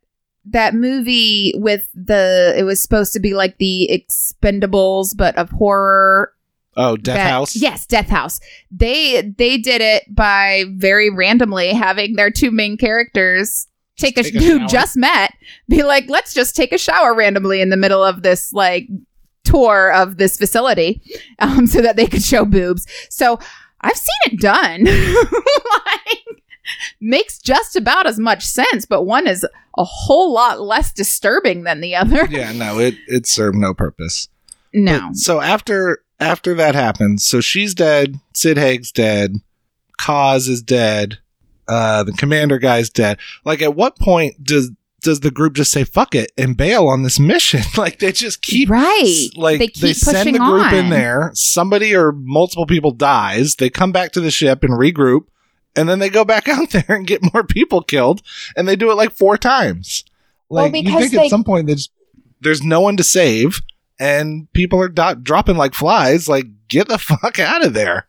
that 0.45 0.73
movie 0.73 1.53
with 1.55 1.87
the 1.93 2.53
it 2.57 2.63
was 2.63 2.81
supposed 2.81 3.13
to 3.13 3.19
be 3.19 3.33
like 3.33 3.57
the 3.57 3.89
expendables 3.91 5.15
but 5.15 5.37
of 5.37 5.49
horror 5.49 6.33
oh, 6.77 6.97
Death 6.97 7.17
that- 7.17 7.29
House. 7.29 7.55
Yes, 7.55 7.85
Death 7.85 8.09
House. 8.09 8.39
They 8.71 9.21
they 9.21 9.57
did 9.57 9.81
it 9.81 10.03
by 10.13 10.65
very 10.71 11.09
randomly 11.09 11.73
having 11.73 12.15
their 12.15 12.31
two 12.31 12.51
main 12.51 12.77
characters 12.77 13.67
take 13.97 14.17
a, 14.17 14.23
take 14.23 14.35
a 14.35 14.39
who 14.39 14.59
shower. 14.59 14.67
just 14.67 14.97
met 14.97 15.33
be 15.67 15.83
like, 15.83 16.09
let's 16.09 16.33
just 16.33 16.55
take 16.55 16.71
a 16.71 16.77
shower 16.77 17.13
randomly 17.13 17.61
in 17.61 17.69
the 17.69 17.77
middle 17.77 18.03
of 18.03 18.23
this 18.23 18.53
like 18.53 18.87
tour 19.43 19.91
of 19.91 20.17
this 20.17 20.37
facility, 20.37 21.01
um, 21.39 21.67
so 21.67 21.81
that 21.81 21.95
they 21.95 22.07
could 22.07 22.23
show 22.23 22.45
boobs. 22.45 22.87
So 23.09 23.39
I've 23.81 23.95
seen 23.97 24.33
it 24.33 24.39
done. 24.39 24.83
like 25.85 26.43
makes 27.01 27.39
just 27.39 27.75
about 27.75 28.07
as 28.07 28.19
much 28.19 28.45
sense, 28.45 28.85
but 28.85 29.03
one 29.03 29.27
is 29.27 29.43
a 29.77 29.83
whole 29.83 30.33
lot 30.33 30.61
less 30.61 30.91
disturbing 30.91 31.63
than 31.63 31.81
the 31.81 31.95
other. 31.95 32.25
Yeah, 32.29 32.51
no, 32.51 32.79
it 32.79 32.95
it 33.07 33.25
served 33.27 33.57
no 33.57 33.73
purpose. 33.73 34.27
No. 34.73 35.07
But- 35.09 35.17
so 35.17 35.41
after 35.41 35.99
after 36.19 36.53
that 36.55 36.75
happens, 36.75 37.25
so 37.25 37.41
she's 37.41 37.73
dead. 37.73 38.19
Sid 38.33 38.57
Haig's 38.57 38.91
dead. 38.91 39.35
Cos 39.99 40.47
is 40.47 40.61
dead. 40.61 41.19
Uh, 41.67 42.03
the 42.03 42.13
commander 42.13 42.57
guy's 42.57 42.89
dead. 42.89 43.19
Like, 43.45 43.61
at 43.61 43.75
what 43.75 43.99
point 43.99 44.43
does 44.43 44.71
does 45.01 45.19
the 45.21 45.31
group 45.31 45.53
just 45.53 45.71
say 45.71 45.83
fuck 45.83 46.15
it 46.15 46.31
and 46.37 46.55
bail 46.57 46.87
on 46.87 47.03
this 47.03 47.19
mission? 47.19 47.61
like, 47.77 47.99
they 47.99 48.11
just 48.11 48.41
keep 48.41 48.69
right. 48.69 49.27
like 49.35 49.59
they 49.59 49.67
they, 49.67 49.93
send 49.93 50.35
the 50.35 50.39
group 50.39 50.65
on. 50.67 50.73
in 50.75 50.89
there. 50.89 51.31
Somebody 51.33 51.95
or 51.95 52.11
multiple 52.11 52.65
people 52.65 52.91
dies. 52.91 53.55
They 53.55 53.69
come 53.69 53.91
back 53.91 54.11
to 54.13 54.21
the 54.21 54.31
ship 54.31 54.63
and 54.63 54.73
regroup, 54.73 55.25
and 55.75 55.87
then 55.89 55.99
they 55.99 56.09
go 56.09 56.25
back 56.25 56.47
out 56.49 56.69
there 56.71 56.85
and 56.89 57.07
get 57.07 57.33
more 57.33 57.43
people 57.43 57.81
killed. 57.81 58.21
And 58.55 58.67
they 58.67 58.75
do 58.75 58.91
it 58.91 58.95
like 58.95 59.11
four 59.11 59.37
times. 59.37 60.03
Well, 60.49 60.65
Like, 60.65 60.75
you 60.75 60.83
because 60.83 60.99
think 61.01 61.11
they- 61.13 61.25
at 61.25 61.29
some 61.29 61.43
point 61.43 61.67
there's 61.67 61.89
there's 62.41 62.63
no 62.63 62.81
one 62.81 62.95
to 62.97 63.03
save, 63.03 63.61
and 63.99 64.51
people 64.53 64.81
are 64.81 64.89
do- 64.89 65.15
dropping 65.21 65.57
like 65.57 65.73
flies. 65.73 66.27
Like, 66.29 66.45
get 66.67 66.87
the 66.87 66.97
fuck 66.97 67.39
out 67.39 67.65
of 67.65 67.73
there. 67.73 68.07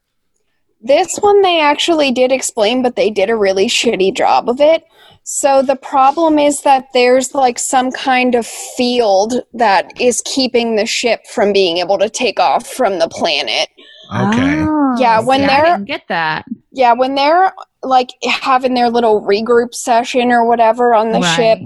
This 0.83 1.19
one 1.19 1.43
they 1.43 1.61
actually 1.61 2.11
did 2.11 2.33
explain, 2.33 2.83
but 2.83 2.97
they 2.97 3.11
did 3.11 3.29
a 3.29 3.37
really 3.37 3.67
shitty 3.67 4.17
job 4.17 4.49
of 4.49 4.61
it. 4.61 4.85
So 5.23 5.63
the 5.63 5.77
problem 5.77 6.39
is 6.39 6.63
that 6.63 6.87
there's 6.93 7.35
like 7.35 7.59
some 7.59 7.93
kind 7.93 8.35
of 8.35 8.47
field 8.47 9.35
that 9.55 9.93
is 10.01 10.23
keeping 10.25 10.77
the 10.77 10.87
ship 10.87 11.21
from 11.33 11.53
being 11.53 11.79
able 11.79 11.99
to 11.99 12.09
take 12.09 12.41
off 12.41 12.67
from 12.67 12.99
the 12.99 13.09
planet. 13.09 13.69
Okay. 14.13 14.57
Oh, 14.67 14.97
Yeah, 14.99 15.21
when 15.21 15.41
see, 15.41 15.47
they're- 15.47 15.65
didn't 15.65 15.85
get 15.85 16.03
that. 16.09 16.45
Yeah, 16.73 16.93
when 16.95 17.15
they're 17.15 17.53
like 17.83 18.11
having 18.29 18.75
their 18.75 18.91
little 18.91 19.21
regroup 19.23 19.75
session 19.75 20.31
or 20.33 20.45
whatever 20.45 20.95
on 20.95 21.13
the 21.13 21.21
Right. 21.21 21.37
ship, 21.37 21.59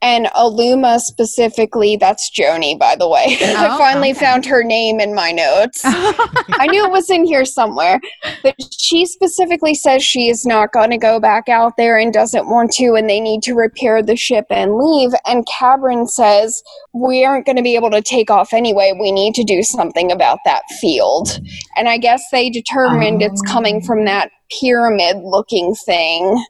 and 0.00 0.26
Alluma 0.26 1.00
specifically, 1.00 1.96
that's 1.96 2.30
Joanie, 2.30 2.76
by 2.76 2.94
the 2.96 3.08
way. 3.08 3.36
Oh, 3.48 3.54
I 3.56 3.74
Oh, 3.74 3.78
finally 3.78 4.10
okay. 4.10 4.20
found 4.20 4.46
her 4.46 4.62
name 4.62 5.00
in 5.00 5.14
my 5.14 5.32
notes. 5.32 5.80
I 5.84 6.66
knew 6.70 6.84
it 6.84 6.92
was 6.92 7.10
in 7.10 7.24
here 7.24 7.44
somewhere. 7.44 8.00
But 8.42 8.54
she 8.78 9.06
specifically 9.06 9.74
says 9.74 10.02
she 10.04 10.28
is 10.28 10.44
not 10.44 10.72
going 10.72 10.90
to 10.90 10.98
go 10.98 11.18
back 11.18 11.48
out 11.48 11.76
there 11.76 11.96
and 11.96 12.12
doesn't 12.12 12.48
want 12.48 12.72
to, 12.72 12.94
and 12.94 13.08
they 13.08 13.20
need 13.20 13.42
to 13.44 13.54
repair 13.54 14.02
the 14.02 14.16
ship 14.16 14.46
and 14.50 14.76
leave. 14.76 15.10
And 15.26 15.46
Cabren 15.46 16.08
says, 16.08 16.62
We 16.92 17.24
aren't 17.24 17.46
going 17.46 17.56
to 17.56 17.62
be 17.62 17.74
able 17.74 17.90
to 17.90 18.02
take 18.02 18.30
off 18.30 18.52
anyway. 18.52 18.92
We 19.00 19.10
need 19.12 19.34
to 19.34 19.44
do 19.44 19.62
something 19.62 20.12
about 20.12 20.38
that 20.44 20.62
field. 20.80 21.40
And 21.76 21.88
I 21.88 21.98
guess 21.98 22.22
they 22.30 22.50
determined 22.50 23.22
it's 23.22 23.42
oh. 23.46 23.52
coming 23.52 23.80
from 23.82 24.04
that 24.04 24.30
pyramid 24.60 25.16
looking 25.22 25.74
thing. 25.74 26.44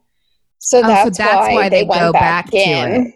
So 0.58 0.78
Oh, 0.78 0.82
so 0.82 0.86
that's, 0.86 1.18
that's 1.18 1.34
why, 1.48 1.54
why 1.54 1.68
they, 1.68 1.82
they 1.82 1.88
went 1.88 2.00
go 2.00 2.12
back, 2.12 2.46
back 2.46 2.54
in. 2.54 3.14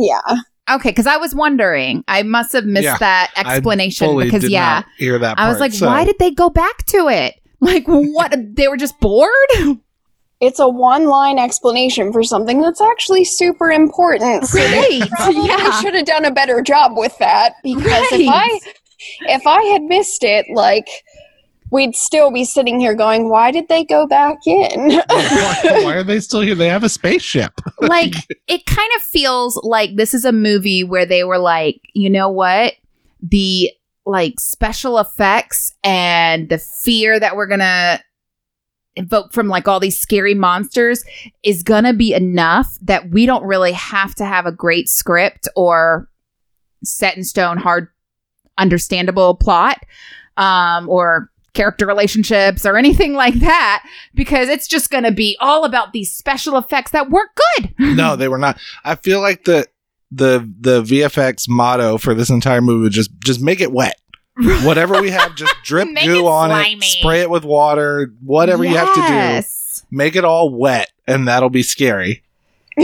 Yeah. 0.00 0.36
Okay, 0.70 0.90
because 0.90 1.06
I 1.06 1.16
was 1.16 1.34
wondering. 1.34 2.04
I 2.08 2.22
must 2.22 2.52
have 2.52 2.64
missed 2.64 2.84
Yeah, 2.84 2.96
that 2.98 3.32
I 3.36 3.56
explanation 3.56 4.06
fully 4.06 4.24
because 4.26 4.42
did 4.42 4.50
yeah, 4.52 4.60
not 4.76 4.86
hear 4.98 5.18
that. 5.18 5.38
I 5.38 5.48
was 5.48 5.54
part, 5.58 5.60
like, 5.60 5.72
so- 5.72 5.86
why 5.88 6.04
did 6.04 6.16
they 6.18 6.30
go 6.30 6.48
back 6.50 6.84
to 6.86 7.08
it? 7.08 7.34
Like 7.62 7.84
what? 7.86 8.34
they 8.56 8.68
were 8.68 8.76
just 8.78 8.98
bored. 9.00 9.30
It's 10.42 10.58
a 10.58 10.66
one 10.66 11.04
line 11.04 11.38
explanation 11.38 12.14
for 12.14 12.24
something 12.24 12.62
that's 12.62 12.80
actually 12.80 13.24
super 13.26 13.70
important. 13.70 14.46
So 14.46 14.56
they 14.56 15.00
Right, 15.00 15.10
probably 15.10 15.46
yeah. 15.48 15.80
should 15.82 15.94
have 15.94 16.06
done 16.06 16.24
a 16.24 16.30
better 16.30 16.62
job 16.62 16.92
with 16.96 17.14
that 17.18 17.56
because 17.62 18.06
if 18.10 18.26
I 18.26 18.60
if 19.28 19.46
I 19.46 19.62
had 19.64 19.82
missed 19.82 20.24
it, 20.24 20.46
like 20.54 20.86
we'd 21.70 21.94
still 21.94 22.30
be 22.30 22.44
sitting 22.44 22.80
here 22.80 22.94
going, 22.94 23.28
Why 23.28 23.50
did 23.50 23.68
they 23.68 23.84
go 23.84 24.06
back 24.06 24.38
in? 24.46 24.90
why, 25.06 25.56
why 25.62 25.94
are 25.94 26.02
they 26.02 26.20
still 26.20 26.40
here? 26.40 26.54
They 26.54 26.68
have 26.68 26.84
a 26.84 26.88
spaceship. 26.88 27.52
like 27.80 28.14
it 28.46 28.66
kind 28.66 28.90
of 28.96 29.02
feels 29.02 29.56
like 29.62 29.96
this 29.96 30.14
is 30.14 30.24
a 30.24 30.32
movie 30.32 30.84
where 30.84 31.06
they 31.06 31.24
were 31.24 31.38
like, 31.38 31.80
you 31.94 32.10
know 32.10 32.28
what? 32.28 32.74
The 33.22 33.72
like 34.06 34.40
special 34.40 34.98
effects 34.98 35.72
and 35.84 36.48
the 36.48 36.58
fear 36.58 37.20
that 37.20 37.36
we're 37.36 37.46
gonna 37.46 38.00
evoked 38.96 39.32
from 39.32 39.46
like 39.46 39.68
all 39.68 39.78
these 39.78 39.98
scary 39.98 40.34
monsters 40.34 41.04
is 41.42 41.62
gonna 41.62 41.92
be 41.92 42.12
enough 42.12 42.76
that 42.82 43.10
we 43.10 43.24
don't 43.24 43.44
really 43.44 43.72
have 43.72 44.14
to 44.16 44.24
have 44.24 44.46
a 44.46 44.52
great 44.52 44.88
script 44.88 45.46
or 45.54 46.08
set 46.82 47.16
in 47.16 47.22
stone 47.22 47.56
hard 47.56 47.88
understandable 48.58 49.36
plot 49.36 49.78
um 50.36 50.88
or 50.88 51.29
character 51.54 51.86
relationships 51.86 52.64
or 52.64 52.76
anything 52.76 53.14
like 53.14 53.34
that 53.34 53.84
because 54.14 54.48
it's 54.48 54.68
just 54.68 54.90
gonna 54.90 55.10
be 55.10 55.36
all 55.40 55.64
about 55.64 55.92
these 55.92 56.14
special 56.14 56.56
effects 56.56 56.92
that 56.92 57.10
weren't 57.10 57.30
good 57.54 57.74
no, 57.78 58.16
they 58.16 58.28
were 58.28 58.38
not. 58.38 58.58
I 58.84 58.94
feel 58.94 59.20
like 59.20 59.44
the 59.44 59.66
the 60.10 60.48
the 60.60 60.82
VFX 60.82 61.48
motto 61.48 61.98
for 61.98 62.14
this 62.14 62.30
entire 62.30 62.60
movie 62.60 62.84
was 62.84 62.94
just 62.94 63.10
just 63.24 63.40
make 63.40 63.60
it 63.60 63.72
wet. 63.72 63.96
Whatever 64.62 65.00
we 65.02 65.10
have, 65.10 65.34
just 65.34 65.54
drip 65.64 65.88
Make 65.88 66.04
goo 66.06 66.20
it 66.20 66.24
on 66.24 66.50
it, 66.50 66.82
spray 66.82 67.20
it 67.20 67.28
with 67.28 67.44
water, 67.44 68.12
whatever 68.22 68.64
you 68.64 68.74
have 68.76 68.94
to 68.94 69.42
do. 69.42 69.86
Make 69.90 70.16
it 70.16 70.24
all 70.24 70.54
wet, 70.54 70.90
and 71.06 71.28
that'll 71.28 71.50
be 71.50 71.62
scary. 71.62 72.22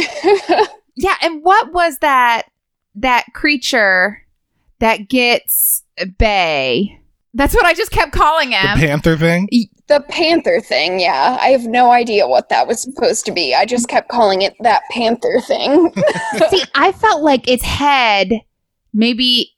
Yeah, 0.97 1.15
and 1.23 1.45
what 1.45 1.73
was 1.73 1.99
that 1.99 2.45
that 2.97 3.27
creature 3.35 4.23
that 4.81 5.09
gets 5.09 5.85
Bay? 6.19 6.99
That's 7.37 7.55
what 7.55 7.67
I 7.67 7.75
just 7.75 7.93
kept 7.93 8.13
calling 8.13 8.53
it. 8.53 8.63
The 8.63 8.87
panther 8.87 9.17
thing. 9.17 9.49
the 9.89 10.01
panther 10.09 10.61
thing, 10.61 10.99
yeah. 10.99 11.37
I 11.41 11.49
have 11.49 11.65
no 11.67 11.91
idea 11.91 12.27
what 12.27 12.49
that 12.49 12.67
was 12.67 12.81
supposed 12.81 13.27
to 13.27 13.33
be. 13.33 13.55
I 13.55 13.67
just 13.67 13.89
kept 13.89 14.09
calling 14.09 14.43
it 14.43 14.55
that 14.61 14.83
panther 14.91 15.41
thing. 15.47 15.93
See, 16.51 16.65
I 16.75 16.93
felt 16.93 17.23
like 17.23 17.49
its 17.49 17.63
head 17.63 18.41
maybe 18.95 19.53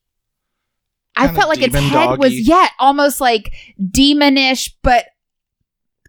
I 1.16 1.26
Kinda 1.26 1.40
felt 1.40 1.48
like 1.48 1.62
its 1.62 1.74
demon 1.74 1.88
head 1.88 2.18
was 2.18 2.34
yet 2.34 2.46
yeah, 2.46 2.68
almost 2.78 3.20
like 3.20 3.52
demonish 3.80 4.70
but 4.82 5.06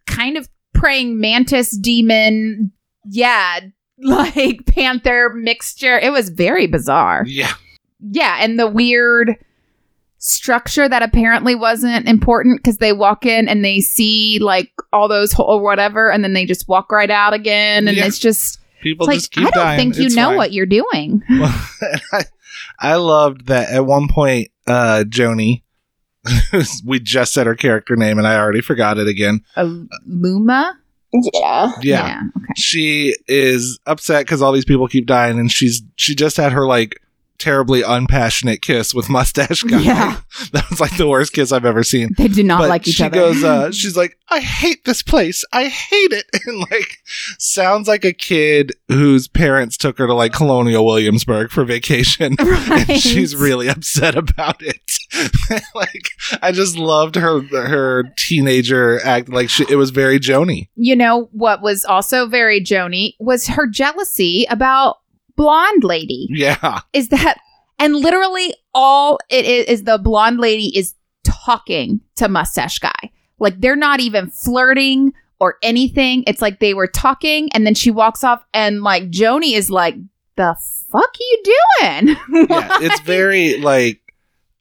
kind 0.05 0.37
of 0.37 0.49
praying 0.73 1.19
mantis 1.19 1.75
demon. 1.77 2.71
Yeah, 3.05 3.59
like 3.99 4.65
panther 4.65 5.31
mixture. 5.35 5.97
It 5.97 6.11
was 6.11 6.29
very 6.29 6.67
bizarre. 6.67 7.23
Yeah, 7.25 7.53
Yeah, 7.99 8.37
and 8.39 8.59
the 8.59 8.67
weird 8.67 9.35
structure 10.19 10.87
that 10.87 11.01
apparently 11.01 11.55
wasn't 11.55 12.07
important 12.07 12.59
because 12.59 12.77
they 12.77 12.93
walk 12.93 13.25
in 13.25 13.47
and 13.47 13.63
they 13.65 13.79
see 13.81 14.37
like 14.39 14.71
all 14.93 15.07
those 15.07 15.31
ho- 15.33 15.43
or 15.45 15.61
whatever, 15.61 16.11
and 16.11 16.23
then 16.23 16.33
they 16.33 16.45
just 16.45 16.67
walk 16.67 16.91
right 16.91 17.09
out 17.09 17.33
again, 17.33 17.87
and 17.87 17.97
Yeah. 17.97 18.05
it's 18.05 18.19
just 18.19 18.59
people 18.81 19.09
it's 19.09 19.27
just 19.27 19.37
like 19.37 19.45
keep 19.45 19.53
I 19.53 19.55
don't 19.55 19.65
dying. 19.65 19.79
think 19.79 19.97
you 19.97 20.05
It's 20.05 20.15
know 20.15 20.27
fine. 20.29 20.37
what 20.37 20.51
you're 20.53 20.65
doing. 20.65 21.21
Well, 21.29 21.65
I, 22.13 22.23
I 22.79 22.95
loved 22.95 23.47
that 23.47 23.69
at 23.71 23.85
one 23.85 24.07
point, 24.09 24.49
uh, 24.67 25.03
Joanie, 25.05 25.63
we 26.85 26.99
just 26.99 27.33
said 27.33 27.47
her 27.47 27.55
character 27.55 27.95
name 27.95 28.17
and 28.17 28.27
I 28.27 28.37
already 28.37 28.61
forgot 28.61 28.97
it 28.97 29.07
again. 29.07 29.41
A 29.55 29.63
Luma. 30.05 30.77
yeah. 31.33 31.71
Yeah. 31.81 32.21
Okay. 32.37 32.53
She 32.57 33.15
is 33.27 33.79
upset 33.85 34.25
because 34.25 34.41
all 34.41 34.51
these 34.51 34.65
people 34.65 34.87
keep 34.87 35.05
dying 35.07 35.39
and 35.39 35.51
she's, 35.51 35.81
she 35.95 36.13
just 36.15 36.37
had 36.37 36.51
her 36.51 36.67
like 36.67 36.99
terribly 37.39 37.81
unpassionate 37.81 38.61
kiss 38.61 38.93
with 38.93 39.09
mustache 39.09 39.63
guy. 39.63 39.79
Yeah. 39.79 40.19
that 40.53 40.69
was 40.69 40.79
like 40.79 40.95
the 40.97 41.07
worst 41.07 41.33
kiss 41.33 41.51
I've 41.51 41.65
ever 41.65 41.83
seen. 41.83 42.09
They 42.17 42.27
do 42.27 42.43
not 42.43 42.59
but 42.59 42.69
like 42.69 42.87
each 42.87 42.95
she 42.95 43.03
other. 43.03 43.15
She 43.33 43.41
goes, 43.41 43.43
uh, 43.43 43.71
she's 43.73 43.97
like, 43.97 44.17
I 44.29 44.39
hate 44.39 44.85
this 44.85 45.01
place. 45.01 45.43
I 45.51 45.67
hate 45.67 46.11
it. 46.13 46.25
And 46.45 46.59
like, 46.71 46.97
sounds 47.37 47.87
like 47.87 48.05
a 48.05 48.13
kid 48.13 48.73
whose 48.87 49.27
parents 49.27 49.77
took 49.77 49.97
her 49.99 50.07
to 50.07 50.13
like 50.13 50.33
Colonial 50.33 50.85
Williamsburg 50.85 51.51
for 51.51 51.63
vacation. 51.63 52.35
Right. 52.39 52.89
And 52.89 52.99
she's 52.99 53.35
really 53.35 53.67
upset 53.67 54.15
about 54.15 54.61
it. 54.61 54.81
like, 55.75 56.09
I 56.41 56.51
just 56.51 56.77
loved 56.77 57.15
her, 57.15 57.41
her 57.41 58.05
teenager 58.17 58.99
act. 59.05 59.29
Like, 59.29 59.49
she, 59.49 59.65
it 59.69 59.75
was 59.75 59.89
very 59.91 60.17
Joanie. 60.17 60.69
you 60.75 60.95
know 60.95 61.29
what 61.33 61.61
was 61.61 61.85
also 61.85 62.25
very 62.27 62.61
Joanie 62.61 63.15
was 63.19 63.47
her 63.47 63.67
jealousy 63.67 64.45
about 64.49 64.97
blonde 65.39 65.85
lady. 65.85 66.27
Yeah. 66.29 66.81
is 66.91 67.07
that 67.09 67.37
and 67.79 67.95
literally 67.95 68.53
all 68.73 69.19
it 69.29 69.45
is 69.45 69.65
is 69.67 69.83
the 69.85 69.97
blonde 69.97 70.37
lady 70.37 70.77
is 70.77 70.95
talking 71.23 72.01
to 72.17 72.27
mustache 72.27 72.79
guy 72.79 73.11
like 73.39 73.59
they're 73.61 73.75
not 73.75 74.01
even 74.01 74.29
flirting 74.29 75.13
or 75.39 75.55
anything 75.63 76.25
it's 76.27 76.41
like 76.41 76.59
they 76.59 76.73
were 76.73 76.87
talking 76.87 77.49
and 77.53 77.65
then 77.65 77.73
she 77.73 77.89
walks 77.89 78.21
off 78.23 78.43
and 78.53 78.83
like 78.83 79.09
Joanie 79.09 79.53
is 79.53 79.69
like 79.69 79.95
the 80.35 80.55
fuck 80.91 81.15
you 81.19 81.43
doing 81.43 82.07
yeah, 82.49 82.69
it's 82.81 82.99
very 83.01 83.57
like 83.59 84.01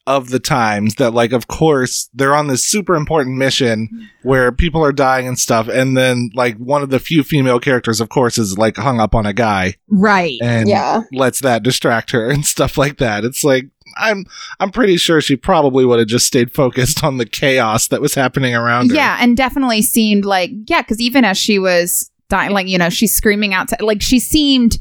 of 0.09 0.31
the 0.31 0.39
times 0.41 0.95
that 0.97 1.13
like 1.13 1.33
of 1.33 1.47
course 1.49 2.09
they're 2.15 2.35
on 2.35 2.47
this 2.49 2.67
super 2.67 2.97
important 2.97 3.37
mission 3.37 4.09
where 4.23 4.51
people 4.51 4.83
are 4.83 4.93
dying 4.93 5.29
and 5.29 5.39
stuff. 5.39 5.69
And 5.69 5.97
then 5.97 6.31
like 6.35 6.57
one 6.57 6.83
of 6.83 6.91
the 6.91 6.99
few 6.99 7.23
female 7.23 7.61
characters 7.61 8.01
of 8.01 8.09
course 8.09 8.39
is 8.39 8.57
like 8.57 8.77
hung 8.77 9.01
up 9.01 9.15
on 9.15 9.27
a 9.27 9.33
guy 9.35 9.75
right. 9.89 10.39
and 10.43 10.69
Yeah. 10.69 11.03
lets 11.13 11.41
that 11.41 11.63
distract 11.63 12.11
her 12.13 12.29
and 12.35 12.45
stuff 12.45 12.79
like 12.79 12.97
that. 12.99 13.25
It's 13.25 13.45
like 13.45 13.67
i'm 13.97 14.27
i'm 14.61 14.71
pretty 14.71 14.99
sure 14.99 15.19
she 15.21 15.35
probably 15.35 15.83
would 15.85 15.99
have 15.99 16.07
just 16.07 16.27
stayed 16.27 16.53
focused 16.53 17.03
on 17.03 17.17
the 17.17 17.25
chaos 17.25 17.89
that 17.89 18.03
was 18.03 18.15
happening 18.15 18.55
around 18.55 18.91
her. 18.91 18.95
Yeah 18.97 19.17
and 19.19 19.35
definitely 19.37 19.81
seemed 19.81 20.25
like 20.27 20.51
yeah 20.67 20.83
because 20.83 21.01
even 21.01 21.25
as 21.25 21.39
she 21.39 21.59
was 21.59 22.11
dying 22.29 22.53
like 22.53 22.67
you 22.69 22.77
know 22.77 22.91
she's 22.91 23.15
screaming 23.15 23.55
out 23.55 23.69
to, 23.69 23.77
like 23.85 24.03
she 24.03 24.19
seemed 24.19 24.79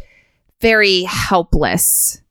very 0.59 1.03
helpless 1.03 2.21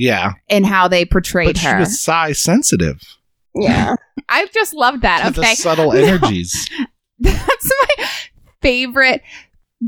yeah 0.00 0.32
in 0.48 0.64
how 0.64 0.88
they 0.88 1.04
portrayed 1.04 1.46
but 1.48 1.56
she 1.58 1.66
her 1.66 1.78
was 1.80 2.00
psi 2.00 2.32
sensitive 2.32 3.00
Yeah. 3.54 3.94
i 4.28 4.46
just 4.46 4.74
love 4.74 5.00
that 5.02 5.22
to 5.34 5.40
okay 5.40 5.50
the 5.50 5.56
subtle 5.56 5.92
energies 5.94 6.68
That's 7.18 7.70
my 7.98 8.06
favorite. 8.62 9.22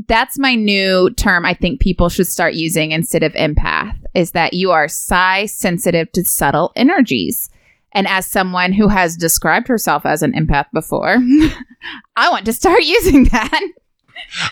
That's 0.07 0.37
my 0.39 0.55
new 0.55 1.09
term 1.15 1.45
I 1.45 1.53
think 1.53 1.79
people 1.81 2.09
should 2.09 2.27
start 2.27 2.53
using 2.53 2.91
instead 2.91 3.23
of 3.23 3.33
empath 3.33 3.97
is 4.13 4.31
that 4.31 4.53
you 4.53 4.69
are 4.71 4.87
psi 4.87 5.47
sensitive 5.47 6.11
to 6.13 6.23
subtle 6.23 6.71
energies. 6.75 7.49
And 7.93 8.07
as 8.07 8.25
someone 8.27 8.71
who 8.73 8.87
has 8.87 9.15
described 9.15 9.67
herself 9.67 10.05
as 10.05 10.21
an 10.23 10.33
empath 10.33 10.65
before, 10.73 11.17
I 12.15 12.29
want 12.29 12.45
to 12.45 12.53
start 12.53 12.83
using 12.83 13.25
that. 13.25 13.61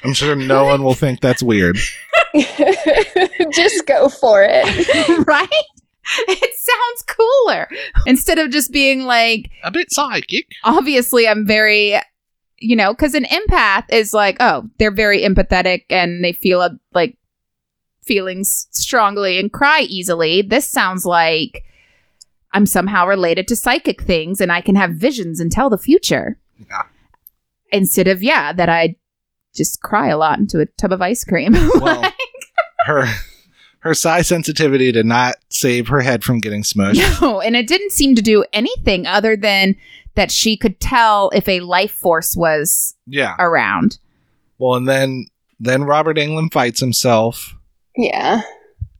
I'm 0.03 0.13
sure 0.13 0.35
no 0.35 0.65
one 0.65 0.83
will 0.83 0.93
think 0.93 1.19
that's 1.21 1.43
weird 1.43 1.77
just 3.51 3.85
go 3.87 4.07
for 4.07 4.41
it. 4.47 4.63
right? 5.27 5.49
It 6.27 6.55
sounds 6.55 7.03
cooler. 7.17 7.67
Instead 8.05 8.39
of 8.39 8.49
just 8.51 8.71
being 8.71 9.03
like, 9.03 9.49
a 9.63 9.71
bit 9.71 9.91
psychic 9.91 10.45
obviously 10.63 11.27
I'm 11.27 11.45
very 11.45 11.99
you 12.57 12.75
know 12.75 12.93
because 12.93 13.13
an 13.15 13.25
empath 13.25 13.85
is 13.91 14.13
like 14.13 14.37
oh 14.39 14.69
they're 14.77 14.91
very 14.93 15.21
empathetic 15.23 15.83
and 15.89 16.23
they 16.23 16.31
feel 16.31 16.61
uh, 16.61 16.69
like 16.93 17.17
feelings 18.05 18.67
strongly 18.71 19.37
and 19.39 19.51
cry 19.51 19.81
easily 19.89 20.41
this 20.41 20.67
sounds 20.67 21.05
like 21.05 21.63
i'm 22.53 22.65
somehow 22.65 23.05
related 23.07 23.47
to 23.47 23.55
psychic 23.55 24.01
things 24.03 24.39
and 24.41 24.51
i 24.51 24.59
can 24.61 24.75
have 24.75 24.91
visions 24.91 25.39
and 25.39 25.51
tell 25.51 25.69
the 25.69 25.77
future 25.77 26.37
Yeah. 26.69 26.83
instead 27.71 28.07
of 28.07 28.21
yeah 28.23 28.53
that 28.53 28.69
i 28.69 28.95
just 29.53 29.81
cry 29.81 30.07
a 30.09 30.17
lot 30.17 30.39
into 30.39 30.59
a 30.59 30.65
tub 30.77 30.91
of 30.91 31.01
ice 31.01 31.23
cream 31.23 31.53
Well, 31.75 32.11
her 32.85 33.05
her 33.79 33.93
psi 33.93 34.21
sensitivity 34.21 34.91
did 34.91 35.05
not 35.05 35.35
save 35.49 35.87
her 35.87 36.01
head 36.01 36.23
from 36.23 36.39
getting 36.39 36.63
smushed. 36.63 37.21
no 37.21 37.41
and 37.41 37.55
it 37.55 37.67
didn't 37.67 37.91
seem 37.91 38.15
to 38.15 38.21
do 38.21 38.43
anything 38.53 39.05
other 39.07 39.35
than 39.35 39.75
that 40.15 40.31
she 40.31 40.57
could 40.57 40.79
tell 40.79 41.29
if 41.33 41.47
a 41.47 41.61
life 41.61 41.91
force 41.93 42.35
was 42.35 42.95
Yeah. 43.07 43.35
around 43.39 43.97
Well, 44.57 44.75
and 44.75 44.87
then 44.87 45.27
then 45.59 45.83
Robert 45.83 46.17
Englund 46.17 46.51
fights 46.53 46.79
himself, 46.79 47.55
Yeah. 47.95 48.41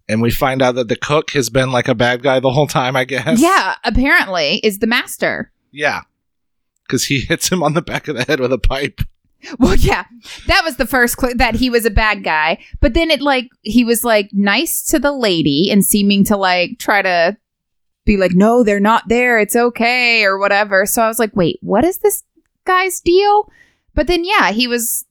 and 0.08 0.22
we 0.22 0.30
find 0.32 0.62
out 0.62 0.76
that 0.76 0.90
the 0.90 0.96
cook 0.96 1.32
has 1.32 1.50
been 1.50 1.72
like 1.72 1.88
a 1.88 1.96
bad 1.96 2.22
guy 2.22 2.40
the 2.40 2.52
whole 2.52 2.68
time. 2.68 2.96
I 2.96 3.04
guess. 3.04 3.42
Yeah, 3.42 3.76
apparently 3.84 4.58
is 4.64 4.78
the 4.80 4.86
master. 4.88 5.52
Yeah. 5.72 6.02
Because 6.86 7.06
he 7.06 7.22
hits 7.22 7.50
him 7.50 7.64
on 7.64 7.74
the 7.74 7.82
back 7.82 8.08
of 8.08 8.16
the 8.16 8.24
head 8.26 8.40
with 8.40 8.54
a 8.54 8.58
pipe. 8.60 9.02
Well, 9.60 9.76
yeah, 9.76 10.06
that 10.48 10.64
was 10.64 10.78
the 10.78 10.88
first 10.88 11.18
clue 11.18 11.34
that 11.36 11.56
he 11.56 11.70
was 11.70 11.86
a 11.86 11.92
bad 11.92 12.24
guy. 12.24 12.64
But 12.80 12.94
then 12.94 13.12
it 13.12 13.22
like 13.22 13.50
he 13.62 13.84
was 13.84 14.04
like 14.04 14.30
nice 14.34 14.86
to 14.88 15.00
the 15.00 15.12
lady 15.12 15.70
and 15.72 15.84
seeming 15.86 16.24
to 16.26 16.38
like 16.38 16.78
try 16.80 17.02
to 17.02 17.38
be 18.06 18.18
like, 18.18 18.34
no, 18.34 18.64
they're 18.64 18.80
not 18.80 19.08
there. 19.08 19.40
It's 19.40 19.56
okay 19.56 20.24
or 20.24 20.38
whatever. 20.38 20.86
So 20.86 21.02
I 21.02 21.08
was 21.08 21.20
like, 21.20 21.36
wait, 21.36 21.58
what 21.62 21.84
is 21.84 22.00
this 22.00 22.24
guy's 22.66 23.00
deal? 23.02 23.52
But 23.94 24.08
then 24.08 24.24
yeah, 24.24 24.52
he 24.52 24.68
was 24.68 25.06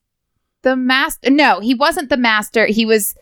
the 0.63 0.77
master. 0.77 1.31
No, 1.31 1.61
he 1.61 1.75
wasn't 1.75 2.09
the 2.09 2.17
master. 2.17 2.67
He 2.67 2.85
was. 2.85 3.15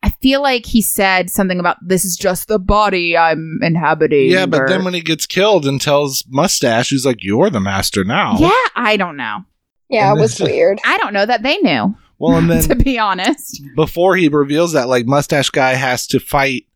I 0.00 0.10
feel 0.22 0.40
like 0.40 0.64
he 0.64 0.80
said 0.80 1.28
something 1.28 1.58
about 1.58 1.76
this 1.84 2.04
is 2.04 2.16
just 2.16 2.46
the 2.46 2.60
body 2.60 3.16
I'm 3.16 3.58
inhabiting. 3.62 4.30
Yeah, 4.30 4.46
but 4.46 4.62
or- 4.62 4.68
then 4.68 4.84
when 4.84 4.94
he 4.94 5.00
gets 5.00 5.26
killed 5.26 5.66
and 5.66 5.80
tells 5.80 6.24
Mustache, 6.28 6.90
he's 6.90 7.04
like, 7.04 7.24
"You're 7.24 7.50
the 7.50 7.60
master 7.60 8.04
now." 8.04 8.36
yeah, 8.38 8.50
I 8.76 8.96
don't 8.96 9.16
know. 9.16 9.44
Yeah, 9.88 10.10
And 10.10 10.18
it 10.18 10.22
was 10.22 10.36
then- 10.38 10.48
weird. 10.50 10.78
I 10.84 10.98
don't 10.98 11.12
know 11.14 11.26
that 11.26 11.42
they 11.42 11.56
knew. 11.58 11.94
Well, 12.18 12.36
and 12.36 12.50
then 12.50 12.62
to 12.64 12.74
be 12.74 12.98
honest. 12.98 13.62
before 13.76 14.16
he 14.16 14.28
reveals 14.28 14.72
that, 14.72 14.88
like 14.88 15.06
Mustache 15.06 15.50
Guy 15.50 15.74
has 15.74 16.06
to 16.08 16.18
fight, 16.20 16.66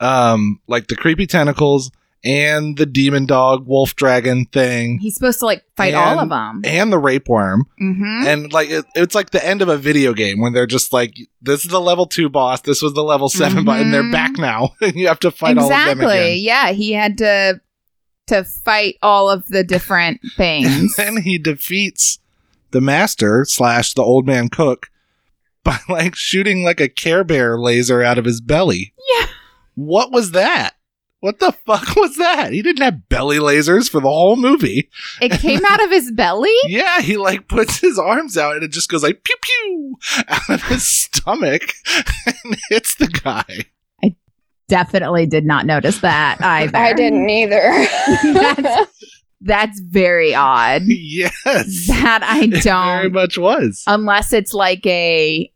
um, 0.00 0.60
like 0.66 0.86
the 0.88 0.96
creepy 0.96 1.26
tentacles 1.26 1.90
and 2.24 2.76
the 2.76 2.86
demon 2.86 3.24
dog 3.26 3.66
wolf 3.66 3.94
dragon 3.94 4.46
thing 4.46 4.98
He's 4.98 5.14
supposed 5.14 5.38
to 5.40 5.44
like 5.46 5.62
fight 5.76 5.94
all 5.94 6.18
of 6.18 6.28
them. 6.28 6.62
and 6.64 6.92
the 6.92 6.98
rape 6.98 7.28
worm. 7.28 7.66
hmm 7.78 8.24
And 8.26 8.52
like 8.52 8.68
it, 8.68 8.84
it's 8.94 9.14
like 9.14 9.30
the 9.30 9.44
end 9.46 9.62
of 9.62 9.68
a 9.68 9.76
video 9.76 10.12
game 10.12 10.40
when 10.40 10.52
they're 10.52 10.66
just 10.66 10.92
like, 10.92 11.14
this 11.40 11.64
is 11.64 11.70
the 11.70 11.80
level 11.80 12.06
two 12.06 12.28
boss, 12.28 12.62
this 12.62 12.82
was 12.82 12.94
the 12.94 13.02
level 13.04 13.28
7 13.28 13.64
boss, 13.64 13.80
and 13.80 13.92
they're 13.94 14.10
back 14.10 14.38
now, 14.38 14.70
and 14.80 14.94
you 14.96 15.06
have 15.08 15.20
to 15.20 15.30
fight 15.30 15.56
all 15.58 15.64
of 15.64 15.70
them 15.70 16.00
exactly. 16.00 16.18
again. 16.18 16.38
Yeah, 16.40 16.72
he 16.72 16.92
had 16.92 17.18
to 17.18 17.60
to 18.28 18.42
fight 18.44 18.96
all 19.02 19.30
of 19.30 19.46
the 19.46 19.62
different 19.62 20.20
And 20.22 20.32
things. 20.32 20.96
then 20.96 21.22
he 21.22 21.38
defeats 21.38 22.18
the 22.70 22.80
master 22.80 23.44
slash 23.46 23.94
the 23.94 24.02
old 24.02 24.26
man 24.26 24.48
cook 24.48 24.90
by 25.64 25.78
like 25.88 26.14
shooting 26.14 26.64
like 26.64 26.80
a 26.80 26.88
Care 26.88 27.24
Bear 27.24 27.58
laser 27.58 28.02
out 28.02 28.18
of 28.18 28.24
his 28.24 28.40
belly. 28.40 28.94
Yeah. 29.18 29.26
What 29.74 30.12
was 30.12 30.30
that? 30.32 30.74
What 31.20 31.40
the 31.40 31.52
fuck 31.52 31.96
was 31.96 32.16
that? 32.16 32.52
He 32.52 32.62
didn't 32.62 32.82
have 32.84 33.08
belly 33.08 33.38
lasers 33.38 33.90
for 33.90 34.00
the 34.00 34.08
whole 34.08 34.36
movie. 34.36 34.90
it 35.20 35.32
came 35.40 35.64
out 35.64 35.82
of 35.82 35.90
his 35.90 36.12
belly. 36.12 36.52
Yeah, 36.68 37.00
he 37.00 37.16
like 37.16 37.48
puts 37.48 37.80
his 37.80 37.98
arms 37.98 38.36
out 38.36 38.54
and 38.54 38.62
it 38.62 38.70
just 38.70 38.88
goes 38.90 39.02
like 39.02 39.24
pew 39.24 39.36
pew 39.40 39.96
out 40.28 40.50
of 40.50 40.62
his 40.64 40.86
stomach 40.86 41.62
and 42.26 42.56
hits 42.68 42.94
the 42.96 43.08
guy. 43.08 43.64
I 44.04 44.14
definitely 44.68 45.26
did 45.26 45.44
not 45.46 45.64
notice 45.66 45.98
that 46.00 46.40
either. 46.42 46.76
I 46.76 46.92
didn't 46.92 47.28
either. 47.28 47.86
That's- 49.40 49.78
very 49.80 50.34
odd. 50.34 50.82
Yes. 50.86 51.86
That 51.88 52.22
I 52.22 52.46
don't. 52.46 52.96
Very 52.98 53.10
much 53.10 53.38
was. 53.38 53.82
Unless 53.86 54.32
it's 54.32 54.52
like 54.54 54.84
a 54.86 55.50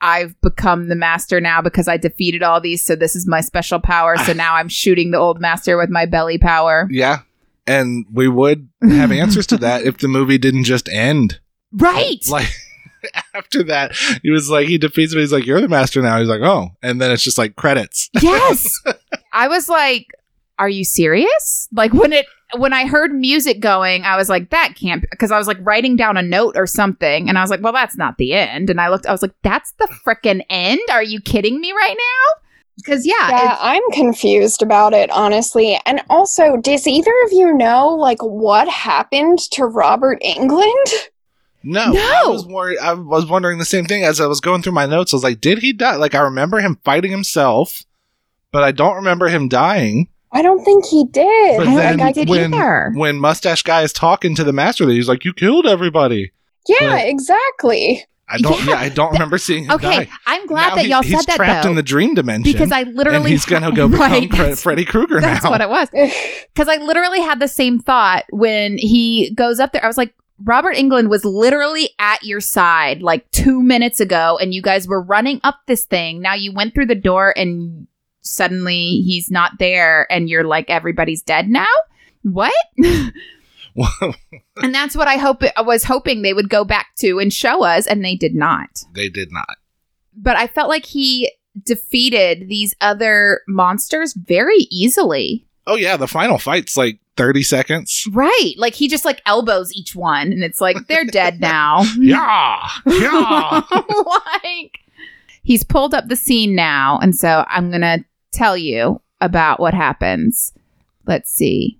I've 0.00 0.40
become 0.42 0.88
the 0.88 0.94
master 0.94 1.40
now 1.40 1.60
because 1.60 1.88
I 1.88 1.96
defeated 1.96 2.42
all 2.42 2.60
these, 2.60 2.84
so 2.84 2.94
this 2.94 3.16
is 3.16 3.26
my 3.26 3.40
special 3.40 3.80
power. 3.80 4.16
So 4.18 4.32
now 4.34 4.54
I'm 4.54 4.68
shooting 4.68 5.10
the 5.10 5.18
old 5.18 5.40
master 5.40 5.76
with 5.76 5.90
my 5.90 6.06
belly 6.06 6.38
power. 6.38 6.86
Yeah. 6.90 7.20
And 7.66 8.06
we 8.12 8.28
would 8.28 8.68
have 8.82 9.12
answers 9.12 9.46
to 9.48 9.56
that 9.58 9.82
if 9.82 9.98
the 9.98 10.08
movie 10.08 10.38
didn't 10.38 10.64
just 10.64 10.88
end. 10.88 11.40
Right. 11.72 12.24
Like 12.30 12.48
after 13.34 13.62
that, 13.64 13.94
he 14.22 14.30
was 14.30 14.48
like, 14.48 14.68
he 14.68 14.78
defeats 14.78 15.14
me. 15.14 15.20
He's 15.20 15.32
like, 15.32 15.44
"You're 15.44 15.60
the 15.60 15.68
master 15.68 16.00
now." 16.00 16.18
He's 16.18 16.28
like, 16.28 16.40
"Oh," 16.40 16.70
and 16.82 16.98
then 16.98 17.10
it's 17.10 17.22
just 17.22 17.36
like 17.36 17.56
credits. 17.56 18.08
yes. 18.22 18.80
I 19.34 19.48
was 19.48 19.68
like, 19.68 20.06
are 20.58 20.68
you 20.68 20.82
serious? 20.84 21.68
Like 21.70 21.92
when 21.92 22.14
it 22.14 22.24
when 22.56 22.72
I 22.72 22.86
heard 22.86 23.12
music 23.12 23.60
going, 23.60 24.04
I 24.04 24.16
was 24.16 24.28
like, 24.28 24.50
that 24.50 24.74
can't 24.74 25.02
because 25.10 25.30
I 25.30 25.38
was 25.38 25.46
like 25.46 25.58
writing 25.60 25.96
down 25.96 26.16
a 26.16 26.22
note 26.22 26.56
or 26.56 26.66
something, 26.66 27.28
and 27.28 27.38
I 27.38 27.42
was 27.42 27.50
like, 27.50 27.62
well, 27.62 27.72
that's 27.72 27.96
not 27.96 28.16
the 28.18 28.32
end. 28.32 28.70
And 28.70 28.80
I 28.80 28.88
looked, 28.88 29.06
I 29.06 29.12
was 29.12 29.22
like, 29.22 29.34
that's 29.42 29.72
the 29.72 29.88
frickin' 30.04 30.42
end. 30.48 30.80
Are 30.90 31.02
you 31.02 31.20
kidding 31.20 31.60
me 31.60 31.72
right 31.72 31.96
now? 31.96 32.40
Because 32.76 33.04
yeah, 33.04 33.28
yeah, 33.30 33.58
I'm 33.60 33.82
confused 33.92 34.62
about 34.62 34.94
it, 34.94 35.10
honestly. 35.10 35.78
And 35.84 36.00
also, 36.08 36.56
does 36.56 36.86
either 36.86 37.12
of 37.26 37.32
you 37.32 37.52
know, 37.52 37.88
like, 37.88 38.22
what 38.22 38.68
happened 38.68 39.40
to 39.50 39.64
Robert 39.64 40.22
Englund? 40.22 41.08
No, 41.64 41.90
No. 41.90 42.00
I 42.00 42.28
was 42.28 42.46
worried. 42.46 42.78
I 42.78 42.94
was 42.94 43.26
wondering 43.26 43.58
the 43.58 43.64
same 43.64 43.84
thing 43.84 44.04
as 44.04 44.20
I 44.20 44.26
was 44.26 44.40
going 44.40 44.62
through 44.62 44.72
my 44.72 44.86
notes. 44.86 45.12
I 45.12 45.16
was 45.16 45.24
like, 45.24 45.40
"Did 45.40 45.58
he 45.58 45.72
die?" 45.72 45.96
Like, 45.96 46.14
I 46.14 46.20
remember 46.20 46.60
him 46.60 46.78
fighting 46.84 47.10
himself, 47.10 47.82
but 48.52 48.62
I 48.62 48.70
don't 48.70 48.94
remember 48.94 49.26
him 49.26 49.48
dying. 49.48 50.08
I 50.32 50.42
don't 50.42 50.62
think 50.64 50.84
he 50.86 51.04
did. 51.04 51.56
But 51.58 51.62
I 51.68 51.70
don't 51.70 51.76
then 51.76 51.96
think 51.98 52.08
I 52.08 52.12
did 52.12 52.28
when 52.28 52.54
either. 52.54 52.92
when 52.94 53.16
Mustache 53.18 53.62
Guy 53.62 53.82
is 53.82 53.92
talking 53.92 54.34
to 54.34 54.44
the 54.44 54.52
master, 54.52 54.88
he's 54.88 55.08
like, 55.08 55.24
"You 55.24 55.32
killed 55.32 55.66
everybody." 55.66 56.32
yeah, 56.66 56.96
but- 56.96 57.06
exactly. 57.08 58.04
I 58.30 58.36
don't. 58.36 58.58
Yeah. 58.66 58.72
Yeah, 58.74 58.80
I 58.80 58.88
don't 58.90 59.12
remember 59.12 59.38
seeing 59.38 59.64
him 59.64 59.70
Okay, 59.70 60.04
die. 60.04 60.08
I'm 60.26 60.46
glad 60.46 60.68
Now 60.68 60.74
that 60.74 60.84
he- 60.84 60.90
y'all 60.90 61.02
he's 61.02 61.12
said 61.12 61.20
that 61.20 61.30
He's 61.32 61.36
trapped 61.36 61.62
though, 61.64 61.70
in 61.70 61.76
the 61.76 61.82
dream 61.82 62.14
dimension 62.14 62.52
because 62.52 62.70
I 62.70 62.82
literally 62.82 63.16
and 63.16 63.26
he's 63.26 63.46
gonna 63.46 63.72
go 63.72 63.88
become 63.88 64.10
right, 64.12 64.30
Fre- 64.34 64.52
Freddy 64.54 64.84
Krueger 64.84 65.18
now. 65.22 65.28
That's 65.32 65.44
now. 65.44 65.50
what 65.50 65.60
it 65.62 65.70
was. 65.70 65.88
Because 66.54 66.68
I 66.68 66.76
literally 66.84 67.20
had 67.22 67.40
the 67.40 67.48
same 67.48 67.78
thought 67.78 68.24
when 68.30 68.76
he 68.76 69.32
goes 69.34 69.60
up 69.60 69.72
there. 69.72 69.82
I 69.82 69.86
was 69.86 69.96
like, 69.96 70.12
Robert 70.44 70.74
Englund 70.76 71.08
was 71.08 71.24
literally 71.24 71.90
at 71.98 72.22
your 72.22 72.40
side 72.40 73.00
like 73.00 73.28
two 73.30 73.62
minutes 73.62 73.98
ago, 73.98 74.38
and 74.40 74.52
you 74.52 74.60
guys 74.60 74.86
were 74.86 75.00
running 75.00 75.40
up 75.42 75.60
this 75.66 75.86
thing. 75.86 76.20
Now 76.20 76.34
you 76.34 76.52
went 76.52 76.74
through 76.74 76.86
the 76.86 76.94
door, 76.94 77.32
and 77.36 77.87
suddenly 78.28 79.02
he's 79.04 79.30
not 79.30 79.52
there, 79.58 80.06
and 80.10 80.28
you're 80.28 80.44
like, 80.44 80.70
everybody's 80.70 81.22
dead 81.22 81.48
now. 81.48 81.66
What? 82.22 82.52
and 84.56 84.74
that's 84.74 84.96
what 84.96 85.08
I 85.08 85.16
hope 85.16 85.42
I 85.56 85.62
was 85.62 85.84
hoping 85.84 86.22
they 86.22 86.34
would 86.34 86.50
go 86.50 86.64
back 86.64 86.88
to 86.96 87.18
and 87.18 87.32
show 87.32 87.64
us, 87.64 87.86
and 87.86 88.04
they 88.04 88.16
did 88.16 88.34
not. 88.34 88.84
they 88.92 89.08
did 89.08 89.30
not. 89.32 89.56
But 90.16 90.36
I 90.36 90.48
felt 90.48 90.68
like 90.68 90.84
he 90.84 91.32
defeated 91.64 92.48
these 92.48 92.74
other 92.80 93.42
monsters 93.46 94.14
very 94.14 94.66
easily. 94.70 95.46
Oh 95.66 95.76
yeah, 95.76 95.96
the 95.96 96.08
final 96.08 96.38
fight's 96.38 96.76
like 96.76 96.98
thirty 97.16 97.42
seconds. 97.42 98.06
Right. 98.10 98.54
Like 98.56 98.74
he 98.74 98.88
just 98.88 99.04
like 99.04 99.20
elbows 99.26 99.72
each 99.74 99.94
one 99.94 100.32
and 100.32 100.42
it's 100.42 100.60
like 100.60 100.86
they're 100.86 101.04
dead 101.04 101.40
now. 101.40 101.82
Yeah, 101.98 102.68
yeah. 102.86 103.62
like 103.70 104.78
he's 105.42 105.64
pulled 105.64 105.94
up 105.94 106.08
the 106.08 106.16
scene 106.16 106.54
now 106.54 106.98
and 107.02 107.14
so 107.14 107.44
I'm 107.48 107.70
going 107.70 107.82
to 107.82 108.04
tell 108.32 108.56
you 108.56 109.00
about 109.20 109.60
what 109.60 109.74
happens. 109.74 110.52
Let's 111.06 111.30
see. 111.30 111.78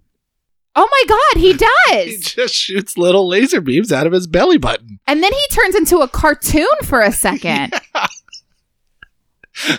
Oh 0.77 0.89
my 0.91 1.05
god, 1.09 1.41
he 1.43 1.53
does. 1.55 2.05
he 2.07 2.17
just 2.19 2.55
shoots 2.55 2.97
little 2.97 3.27
laser 3.29 3.61
beams 3.61 3.93
out 3.93 4.07
of 4.07 4.13
his 4.13 4.27
belly 4.27 4.59
button. 4.59 5.01
and 5.07 5.23
then 5.23 5.33
he 5.33 5.47
turns 5.51 5.75
into 5.75 5.99
a 5.99 6.09
cartoon 6.09 6.67
for 6.85 7.01
a 7.01 7.11
second. 7.13 7.73
I 9.63 9.79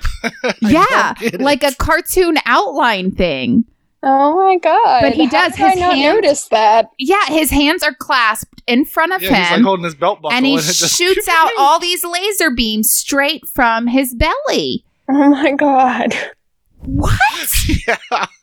yeah, 0.62 1.14
don't 1.20 1.34
it. 1.36 1.42
like 1.42 1.64
a 1.64 1.74
cartoon 1.76 2.38
outline 2.46 3.12
thing. 3.12 3.64
Oh 4.04 4.36
my 4.36 4.58
god! 4.58 5.02
But 5.02 5.14
he 5.14 5.26
How 5.26 5.32
does, 5.48 5.56
did 5.56 5.62
I 5.66 5.70
his 5.72 5.80
not 5.80 5.96
hand- 5.96 6.16
notice 6.16 6.48
that? 6.50 6.90
Yeah, 6.98 7.26
his 7.28 7.50
hands 7.50 7.84
are 7.84 7.94
clasped 7.94 8.62
in 8.68 8.86
front 8.86 9.14
of 9.14 9.22
yeah, 9.22 9.30
he's 9.30 9.50
like 9.52 9.58
him. 9.60 9.64
holding 9.66 9.84
his 9.86 9.96
belt 9.96 10.22
buckle 10.22 10.36
and 10.36 10.46
he 10.46 10.56
it 10.56 10.62
just 10.62 10.98
shoots 10.98 11.28
out 11.30 11.52
all 11.58 11.80
these 11.80 12.04
laser 12.06 12.50
beams 12.52 12.90
straight 12.92 13.46
from 13.48 13.88
his 13.88 14.14
belly. 14.16 14.86
Oh 15.10 15.30
my 15.30 15.52
god! 15.54 16.14
What? 16.82 17.20
yeah. 17.88 17.98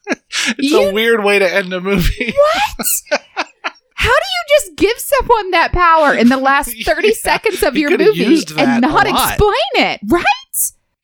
It's 0.07 0.55
You- 0.59 0.89
a 0.91 0.93
weird 0.93 1.25
way 1.25 1.39
to 1.39 1.53
end 1.55 1.73
a 1.73 1.81
movie. 1.81 2.33
What? 2.35 2.87
How 3.99 4.11
do 4.11 4.13
you 4.13 4.59
just 4.59 4.77
give 4.77 4.99
someone 4.99 5.51
that 5.53 5.73
power 5.73 6.15
in 6.15 6.29
the 6.29 6.37
last 6.37 6.75
30 6.85 7.09
Yeah, 7.09 7.15
seconds 7.15 7.63
of 7.63 7.77
your 7.77 7.91
movie 7.97 8.43
and 8.59 8.83
not 8.83 9.07
explain 9.07 9.53
it? 9.75 10.01
Right? 10.07 10.25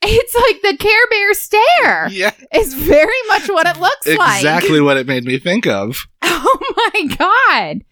It's 0.04 0.34
like 0.34 0.62
the 0.62 0.76
Care 0.78 1.06
Bear 1.10 1.32
stare. 1.34 2.08
yeah, 2.10 2.32
It's 2.52 2.74
very 2.74 3.06
much 3.28 3.48
what 3.48 3.66
it 3.66 3.80
looks 3.80 4.06
like. 4.06 4.36
exactly 4.42 4.80
what 4.80 4.96
it 4.96 5.06
made 5.06 5.24
me 5.24 5.38
think 5.38 5.66
of. 5.66 6.06
Oh 6.22 6.90
my 6.94 7.06
God. 7.16 7.82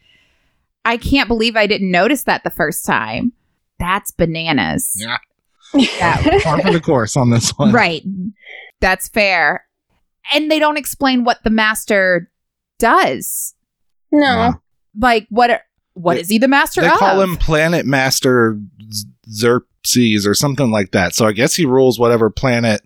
I 0.85 0.97
can't 0.97 1.29
believe 1.29 1.57
I 1.57 1.67
didn't 1.67 1.91
notice 1.91 2.25
that 2.25 2.43
the 2.45 2.51
first 2.51 2.85
time. 2.85 3.33
That's 3.79 4.11
bananas. 4.11 4.93
Yeah, 4.97 5.17
That- 5.73 6.41
par 6.43 6.61
for 6.61 6.73
the 6.73 6.81
course 6.81 7.17
on 7.17 7.31
this 7.31 7.51
one. 7.57 7.73
Right. 7.73 8.03
That's 8.81 9.09
fair. 9.09 9.67
And 10.33 10.51
they 10.51 10.59
don't 10.59 10.77
explain 10.77 11.25
what 11.25 11.39
the 11.45 11.51
master 11.51 12.31
does. 12.79 13.55
no. 14.13 14.55
Like 14.99 15.27
what 15.31 15.51
are, 15.51 15.61
what 15.95 16.15
They- 16.15 16.21
is 16.23 16.29
he 16.29 16.39
the 16.39 16.49
master 16.49 16.81
They 16.81 16.89
of? 16.89 16.95
call 16.95 17.21
him 17.21 17.37
Planet 17.37 17.87
Master 17.87 18.59
Z- 18.93 19.07
Xerxes 19.31 20.27
or 20.27 20.35
something 20.35 20.71
like 20.71 20.91
that. 20.93 21.15
So 21.15 21.27
I 21.27 21.33
guess 21.33 21.55
he 21.55 21.65
rules 21.65 21.99
whatever 21.99 22.29
planet 22.31 22.83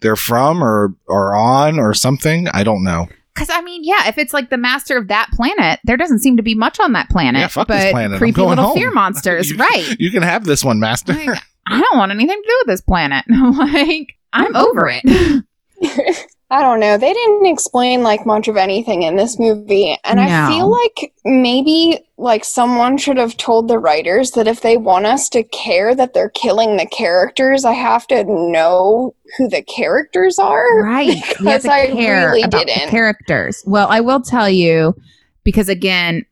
they're 0.00 0.14
from 0.16 0.62
or 0.62 0.94
or 1.08 1.34
on 1.34 1.78
or 1.80 1.94
something. 1.94 2.46
I 2.48 2.62
don't 2.62 2.84
know. 2.84 3.08
Cuz 3.34 3.48
I 3.50 3.60
mean, 3.62 3.82
yeah, 3.84 4.06
if 4.08 4.18
it's 4.18 4.32
like 4.32 4.50
the 4.50 4.56
master 4.56 4.96
of 4.96 5.08
that 5.08 5.30
planet, 5.32 5.80
there 5.84 5.96
doesn't 5.96 6.20
seem 6.20 6.36
to 6.36 6.42
be 6.44 6.54
much 6.54 6.78
on 6.78 6.92
that 6.92 7.08
planet. 7.10 7.40
Yeah, 7.40 7.48
fuck 7.48 7.66
but 7.68 7.78
this 7.80 7.90
planet. 7.92 8.12
I'm 8.12 8.18
creepy 8.18 8.32
going 8.36 8.50
little 8.50 8.66
home. 8.66 8.76
fear 8.76 8.90
monsters, 8.92 9.50
You- 9.50 9.56
right? 9.56 9.96
You 9.98 10.10
can 10.12 10.22
have 10.22 10.44
this 10.44 10.62
one, 10.64 10.78
Master. 10.78 11.12
Like, 11.12 11.40
I 11.68 11.80
don't 11.80 11.98
want 11.98 12.12
anything 12.12 12.40
to 12.40 12.48
do 12.48 12.56
with 12.60 12.68
this 12.68 12.80
planet. 12.82 13.24
like, 13.28 14.14
I'm 14.36 14.56
over 14.56 14.88
it. 14.92 15.44
I 16.48 16.62
don't 16.62 16.78
know. 16.78 16.96
They 16.96 17.12
didn't 17.12 17.46
explain 17.46 18.04
like 18.04 18.24
much 18.24 18.46
of 18.46 18.56
anything 18.56 19.02
in 19.02 19.16
this 19.16 19.36
movie, 19.38 19.96
and 20.04 20.20
I 20.20 20.48
feel 20.48 20.70
like 20.70 21.12
maybe 21.24 21.98
like 22.18 22.44
someone 22.44 22.98
should 22.98 23.16
have 23.16 23.36
told 23.36 23.66
the 23.66 23.80
writers 23.80 24.30
that 24.32 24.46
if 24.46 24.60
they 24.60 24.76
want 24.76 25.06
us 25.06 25.28
to 25.30 25.42
care 25.42 25.92
that 25.96 26.14
they're 26.14 26.30
killing 26.30 26.76
the 26.76 26.86
characters, 26.86 27.64
I 27.64 27.72
have 27.72 28.06
to 28.08 28.22
know 28.24 29.14
who 29.36 29.48
the 29.48 29.62
characters 29.62 30.38
are. 30.38 30.82
Right. 30.84 31.20
Because 31.38 31.66
I 31.66 31.86
really 31.88 32.42
about 32.42 32.60
the 32.60 32.66
didn't. 32.66 32.90
characters. 32.90 33.62
Well, 33.66 33.88
I 33.90 34.00
will 34.00 34.20
tell 34.20 34.48
you 34.48 34.94
because 35.42 35.68
again, 35.68 36.24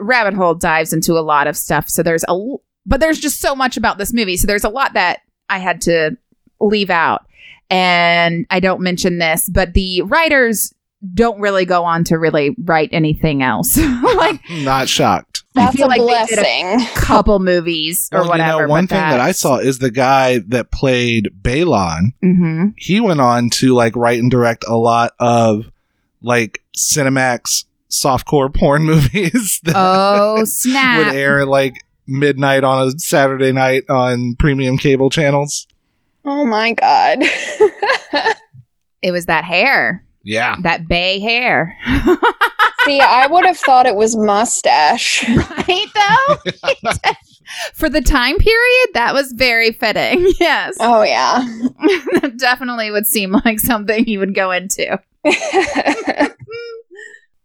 Rabbit 0.00 0.34
Hole 0.34 0.54
dives 0.54 0.94
into 0.94 1.12
a 1.18 1.20
lot 1.20 1.46
of 1.46 1.56
stuff. 1.56 1.88
So 1.90 2.02
there's 2.02 2.24
a 2.24 2.30
l- 2.30 2.62
but 2.86 3.00
there's 3.00 3.20
just 3.20 3.40
so 3.42 3.54
much 3.54 3.76
about 3.76 3.98
this 3.98 4.12
movie. 4.12 4.38
So 4.38 4.46
there's 4.46 4.64
a 4.64 4.68
lot 4.70 4.94
that 4.94 5.20
I 5.50 5.58
had 5.58 5.82
to 5.82 6.16
leave 6.60 6.90
out. 6.90 7.24
And 7.70 8.46
I 8.50 8.60
don't 8.60 8.80
mention 8.80 9.18
this, 9.18 9.48
but 9.48 9.74
the 9.74 10.02
writers 10.02 10.72
don't 11.12 11.40
really 11.40 11.64
go 11.64 11.84
on 11.84 12.04
to 12.04 12.18
really 12.18 12.54
write 12.64 12.88
anything 12.92 13.42
else. 13.42 13.76
like 14.16 14.40
Not 14.50 14.88
shocked. 14.88 15.42
I 15.56 15.66
That's 15.66 15.76
feel 15.76 15.86
a 15.86 15.88
like 15.88 16.00
they 16.00 16.34
did 16.34 16.38
a 16.38 16.42
blessing. 16.42 16.86
couple 16.96 17.38
movies 17.38 18.08
or 18.12 18.20
Well, 18.20 18.30
whatever. 18.30 18.62
You 18.62 18.66
know, 18.66 18.70
one 18.70 18.86
thing 18.86 18.98
that 18.98 19.20
I 19.20 19.32
saw 19.32 19.58
is 19.58 19.78
the 19.78 19.90
guy 19.90 20.38
that 20.48 20.70
played 20.72 21.30
Baelon. 21.42 22.12
Mhm. 22.24 22.74
He 22.76 23.00
went 23.00 23.20
on 23.20 23.50
to 23.50 23.74
like 23.74 23.94
write 23.96 24.18
and 24.20 24.30
direct 24.30 24.64
a 24.66 24.76
lot 24.76 25.12
of 25.20 25.66
like 26.22 26.62
Cinemax 26.76 27.66
softcore 27.90 28.52
porn 28.52 28.82
movies 28.86 29.60
that 29.64 29.74
Oh 29.76 30.36
would 30.38 31.14
air 31.14 31.44
like 31.46 31.74
midnight 32.06 32.64
on 32.64 32.88
a 32.88 32.90
Saturday 32.98 33.52
night 33.52 33.84
on 33.88 34.34
premium 34.38 34.76
cable 34.78 35.10
channels. 35.10 35.66
Oh 36.24 36.44
my 36.44 36.72
god. 36.72 37.18
It 39.02 39.10
was 39.12 39.26
that 39.26 39.44
hair, 39.44 40.04
Yeah. 40.22 40.56
that 40.62 40.88
bay 40.88 41.18
hair, 41.20 41.76
See, 42.84 43.00
I 43.00 43.26
would 43.26 43.46
have 43.46 43.58
thought 43.58 43.86
it 43.86 43.94
was 43.96 44.14
mustache. 44.16 45.26
right? 45.36 45.86
Though 45.94 46.90
for 47.74 47.88
the 47.88 48.00
time 48.02 48.36
period, 48.38 48.88
that 48.94 49.12
was 49.14 49.32
very 49.32 49.72
fitting. 49.72 50.30
Yes, 50.40 50.76
Oh 50.80 51.02
yeah. 51.02 51.44
that 52.20 52.34
definitely 52.38 52.90
would 52.90 53.06
seem 53.06 53.32
like 53.44 53.60
something 53.60 54.06
you 54.06 54.18
would 54.18 54.34
go 54.34 54.50
into. 54.50 54.98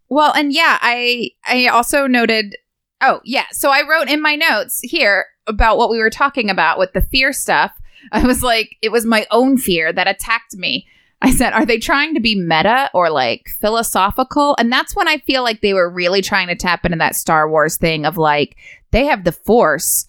Well, 0.08 0.32
and 0.34 0.52
yeah, 0.52 0.78
I 0.80 1.30
I 1.46 1.66
also 1.68 2.06
noted 2.06 2.56
oh, 3.00 3.20
yeah. 3.24 3.46
So 3.52 3.70
I 3.70 3.86
wrote 3.88 4.08
in 4.08 4.20
my 4.20 4.34
notes 4.34 4.80
here 4.82 5.26
about 5.46 5.78
what 5.78 5.90
we 5.90 5.98
were 5.98 6.10
talking 6.10 6.50
about 6.50 6.78
with 6.78 6.92
the 6.92 7.02
fear 7.02 7.32
stuff. 7.32 7.72
I 8.12 8.26
was 8.26 8.42
like 8.42 8.76
it 8.82 8.90
was 8.90 9.04
my 9.04 9.26
own 9.30 9.58
fear 9.58 9.92
that 9.92 10.08
attacked 10.08 10.56
me. 10.56 10.86
I 11.22 11.32
said, 11.32 11.52
are 11.52 11.66
they 11.66 11.78
trying 11.78 12.14
to 12.14 12.20
be 12.20 12.34
meta 12.34 12.90
or 12.94 13.10
like 13.10 13.50
philosophical? 13.60 14.56
And 14.58 14.72
that's 14.72 14.96
when 14.96 15.06
I 15.06 15.18
feel 15.18 15.42
like 15.42 15.60
they 15.60 15.74
were 15.74 15.90
really 15.90 16.22
trying 16.22 16.48
to 16.48 16.54
tap 16.54 16.86
into 16.86 16.96
that 16.96 17.14
Star 17.14 17.48
Wars 17.48 17.76
thing 17.76 18.06
of 18.06 18.16
like 18.16 18.56
they 18.90 19.04
have 19.04 19.24
the 19.24 19.32
Force 19.32 20.08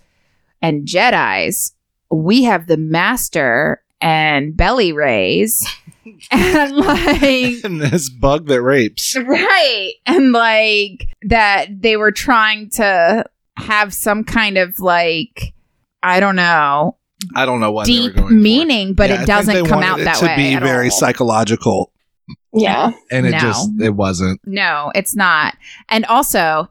and 0.62 0.88
Jedi's. 0.88 1.74
We 2.10 2.44
have 2.44 2.68
the 2.68 2.78
Master 2.78 3.84
and 4.00 4.56
belly 4.56 4.94
rays. 4.94 5.66
and 6.32 6.76
like 6.76 7.64
And 7.64 7.82
this 7.82 8.10
bug 8.10 8.48
that 8.48 8.62
rapes. 8.62 9.16
Right. 9.16 9.94
And 10.06 10.32
like 10.32 11.08
that 11.24 11.82
they 11.82 11.98
were 11.98 12.12
trying 12.12 12.70
to 12.72 13.26
have 13.58 13.94
some 13.94 14.24
kind 14.24 14.58
of 14.58 14.80
like 14.80 15.54
I 16.04 16.20
don't 16.20 16.36
know, 16.36 16.98
I 17.36 17.46
don't 17.46 17.60
know 17.60 17.72
what 17.72 17.88
they 17.88 17.94
were 17.94 18.08
deep 18.08 18.16
going 18.16 18.28
for. 18.28 18.34
meaning, 18.34 18.94
but 18.94 19.10
Yeah, 19.10 19.22
it 19.24 19.26
doesn't 19.28 19.54
they 19.54 19.64
come 19.64 19.84
out 19.84 20.00
it 20.00 20.06
that 20.06 20.18
to 20.18 20.26
way. 20.26 20.36
be 20.36 20.54
at 20.54 20.64
very 20.64 20.86
all. 20.88 20.92
psychological, 20.92 21.92
yeah. 22.54 22.92
and 23.12 23.26
it 23.28 23.32
No. 23.32 23.38
just 23.40 23.70
it 23.82 23.92
wasn't. 23.96 24.42
No, 24.46 24.92
it's 24.96 25.16
not. 25.16 25.56
And 25.90 26.06
also, 26.06 26.70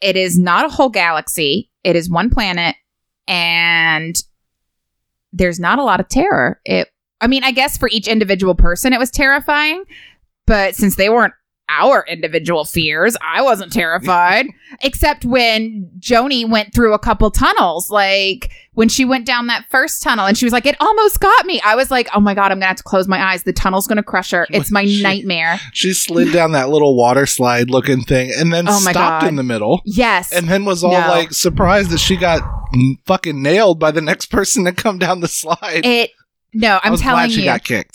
it 0.00 0.16
is 0.16 0.38
not 0.38 0.66
a 0.66 0.68
whole 0.68 0.90
galaxy. 0.90 1.70
It 1.84 1.96
is 1.96 2.10
one 2.10 2.30
planet 2.30 2.76
and 3.26 4.14
there's 5.32 5.58
not 5.60 5.78
a 5.78 5.82
lot 5.84 6.00
of 6.00 6.08
terror. 6.08 6.60
It 6.64 6.88
I 7.20 7.26
mean, 7.28 7.44
I 7.44 7.50
guess 7.52 7.76
for 7.78 7.88
each 7.90 8.08
individual 8.08 8.54
person 8.54 8.92
it 8.92 8.98
was 8.98 9.10
terrifying, 9.10 9.84
but 10.46 10.74
since 10.74 10.96
they 10.96 11.08
weren't 11.08 11.32
our 11.68 12.04
individual 12.08 12.64
fears, 12.64 13.16
I 13.20 13.42
wasn't 13.42 13.72
terrified 13.72 14.46
except 14.82 15.24
when 15.24 15.90
Joanie 15.98 16.44
went 16.44 16.72
through 16.74 16.94
a 16.94 16.98
couple 16.98 17.30
tunnels 17.30 17.90
like 17.90 18.50
when 18.74 18.88
she 18.88 19.04
went 19.04 19.26
down 19.26 19.46
that 19.48 19.64
first 19.70 20.02
tunnel 20.02 20.26
and 20.26 20.36
she 20.38 20.44
was 20.44 20.52
like 20.52 20.66
it 20.66 20.76
almost 20.80 21.18
got 21.18 21.46
me. 21.46 21.60
I 21.64 21.74
was 21.74 21.90
like, 21.90 22.08
"Oh 22.14 22.20
my 22.20 22.34
god, 22.34 22.52
I'm 22.52 22.58
going 22.58 22.60
to 22.60 22.66
have 22.66 22.76
to 22.76 22.82
close 22.82 23.08
my 23.08 23.20
eyes. 23.32 23.42
The 23.42 23.52
tunnel's 23.52 23.86
going 23.86 23.96
to 23.96 24.02
crush 24.02 24.30
her. 24.32 24.46
It's 24.50 24.70
my 24.70 24.84
She- 24.86 25.02
nightmare." 25.02 25.58
She 25.72 25.92
slid 25.92 26.32
down 26.32 26.52
that 26.52 26.68
little 26.68 26.94
water 26.96 27.26
slide 27.26 27.70
looking 27.70 28.02
thing, 28.02 28.30
and 28.38 28.52
then 28.52 28.68
Oh 28.68 28.78
stopped 28.78 29.22
God. 29.22 29.24
in 29.28 29.36
the 29.36 29.42
middle, 29.42 29.80
Yes. 29.86 30.30
and 30.32 30.48
then 30.48 30.64
was 30.66 30.84
all 30.84 30.92
No. 30.92 31.08
like 31.08 31.32
surprised 31.32 31.90
that 31.90 31.98
she 31.98 32.16
got 32.16 32.42
fucking 33.06 33.42
nailed 33.42 33.78
by 33.80 33.90
the 33.90 34.00
next 34.02 34.26
person 34.26 34.64
to 34.66 34.72
come 34.72 34.98
down 34.98 35.20
the 35.20 35.28
slide. 35.28 35.82
It 35.84 36.10
no, 36.56 36.80
I'm 36.82 36.92
telling 36.96 37.30
you. 37.42 37.44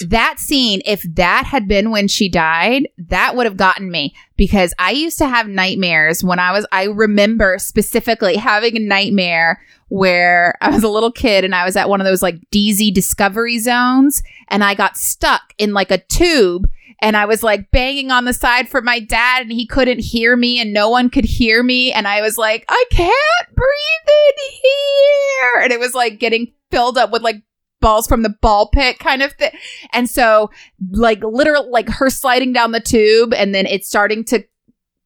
that 0.10 0.40
scene, 0.40 0.82
if 0.86 1.02
that 1.16 1.46
had 1.46 1.68
been 1.68 1.90
when 1.90 2.08
she 2.08 2.30
died, 2.30 2.88
that 2.98 3.36
would 3.36 3.46
have 3.46 3.58
gotten 3.58 3.90
me 3.90 4.14
because 4.38 4.74
I 4.78 4.92
used 4.92 5.18
to 5.18 5.28
have 5.28 5.48
nightmares 5.48 6.24
when 6.24 6.38
I 6.38 6.52
was, 6.52 6.68
I 6.72 6.84
remember 6.84 7.58
specifically 7.58 8.36
having 8.36 8.78
a 8.78 8.80
nightmare 8.80 9.62
where 9.90 10.56
I 10.62 10.70
was 10.70 10.84
a 10.84 10.90
little 10.90 11.12
kid 11.12 11.44
and 11.44 11.56
I 11.56 11.66
was 11.66 11.76
at 11.76 11.90
one 11.90 12.02
of 12.02 12.06
those 12.06 12.22
like 12.22 12.36
DZ 12.52 12.94
discovery 12.94 13.58
zones 13.58 14.22
and 14.48 14.64
I 14.64 14.76
got 14.76 14.96
stuck 14.96 15.54
in 15.58 15.74
like 15.74 15.90
a 15.90 15.98
tube 15.98 16.70
and 17.02 17.18
I 17.18 17.26
was 17.26 17.42
like 17.42 17.72
banging 17.72 18.12
on 18.12 18.26
the 18.26 18.34
side 18.34 18.70
for 18.70 18.82
my 18.82 19.00
dad 19.00 19.42
and 19.42 19.52
he 19.52 19.66
couldn't 19.66 20.00
hear 20.00 20.38
me 20.38 20.62
and 20.62 20.72
no 20.72 20.88
one 20.90 21.10
could 21.10 21.26
hear 21.26 21.64
me 21.64 21.92
and 21.92 22.08
I 22.08 22.22
was 22.22 22.38
like 22.38 22.64
I 22.70 22.86
can't 22.92 23.56
breathe 23.56 24.08
in 24.08 24.52
here 24.52 25.64
and 25.64 25.72
it 25.74 25.80
was 25.80 25.96
like 25.96 26.20
getting 26.20 26.54
filled 26.70 26.98
up 26.98 27.12
with 27.12 27.24
like 27.24 27.42
balls 27.82 28.08
from 28.08 28.22
the 28.22 28.30
ball 28.30 28.70
pit 28.70 29.00
kind 29.00 29.22
of 29.22 29.34
thing. 29.34 29.52
And 29.92 30.10
so 30.10 30.50
like 30.92 31.24
literal 31.24 31.70
like 31.70 31.90
her 31.90 32.10
sliding 32.10 32.54
down 32.54 32.72
the 32.72 32.80
tube 32.80 33.34
and 33.34 33.54
then 33.54 33.66
it's 33.66 33.88
starting 33.88 34.24
to 34.26 34.44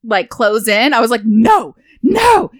like 0.04 0.30
close 0.30 0.68
in 0.68 0.94
I 0.94 1.00
was 1.00 1.10
like 1.10 1.26
no 1.26 1.76
no 2.04 2.52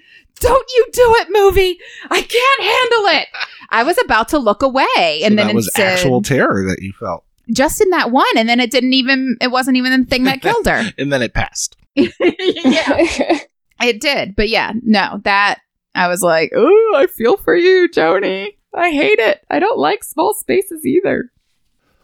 don't 0.42 0.72
you 0.76 0.88
do 0.92 1.16
it 1.20 1.28
movie. 1.32 1.80
I 2.10 2.22
can't 2.22 2.62
handle 2.62 3.22
it. 3.22 3.28
I 3.70 3.84
was 3.84 3.98
about 4.04 4.28
to 4.30 4.40
look 4.40 4.62
away 4.64 4.86
and 4.98 5.32
So 5.32 5.36
then 5.36 5.48
that 5.48 5.56
was 5.56 5.68
instead, 5.68 5.94
actual 5.94 6.22
terror 6.22 6.66
that 6.68 6.82
you 6.82 6.92
felt, 7.00 7.24
just 7.52 7.80
in 7.80 7.90
that 7.92 8.12
one 8.12 8.26
and 8.36 8.50
then 8.50 8.60
it 8.60 8.72
didn't 8.72 8.94
even 8.94 9.38
it 9.40 9.52
wasn't 9.52 9.78
even 9.78 10.02
the 10.02 10.08
thing 10.08 10.24
that 10.24 10.42
killed 10.42 10.66
her. 10.66 10.92
And 10.98 11.14
then 11.14 11.22
it 11.22 11.34
passed. 11.34 11.78
yeah. 11.96 13.40
It 13.82 14.02
did 14.02 14.36
but 14.36 14.50
yeah 14.50 14.72
no 14.84 15.20
that 15.26 15.60
i 15.94 16.08
was 16.08 16.22
like 16.22 16.52
oh 16.56 16.94
i 16.96 17.08
feel 17.08 17.38
for 17.38 17.56
you 17.56 17.88
Joanie 17.90 18.55
i 18.76 18.92
hate 18.92 19.20
it. 19.20 19.44
I 19.50 19.60
don't 19.60 19.80
like 19.80 20.04
small 20.04 20.34
spaces 20.34 20.86
either. 20.86 21.32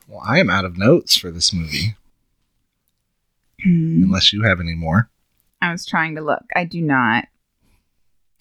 Well, 0.08 0.24
I 0.26 0.40
am 0.40 0.50
out 0.50 0.66
of 0.66 0.78
notes 0.78 1.16
for 1.16 1.32
this 1.32 1.54
movie, 1.54 1.96
hmm. 3.64 4.04
unless 4.04 4.34
you 4.34 4.44
have 4.44 4.60
any 4.60 4.76
more. 4.76 5.10
i 5.62 5.72
was 5.72 5.86
trying 5.86 6.16
to 6.16 6.22
look. 6.22 6.44
I 6.56 6.66
do 6.66 6.82
not. 6.82 7.26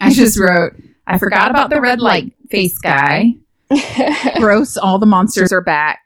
I 0.00 0.12
just 0.12 0.38
wrote 0.38 0.72
i 1.06 1.18
forgot 1.18 1.50
about 1.50 1.70
the 1.70 1.80
red 1.80 2.00
light 2.00 2.32
face 2.50 2.78
guy. 2.78 3.34
Gross 4.36 4.76
all 4.76 4.98
the 4.98 5.06
monsters 5.06 5.52
are 5.52 5.60
back. 5.60 6.00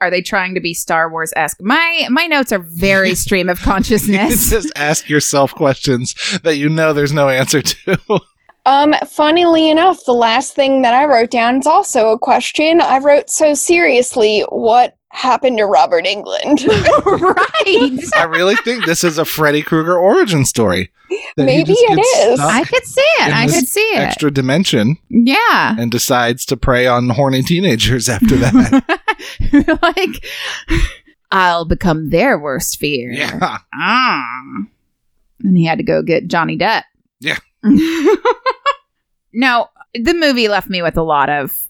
Are 0.00 0.10
they 0.10 0.22
trying 0.22 0.54
to 0.54 0.60
be 0.60 0.74
star 0.74 1.10
wars 1.10 1.32
esque 1.36 1.60
my 1.60 2.06
my 2.10 2.26
notes 2.26 2.52
are 2.52 2.58
very 2.58 3.14
stream 3.14 3.48
of 3.48 3.58
consciousness. 3.62 4.50
Just 4.50 4.72
ask 4.76 5.08
yourself 5.08 5.54
questions 5.54 6.14
that 6.42 6.56
you 6.56 6.68
know 6.68 6.92
there's 6.92 7.12
no 7.12 7.28
answer 7.28 7.62
to. 7.62 7.98
Um, 8.66 8.94
funnily 9.06 9.70
enough, 9.70 10.04
the 10.04 10.12
last 10.12 10.54
thing 10.54 10.82
that 10.82 10.94
I 10.94 11.04
wrote 11.04 11.30
down 11.30 11.58
is 11.58 11.66
also 11.66 12.08
a 12.08 12.18
question. 12.18 12.80
I 12.80 12.98
wrote 12.98 13.28
so 13.28 13.54
seriously, 13.54 14.40
what 14.48 14.96
happened 15.10 15.58
to 15.58 15.66
Robert 15.66 16.06
Englund? 16.06 16.66
right 17.06 17.98
I 18.16 18.24
really 18.24 18.56
think 18.56 18.84
this 18.84 19.04
is 19.04 19.18
a 19.18 19.24
Freddy 19.24 19.62
Krueger 19.62 19.96
origin 19.96 20.44
story. 20.44 20.90
Maybe 21.36 21.64
just 21.74 21.82
it 21.82 21.96
gets 21.96 22.08
is. 22.18 22.38
stuck 22.40 22.52
i 22.52 22.64
could 22.64 22.84
see 22.84 23.00
it 23.00 23.34
i 23.34 23.46
could 23.46 23.68
see 23.68 23.80
it 23.80 23.98
Extra 24.00 24.32
dimension 24.32 24.96
yeah 25.10 25.76
and 25.78 25.92
decides 25.92 26.44
to 26.46 26.56
prey 26.56 26.88
on 26.88 27.10
horny 27.10 27.42
teenagers 27.42 28.08
after 28.08 28.34
that. 28.36 29.00
like 29.82 30.24
I'll 31.30 31.64
become 31.64 32.10
their 32.10 32.38
worst 32.38 32.78
fear. 32.78 33.12
yeah. 33.12 33.58
Ah. 33.74 34.24
And 35.42 35.56
he 35.56 35.64
had 35.64 35.78
to 35.78 35.84
go 35.84 36.02
get 36.02 36.28
Johnny 36.28 36.56
Depp. 36.56 36.82
Yeah. 37.20 37.38
No, 39.34 39.68
the 39.94 40.14
movie 40.14 40.48
left 40.48 40.70
me 40.70 40.80
with 40.82 40.96
a 40.96 41.02
lot 41.02 41.28
of 41.28 41.68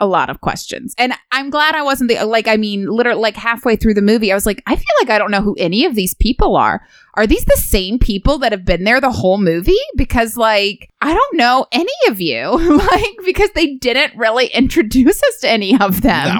a 0.00 0.06
lot 0.06 0.30
of 0.30 0.40
questions. 0.40 0.94
And 0.96 1.12
I'm 1.32 1.50
glad 1.50 1.74
I 1.74 1.82
wasn't 1.82 2.10
the 2.10 2.24
like 2.24 2.46
I 2.46 2.56
mean 2.56 2.86
literally 2.86 3.20
like 3.20 3.36
halfway 3.36 3.76
through 3.76 3.94
the 3.94 4.02
movie 4.02 4.30
I 4.30 4.34
was 4.34 4.46
like 4.46 4.62
I 4.66 4.76
feel 4.76 4.84
like 5.00 5.10
I 5.10 5.18
don't 5.18 5.30
know 5.30 5.40
who 5.40 5.56
any 5.58 5.84
of 5.84 5.94
these 5.94 6.14
people 6.14 6.56
are. 6.56 6.82
Are 7.14 7.26
these 7.26 7.44
the 7.44 7.56
same 7.56 7.98
people 7.98 8.38
that 8.38 8.52
have 8.52 8.64
been 8.64 8.84
there 8.84 9.00
the 9.00 9.10
whole 9.10 9.38
movie? 9.38 9.74
Because 9.96 10.36
like 10.36 10.90
I 11.00 11.12
don't 11.12 11.36
know 11.36 11.66
any 11.72 11.92
of 12.08 12.20
you. 12.20 12.48
like 12.76 13.16
because 13.24 13.50
they 13.54 13.74
didn't 13.74 14.16
really 14.16 14.46
introduce 14.46 15.22
us 15.22 15.40
to 15.40 15.50
any 15.50 15.78
of 15.80 16.02
them. 16.02 16.38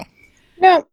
No. 0.60 0.76
no, 0.76 0.86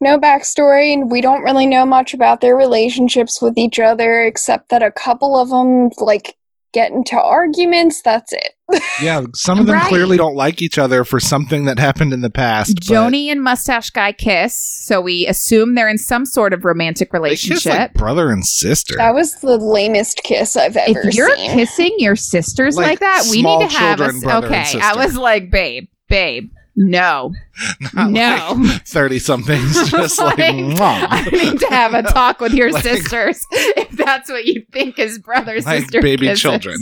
no 0.00 0.18
backstory, 0.18 0.92
and 0.92 1.10
we 1.10 1.20
don't 1.20 1.42
really 1.42 1.66
know 1.66 1.86
much 1.86 2.14
about 2.14 2.40
their 2.40 2.56
relationships 2.56 3.42
with 3.42 3.58
each 3.58 3.78
other, 3.78 4.22
except 4.22 4.68
that 4.68 4.82
a 4.82 4.92
couple 4.92 5.36
of 5.36 5.48
them 5.48 5.90
like 5.98 6.36
get 6.72 6.90
into 6.92 7.20
arguments. 7.20 8.02
That's 8.02 8.32
it. 8.32 8.54
Yeah, 9.02 9.24
some 9.34 9.58
of 9.58 9.66
them 9.66 9.74
Right. 9.76 9.88
clearly 9.88 10.16
don't 10.16 10.34
like 10.34 10.62
each 10.62 10.78
other 10.78 11.04
for 11.04 11.20
something 11.20 11.66
that 11.66 11.78
happened 11.78 12.12
in 12.14 12.20
the 12.22 12.30
past. 12.30 12.76
but 12.76 12.82
Joanie 12.82 13.28
and 13.30 13.42
Mustache 13.42 13.90
Guy 13.90 14.12
kiss, 14.12 14.54
so 14.54 15.00
we 15.00 15.26
assume 15.26 15.74
they're 15.74 15.88
in 15.90 15.98
some 15.98 16.24
sort 16.24 16.52
of 16.54 16.64
romantic 16.64 17.12
they 17.12 17.18
relationship. 17.18 17.62
kiss 17.64 17.66
like 17.78 17.94
brother 17.94 18.30
and 18.30 18.46
sister. 18.46 18.94
That 18.96 19.14
was 19.14 19.34
the 19.36 19.58
lamest 19.58 20.22
kiss 20.24 20.56
I've 20.56 20.76
ever 20.76 21.00
seen. 21.02 21.08
if 21.08 21.14
you're 21.14 21.36
seen. 21.36 21.50
kissing 21.52 21.94
your 21.98 22.16
sisters 22.16 22.76
Like 22.76 22.86
like, 22.86 23.00
that, 23.00 23.24
we 23.30 23.42
need 23.42 23.68
to 23.68 23.76
have 23.76 23.98
children, 23.98 24.16
us. 24.16 24.22
brother 24.24 24.46
Okay, 24.46 24.80
I 24.80 24.96
was 24.96 25.16
like, 25.16 25.50
babe, 25.50 25.88
babe, 26.08 26.50
no, 26.74 27.32
Not 27.94 28.10
no. 28.10 28.54
like 28.58 28.86
30 28.86 29.18
somethings 29.18 29.90
just 29.90 30.18
like, 30.18 30.38
Like. 30.38 30.48
I 30.80 31.28
need 31.30 31.58
to 31.60 31.66
have 31.68 31.92
a 31.94 32.02
talk 32.02 32.40
with 32.40 32.54
your 32.54 32.70
Like- 32.72 32.82
sisters 32.82 33.44
if 33.52 33.90
that's 33.90 34.30
what 34.30 34.44
you 34.46 34.64
think 34.72 34.98
is 34.98 35.18
brother 35.18 35.60
Like 35.60 35.82
sister 35.82 36.00
baby 36.00 36.26
kisses. 36.28 36.40
children. 36.42 36.76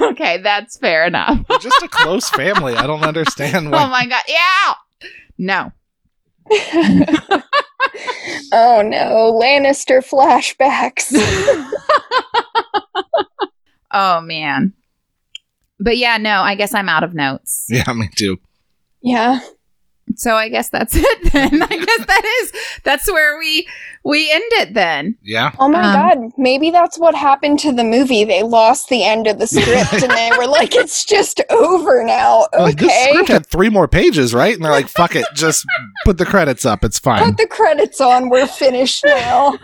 okay, 0.00 0.38
that's 0.38 0.76
fair 0.78 1.06
enough. 1.06 1.38
They're 1.48 1.58
just 1.58 1.82
a 1.82 1.88
close 1.88 2.28
family. 2.30 2.74
I 2.74 2.86
don't 2.86 3.04
understand 3.04 3.66
Oh 3.68 3.88
my 3.88 4.06
god, 4.06 4.22
yeah. 4.28 4.74
No, 5.40 5.72
oh 8.52 8.82
no, 8.84 9.38
Lannister 9.40 10.02
flashbacks. 10.04 11.12
oh 13.92 14.20
man. 14.20 14.72
But 15.80 15.96
yeah, 15.98 16.16
no, 16.18 16.40
I 16.42 16.54
guess 16.54 16.74
I'm 16.74 16.88
out 16.88 17.04
of 17.04 17.14
notes. 17.14 17.66
Yeah, 17.70 17.92
me 17.92 18.08
too. 18.14 18.38
yeah. 19.02 19.40
So 20.16 20.34
I 20.36 20.48
guess 20.48 20.70
that's 20.70 20.94
it 20.96 21.32
then. 21.34 21.62
I 21.62 21.66
guess 21.66 22.06
that 22.06 22.40
is 22.42 22.52
that's 22.82 23.06
where 23.12 23.38
we 23.38 23.68
we 24.06 24.32
end 24.32 24.42
it 24.52 24.72
then. 24.72 25.18
Yeah. 25.22 25.52
Oh 25.58 25.68
my 25.68 25.82
Um, 25.82 25.92
god, 25.92 26.32
maybe 26.38 26.70
that's 26.70 26.98
what 26.98 27.14
happened 27.14 27.58
to 27.60 27.72
the 27.72 27.84
movie. 27.84 28.24
They 28.24 28.42
lost 28.42 28.88
the 28.88 29.04
end 29.04 29.26
of 29.26 29.38
the 29.38 29.46
script 29.46 29.92
and 30.02 30.10
they 30.10 30.30
were 30.38 30.46
like, 30.46 30.74
it's 30.74 31.04
just 31.04 31.42
over 31.50 32.02
now. 32.04 32.46
Like, 32.58 32.78
this 32.78 32.88
Okay. 32.90 33.08
script 33.12 33.28
had 33.28 33.46
three 33.46 33.68
more 33.68 33.86
pages, 33.86 34.32
right? 34.32 34.54
And 34.54 34.64
they're 34.64 34.72
like, 34.72 34.88
fuck 34.88 35.14
it, 35.14 35.26
just 35.34 35.66
put 36.06 36.16
the 36.16 36.24
credits 36.24 36.64
up. 36.64 36.84
It's 36.84 36.98
fine. 36.98 37.22
Put 37.22 37.36
the 37.36 37.46
credits 37.46 38.00
on. 38.00 38.30
We're 38.30 38.46
finished 38.46 39.04
now. 39.04 39.58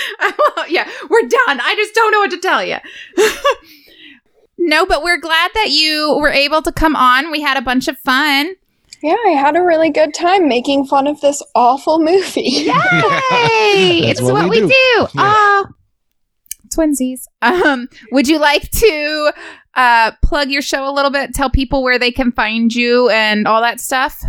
yeah, 0.68 0.88
we're 1.08 1.22
done. 1.22 1.60
I 1.60 1.74
just 1.76 1.94
don't 1.94 2.12
know 2.12 2.20
what 2.20 2.30
to 2.30 2.38
tell 2.38 2.64
you. 2.64 2.76
no, 4.58 4.86
but 4.86 5.02
we're 5.02 5.20
glad 5.20 5.50
that 5.54 5.70
you 5.70 6.16
were 6.20 6.30
able 6.30 6.62
to 6.62 6.72
come 6.72 6.96
on. 6.96 7.30
We 7.30 7.40
had 7.40 7.56
a 7.56 7.62
bunch 7.62 7.88
of 7.88 7.98
fun. 7.98 8.54
Yeah, 9.02 9.16
I 9.26 9.30
had 9.30 9.56
a 9.56 9.62
really 9.62 9.90
good 9.90 10.14
time 10.14 10.48
making 10.48 10.86
fun 10.86 11.08
of 11.08 11.20
this 11.20 11.42
awful 11.54 11.98
movie. 11.98 12.42
Yay! 12.42 12.70
That's 12.70 14.20
it's 14.20 14.22
what 14.22 14.34
what, 14.34 14.44
we 14.44 14.60
we 14.60 14.60
do. 14.60 14.68
do. 14.68 14.74
Yeah. 14.74 15.08
Oh, 15.16 15.66
twinsies. 16.68 17.24
Um, 17.42 17.88
would 18.12 18.28
you 18.28 18.38
like 18.38 18.70
to 18.70 19.32
uh, 19.74 20.12
plug 20.22 20.50
your 20.50 20.62
show 20.62 20.88
a 20.88 20.92
little 20.92 21.10
bit? 21.10 21.34
Tell 21.34 21.50
people 21.50 21.82
where 21.82 21.98
they 21.98 22.12
can 22.12 22.30
find 22.30 22.72
you 22.72 23.08
and 23.08 23.48
all 23.48 23.60
that 23.60 23.80
stuff. 23.80 24.22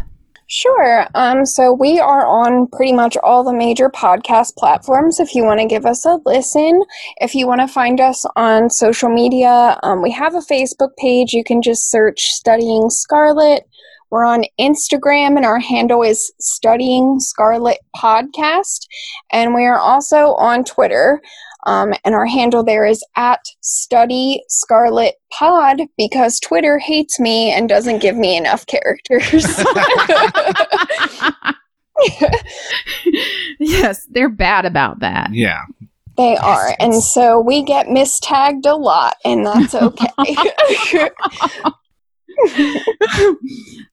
Sure. 0.47 1.07
Um, 1.15 1.45
so 1.45 1.71
we 1.73 1.99
are 1.99 2.25
on 2.27 2.67
pretty 2.67 2.93
much 2.93 3.17
all 3.23 3.43
the 3.43 3.53
major 3.53 3.89
podcast 3.89 4.55
platforms 4.55 5.19
if 5.19 5.33
you 5.33 5.43
want 5.43 5.59
to 5.61 5.65
give 5.65 5.85
us 5.85 6.05
a 6.05 6.19
listen. 6.25 6.83
If 7.17 7.33
you 7.33 7.47
want 7.47 7.61
to 7.61 7.67
find 7.67 7.99
us 7.99 8.25
on 8.35 8.69
social 8.69 9.09
media, 9.09 9.79
um, 9.83 10.01
we 10.01 10.11
have 10.11 10.35
a 10.35 10.39
Facebook 10.39 10.95
page. 10.97 11.33
You 11.33 11.43
can 11.43 11.61
just 11.61 11.89
search 11.89 12.21
Studying 12.25 12.89
Scarlet. 12.89 13.63
We're 14.11 14.25
on 14.25 14.43
Instagram, 14.59 15.37
and 15.37 15.43
our 15.45 15.59
handle 15.59 16.03
is 16.03 16.31
Studying 16.39 17.19
Scarlet 17.19 17.79
Podcast. 17.95 18.85
And 19.31 19.55
we 19.55 19.65
are 19.65 19.79
also 19.79 20.35
on 20.35 20.63
Twitter. 20.63 21.19
Um, 21.65 21.93
and 22.03 22.13
our 22.13 22.25
handle 22.25 22.63
there 22.63 22.85
is 22.85 23.03
at 23.15 23.39
Study 23.61 24.43
Scarlet 24.49 25.15
Pod 25.31 25.81
because 25.97 26.39
Twitter 26.39 26.77
hates 26.77 27.19
me 27.19 27.51
and 27.51 27.69
doesn't 27.69 27.99
give 27.99 28.15
me 28.15 28.35
enough 28.35 28.65
characters. 28.65 29.45
yes, 33.59 34.05
they're 34.09 34.29
bad 34.29 34.65
about 34.65 34.99
that. 34.99 35.29
yeah. 35.33 35.61
They 36.17 36.37
are. 36.37 36.75
And 36.79 36.93
so 37.03 37.39
we 37.39 37.63
get 37.63 37.89
mistagged 37.89 38.67
a 38.67 38.75
lot, 38.75 39.15
and 39.25 39.45
that's 39.45 39.73
okay. 39.73 40.05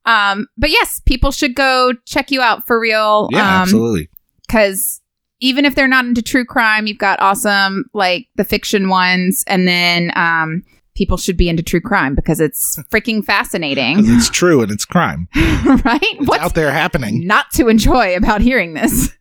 um, 0.04 0.46
but 0.58 0.68
yes, 0.70 1.00
people 1.06 1.30
should 1.32 1.54
go 1.54 1.94
check 2.06 2.30
you 2.30 2.42
out 2.42 2.66
for 2.66 2.78
real. 2.78 3.28
Yeah, 3.32 3.40
um, 3.40 3.62
absolutely. 3.62 4.10
because 4.46 5.00
even 5.40 5.64
if 5.64 5.74
they're 5.74 5.88
not 5.88 6.04
into 6.04 6.22
true 6.22 6.44
crime, 6.44 6.86
you've 6.86 6.98
got 6.98 7.20
awesome 7.20 7.84
like 7.94 8.28
the 8.36 8.44
fiction 8.44 8.88
ones, 8.88 9.44
and 9.46 9.66
then 9.66 10.12
um, 10.16 10.62
people 10.94 11.16
should 11.16 11.36
be 11.36 11.48
into 11.48 11.62
true 11.62 11.80
crime 11.80 12.14
because 12.14 12.40
it's 12.40 12.78
freaking 12.90 13.24
fascinating, 13.24 13.96
it's 14.00 14.28
true 14.30 14.62
and 14.62 14.70
it's 14.70 14.84
crime. 14.84 15.28
right? 15.84 16.00
It's 16.02 16.28
What's 16.28 16.42
out 16.42 16.54
there 16.54 16.70
happening. 16.70 17.26
not 17.26 17.50
to 17.52 17.68
enjoy 17.68 18.16
about 18.16 18.40
hearing 18.40 18.74
this? 18.74 19.16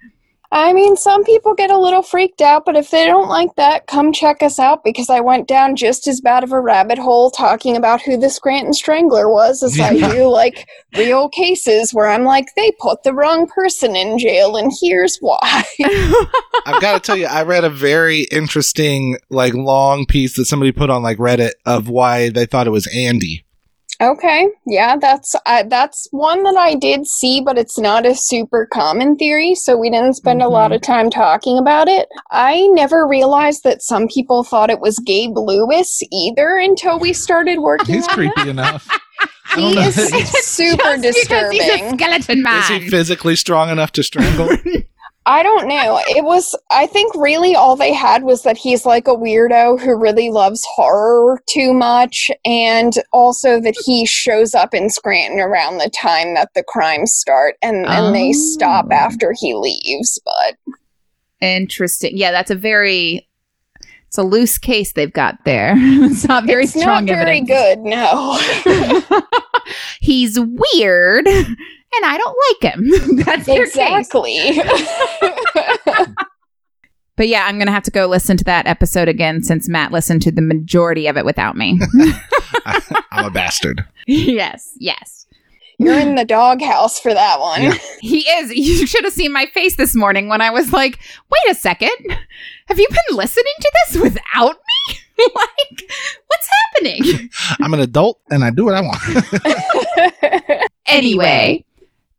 I 0.52 0.74
mean, 0.74 0.96
some 0.96 1.24
people 1.24 1.54
get 1.54 1.70
a 1.70 1.78
little 1.78 2.02
freaked 2.02 2.42
out, 2.42 2.66
but 2.66 2.76
if 2.76 2.90
they 2.90 3.06
don't 3.06 3.30
like 3.30 3.54
that, 3.56 3.86
come 3.86 4.12
check 4.12 4.42
us 4.42 4.58
out 4.58 4.84
because 4.84 5.08
I 5.08 5.20
went 5.20 5.48
down 5.48 5.76
just 5.76 6.08
as 6.08 6.22
bad 6.22 6.44
of 6.44 6.52
a 6.52 6.60
rabbit 6.60 6.98
hole 6.98 7.30
talking 7.30 7.78
about 7.78 8.02
who 8.02 8.18
the 8.18 8.32
Scranton 8.32 8.74
Strangler 8.74 9.32
was 9.32 9.62
as 9.62 9.80
I 9.80 9.94
do 9.96 10.28
like 10.28 10.68
real 10.98 11.30
cases 11.30 11.94
where 11.94 12.08
I'm 12.08 12.24
like, 12.24 12.48
they 12.56 12.72
put 12.80 13.04
the 13.04 13.14
wrong 13.14 13.48
person 13.48 13.96
in 13.96 14.18
jail, 14.18 14.56
and 14.56 14.72
here's 14.82 15.18
why. 15.20 15.64
I've 16.66 16.82
got 16.82 16.94
to 16.94 17.00
tell 17.00 17.18
you, 17.18 17.28
I 17.28 17.44
read 17.44 17.64
a 17.64 17.70
very 17.70 18.22
interesting, 18.32 19.18
like, 19.30 19.54
long 19.54 20.06
piece 20.06 20.36
that 20.38 20.46
somebody 20.46 20.72
put 20.72 20.90
on, 20.90 21.04
like, 21.04 21.18
Reddit 21.18 21.52
of 21.66 21.90
why 21.90 22.30
they 22.30 22.46
thought 22.46 22.68
it 22.68 22.72
was 22.72 22.88
Andy. 22.88 23.46
Okay, 24.02 24.48
yeah, 24.66 24.96
that's 24.96 25.36
uh, 25.46 25.64
that's 25.68 26.08
one 26.12 26.44
that 26.44 26.56
I 26.56 26.76
did 26.76 27.06
see, 27.06 27.42
but 27.42 27.58
it's 27.58 27.78
not 27.78 28.06
a 28.06 28.16
super 28.16 28.66
common 28.66 29.18
theory, 29.18 29.56
so 29.56 29.78
we 29.78 29.90
didn't 29.90 30.14
spend 30.14 30.42
a 30.42 30.48
lot 30.48 30.72
of 30.72 30.82
time 30.82 31.10
talking 31.10 31.58
about 31.58 31.90
it. 31.90 32.08
I 32.32 32.68
never 32.68 33.06
realized 33.06 33.66
that 33.66 33.82
some 33.82 34.08
people 34.08 34.46
thought 34.46 34.70
it 34.70 34.80
was 34.80 35.00
Gabe 35.00 35.38
Lewis 35.38 36.00
either 36.14 36.56
until 36.56 36.98
we 36.98 37.12
started 37.12 37.60
working 37.60 37.94
He's 37.94 38.08
on 38.08 38.14
creepy 38.14 38.50
enough. 38.50 38.90
He 39.56 39.78
is 39.80 39.98
Is 39.98 40.30
super 40.46 40.96
Just 40.98 41.28
because 41.28 41.52
he's 41.52 41.64
a 41.64 41.90
skeleton 41.90 42.44
man. 42.44 42.60
Is 42.60 42.68
he 42.68 42.88
physically 42.88 43.36
strong 43.36 43.70
enough 43.70 43.92
to 43.94 44.04
strangle? 44.04 44.48
I 45.26 45.44
don't 45.44 45.68
know. 45.68 46.00
It 46.08 46.24
was, 46.24 46.56
I 46.72 46.88
think, 46.88 47.14
really 47.14 47.56
all 47.56 47.76
they 47.76 47.94
had 47.94 48.24
was 48.24 48.42
that 48.44 48.58
he's 48.58 48.86
like 48.86 49.08
a 49.08 49.12
weirdo 49.16 49.80
who 49.80 49.96
really 49.96 50.30
loves 50.32 50.66
horror 50.76 51.40
too 51.48 51.72
much, 51.74 52.32
and 52.46 52.94
also 53.14 53.60
that 53.62 53.76
he 53.86 54.06
shows 54.08 54.56
up 54.56 54.74
in 54.74 54.90
Scranton 54.90 55.40
around 55.40 55.78
the 55.78 55.90
time 55.92 56.34
that 56.34 56.50
the 56.56 56.64
crimes 56.64 57.14
start, 57.14 57.56
and 57.62 57.86
and 57.86 58.16
they 58.16 58.32
stop 58.34 58.88
Oh. 58.90 58.96
after 58.96 59.34
he 59.40 59.54
leaves. 59.54 60.20
But 60.26 60.56
Interesting. 61.42 62.18
Yeah, 62.18 62.32
that's 62.32 62.50
a 62.52 62.56
very 62.56 63.28
it's 64.08 64.18
a 64.18 64.24
loose 64.24 64.58
case 64.58 64.94
they've 64.94 65.14
got 65.14 65.38
there. 65.46 65.76
it's 65.78 66.28
not 66.28 66.46
very 66.46 66.64
it's 66.64 66.72
strong 66.74 67.06
not 67.06 67.14
very 67.14 67.40
evidence. 67.42 67.50
good. 67.50 67.80
No, 67.82 69.22
He's 70.02 70.40
weird, 70.40 71.28
and 71.96 72.06
I 72.06 72.18
don't 72.18 72.38
like 72.50 72.74
him. 72.74 72.92
That's 73.26 73.46
their 73.46 73.66
case. 73.66 73.76
exactly. 73.76 74.62
But 77.16 77.28
yeah, 77.28 77.46
I'm 77.48 77.60
gonna 77.60 77.72
have 77.74 77.84
to 77.84 77.92
go 77.92 78.06
listen 78.08 78.38
to 78.38 78.46
that 78.46 78.66
episode 78.66 79.10
again 79.10 79.44
since 79.44 79.68
Matt 79.68 79.92
listened 79.92 80.22
to 80.22 80.32
the 80.32 80.42
majority 80.42 81.06
of 81.08 81.18
it 81.18 81.26
without 81.26 81.58
me. 81.58 81.78
I'm 83.12 83.26
a 83.26 83.30
bastard. 83.30 83.84
yes, 84.08 84.72
yes, 84.80 85.28
You're 85.80 86.00
in 86.00 86.16
the 86.16 86.24
doghouse 86.24 86.98
for 86.98 87.14
that 87.14 87.42
one. 87.42 87.62
Yeah. 87.64 87.74
he 88.00 88.20
is. 88.22 88.54
You 88.54 88.88
should 88.88 89.04
have 89.04 89.12
seen 89.12 89.34
my 89.34 89.48
face 89.48 89.76
this 89.76 89.98
morning 89.98 90.30
when 90.30 90.40
I 90.40 90.50
was 90.50 90.72
like, 90.72 90.98
"Wait 91.30 91.52
a 91.52 91.56
second, 91.56 91.92
have 92.68 92.80
you 92.80 92.88
been 92.88 93.18
listening 93.18 93.54
to 93.60 93.72
this 93.88 94.02
without 94.02 94.56
me? 94.56 94.96
like, 95.36 95.92
what's 96.28 96.50
happening?" 96.72 97.30
I'm 97.60 97.74
an 97.74 97.82
adult 97.82 98.22
and 98.32 98.46
I 98.46 98.50
do 98.52 98.64
what 98.64 98.76
I 98.76 98.80
want. 98.82 100.64
anyway. 100.86 101.66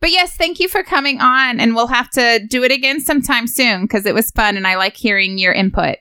But 0.01 0.11
yes, 0.11 0.35
thank 0.35 0.59
you 0.61 0.69
for 0.69 0.83
coming 0.83 1.21
on, 1.21 1.61
and 1.61 1.75
we'll 1.75 1.89
have 1.89 2.11
to 2.11 2.41
do 2.49 2.65
it 2.65 2.73
again 2.73 3.01
sometime 3.01 3.47
soon 3.47 3.83
because 3.83 4.07
it 4.07 4.15
was 4.15 4.31
fun, 4.31 4.57
and 4.57 4.67
I 4.67 4.77
like 4.77 4.97
hearing 4.97 5.39
your 5.39 5.53
input. 5.53 5.97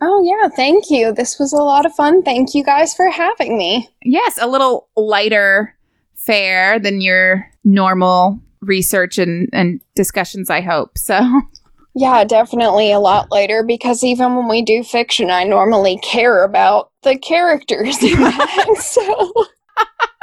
oh 0.00 0.22
yeah, 0.24 0.48
thank 0.54 0.90
you. 0.90 1.12
This 1.12 1.38
was 1.38 1.52
a 1.52 1.56
lot 1.62 1.86
of 1.86 1.94
fun. 1.94 2.22
Thank 2.22 2.54
you 2.54 2.62
guys 2.64 2.94
for 2.94 3.10
having 3.10 3.58
me. 3.58 3.88
Yes, 4.04 4.38
a 4.40 4.46
little 4.46 4.88
lighter 4.96 5.74
fare 6.14 6.78
than 6.78 7.00
your 7.00 7.46
normal 7.64 8.40
research 8.60 9.18
and, 9.18 9.48
and 9.52 9.80
discussions, 9.94 10.50
I 10.50 10.60
hope. 10.60 10.96
So, 10.98 11.20
Yeah, 11.98 12.24
definitely 12.24 12.92
a 12.92 12.98
lot 13.00 13.32
later 13.32 13.62
because 13.62 14.04
even 14.04 14.36
when 14.36 14.48
we 14.48 14.60
do 14.60 14.84
fiction, 14.84 15.30
I 15.30 15.44
normally 15.44 15.98
care 16.02 16.44
about 16.44 16.90
the 17.02 17.16
characters 17.18 18.02
in 18.02 18.20
that. 18.20 18.76
so, 18.78 19.32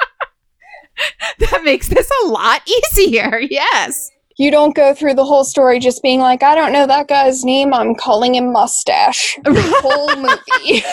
that 1.40 1.62
makes 1.64 1.88
this 1.88 2.10
a 2.24 2.28
lot 2.28 2.62
easier. 2.94 3.40
Yes. 3.40 4.10
you 4.38 4.50
don't 4.52 4.76
go 4.76 4.94
through 4.94 5.14
the 5.14 5.26
whole 5.26 5.44
story 5.44 5.80
just 5.80 6.02
being 6.02 6.20
like, 6.20 6.42
I 6.44 6.56
don't 6.56 6.74
know 6.74 6.88
that 6.88 7.08
guy's 7.08 7.44
name, 7.44 7.74
I'm 7.74 7.96
calling 7.96 8.36
him 8.36 8.52
Mustache. 8.52 9.38
The 9.44 9.62
whole 9.82 10.16
movie. 10.16 10.84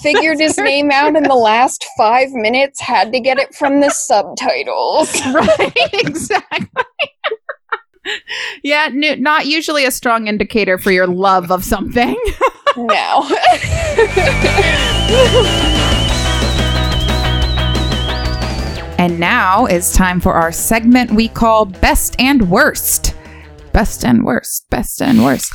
Figured 0.00 0.38
his 0.38 0.56
name 0.58 0.90
out 0.92 1.16
in 1.16 1.24
the 1.24 1.34
last 1.34 1.84
five 1.98 2.30
minutes, 2.30 2.80
had 2.80 3.12
to 3.12 3.18
get 3.18 3.38
it 3.38 3.52
from 3.54 3.80
the 3.80 3.90
subtitles. 3.90 5.12
Right, 5.32 5.72
exactly. 5.92 6.84
yeah, 8.62 8.88
not 8.92 9.46
usually 9.46 9.84
a 9.84 9.90
strong 9.90 10.28
indicator 10.28 10.78
for 10.78 10.92
your 10.92 11.08
love 11.08 11.50
of 11.50 11.64
something. 11.64 12.16
No. 12.76 13.28
And 19.02 19.18
now 19.18 19.66
is 19.66 19.92
time 19.92 20.20
for 20.20 20.34
our 20.34 20.52
segment 20.52 21.10
we 21.10 21.26
call 21.26 21.64
Best 21.64 22.14
and 22.20 22.48
Worst. 22.48 23.16
Best 23.72 24.04
and 24.04 24.24
Worst, 24.24 24.70
Best 24.70 25.02
and 25.02 25.24
Worst. 25.24 25.52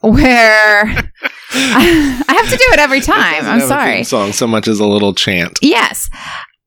Where 0.00 0.82
I 1.52 2.24
have 2.26 2.48
to 2.50 2.56
do 2.56 2.64
it 2.72 2.78
every 2.78 3.02
time. 3.02 3.44
I'm 3.44 3.44
have 3.44 3.56
a 3.56 3.60
theme 3.60 3.68
sorry. 3.68 4.04
Song 4.04 4.32
so 4.32 4.46
much 4.46 4.66
as 4.66 4.80
a 4.80 4.86
little 4.86 5.12
chant. 5.12 5.58
Yes. 5.60 6.08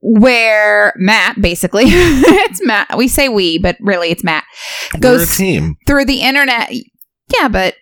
where 0.02 0.94
Matt, 0.98 1.42
basically, 1.42 1.86
it's 1.88 2.64
Matt. 2.64 2.96
We 2.96 3.08
say 3.08 3.28
we, 3.28 3.58
but 3.58 3.78
really 3.80 4.10
it's 4.12 4.24
Matt, 4.24 4.44
We're 4.94 4.98
a 5.00 5.02
goes 5.02 5.36
team. 5.36 5.78
through 5.88 6.06
the 6.06 6.22
internet. 6.22 6.72
Yeah, 7.40 7.48
but 7.48 7.74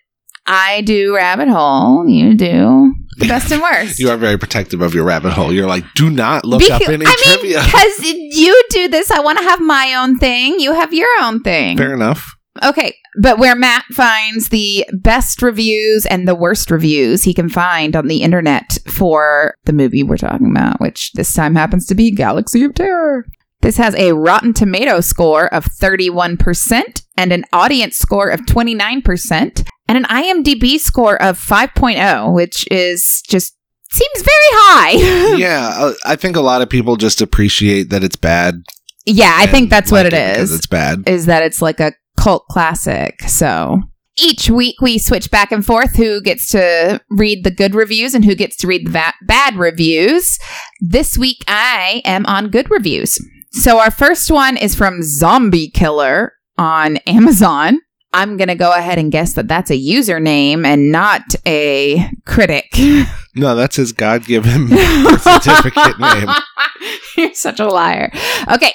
I 0.46 0.80
do 0.80 1.14
rabbit 1.14 1.48
hole. 1.48 2.08
You 2.08 2.34
do 2.34 2.94
the 3.18 3.26
best 3.28 3.50
and 3.52 3.62
worst. 3.62 3.98
You 3.98 4.10
are 4.10 4.16
very 4.16 4.38
protective 4.38 4.80
of 4.80 4.94
your 4.94 5.04
rabbit 5.04 5.32
hole. 5.32 5.52
You're 5.52 5.66
like, 5.66 5.84
do 5.94 6.10
not 6.10 6.44
look 6.44 6.62
up 6.70 6.82
any 6.82 7.04
I 7.06 7.08
mean, 7.08 7.38
trivia. 7.38 7.62
because 7.64 7.98
you 8.04 8.62
do 8.70 8.88
this, 8.88 9.10
I 9.10 9.20
want 9.20 9.38
to 9.38 9.44
have 9.44 9.60
my 9.60 9.94
own 9.94 10.18
thing. 10.18 10.58
You 10.60 10.72
have 10.72 10.92
your 10.92 11.08
own 11.22 11.40
thing. 11.42 11.76
Fair 11.76 11.94
enough. 11.94 12.34
Okay, 12.62 12.96
but 13.20 13.38
where 13.38 13.54
Matt 13.54 13.84
finds 13.92 14.48
the 14.48 14.84
best 14.92 15.42
reviews 15.42 16.06
and 16.06 16.26
the 16.26 16.34
worst 16.34 16.70
reviews 16.72 17.22
he 17.22 17.32
can 17.32 17.48
find 17.48 17.94
on 17.94 18.08
the 18.08 18.22
internet 18.22 18.78
for 18.88 19.54
the 19.64 19.72
movie 19.72 20.02
we're 20.02 20.16
talking 20.16 20.50
about, 20.50 20.80
which 20.80 21.12
this 21.12 21.32
time 21.32 21.54
happens 21.54 21.86
to 21.86 21.94
be 21.94 22.10
Galaxy 22.10 22.64
of 22.64 22.74
Terror. 22.74 23.26
This 23.60 23.76
has 23.76 23.94
a 23.96 24.12
Rotten 24.12 24.54
Tomato 24.54 25.00
score 25.00 25.52
of 25.52 25.64
31% 25.64 27.02
and 27.16 27.32
an 27.32 27.44
audience 27.52 27.96
score 27.96 28.28
of 28.28 28.40
29% 28.42 29.68
and 29.88 29.96
an 29.98 30.04
IMDb 30.04 30.78
score 30.78 31.20
of 31.22 31.38
5.0, 31.38 32.34
which 32.34 32.66
is 32.70 33.22
just 33.28 33.56
seems 33.90 34.16
very 34.22 34.28
high. 34.52 35.36
yeah, 35.38 35.72
uh, 35.76 35.92
I 36.04 36.16
think 36.16 36.36
a 36.36 36.40
lot 36.42 36.62
of 36.62 36.68
people 36.68 36.96
just 36.96 37.20
appreciate 37.20 37.90
that 37.90 38.04
it's 38.04 38.16
bad. 38.16 38.62
yeah, 39.06 39.34
I 39.36 39.46
think 39.46 39.70
that's 39.70 39.90
what 39.90 40.04
like 40.04 40.12
it 40.12 40.32
because 40.32 40.50
is. 40.50 40.58
It's 40.58 40.66
bad. 40.66 41.04
is 41.08 41.26
that 41.26 41.42
it's 41.42 41.62
like 41.62 41.80
a 41.80 41.92
cult 42.18 42.44
classic. 42.50 43.22
So 43.22 43.80
each 44.20 44.50
week 44.50 44.80
we 44.82 44.98
switch 44.98 45.30
back 45.30 45.52
and 45.52 45.64
forth 45.64 45.96
who 45.96 46.20
gets 46.20 46.48
to 46.50 47.00
read 47.08 47.44
the 47.44 47.50
good 47.52 47.74
reviews 47.74 48.14
and 48.14 48.24
who 48.24 48.34
gets 48.34 48.56
to 48.58 48.66
read 48.66 48.86
the 48.86 48.90
va- 48.90 49.14
bad 49.22 49.56
reviews. 49.56 50.38
This 50.80 51.16
week 51.16 51.38
I 51.46 52.02
am 52.04 52.26
on 52.26 52.50
good 52.50 52.70
reviews. 52.70 53.18
So 53.52 53.78
our 53.78 53.90
first 53.92 54.30
one 54.30 54.56
is 54.56 54.74
from 54.74 55.02
Zombie 55.02 55.70
Killer 55.70 56.32
on 56.58 56.96
Amazon. 57.06 57.78
I'm 58.12 58.36
going 58.36 58.48
to 58.48 58.54
go 58.54 58.72
ahead 58.72 58.98
and 58.98 59.12
guess 59.12 59.34
that 59.34 59.48
that's 59.48 59.70
a 59.70 59.78
username 59.78 60.64
and 60.64 60.90
not 60.90 61.22
a 61.46 62.10
critic. 62.26 62.74
No, 63.34 63.54
that's 63.54 63.76
his 63.76 63.92
God 63.92 64.24
given 64.24 64.66
certificate 65.20 66.00
name. 66.00 66.28
You're 67.16 67.34
such 67.34 67.60
a 67.60 67.68
liar. 67.68 68.10
Okay. 68.50 68.74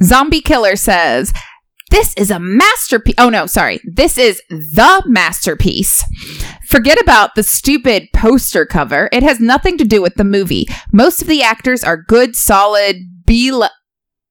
Zombie 0.00 0.40
Killer 0.42 0.76
says, 0.76 1.32
This 1.90 2.14
is 2.16 2.30
a 2.30 2.38
masterpiece. 2.38 3.16
Oh, 3.18 3.30
no, 3.30 3.46
sorry. 3.46 3.80
This 3.84 4.16
is 4.16 4.40
the 4.48 5.02
masterpiece. 5.06 6.04
Forget 6.68 7.00
about 7.00 7.34
the 7.34 7.42
stupid 7.42 8.04
poster 8.14 8.64
cover. 8.64 9.08
It 9.10 9.24
has 9.24 9.40
nothing 9.40 9.76
to 9.78 9.84
do 9.84 10.00
with 10.00 10.14
the 10.14 10.22
movie. 10.22 10.66
Most 10.92 11.20
of 11.20 11.26
the 11.26 11.42
actors 11.42 11.82
are 11.82 11.96
good, 11.96 12.36
solid 12.36 12.96
B 13.26 13.50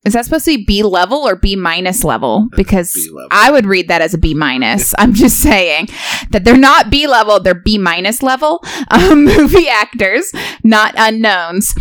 Is 0.05 0.13
that 0.13 0.25
supposed 0.25 0.45
to 0.45 0.57
be 0.57 0.65
B 0.65 0.83
level 0.83 1.17
or 1.17 1.35
B 1.35 1.55
minus 1.55 2.03
level? 2.03 2.47
Because 2.55 2.95
level. 3.11 3.27
I 3.31 3.49
would 3.49 3.65
read 3.65 3.87
that 3.87 4.01
as 4.01 4.13
a 4.13 4.19
B 4.19 4.35
minus. 4.35 4.93
I'm 4.99 5.13
just 5.13 5.39
saying 5.39 5.89
that 6.29 6.45
they're 6.45 6.55
not 6.55 6.91
B 6.91 7.07
level, 7.07 7.39
they're 7.39 7.55
B 7.55 7.79
minus 7.79 8.21
level 8.21 8.63
um, 8.91 9.25
movie 9.25 9.67
actors, 9.67 10.31
not 10.63 10.93
unknowns. 10.95 11.73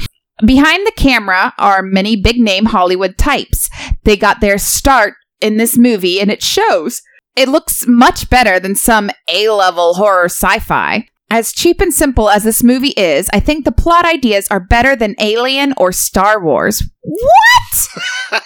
Behind 0.44 0.86
the 0.86 0.92
camera 0.96 1.52
are 1.58 1.82
many 1.82 2.16
big 2.16 2.38
name 2.38 2.66
Hollywood 2.66 3.16
types. 3.18 3.70
They 4.04 4.16
got 4.16 4.40
their 4.40 4.58
start 4.58 5.14
in 5.40 5.58
this 5.58 5.76
movie 5.76 6.20
and 6.20 6.30
it 6.30 6.42
shows. 6.42 7.02
It 7.36 7.48
looks 7.48 7.86
much 7.86 8.30
better 8.30 8.58
than 8.58 8.74
some 8.74 9.10
A 9.28 9.48
level 9.50 9.94
horror 9.94 10.26
sci 10.26 10.58
fi. 10.60 11.08
As 11.30 11.52
cheap 11.52 11.80
and 11.80 11.92
simple 11.92 12.30
as 12.30 12.44
this 12.44 12.62
movie 12.62 12.94
is, 12.96 13.28
I 13.32 13.40
think 13.40 13.64
the 13.64 13.72
plot 13.72 14.04
ideas 14.04 14.46
are 14.48 14.60
better 14.60 14.94
than 14.94 15.16
Alien 15.18 15.74
or 15.76 15.90
Star 15.90 16.42
Wars. 16.42 16.82
What? 17.00 17.88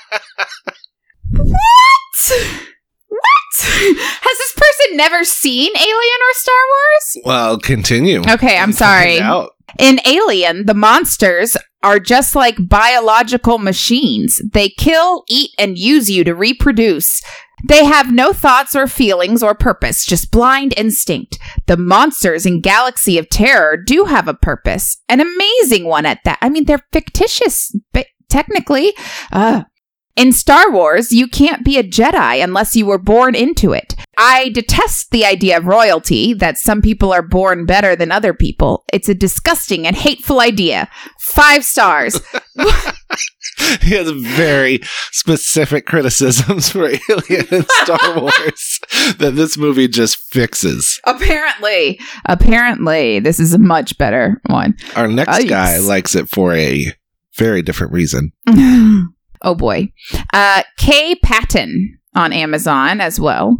what? 1.33 2.69
What? 3.09 3.23
Has 3.61 4.39
this 4.39 4.53
person 4.53 4.97
never 4.97 5.25
seen 5.25 5.71
Alien 5.77 5.89
or 5.91 6.33
Star 6.33 6.55
Wars? 6.55 7.17
Well, 7.25 7.59
continue. 7.59 8.23
Okay, 8.29 8.59
I'm 8.59 8.73
sorry. 8.73 9.21
In 9.79 10.01
Alien, 10.07 10.67
the 10.67 10.75
monsters 10.75 11.57
are 11.83 12.01
just 12.01 12.35
like 12.35 12.57
biological 12.69 13.59
machines. 13.59 14.41
They 14.53 14.71
kill, 14.71 15.25
eat, 15.29 15.51
and 15.59 15.79
use 15.79 16.11
you 16.11 16.25
to 16.25 16.35
reproduce. 16.35 17.23
They 17.67 17.85
have 17.85 18.13
no 18.13 18.33
thoughts 18.33 18.77
or 18.77 18.87
feelings 18.87 19.43
or 19.43 19.55
purpose, 19.55 20.07
just 20.07 20.31
blind 20.31 20.75
instinct. 20.77 21.39
The 21.67 21.77
monsters 21.77 22.47
in 22.47 22.61
Galaxy 22.61 23.19
of 23.19 23.29
Terror 23.29 23.77
do 23.77 24.05
have 24.05 24.29
a 24.29 24.35
purpose, 24.35 24.99
an 25.09 25.21
amazing 25.21 25.85
one 25.85 26.07
at 26.07 26.23
that. 26.25 26.39
I 26.41 26.49
mean, 26.49 26.67
they're 26.67 26.85
fictitious, 26.93 27.75
but 27.93 28.07
technically. 28.29 28.95
Uh, 29.33 29.65
in 30.19 30.33
Star 30.33 30.71
Wars, 30.71 31.13
you 31.13 31.29
can't 31.29 31.65
be 31.65 31.79
a 31.79 31.83
Jedi 31.85 32.43
unless 32.43 32.75
you 32.75 32.87
were 32.87 32.99
born 32.99 33.35
into 33.35 33.73
it. 33.73 33.95
I 34.19 34.49
detest 34.49 35.13
the 35.13 35.25
idea 35.25 35.57
of 35.57 35.67
royalty, 35.67 36.35
that 36.35 36.59
some 36.59 36.83
people 36.83 37.13
are 37.13 37.23
born 37.23 37.67
better 37.67 37.95
than 37.95 38.11
other 38.11 38.35
people. 38.35 38.85
It's 38.93 39.09
a 39.09 39.15
disgusting 39.15 39.87
and 39.87 39.95
hateful 39.95 40.41
idea. 40.41 40.91
Five 41.21 41.65
stars. 41.65 42.21
He 43.83 43.95
has 43.95 44.11
very 44.11 44.81
specific 45.11 45.85
criticisms 45.87 46.71
for 46.71 46.85
Alien 46.87 47.47
and 47.51 47.67
Star 47.69 47.99
Wars 48.21 48.81
that 49.19 49.33
this 49.35 49.57
movie 49.59 49.89
just 49.89 50.17
fixes. 50.17 51.01
apparently, 51.05 51.99
apparently, 52.27 53.19
this 53.19 53.41
is 53.41 53.55
a 53.55 53.59
much 53.59 53.99
better 53.99 54.41
one. 54.47 54.77
Our 54.95 55.09
next 55.09 55.49
guy 55.49 55.79
likes 55.79 56.15
it 56.15 56.29
for 56.29 56.55
a 56.55 56.87
very 57.37 57.63
different 57.63 57.93
reason. 57.93 58.33
Oh 59.43 59.55
boy. 59.55 59.93
Uh, 60.33 60.63
Kay 60.77 61.15
Patton 61.17 61.99
on 62.15 62.33
Amazon 62.33 63.01
as 63.01 63.21
well. 63.21 63.59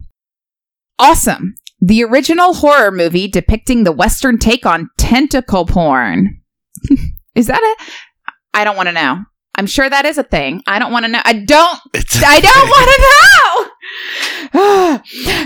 Awesome. 0.99 1.55
The 1.81 2.03
original 2.03 2.55
horror 2.55 2.91
movie 2.91 3.29
depicting 3.29 3.85
the 3.85 3.93
Western 3.93 4.39
take 4.39 4.67
on 4.67 4.91
tentacle 4.99 5.65
porn. 5.65 6.41
is 7.35 7.47
that 7.47 7.63
a. 7.63 7.77
I 8.55 8.65
don't 8.65 8.77
want 8.77 8.89
to 8.89 8.93
know. 8.93 9.25
I'm 9.55 9.67
sure 9.67 9.91
that 9.91 10.05
is 10.05 10.19
a 10.19 10.23
thing. 10.23 10.63
I 10.67 10.79
don't 10.79 10.93
want 10.93 11.05
to 11.05 11.11
know. 11.11 11.23
I 11.25 11.33
don't 11.33 11.81
I 12.25 12.41
don't 12.41 12.69
want 12.69 12.91
to 12.95 13.03
know. 13.03 13.09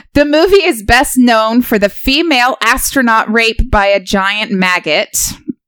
the 0.15 0.25
movie 0.25 0.63
is 0.63 0.83
best 0.83 1.17
known 1.17 1.63
for 1.63 1.79
the 1.79 1.89
female 1.89 2.57
astronaut 2.63 3.33
rape 3.33 3.71
by 3.71 3.87
a 3.87 4.01
giant 4.01 4.53
maggot. 4.53 5.17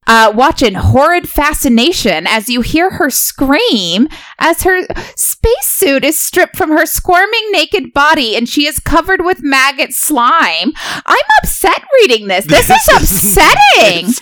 Uh, 0.06 0.32
watch 0.34 0.62
in 0.62 0.74
horrid 0.74 1.28
fascination 1.28 2.26
as 2.26 2.48
you 2.48 2.60
hear 2.60 2.90
her 2.90 3.10
scream 3.10 4.08
as 4.38 4.62
her 4.62 4.86
spacesuit 5.16 6.04
is 6.04 6.18
stripped 6.18 6.56
from 6.56 6.70
her 6.70 6.84
squirming 6.86 7.50
naked 7.50 7.92
body 7.92 8.36
and 8.36 8.48
she 8.48 8.66
is 8.66 8.78
covered 8.78 9.24
with 9.24 9.42
maggot 9.42 9.92
slime. 9.92 10.72
I'm 11.06 11.24
upset 11.42 11.84
reading 12.00 12.28
this. 12.28 12.44
This, 12.44 12.70
is 12.70 12.88
upsetting. 12.94 14.08
It's 14.08 14.20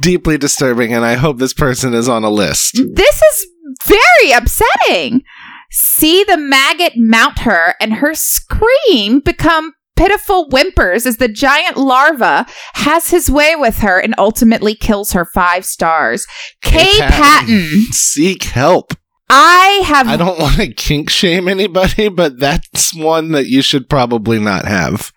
deeply 0.00 0.38
disturbing, 0.38 0.92
and 0.92 1.04
I 1.04 1.14
hope 1.14 1.38
this 1.38 1.54
person 1.54 1.94
is 1.94 2.08
on 2.08 2.24
a 2.24 2.30
list. 2.30 2.74
This 2.74 3.22
is 3.22 3.46
very 3.84 4.32
upsetting. 4.32 5.22
See 5.70 6.22
the 6.24 6.36
maggot 6.36 6.94
mount 6.96 7.40
her 7.40 7.74
and 7.80 7.94
her 7.94 8.14
scream 8.14 9.20
become 9.20 9.72
pitiful 9.96 10.48
whimpers 10.50 11.06
as 11.06 11.18
the 11.18 11.28
giant 11.28 11.76
larva 11.76 12.46
has 12.74 13.08
his 13.10 13.30
way 13.30 13.54
with 13.56 13.78
her 13.78 13.98
and 13.98 14.14
ultimately 14.18 14.74
kills 14.74 15.12
her 15.12 15.24
five 15.24 15.64
stars. 15.64 16.26
Kay 16.62 16.98
Patton. 16.98 17.68
Seek 17.90 18.44
help. 18.44 18.94
I 19.30 19.82
have 19.86 20.08
I 20.08 20.16
don't 20.16 20.38
want 20.38 20.56
to 20.56 20.72
kink 20.74 21.08
shame 21.08 21.48
anybody, 21.48 22.08
but 22.08 22.38
that's 22.38 22.94
one 22.94 23.32
that 23.32 23.46
you 23.46 23.62
should 23.62 23.88
probably 23.88 24.38
not 24.38 24.66
have. 24.66 25.10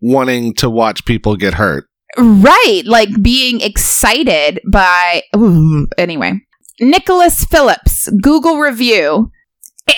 Wanting 0.00 0.54
to 0.54 0.70
watch 0.70 1.04
people 1.04 1.36
get 1.36 1.54
hurt. 1.54 1.86
right 2.16 2.82
like 2.84 3.08
being 3.22 3.60
excited 3.60 4.60
by 4.70 5.22
Ooh, 5.34 5.88
anyway. 5.98 6.34
Nicholas 6.80 7.44
Phillips 7.44 8.08
Google 8.22 8.58
review. 8.58 9.32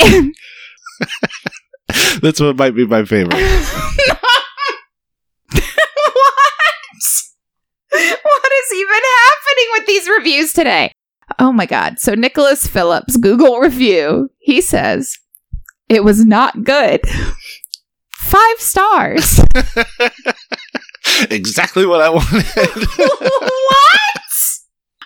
That's 2.22 2.40
what 2.40 2.56
might 2.56 2.74
be 2.74 2.86
my 2.86 3.04
favorite. 3.04 3.34
what? 3.38 3.52
What 7.90 8.52
is 8.52 8.72
even 8.74 9.02
happening 9.16 9.68
with 9.72 9.86
these 9.86 10.08
reviews 10.08 10.52
today? 10.52 10.92
Oh 11.38 11.52
my 11.52 11.66
God. 11.66 11.98
So, 11.98 12.14
Nicholas 12.14 12.66
Phillips, 12.66 13.16
Google 13.16 13.58
review, 13.58 14.30
he 14.38 14.60
says, 14.60 15.18
it 15.88 16.04
was 16.04 16.24
not 16.24 16.64
good. 16.64 17.00
Five 18.10 18.58
stars. 18.58 19.40
exactly 21.30 21.86
what 21.86 22.02
I 22.02 22.10
wanted. 22.10 22.44
what? 22.98 24.20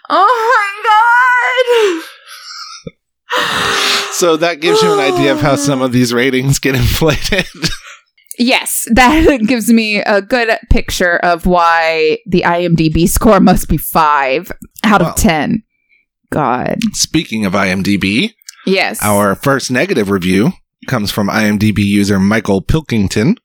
Oh 0.08 0.36
my 0.52 2.02
God. 2.02 2.08
So 4.12 4.36
that 4.36 4.60
gives 4.60 4.82
you 4.82 4.92
an 4.92 5.00
idea 5.00 5.32
of 5.32 5.40
how 5.40 5.56
some 5.56 5.82
of 5.82 5.92
these 5.92 6.12
ratings 6.12 6.58
get 6.58 6.74
inflated. 6.74 7.46
Yes, 8.38 8.86
that 8.92 9.40
gives 9.46 9.70
me 9.72 9.98
a 9.98 10.22
good 10.22 10.50
picture 10.70 11.16
of 11.18 11.46
why 11.46 12.18
the 12.26 12.42
IMDb 12.42 13.08
score 13.08 13.40
must 13.40 13.68
be 13.68 13.76
five 13.76 14.50
out 14.84 15.00
Well. 15.00 15.10
of 15.10 15.16
10. 15.16 15.62
God. 16.30 16.78
Speaking 16.92 17.44
of 17.44 17.52
IMDb, 17.52 18.30
Yes. 18.66 19.02
our 19.02 19.34
first 19.34 19.70
negative 19.70 20.08
review 20.08 20.52
comes 20.88 21.10
from 21.10 21.28
IMDb 21.28 21.78
user 21.78 22.18
Michael 22.18 22.62
Pilkington. 22.62 23.36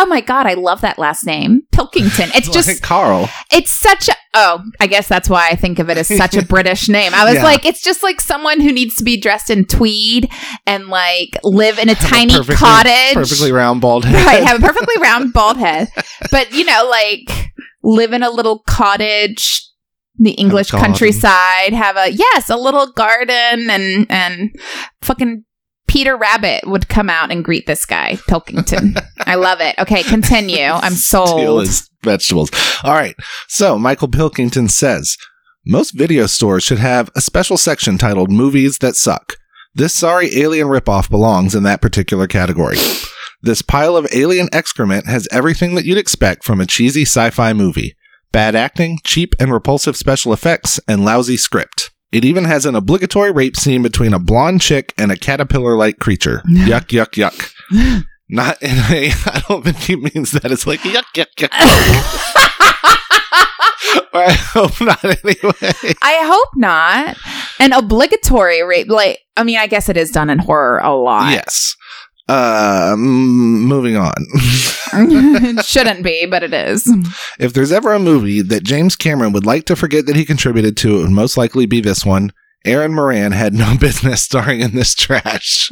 Oh 0.00 0.06
my 0.06 0.20
God, 0.20 0.46
I 0.46 0.54
love 0.54 0.80
that 0.82 0.96
last 0.98 1.26
name. 1.26 1.62
Pilkington. 1.72 2.30
It's 2.34 2.48
just 2.52 2.68
like 2.68 2.80
Karl. 2.80 3.28
It's 3.52 3.72
such 3.72 4.08
a 4.08 4.12
oh, 4.34 4.62
I 4.78 4.86
guess 4.86 5.08
that's 5.08 5.28
why 5.28 5.48
I 5.48 5.56
think 5.56 5.78
of 5.80 5.90
it 5.90 5.98
as 5.98 6.06
such 6.06 6.36
a 6.36 6.42
British 6.46 6.88
name. 6.88 7.12
I 7.14 7.24
was 7.24 7.34
Yeah. 7.34 7.42
like, 7.44 7.64
it's 7.66 7.82
just 7.82 8.02
like 8.04 8.20
someone 8.20 8.60
who 8.60 8.70
needs 8.70 8.94
to 8.96 9.02
be 9.04 9.18
dressed 9.20 9.50
in 9.50 9.64
tweed 9.64 10.30
and 10.66 10.86
like 10.88 11.30
live 11.42 11.78
in 11.80 11.88
a 11.88 11.94
Have 11.94 12.04
a 12.06 12.08
tiny 12.14 12.32
perfectly- 12.32 12.54
cottage. 12.56 13.14
Perfectly 13.14 13.50
round 13.50 13.80
bald 13.80 14.04
head. 14.04 14.24
right, 14.24 14.44
have 14.46 14.62
a 14.62 14.66
perfectly 14.66 14.94
round 15.02 15.32
bald 15.32 15.56
head. 15.56 15.88
But 16.30 16.52
you 16.52 16.64
know, 16.64 16.86
like 16.88 17.50
live 17.82 18.12
in 18.12 18.22
a 18.22 18.30
little 18.30 18.60
cottage 18.68 19.64
the 20.20 20.32
English 20.32 20.70
countryside, 20.72 21.72
have 21.72 21.96
a 21.96 22.10
yes, 22.10 22.50
a 22.50 22.56
little 22.56 22.90
garden 22.92 23.70
and 23.70 24.06
and 24.10 24.50
fucking 25.00 25.44
Peter 25.88 26.16
Rabbit 26.16 26.66
would 26.66 26.88
come 26.88 27.10
out 27.10 27.30
and 27.32 27.44
greet 27.44 27.66
this 27.66 27.84
guy, 27.84 28.18
Pilkington. 28.28 28.94
I 29.20 29.34
love 29.34 29.60
it. 29.60 29.74
Okay, 29.78 30.02
continue. 30.02 30.62
I'm 30.64 30.92
Steal 30.94 31.26
sold. 31.26 31.60
his 31.66 31.90
vegetables. 32.04 32.50
All 32.84 32.94
right. 32.94 33.16
So 33.48 33.78
Michael 33.78 34.08
Pilkington 34.08 34.68
says 34.68 35.16
most 35.66 35.90
video 35.92 36.26
stores 36.26 36.62
should 36.62 36.78
have 36.78 37.10
a 37.16 37.20
special 37.20 37.56
section 37.56 37.98
titled 37.98 38.30
"Movies 38.30 38.78
That 38.78 38.94
Suck." 38.96 39.34
This 39.74 39.94
sorry 39.94 40.30
alien 40.36 40.68
ripoff 40.68 41.10
belongs 41.10 41.54
in 41.54 41.62
that 41.64 41.80
particular 41.82 42.26
category. 42.26 42.76
This 43.42 43.62
pile 43.62 43.96
of 43.96 44.08
alien 44.12 44.48
excrement 44.52 45.06
has 45.06 45.28
everything 45.30 45.74
that 45.76 45.84
you'd 45.84 45.98
expect 45.98 46.44
from 46.44 46.60
a 46.60 46.66
cheesy 46.66 47.02
sci-fi 47.02 47.52
movie: 47.52 47.96
bad 48.32 48.54
acting, 48.54 48.98
cheap 49.04 49.34
and 49.38 49.52
repulsive 49.52 49.96
special 49.96 50.32
effects, 50.32 50.80
and 50.88 51.04
lousy 51.04 51.36
script. 51.36 51.90
It 52.10 52.24
even 52.24 52.44
has 52.44 52.64
an 52.64 52.74
obligatory 52.74 53.30
rape 53.32 53.56
scene 53.56 53.82
between 53.82 54.14
a 54.14 54.18
blonde 54.18 54.62
chick 54.62 54.94
and 54.96 55.12
a 55.12 55.16
caterpillar-like 55.16 55.98
creature. 55.98 56.42
yuck, 56.48 56.88
yuck, 56.88 57.12
yuck. 57.12 57.52
Not 58.30 58.62
in 58.62 58.70
a. 58.70 59.10
I 59.26 59.42
don't 59.48 59.64
think 59.64 59.76
he 59.78 59.96
means 59.96 60.32
that. 60.32 60.50
It's 60.50 60.66
like 60.66 60.80
yuck, 60.80 61.04
yuck, 61.14 61.34
yuck. 61.38 61.48
Or 64.12 64.22
I 64.26 64.32
hope 64.32 64.80
not. 64.80 65.02
Anyway. 65.02 65.94
I 66.02 66.20
hope 66.24 66.48
not. 66.56 67.16
An 67.58 67.72
obligatory 67.72 68.62
rape, 68.62 68.88
like 68.88 69.20
I 69.36 69.44
mean, 69.44 69.58
I 69.58 69.66
guess 69.66 69.88
it 69.88 69.96
is 69.96 70.10
done 70.10 70.28
in 70.28 70.38
horror 70.40 70.78
a 70.80 70.94
lot. 70.94 71.32
Yes. 71.32 71.74
Uh, 72.28 72.94
mm, 72.94 72.98
moving 73.62 73.96
on. 73.96 74.12
it 74.92 75.64
shouldn't 75.64 76.02
be, 76.04 76.26
but 76.26 76.42
it 76.42 76.52
is. 76.52 76.86
if 77.38 77.52
there's 77.54 77.72
ever 77.72 77.92
a 77.92 77.98
movie 77.98 78.42
that 78.42 78.64
James 78.64 78.96
Cameron 78.96 79.32
would 79.32 79.46
like 79.46 79.64
to 79.66 79.76
forget 79.76 80.06
that 80.06 80.16
he 80.16 80.24
contributed 80.24 80.76
to, 80.78 80.98
it 80.98 81.02
would 81.02 81.10
most 81.10 81.36
likely 81.38 81.64
be 81.66 81.80
this 81.80 82.04
one. 82.04 82.32
Erin 82.64 82.94
Moran 82.94 83.32
had 83.32 83.54
no 83.54 83.76
business 83.80 84.22
starring 84.22 84.60
in 84.60 84.74
this 84.74 84.94
trash. 84.94 85.70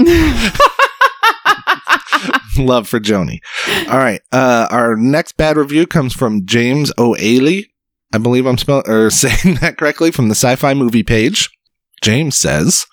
Love 2.58 2.88
for 2.88 2.98
Joanie. 3.00 3.40
All 3.88 3.98
right. 3.98 4.22
Uh, 4.32 4.66
our 4.70 4.96
next 4.96 5.36
bad 5.36 5.58
review 5.58 5.86
comes 5.86 6.14
from 6.14 6.46
James 6.46 6.90
O'Ailey. 6.96 7.70
I 8.14 8.18
believe 8.18 8.46
I'm 8.46 8.56
spelling 8.56 8.88
or 8.88 9.10
saying 9.10 9.56
that 9.60 9.76
correctly 9.76 10.10
from 10.10 10.28
the 10.28 10.34
sci-fi 10.34 10.72
movie 10.72 11.02
page. 11.02 11.50
James 12.02 12.36
says, 12.36 12.86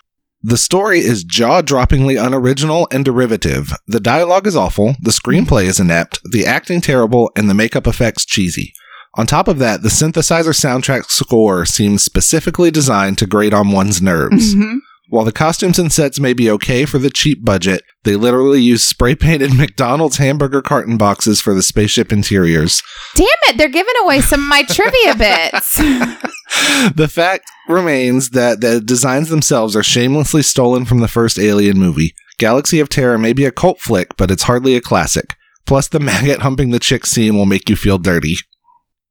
the 0.43 0.57
story 0.57 0.99
is 0.99 1.23
jaw-droppingly 1.23 2.23
unoriginal 2.23 2.87
and 2.91 3.05
derivative. 3.05 3.73
The 3.87 4.01
dialogue 4.01 4.45
is 4.45 4.55
awful, 4.55 4.95
the 5.01 5.11
screenplay 5.11 5.63
is 5.63 5.79
inept, 5.79 6.19
the 6.29 6.45
acting 6.45 6.81
terrible, 6.81 7.31
and 7.35 7.49
the 7.49 7.53
makeup 7.53 7.87
effects 7.87 8.25
cheesy. 8.25 8.73
On 9.15 9.25
top 9.25 9.47
of 9.47 9.59
that, 9.59 9.83
the 9.83 9.89
synthesizer 9.89 10.53
soundtrack 10.53 11.05
score 11.05 11.65
seems 11.65 12.03
specifically 12.03 12.71
designed 12.71 13.17
to 13.19 13.27
grate 13.27 13.53
on 13.53 13.71
one's 13.71 14.01
nerves. 14.01 14.55
Mhm. 14.55 14.79
While 15.09 15.25
the 15.25 15.31
costumes 15.31 15.77
and 15.77 15.91
sets 15.91 16.19
may 16.19 16.33
be 16.33 16.49
okay 16.49 16.85
for 16.85 16.97
the 16.97 17.11
cheap 17.11 17.45
budget, 17.45 17.83
they 18.03 18.15
literally 18.15 18.61
use 18.61 18.83
spray 18.83 19.15
painted 19.15 19.53
McDonald's 19.57 20.17
hamburger 20.17 20.61
carton 20.61 20.97
boxes 20.97 21.39
for 21.41 21.53
the 21.53 21.63
spaceship 21.63 22.11
interiors. 22.11 22.81
Damn 23.15 23.27
it, 23.49 23.57
they're 23.57 23.69
giving 23.69 23.93
away 24.01 24.21
some 24.21 24.41
of 24.41 24.47
my 24.47 24.63
trivia 24.63 25.15
bits. 25.51 25.77
the 26.95 27.09
fact 27.09 27.45
remains 27.67 28.31
that 28.31 28.61
the 28.61 28.81
designs 28.81 29.29
themselves 29.29 29.75
are 29.75 29.83
shamelessly 29.83 30.41
stolen 30.41 30.85
from 30.85 30.99
the 30.99 31.07
first 31.07 31.39
Alien 31.39 31.79
movie. 31.79 32.13
Galaxy 32.37 32.79
of 32.79 32.89
Terror 32.89 33.17
may 33.17 33.33
be 33.33 33.45
a 33.45 33.51
cult 33.51 33.79
flick, 33.79 34.17
but 34.17 34.31
it's 34.31 34.43
hardly 34.43 34.75
a 34.75 34.81
classic. 34.81 35.35
Plus, 35.65 35.87
the 35.87 35.99
maggot 36.01 36.41
humping 36.41 36.71
the 36.71 36.79
chick 36.79 37.05
scene 37.05 37.35
will 37.35 37.45
make 37.45 37.69
you 37.69 37.75
feel 37.75 37.97
dirty. 37.97 38.35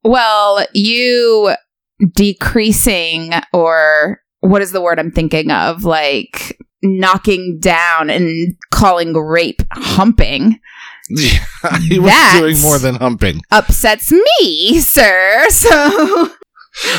Well, 0.04 0.66
you 0.74 1.54
decreasing 2.14 3.32
or 3.52 4.20
what 4.40 4.60
is 4.62 4.72
the 4.72 4.80
word 4.80 4.98
I'm 4.98 5.12
thinking 5.12 5.50
of? 5.50 5.84
Like 5.84 6.58
knocking 6.82 7.58
down 7.60 8.10
and 8.10 8.56
calling 8.70 9.14
rape 9.14 9.62
humping 9.72 10.58
Yeah, 11.10 11.38
he 11.80 11.98
was 11.98 12.10
That- 12.10 12.38
doing 12.40 12.58
more 12.60 12.78
than 12.78 12.96
humping. 12.96 13.40
upsets 13.50 14.10
me, 14.12 14.80
sir. 14.80 15.46
So 15.50 16.30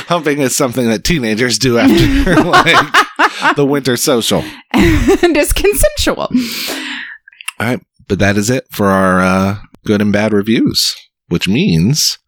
Humping 0.07 0.39
is 0.39 0.55
something 0.55 0.87
that 0.89 1.03
teenagers 1.03 1.57
do 1.57 1.79
after 1.79 2.35
like 2.43 3.55
the 3.55 3.65
winter 3.65 3.97
social. 3.97 4.43
and 4.71 5.35
it's 5.35 5.51
consensual. 5.51 6.29
All 7.59 7.67
right, 7.67 7.79
but 8.07 8.19
that 8.19 8.37
is 8.37 8.51
it 8.51 8.65
for 8.69 8.89
our 8.89 9.19
uh, 9.19 9.57
good 9.83 9.99
and 9.99 10.13
bad 10.13 10.31
reviews, 10.31 10.95
which 11.27 11.47
means 11.47 12.19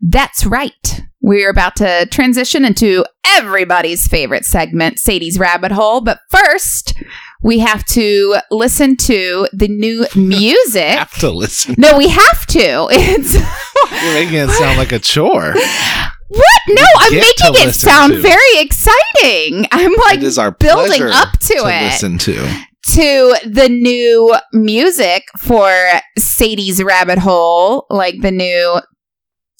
That's 0.00 0.46
right. 0.46 1.02
We're 1.20 1.50
about 1.50 1.76
to 1.76 2.06
transition 2.10 2.64
into 2.64 3.04
everybody's 3.26 4.06
favorite 4.06 4.44
segment, 4.44 4.98
Sadie's 4.98 5.38
Rabbit 5.38 5.72
Hole. 5.72 6.00
But 6.00 6.20
first, 6.30 6.94
we 7.42 7.58
have 7.58 7.84
to 7.86 8.36
listen 8.50 8.96
to 8.98 9.48
the 9.52 9.66
new 9.68 10.06
music. 10.16 10.82
have 10.98 11.18
to 11.18 11.30
listen. 11.30 11.74
no, 11.76 11.96
we 11.98 12.08
have 12.08 12.46
to. 12.46 12.86
It's 12.90 13.34
You're 13.34 14.14
making 14.14 14.34
it 14.36 14.50
sound 14.50 14.78
like 14.78 14.92
a 14.92 14.98
chore. 14.98 15.52
what? 16.28 16.62
No, 16.68 16.82
I'm 17.00 17.14
making 17.14 17.68
it 17.68 17.74
sound 17.74 18.12
to. 18.12 18.20
very 18.22 18.58
exciting. 18.60 19.66
I'm 19.72 19.92
like 20.06 20.18
it 20.18 20.22
is 20.24 20.38
our 20.38 20.50
building 20.52 21.02
up 21.02 21.32
to, 21.40 21.48
to 21.48 21.54
it. 21.66 21.82
listen 21.84 22.18
to. 22.18 22.34
to 22.90 23.34
the 23.46 23.68
new 23.68 24.34
music 24.52 25.24
for 25.38 25.72
Sadie's 26.18 26.82
Rabbit 26.82 27.18
Hole, 27.18 27.86
like 27.90 28.20
the 28.20 28.30
new 28.30 28.80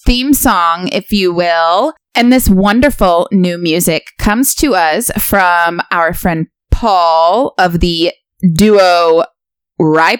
theme 0.04 0.32
song, 0.32 0.88
if 0.88 1.12
you 1.12 1.32
will. 1.32 1.94
And 2.14 2.32
this 2.32 2.48
wonderful 2.48 3.28
new 3.30 3.58
music 3.58 4.08
comes 4.18 4.54
to 4.56 4.74
us 4.74 5.10
from 5.18 5.80
our 5.90 6.12
friend 6.12 6.48
Paul 6.70 7.54
of 7.58 7.80
the 7.80 8.12
duo 8.52 9.24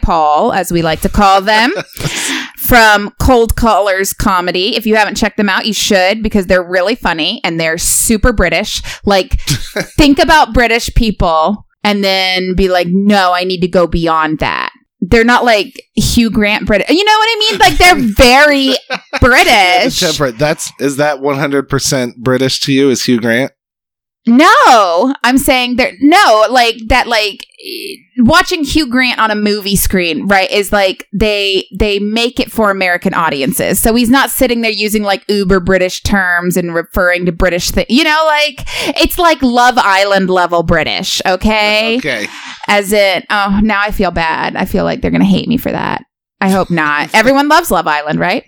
Paul, 0.03 0.53
as 0.53 0.71
we 0.73 0.83
like 0.83 1.01
to 1.01 1.09
call 1.09 1.41
them. 1.41 1.73
From 2.59 3.15
Cold 3.19 3.57
Callers 3.57 4.13
Comedy. 4.13 4.77
If 4.77 4.85
you 4.85 4.97
haven't 4.97 5.17
checked 5.17 5.39
them 5.39 5.49
out, 5.49 5.65
you 5.65 5.73
should 5.73 6.23
because 6.23 6.47
they're 6.47 6.63
really 6.63 6.95
funny 6.95 7.41
and 7.43 7.59
they're 7.59 7.79
super 7.79 8.33
British. 8.33 8.83
Like, 9.07 9.41
think 9.97 10.19
about 10.19 10.53
British 10.53 10.93
people 10.95 11.67
and 11.83 12.05
then 12.05 12.55
be 12.55 12.69
like, 12.69 12.89
no, 12.91 13.33
I 13.33 13.45
need 13.45 13.61
to 13.61 13.69
go 13.69 13.87
beyond 13.87 14.41
that. 14.41 14.71
They're 15.01 15.25
not 15.25 15.45
like 15.45 15.81
Hugh 15.95 16.31
Grant 16.31 16.67
British. 16.67 16.89
You 16.91 17.05
know 17.05 17.13
what 17.13 17.29
I 17.29 17.37
mean? 17.51 17.59
Like 17.59 17.79
they're 17.79 18.15
very 18.17 18.75
British. 19.21 20.01
Temperate. 20.01 20.39
That's 20.39 20.73
is 20.81 20.97
that 20.97 21.21
100 21.21 21.69
percent 21.69 22.17
British 22.17 22.61
to 22.63 22.73
you? 22.73 22.91
Is 22.91 23.05
Hugh 23.05 23.21
Grant? 23.21 23.53
No, 24.27 25.15
I'm 25.25 25.39
saying 25.39 25.77
there. 25.77 25.93
No, 26.01 26.47
like 26.51 26.77
that. 26.89 27.07
Like 27.07 27.47
watching 28.19 28.63
Hugh 28.63 28.87
Grant 28.91 29.19
on 29.19 29.31
a 29.31 29.35
movie 29.35 29.77
screen, 29.77 30.27
right? 30.27 30.51
Is 30.51 30.71
like 30.71 31.07
they 31.15 31.67
they 31.79 31.99
make 31.99 32.39
it 32.39 32.53
for 32.53 32.71
American 32.71 33.15
audiences. 33.15 33.79
So 33.81 33.95
he's 33.95 34.11
not 34.11 34.29
sitting 34.29 34.61
there 34.61 34.71
using 34.71 35.03
like 35.03 35.25
uber 35.31 35.61
British 35.61 36.03
terms 36.03 36.59
and 36.59 36.75
referring 36.75 37.25
to 37.25 37.33
British 37.33 37.71
things. 37.71 37.87
You 37.89 38.05
know, 38.05 38.23
like 38.27 38.65
it's 39.01 39.19
like 39.19 39.41
Love 39.41 39.79
Island 39.79 40.29
level 40.29 40.63
British. 40.63 41.23
Okay, 41.25 41.97
Okay. 41.97 42.27
As 42.69 42.93
in 42.93 43.23
oh 43.31 43.61
now 43.63 43.81
I 43.81 43.91
feel 43.91 44.11
bad. 44.11 44.55
I 44.57 44.65
feel 44.65 44.85
like 44.85 45.01
they're 45.01 45.11
gonna 45.11 45.25
hate 45.25 45.49
me 45.49 45.57
for 45.57 45.73
that. 45.73 46.05
I 46.41 46.51
hope 46.51 46.71
not. 46.71 47.11
Everyone 47.15 47.49
loves 47.49 47.71
Love 47.71 47.87
Island, 47.89 48.21
right? 48.21 48.45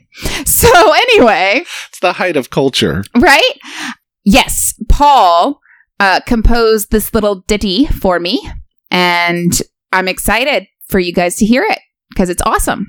So 0.47 0.69
anyway, 0.95 1.65
It's 1.89 1.99
the 2.01 2.13
height 2.13 2.37
of 2.37 2.51
culture. 2.51 3.03
right? 3.17 3.53
Yes, 4.25 4.75
Paul 4.89 5.61
uh, 5.99 6.21
composed 6.27 6.91
this 6.93 7.13
little 7.15 7.37
ditty 7.49 7.87
for 7.87 8.21
me, 8.21 8.49
and 8.91 9.61
I'm 9.93 10.07
excited 10.09 10.67
for 10.89 10.99
you 11.01 11.13
guys 11.13 11.37
to 11.37 11.47
hear 11.47 11.65
it 11.69 11.79
because 12.11 12.29
it's 12.31 12.43
awesome. 12.47 12.87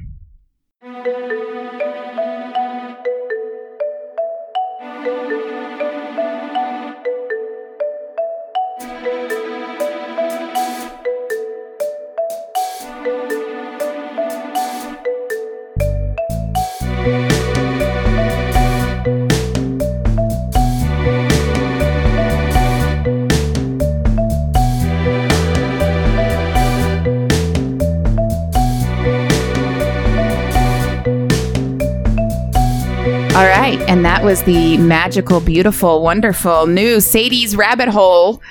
All 33.34 33.48
right, 33.48 33.80
and 33.88 34.04
that 34.04 34.26
was 34.26 34.44
the 34.44 34.78
magical, 34.78 35.40
beautiful, 35.40 36.04
wonderful 36.04 36.68
new 36.68 37.00
Sadie's 37.00 37.56
Rabbit 37.56 37.88
Hole 37.88 38.42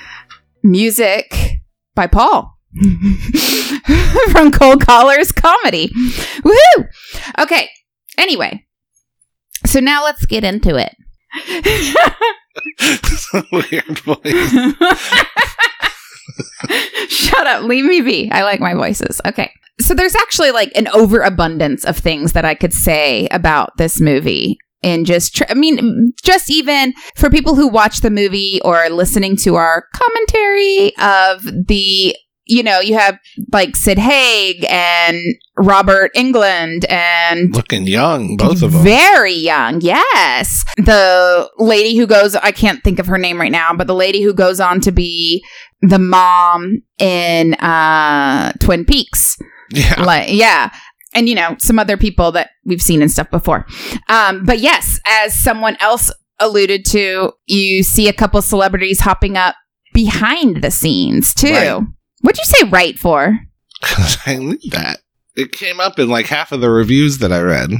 music 0.63 1.61
by 1.93 2.07
Paul 2.07 2.57
from 4.31 4.51
Cold 4.51 4.83
Callers 4.83 5.31
Comedy. 5.31 5.89
Woohoo! 6.39 6.87
Okay, 7.37 7.69
anyway, 8.17 8.65
so 9.67 9.79
now 9.79 10.03
let's 10.03 10.25
get 10.25 10.43
into 10.43 10.75
it. 10.75 10.95
Weird 13.51 13.99
voice. 13.99 14.73
Shut 17.07 17.45
up, 17.45 17.65
leave 17.65 17.85
me 17.85 18.01
be. 18.01 18.31
I 18.31 18.41
like 18.41 18.59
my 18.59 18.73
voices. 18.73 19.21
Okay. 19.27 19.51
So 19.79 19.93
there's 19.93 20.15
actually 20.15 20.49
like 20.51 20.71
an 20.75 20.87
overabundance 20.89 21.85
of 21.85 21.97
things 21.97 22.33
that 22.33 22.45
I 22.45 22.55
could 22.55 22.73
say 22.73 23.27
about 23.29 23.77
this 23.77 24.01
movie. 24.01 24.57
And 24.83 25.05
just, 25.05 25.35
tr- 25.35 25.43
I 25.49 25.53
mean, 25.53 26.13
just 26.23 26.49
even 26.49 26.93
for 27.15 27.29
people 27.29 27.55
who 27.55 27.67
watch 27.67 28.01
the 28.01 28.09
movie 28.09 28.59
or 28.65 28.89
listening 28.89 29.37
to 29.43 29.55
our 29.55 29.85
commentary 29.93 30.95
of 30.97 31.43
the, 31.67 32.15
you 32.45 32.63
know, 32.63 32.79
you 32.79 32.95
have 32.95 33.19
like 33.53 33.75
Sid 33.75 33.99
Haig 33.99 34.65
and 34.67 35.19
Robert 35.57 36.11
Englund 36.15 36.89
and 36.89 37.55
Looking 37.55 37.85
young, 37.85 38.35
both 38.37 38.63
of 38.63 38.73
them. 38.73 38.83
very 38.83 39.33
young, 39.33 39.81
yes. 39.81 40.63
The 40.77 41.49
lady 41.59 41.95
who 41.95 42.07
goes, 42.07 42.35
I 42.35 42.51
can't 42.51 42.83
think 42.83 42.97
of 42.97 43.05
her 43.05 43.19
name 43.19 43.39
right 43.39 43.51
now, 43.51 43.73
but 43.75 43.85
the 43.87 43.95
lady 43.95 44.21
who 44.23 44.33
goes 44.33 44.59
on 44.59 44.81
to 44.81 44.91
be 44.91 45.45
the 45.81 45.99
mom 45.99 46.81
in 46.97 47.53
uh, 47.55 48.51
Twin 48.59 48.85
Peaks. 48.85 49.37
Yeah. 49.69 50.03
Like, 50.03 50.29
yeah. 50.31 50.71
And, 51.13 51.27
you 51.27 51.35
know, 51.35 51.55
some 51.59 51.77
other 51.77 51.97
people 51.97 52.31
that 52.33 52.51
we've 52.65 52.81
seen 52.81 53.01
and 53.01 53.11
stuff 53.11 53.29
before. 53.29 53.65
Um, 54.07 54.45
but 54.45 54.59
yes, 54.59 54.99
as 55.05 55.37
someone 55.37 55.75
else 55.79 56.11
alluded 56.39 56.85
to, 56.85 57.31
you 57.45 57.83
see 57.83 58.07
a 58.07 58.13
couple 58.13 58.41
celebrities 58.41 59.01
hopping 59.01 59.37
up 59.37 59.55
behind 59.93 60.61
the 60.61 60.71
scenes 60.71 61.33
too. 61.33 61.53
Right. 61.53 61.83
What'd 62.21 62.37
you 62.39 62.45
say 62.45 62.69
right 62.69 62.97
for? 62.97 63.39
I 64.25 64.37
knew 64.37 64.57
that. 64.71 64.99
It 65.35 65.51
came 65.51 65.79
up 65.79 65.97
in 65.99 66.09
like 66.09 66.27
half 66.27 66.51
of 66.51 66.61
the 66.61 66.69
reviews 66.69 67.19
that 67.19 67.31
I 67.31 67.41
read. 67.41 67.71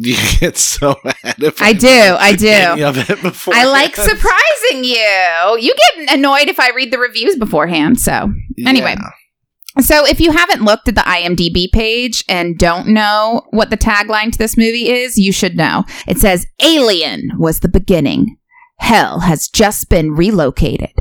You 0.00 0.14
get 0.38 0.56
so 0.56 0.94
mad 1.04 1.42
if 1.42 1.60
I 1.60 1.72
do, 1.72 1.88
I 1.88 2.36
do. 2.36 2.46
any 2.46 2.84
of 2.84 2.96
it 3.10 3.20
before. 3.20 3.52
I 3.52 3.64
like 3.64 3.96
surprising 3.96 4.84
you. 4.84 5.58
You 5.58 5.74
get 5.74 6.14
annoyed 6.14 6.48
if 6.48 6.60
I 6.60 6.70
read 6.70 6.92
the 6.92 7.00
reviews 7.00 7.34
beforehand. 7.34 7.98
So, 7.98 8.32
anyway. 8.64 8.94
So 9.80 10.06
if 10.06 10.20
you 10.20 10.32
haven't 10.32 10.64
looked 10.64 10.88
at 10.88 10.94
the 10.94 11.00
IMDb 11.02 11.70
page 11.70 12.24
and 12.28 12.58
don't 12.58 12.88
know 12.88 13.42
what 13.50 13.70
the 13.70 13.76
tagline 13.76 14.32
to 14.32 14.38
this 14.38 14.56
movie 14.56 14.90
is, 14.90 15.18
you 15.18 15.32
should 15.32 15.56
know. 15.56 15.84
It 16.06 16.18
says 16.18 16.46
Alien 16.62 17.30
was 17.38 17.60
the 17.60 17.68
beginning. 17.68 18.36
Hell 18.78 19.20
has 19.20 19.48
just 19.48 19.88
been 19.88 20.12
relocated. 20.12 20.92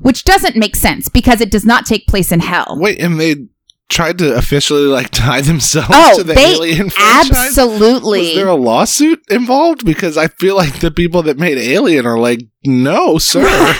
Which 0.00 0.24
doesn't 0.24 0.56
make 0.56 0.76
sense 0.76 1.08
because 1.08 1.40
it 1.40 1.50
does 1.50 1.64
not 1.64 1.86
take 1.86 2.06
place 2.06 2.30
in 2.30 2.38
hell. 2.40 2.76
Wait, 2.78 3.00
and 3.00 3.18
they 3.18 3.48
tried 3.88 4.16
to 4.18 4.34
officially 4.36 4.82
like 4.84 5.10
tie 5.12 5.40
themselves 5.40 5.88
Oh, 5.92 6.18
to 6.18 6.24
the 6.24 6.34
they 6.34 6.54
Alien 6.54 6.90
franchise. 6.90 7.58
Absolutely. 7.58 8.20
Was 8.20 8.34
there 8.36 8.48
a 8.48 8.54
lawsuit 8.54 9.20
involved? 9.30 9.84
Because 9.84 10.16
I 10.16 10.28
feel 10.28 10.56
like 10.56 10.78
the 10.80 10.90
people 10.90 11.22
that 11.24 11.38
made 11.38 11.58
Alien 11.58 12.06
are 12.06 12.18
like, 12.18 12.40
no, 12.64 13.18
sir. 13.18 13.42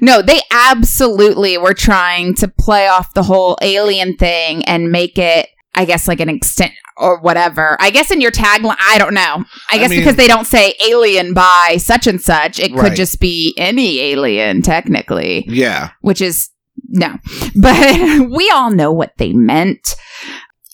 No, 0.00 0.22
they 0.22 0.40
absolutely 0.50 1.58
were 1.58 1.74
trying 1.74 2.34
to 2.36 2.48
play 2.48 2.88
off 2.88 3.14
the 3.14 3.22
whole 3.22 3.56
alien 3.62 4.16
thing 4.16 4.64
and 4.64 4.90
make 4.90 5.18
it, 5.18 5.48
I 5.74 5.84
guess, 5.84 6.08
like 6.08 6.20
an 6.20 6.28
extent 6.28 6.72
or 6.96 7.20
whatever. 7.20 7.76
I 7.80 7.90
guess 7.90 8.10
in 8.10 8.20
your 8.20 8.30
tagline, 8.30 8.76
I 8.80 8.98
don't 8.98 9.14
know. 9.14 9.44
I 9.70 9.76
I 9.76 9.78
guess 9.78 9.90
mean- 9.90 10.00
because 10.00 10.16
they 10.16 10.26
don't 10.26 10.46
say 10.46 10.74
alien 10.88 11.34
by 11.34 11.76
such 11.78 12.06
and 12.06 12.20
such, 12.20 12.58
it 12.58 12.74
could 12.74 12.94
just 12.94 13.20
be 13.20 13.54
any 13.58 14.00
alien, 14.00 14.62
technically, 14.62 15.44
yeah. 15.48 15.90
which 16.00 16.20
is 16.20 16.50
no. 16.88 17.16
But 17.60 18.30
we 18.30 18.50
all 18.50 18.70
know 18.70 18.92
what 18.92 19.12
they 19.18 19.32
meant. 19.32 19.94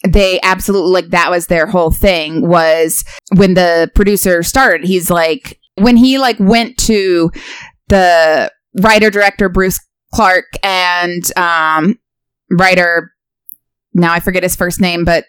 They 0.07 0.41
absolutely 0.43 0.91
like 0.91 1.11
that 1.11 1.31
was 1.31 1.47
their 1.47 1.67
whole 1.67 1.93
thing 1.93 2.47
was 2.49 3.05
when 3.37 3.55
the 3.55 3.91
producer 3.95 4.43
started, 4.43 4.85
he's 4.87 5.11
like, 5.11 5.61
when 5.77 5.97
he 5.97 6.19
like 6.19 6.39
went 6.41 6.77
to 6.79 7.31
the 7.89 8.51
writer 8.81 9.11
director 9.11 9.49
Bruce 9.49 9.81
Clark 10.15 10.47
and 10.63 11.23
um 11.37 11.99
writer 12.51 13.13
now 13.95 14.13
I 14.13 14.21
forget 14.21 14.43
his 14.43 14.57
first 14.57 14.81
name 14.81 15.05
but 15.05 15.25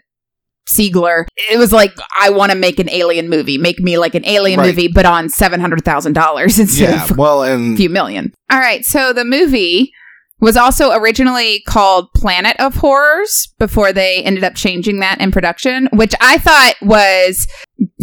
Siegler 0.68 1.26
it 1.52 1.58
was 1.58 1.74
like 1.74 1.92
I 2.18 2.30
want 2.30 2.52
to 2.54 2.58
make 2.58 2.80
an 2.80 2.90
alien 2.90 3.30
movie 3.30 3.58
make 3.58 3.80
me 3.80 3.98
like 3.98 4.16
an 4.16 4.26
alien 4.26 4.60
Right. 4.60 4.68
movie 4.68 4.88
but 4.88 5.06
on 5.06 5.28
$700,000 5.28 6.44
instead 6.60 6.90
Yeah. 6.90 7.04
of 7.04 7.18
Well, 7.18 7.44
a 7.44 7.76
few 7.76 7.90
million 7.90 8.34
all 8.50 8.60
right 8.60 8.86
so 8.86 9.12
the 9.14 9.26
movie 9.26 9.92
was 10.40 10.58
also 10.58 10.92
originally 10.92 11.62
called 11.68 12.12
Planet 12.14 12.58
of 12.60 12.76
Horrors 12.76 13.54
before 13.60 13.94
they 13.94 14.22
ended 14.24 14.44
up 14.44 14.56
changing 14.56 15.00
that 15.00 15.22
in 15.22 15.32
production, 15.32 15.88
which 15.94 16.14
I 16.20 16.38
thought 16.38 16.74
was 16.82 17.48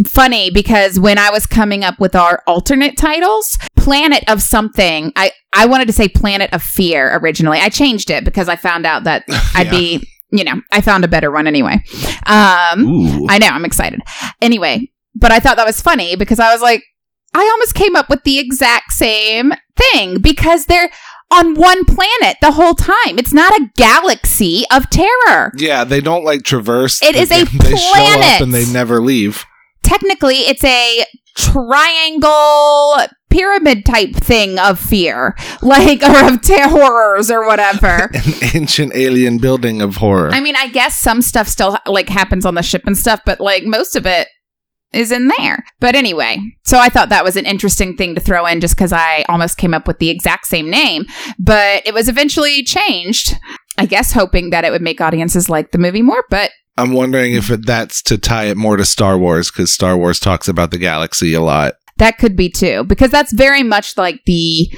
funny 0.06 0.50
because 0.50 0.98
when 0.98 1.18
I 1.18 1.28
was 1.30 1.44
coming 1.46 1.84
up 1.84 2.00
with 2.00 2.14
our 2.16 2.42
alternate 2.46 2.96
titles, 2.96 3.58
Planet 3.80 4.24
of 4.28 4.42
something, 4.42 5.12
I, 5.16 5.32
I 5.54 5.66
wanted 5.66 5.86
to 5.86 5.92
say 5.92 6.08
Planet 6.08 6.52
of 6.52 6.62
Fear 6.62 7.18
originally. 7.18 7.58
I 7.58 7.68
changed 7.68 8.10
it 8.10 8.24
because 8.24 8.48
I 8.48 8.56
found 8.56 8.86
out 8.86 9.04
that 9.04 9.24
I'd 9.54 9.66
Yeah. 9.66 9.70
be, 9.70 10.08
you 10.30 10.44
know, 10.44 10.60
I 10.72 10.80
found 10.80 11.04
a 11.04 11.08
better 11.08 11.30
one 11.30 11.46
anyway. 11.46 11.82
Um, 12.26 12.86
Ooh. 12.86 13.26
I 13.28 13.38
know, 13.38 13.48
I'm 13.48 13.64
excited. 13.64 14.00
Anyway, 14.40 14.90
but 15.14 15.32
I 15.32 15.40
thought 15.40 15.56
that 15.56 15.66
was 15.66 15.80
funny 15.80 16.14
because 16.16 16.38
I 16.38 16.52
was 16.52 16.62
like, 16.62 16.82
I 17.34 17.40
almost 17.52 17.74
came 17.74 17.96
up 17.96 18.08
with 18.10 18.22
the 18.24 18.38
exact 18.38 18.92
same 18.92 19.52
thing 19.76 20.20
because 20.20 20.66
they're 20.66 20.90
on 21.32 21.54
one 21.54 21.84
planet 21.84 22.36
the 22.40 22.50
whole 22.50 22.74
time. 22.74 23.18
It's 23.18 23.32
not 23.32 23.52
a 23.52 23.68
galaxy 23.76 24.64
of 24.72 24.90
terror. 24.90 25.52
yeah, 25.56 25.84
they 25.84 26.00
don't 26.00 26.24
like 26.24 26.42
traverse. 26.42 27.00
It 27.02 27.14
is 27.14 27.30
a 27.30 27.44
They 27.44 27.58
planet. 27.72 28.40
and 28.40 28.52
they 28.52 28.66
never 28.66 29.00
leave. 29.00 29.44
Technically, 29.84 30.38
it's 30.38 30.64
a 30.64 31.04
triangle 31.36 32.96
pyramid 33.30 33.86
type 33.86 34.14
thing 34.14 34.58
of 34.58 34.78
fear, 34.78 35.36
like, 35.62 36.02
or 36.02 36.32
of 36.32 36.42
terrors 36.42 37.30
or 37.30 37.46
whatever. 37.46 38.10
An 38.14 38.34
ancient 38.54 38.94
alien 38.94 39.38
building 39.38 39.80
of 39.80 39.96
horror. 39.96 40.30
I 40.32 40.40
mean, 40.40 40.56
I 40.56 40.68
guess 40.68 40.98
some 40.98 41.22
stuff 41.22 41.48
still 41.48 41.78
like 41.86 42.08
happens 42.08 42.44
on 42.44 42.54
the 42.54 42.62
ship 42.62 42.82
and 42.86 42.96
stuff, 42.96 43.20
but 43.24 43.40
like 43.40 43.64
most 43.64 43.96
of 43.96 44.06
it 44.06 44.28
is 44.92 45.12
in 45.12 45.28
there. 45.38 45.64
But 45.78 45.94
anyway, 45.94 46.40
so 46.64 46.78
I 46.78 46.88
thought 46.88 47.10
that 47.10 47.24
was 47.24 47.36
an 47.36 47.46
interesting 47.46 47.96
thing 47.96 48.14
to 48.14 48.20
throw 48.20 48.44
in 48.46 48.60
just 48.60 48.74
because 48.74 48.92
I 48.92 49.24
almost 49.28 49.56
came 49.56 49.72
up 49.74 49.86
with 49.86 49.98
the 49.98 50.10
exact 50.10 50.46
same 50.46 50.68
name, 50.68 51.06
but 51.38 51.86
it 51.86 51.94
was 51.94 52.08
eventually 52.08 52.64
changed. 52.64 53.36
I 53.78 53.86
guess 53.86 54.12
hoping 54.12 54.50
that 54.50 54.64
it 54.64 54.72
would 54.72 54.82
make 54.82 55.00
audiences 55.00 55.48
like 55.48 55.70
the 55.70 55.78
movie 55.78 56.02
more, 56.02 56.24
but 56.28 56.50
I'm 56.76 56.92
wondering 56.92 57.34
if 57.34 57.50
it, 57.50 57.66
that's 57.66 58.02
to 58.02 58.18
tie 58.18 58.44
it 58.44 58.56
more 58.56 58.76
to 58.76 58.84
Star 58.84 59.18
Wars 59.18 59.50
because 59.50 59.72
Star 59.72 59.96
Wars 59.96 60.18
talks 60.18 60.48
about 60.48 60.70
the 60.70 60.78
galaxy 60.78 61.34
a 61.34 61.40
lot. 61.40 61.74
That 62.00 62.18
could 62.18 62.34
be 62.36 62.50
too, 62.50 62.84
because 62.84 63.10
that's 63.10 63.32
very 63.32 63.62
much 63.62 63.96
like 63.96 64.20
the 64.26 64.68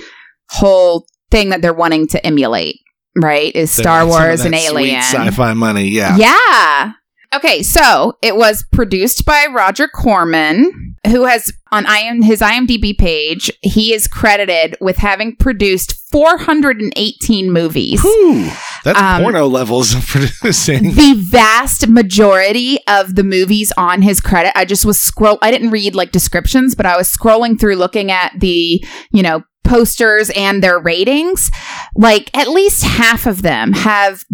whole 0.51 1.07
thing 1.31 1.49
that 1.49 1.63
they're 1.63 1.73
wanting 1.73 2.07
to 2.09 2.25
emulate, 2.25 2.77
right? 3.17 3.55
Is 3.57 3.73
Star 3.73 4.07
Wars 4.07 4.45
and 4.45 4.55
Alien. 4.55 5.01
sci-fi 5.01 5.55
money. 5.55 5.89
Yeah. 5.89 6.17
Yeah. 6.17 6.93
Okay, 7.35 7.63
so 7.63 8.13
it 8.21 8.37
was 8.37 8.63
produced 8.73 9.25
by 9.25 9.47
Roger 9.51 9.89
Corman, 9.89 10.92
who 11.07 11.25
has 11.25 11.53
on 11.73 11.85
IM, 11.87 12.23
his 12.23 12.41
IMDb 12.41 12.97
page, 12.97 13.51
he 13.61 13.93
is 13.93 14.07
credited 14.07 14.77
with 14.81 14.99
having 14.99 15.35
produced 15.37 15.95
418 16.13 17.51
movies. 17.53 18.01
Whew, 18.03 18.51
that's 18.85 19.01
Um, 19.01 19.23
porno 19.23 19.47
levels 19.47 19.95
of 19.95 20.07
producing. 20.07 20.95
The 20.95 21.15
vast 21.31 21.89
majority 21.89 22.79
of 22.87 23.15
the 23.15 23.25
movies 23.25 23.73
on 23.77 24.03
his 24.03 24.21
credit, 24.21 24.57
I 24.57 24.65
just 24.65 24.85
was 24.85 25.01
scroll. 25.01 25.39
I 25.43 25.51
didn't 25.51 25.71
read 25.71 25.95
like 25.95 26.13
descriptions, 26.13 26.75
but 26.75 26.87
I 26.87 26.97
was 26.97 27.11
scrolling 27.11 27.59
through 27.59 27.77
looking 27.77 28.11
at 28.11 28.33
the, 28.39 28.85
you 29.11 29.23
know, 29.23 29.43
posters 29.65 30.31
and 30.37 30.63
their 30.63 30.79
ratings. 30.79 31.51
Like 31.97 32.31
at 32.37 32.49
least 32.49 32.85
half 32.85 33.27
of 33.27 33.43
them 33.43 33.73
have 33.73 34.25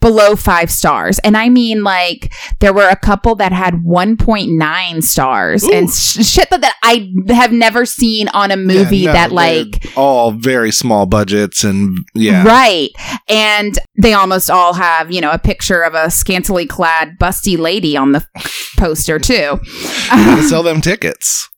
below 0.00 0.36
five 0.36 0.70
stars. 0.70 1.18
And 1.20 1.36
I 1.36 1.48
mean, 1.48 1.82
like, 1.82 2.32
there 2.60 2.72
were 2.72 2.88
a 2.88 2.96
couple 2.96 3.34
that 3.36 3.52
had 3.52 3.74
1.9 3.74 5.02
stars 5.02 5.64
Ooh. 5.64 5.72
and 5.72 5.90
sh- 5.90 6.24
shit 6.24 6.50
that, 6.50 6.60
that 6.60 6.76
I 6.82 7.12
have 7.28 7.52
never 7.52 7.84
seen 7.84 8.28
on 8.28 8.50
a 8.50 8.56
movie 8.56 8.98
Yeah, 8.98 9.12
no, 9.12 9.12
that, 9.14 9.32
like, 9.32 9.92
all 9.96 10.32
very 10.32 10.70
small 10.70 11.06
budgets 11.06 11.64
and 11.64 11.98
yeah. 12.14 12.44
Right. 12.44 12.90
And 13.28 13.78
they 14.00 14.12
almost 14.12 14.50
all 14.50 14.74
have, 14.74 15.10
you 15.10 15.20
know, 15.20 15.30
a 15.30 15.38
picture 15.38 15.82
of 15.82 15.94
a 15.94 16.10
scantily 16.10 16.66
clad, 16.66 17.18
busty 17.20 17.58
lady 17.58 17.96
on 17.96 18.12
the 18.12 18.26
poster, 18.76 19.18
too. 19.18 19.58
Sell 20.48 20.62
them 20.62 20.80
tickets. 20.80 21.48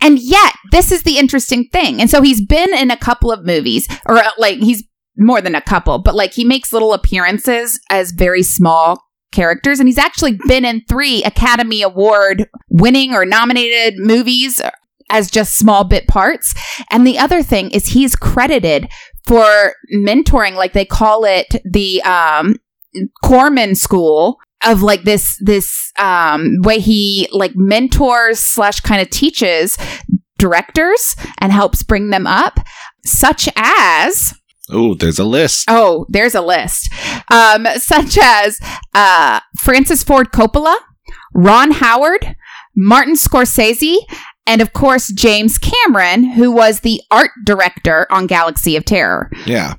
And 0.00 0.18
yet, 0.18 0.54
this 0.70 0.90
is 0.90 1.02
the 1.02 1.18
interesting 1.18 1.68
thing. 1.68 2.00
And 2.00 2.08
so 2.08 2.22
he's 2.22 2.44
been 2.44 2.72
in 2.74 2.90
a 2.90 2.96
couple 2.96 3.30
of 3.30 3.44
movies, 3.44 3.86
or 4.06 4.16
uh, 4.16 4.30
like 4.38 4.58
he's 4.58 4.82
more 5.16 5.40
than 5.40 5.54
a 5.54 5.60
couple, 5.60 5.98
but 5.98 6.14
like 6.14 6.32
he 6.32 6.44
makes 6.44 6.72
little 6.72 6.92
appearances 6.92 7.80
as 7.90 8.12
very 8.12 8.42
small 8.42 9.02
characters, 9.32 9.80
and 9.80 9.88
he's 9.88 9.98
actually 9.98 10.38
been 10.46 10.64
in 10.64 10.82
three 10.88 11.22
Academy 11.24 11.82
Award 11.82 12.48
winning 12.68 13.14
or 13.14 13.24
nominated 13.24 13.94
movies 13.98 14.60
as 15.10 15.30
just 15.30 15.56
small 15.56 15.84
bit 15.84 16.06
parts. 16.06 16.54
And 16.90 17.06
the 17.06 17.18
other 17.18 17.42
thing 17.42 17.70
is 17.70 17.88
he's 17.88 18.16
credited 18.16 18.88
for 19.26 19.74
mentoring, 19.94 20.54
like 20.54 20.72
they 20.72 20.84
call 20.84 21.24
it 21.24 21.46
the 21.64 22.02
um, 22.02 22.56
Corman 23.22 23.74
School 23.74 24.38
of 24.64 24.82
like 24.82 25.02
this 25.02 25.36
this 25.40 25.92
um, 25.98 26.56
way 26.62 26.78
he 26.78 27.28
like 27.32 27.52
mentors 27.54 28.38
slash 28.38 28.80
kind 28.80 29.02
of 29.02 29.10
teaches 29.10 29.76
directors 30.38 31.14
and 31.38 31.52
helps 31.52 31.82
bring 31.82 32.10
them 32.10 32.26
up, 32.26 32.58
such 33.04 33.48
as 33.56 34.34
Oh, 34.72 34.94
there's 34.94 35.18
a 35.18 35.24
list. 35.24 35.66
Oh, 35.68 36.06
there's 36.08 36.34
a 36.34 36.40
list. 36.40 36.92
Um, 37.30 37.66
such 37.76 38.18
as 38.20 38.58
uh, 38.94 39.40
Francis 39.58 40.02
Ford 40.02 40.32
Coppola, 40.32 40.74
Ron 41.34 41.70
Howard, 41.72 42.36
Martin 42.74 43.14
Scorsese, 43.14 43.96
and 44.46 44.60
of 44.60 44.72
course, 44.72 45.12
James 45.12 45.58
Cameron, 45.58 46.24
who 46.24 46.50
was 46.50 46.80
the 46.80 47.00
art 47.10 47.30
director 47.44 48.06
on 48.10 48.26
Galaxy 48.26 48.76
of 48.76 48.84
Terror. 48.84 49.30
Yeah. 49.46 49.74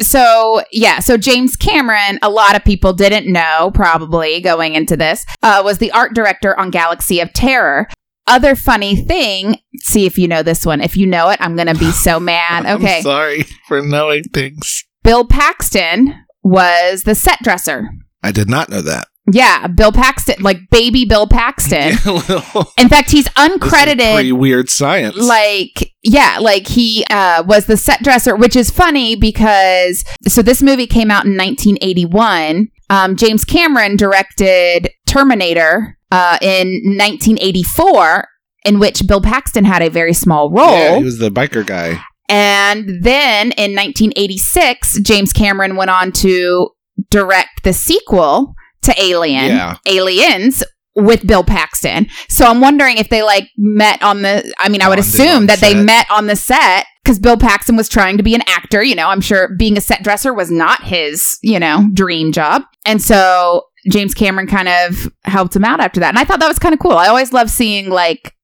So, 0.00 0.62
yeah, 0.70 1.00
so 1.00 1.16
James 1.16 1.56
Cameron, 1.56 2.20
a 2.22 2.30
lot 2.30 2.54
of 2.54 2.64
people 2.64 2.92
didn't 2.92 3.30
know, 3.30 3.72
probably 3.74 4.40
going 4.40 4.74
into 4.74 4.96
this, 4.96 5.26
uh, 5.42 5.60
was 5.64 5.78
the 5.78 5.90
art 5.90 6.14
director 6.14 6.58
on 6.58 6.70
Galaxy 6.70 7.18
of 7.20 7.32
Terror. 7.32 7.88
Other 8.28 8.54
funny 8.54 8.96
thing, 8.96 9.56
see 9.80 10.06
if 10.06 10.18
you 10.18 10.28
know 10.28 10.42
this 10.42 10.64
one. 10.66 10.80
If 10.80 10.96
you 10.96 11.06
know 11.06 11.30
it, 11.30 11.40
I'm 11.40 11.56
going 11.56 11.68
to 11.68 11.74
be 11.78 11.90
so 11.92 12.20
mad. 12.20 12.66
Okay. 12.66 12.98
I'm 12.98 13.02
sorry 13.02 13.44
for 13.66 13.82
knowing 13.82 14.24
things. 14.24 14.84
Bill 15.02 15.26
Paxton 15.26 16.14
was 16.42 17.02
the 17.04 17.14
set 17.14 17.38
dresser. 17.42 17.88
I 18.22 18.32
did 18.32 18.48
not 18.48 18.68
know 18.68 18.82
that. 18.82 19.08
Yeah, 19.30 19.66
Bill 19.66 19.92
Paxton, 19.92 20.36
like 20.42 20.58
baby 20.70 21.04
Bill 21.04 21.26
Paxton. 21.26 21.98
Yeah, 22.04 22.12
little- 22.12 22.72
In 22.78 22.88
fact, 22.88 23.10
he's 23.10 23.28
uncredited. 23.28 24.14
Pretty 24.14 24.32
weird 24.32 24.70
science. 24.70 25.16
Like, 25.18 25.92
yeah, 26.02 26.38
like 26.40 26.66
he 26.66 27.04
uh, 27.10 27.42
was 27.46 27.66
the 27.66 27.76
set 27.76 28.02
dresser, 28.02 28.34
which 28.36 28.56
is 28.56 28.70
funny 28.70 29.16
because 29.16 30.02
so 30.26 30.40
this 30.40 30.62
movie 30.62 30.86
came 30.86 31.10
out 31.10 31.26
in 31.26 31.36
1981. 31.36 32.68
Um, 32.88 33.16
James 33.16 33.44
Cameron 33.44 33.96
directed 33.96 34.88
Terminator 35.06 35.97
uh, 36.10 36.38
in 36.40 36.68
1984, 36.96 38.28
in 38.64 38.78
which 38.78 39.06
Bill 39.06 39.20
Paxton 39.20 39.64
had 39.64 39.82
a 39.82 39.90
very 39.90 40.12
small 40.12 40.50
role. 40.50 40.70
yeah, 40.72 40.98
he 40.98 41.04
was 41.04 41.18
the 41.18 41.30
biker 41.30 41.64
guy. 41.66 42.02
And 42.28 43.02
then 43.02 43.52
in 43.52 43.74
1986, 43.74 45.00
James 45.00 45.32
Cameron 45.32 45.76
went 45.76 45.90
on 45.90 46.12
to 46.12 46.70
direct 47.10 47.62
the 47.64 47.72
sequel 47.72 48.54
to 48.82 48.94
Alien, 49.00 49.46
Yeah. 49.46 49.76
Aliens, 49.86 50.62
with 50.94 51.26
Bill 51.26 51.44
Paxton. 51.44 52.08
So 52.28 52.44
I'm 52.46 52.60
wondering 52.60 52.96
if 52.98 53.08
they 53.08 53.22
like 53.22 53.48
met 53.56 54.02
on 54.02 54.22
the. 54.22 54.52
I 54.58 54.68
mean, 54.68 54.82
I 54.82 54.88
would 54.88 54.98
assume 54.98 55.46
that 55.46 55.60
they 55.60 55.74
met 55.74 56.06
on 56.10 56.26
the 56.26 56.34
set 56.36 56.86
because 57.04 57.18
Bill 57.20 57.36
Paxton 57.36 57.76
was 57.76 57.88
trying 57.88 58.16
to 58.16 58.22
be 58.24 58.34
an 58.34 58.42
actor. 58.48 58.82
You 58.82 58.96
know, 58.96 59.08
I'm 59.08 59.20
sure 59.20 59.54
being 59.56 59.76
a 59.78 59.80
set 59.80 60.02
dresser 60.02 60.34
was 60.34 60.50
not 60.50 60.82
his, 60.82 61.38
you 61.42 61.60
know, 61.60 61.88
dream 61.94 62.32
job. 62.32 62.62
And 62.84 63.00
so 63.00 63.62
James 63.90 64.14
Cameron 64.14 64.46
kind 64.46 64.68
of 64.68 65.10
helped 65.24 65.54
him 65.56 65.64
out 65.64 65.80
after 65.80 66.00
that. 66.00 66.08
And 66.10 66.18
I 66.18 66.24
thought 66.24 66.40
that 66.40 66.48
was 66.48 66.58
kind 66.58 66.72
of 66.74 66.78
cool. 66.80 66.92
I 66.92 67.08
always 67.08 67.32
love 67.32 67.50
seeing 67.50 67.88
like 67.90 68.34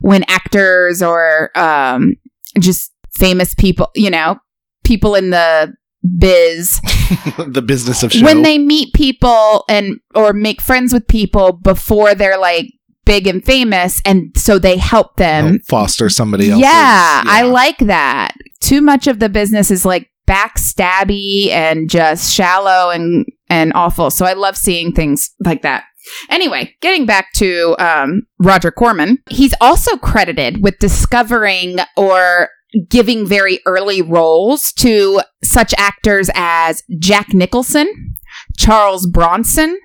when 0.00 0.24
actors 0.28 1.02
or 1.02 1.50
um, 1.56 2.14
just 2.58 2.92
famous 3.12 3.54
people, 3.54 3.90
you 3.94 4.10
know, 4.10 4.38
people 4.84 5.14
in 5.14 5.30
the 5.30 5.72
biz 6.18 6.80
the 7.46 7.62
business 7.62 8.02
of 8.02 8.10
show. 8.10 8.24
when 8.24 8.40
they 8.40 8.56
meet 8.56 8.94
people 8.94 9.64
and 9.68 9.98
or 10.14 10.32
make 10.32 10.62
friends 10.62 10.94
with 10.94 11.06
people 11.08 11.52
before 11.52 12.14
they're 12.14 12.38
like 12.38 12.66
big 13.04 13.26
and 13.26 13.44
famous 13.44 14.00
and 14.06 14.30
so 14.34 14.58
they 14.58 14.78
help 14.78 15.16
them 15.16 15.46
Help 15.46 15.62
foster 15.68 16.08
somebody 16.08 16.50
else. 16.50 16.62
yeah, 16.62 17.22
i 17.26 17.42
like 17.42 17.76
that 17.80 18.32
too 18.60 18.80
much 18.80 19.06
of 19.08 19.18
the 19.18 19.28
business 19.28 19.70
is 19.70 19.84
like 19.84 20.08
backstabby 20.26 21.48
and 21.48 21.90
just 21.90 22.32
shallow 22.32 22.90
and 22.90 23.26
and 23.50 23.72
awful 23.74 24.10
so 24.10 24.24
i 24.24 24.32
love 24.32 24.56
seeing 24.56 24.92
things 24.92 25.30
like 25.44 25.62
that 25.62 25.84
anyway 26.30 26.74
getting 26.80 27.04
back 27.04 27.32
to 27.34 27.76
um, 27.78 28.22
roger 28.38 28.70
corman 28.70 29.18
he's 29.28 29.54
also 29.60 29.96
credited 29.98 30.62
with 30.62 30.78
discovering 30.78 31.78
or 31.96 32.48
giving 32.88 33.26
very 33.26 33.60
early 33.66 34.02
roles 34.02 34.72
to 34.72 35.20
such 35.42 35.74
actors 35.76 36.30
as 36.34 36.82
Jack 36.98 37.32
Nicholson, 37.34 38.16
Charles 38.56 39.06
Bronson, 39.06 39.78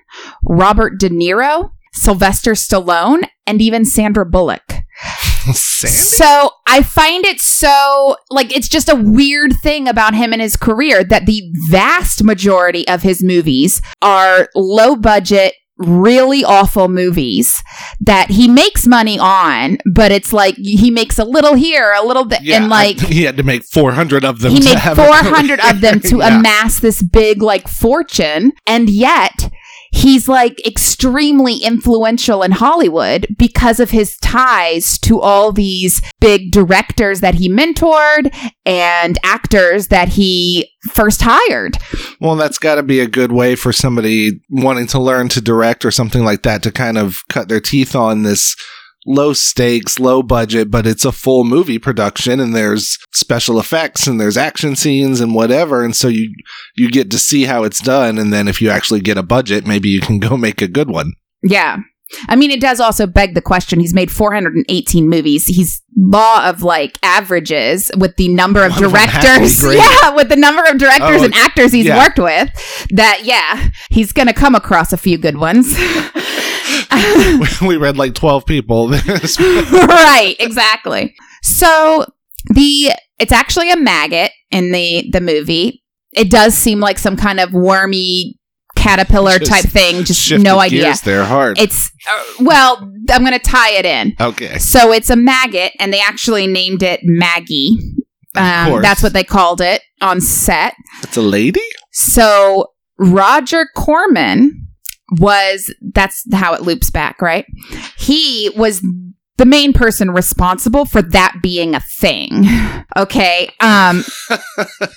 Robert 0.44 0.98
De 0.98 1.08
Niro, 1.08 1.72
Sylvester 1.92 2.52
Stallone, 2.52 3.28
and 3.46 3.60
even 3.60 3.84
Sandra 3.84 4.26
Bullock. 4.26 4.62
Sandy? 5.54 5.94
So 5.96 6.50
I 6.66 6.82
find 6.82 7.24
it 7.24 7.40
so 7.40 8.16
like 8.30 8.54
it's 8.56 8.68
just 8.68 8.88
a 8.88 8.94
weird 8.96 9.52
thing 9.62 9.88
about 9.88 10.14
him 10.14 10.32
and 10.32 10.42
his 10.42 10.56
career 10.56 11.04
that 11.04 11.26
the 11.26 11.42
vast 11.70 12.22
majority 12.24 12.86
of 12.88 13.02
his 13.02 13.22
movies 13.22 13.80
are 14.02 14.48
low 14.54 14.96
budget 14.96 15.54
really 15.78 16.42
awful 16.42 16.88
movies 16.88 17.62
that 18.00 18.30
he 18.30 18.48
makes 18.48 18.86
money 18.86 19.18
on 19.18 19.76
but 19.92 20.10
it's 20.10 20.32
like 20.32 20.54
he 20.56 20.90
makes 20.90 21.18
a 21.18 21.24
little 21.24 21.52
here 21.54 21.92
a 21.92 22.02
little 22.02 22.24
bit 22.24 22.40
Yeah, 22.40 22.56
and 22.56 22.70
like 22.70 23.02
I- 23.02 23.06
he 23.08 23.24
had 23.24 23.36
to 23.36 23.42
make 23.42 23.62
400 23.62 24.24
of 24.24 24.40
them. 24.40 24.52
he 24.52 24.60
to 24.60 24.64
made 24.74 24.80
400 24.80 25.60
of 25.60 25.82
them 25.82 26.00
to 26.00 26.18
Yeah. 26.20 26.38
amass 26.38 26.80
this 26.80 27.02
big 27.02 27.42
like 27.42 27.68
fortune 27.68 28.52
and 28.66 28.88
yet 28.88 29.50
he's 29.96 30.28
like 30.28 30.64
extremely 30.66 31.56
influential 31.56 32.42
in 32.42 32.52
hollywood 32.52 33.26
because 33.38 33.80
of 33.80 33.90
his 33.90 34.16
ties 34.18 34.98
to 34.98 35.20
all 35.20 35.52
these 35.52 36.02
big 36.20 36.52
directors 36.52 37.20
that 37.20 37.34
he 37.34 37.48
mentored 37.48 38.34
and 38.64 39.18
actors 39.24 39.88
that 39.88 40.08
he 40.10 40.70
first 40.90 41.22
hired. 41.22 41.78
Well, 42.20 42.36
that's 42.36 42.58
got 42.58 42.76
to 42.76 42.82
be 42.82 43.00
a 43.00 43.06
good 43.06 43.32
way 43.32 43.56
for 43.56 43.72
somebody 43.72 44.40
wanting 44.50 44.86
to 44.88 44.98
learn 44.98 45.28
to 45.30 45.40
direct 45.40 45.84
or 45.84 45.90
something 45.90 46.24
like 46.24 46.42
that 46.42 46.62
to 46.64 46.72
kind 46.72 46.98
of 46.98 47.18
cut 47.28 47.48
their 47.48 47.60
teeth 47.60 47.94
on 47.94 48.22
this 48.22 48.56
low 49.06 49.32
stakes, 49.32 49.98
low 49.98 50.22
budget, 50.22 50.70
but 50.70 50.86
it's 50.86 51.04
a 51.04 51.12
full 51.12 51.44
movie 51.44 51.78
production 51.78 52.40
and 52.40 52.54
there's 52.54 52.98
special 53.12 53.58
effects 53.58 54.06
and 54.06 54.20
there's 54.20 54.36
action 54.36 54.76
scenes 54.76 55.20
and 55.20 55.34
whatever. 55.34 55.84
And 55.84 55.94
so 55.94 56.08
you, 56.08 56.34
you 56.76 56.90
get 56.90 57.10
to 57.12 57.18
see 57.18 57.44
how 57.44 57.64
it's 57.64 57.80
done. 57.80 58.18
And 58.18 58.32
then 58.32 58.48
if 58.48 58.60
you 58.60 58.70
actually 58.70 59.00
get 59.00 59.18
a 59.18 59.22
budget, 59.22 59.66
maybe 59.66 59.88
you 59.88 60.00
can 60.00 60.18
go 60.20 60.36
make 60.36 60.60
a 60.62 60.68
good 60.68 60.90
one. 60.90 61.12
yeah 61.42 61.78
I 62.28 62.36
mean, 62.36 62.52
it 62.52 62.60
does 62.60 62.78
also 62.78 63.04
beg 63.04 63.34
the 63.34 63.40
question. 63.42 63.80
He's 63.80 63.92
made 63.92 64.12
418 64.12 65.08
movies. 65.08 65.46
He's 65.46 65.82
law 65.96 66.48
of 66.48 66.62
like 66.62 66.98
averages 67.02 67.90
with 67.98 68.14
the 68.14 68.28
number 68.28 68.64
of 68.64 68.70
One 68.74 68.84
of 68.84 68.92
them 68.92 69.00
has 69.08 69.12
to 69.12 69.18
be 69.18 69.26
directors. 69.26 69.60
great. 69.64 69.78
Yeah, 69.78 70.14
with 70.14 70.28
the 70.28 70.36
number 70.36 70.62
of 70.70 70.78
directors 70.78 71.22
Oh, 71.22 71.24
and 71.24 71.34
actors 71.34 71.72
he's 71.72 71.86
yeah. 71.86 71.98
worked 71.98 72.20
with. 72.20 72.48
That, 72.90 73.22
yeah, 73.24 73.70
he's 73.90 74.12
going 74.12 74.28
to 74.28 74.32
come 74.34 74.54
across 74.54 74.92
a 74.92 74.96
few 74.96 75.18
good 75.18 75.38
ones. 75.38 75.74
we 77.66 77.76
read 77.76 77.96
like 77.96 78.14
12 78.14 78.46
people. 78.46 78.88
Right, 79.38 80.36
exactly. 80.38 81.14
So 81.42 82.06
the 82.46 82.92
it's 83.18 83.32
actually 83.32 83.70
a 83.70 83.76
maggot 83.76 84.32
in 84.50 84.72
the 84.72 85.08
the 85.12 85.20
movie. 85.20 85.82
It 86.12 86.30
does 86.30 86.56
seem 86.56 86.80
like 86.80 86.98
some 86.98 87.16
kind 87.16 87.40
of 87.40 87.52
wormy 87.52 88.38
caterpillar 88.76 89.38
Just 89.38 89.50
type 89.50 89.64
thing. 89.64 90.04
Just 90.04 90.30
no 90.32 90.58
idea. 90.58 90.94
hard. 91.24 91.58
It's 91.58 91.90
uh, 92.08 92.24
well, 92.40 92.78
I'm 93.10 93.22
going 93.22 93.32
to 93.32 93.38
tie 93.38 93.72
it 93.72 93.84
in. 93.84 94.14
okay. 94.20 94.58
So 94.58 94.92
it's 94.92 95.10
a 95.10 95.16
maggot, 95.16 95.72
and 95.78 95.92
they 95.92 96.00
actually 96.00 96.46
named 96.46 96.82
it 96.82 97.00
Maggie. 97.02 97.78
Um, 98.36 98.82
that's 98.82 99.02
what 99.02 99.12
they 99.12 99.24
called 99.24 99.60
it 99.60 99.82
on 100.00 100.20
set. 100.20 100.74
It's 101.02 101.16
a 101.16 101.22
lady? 101.22 101.62
So 101.92 102.72
Roger 102.98 103.66
Corman 103.74 104.65
was 105.18 105.72
that's 105.80 106.24
how 106.34 106.54
it 106.54 106.62
loops 106.62 106.90
back, 106.90 107.20
right? 107.22 107.46
He 107.98 108.50
was 108.56 108.82
the 109.38 109.44
main 109.44 109.74
person 109.74 110.10
responsible 110.12 110.86
for 110.86 111.02
that 111.02 111.36
being 111.42 111.74
a 111.74 111.80
thing. 111.80 112.44
Okay. 112.96 113.50
Um 113.60 114.04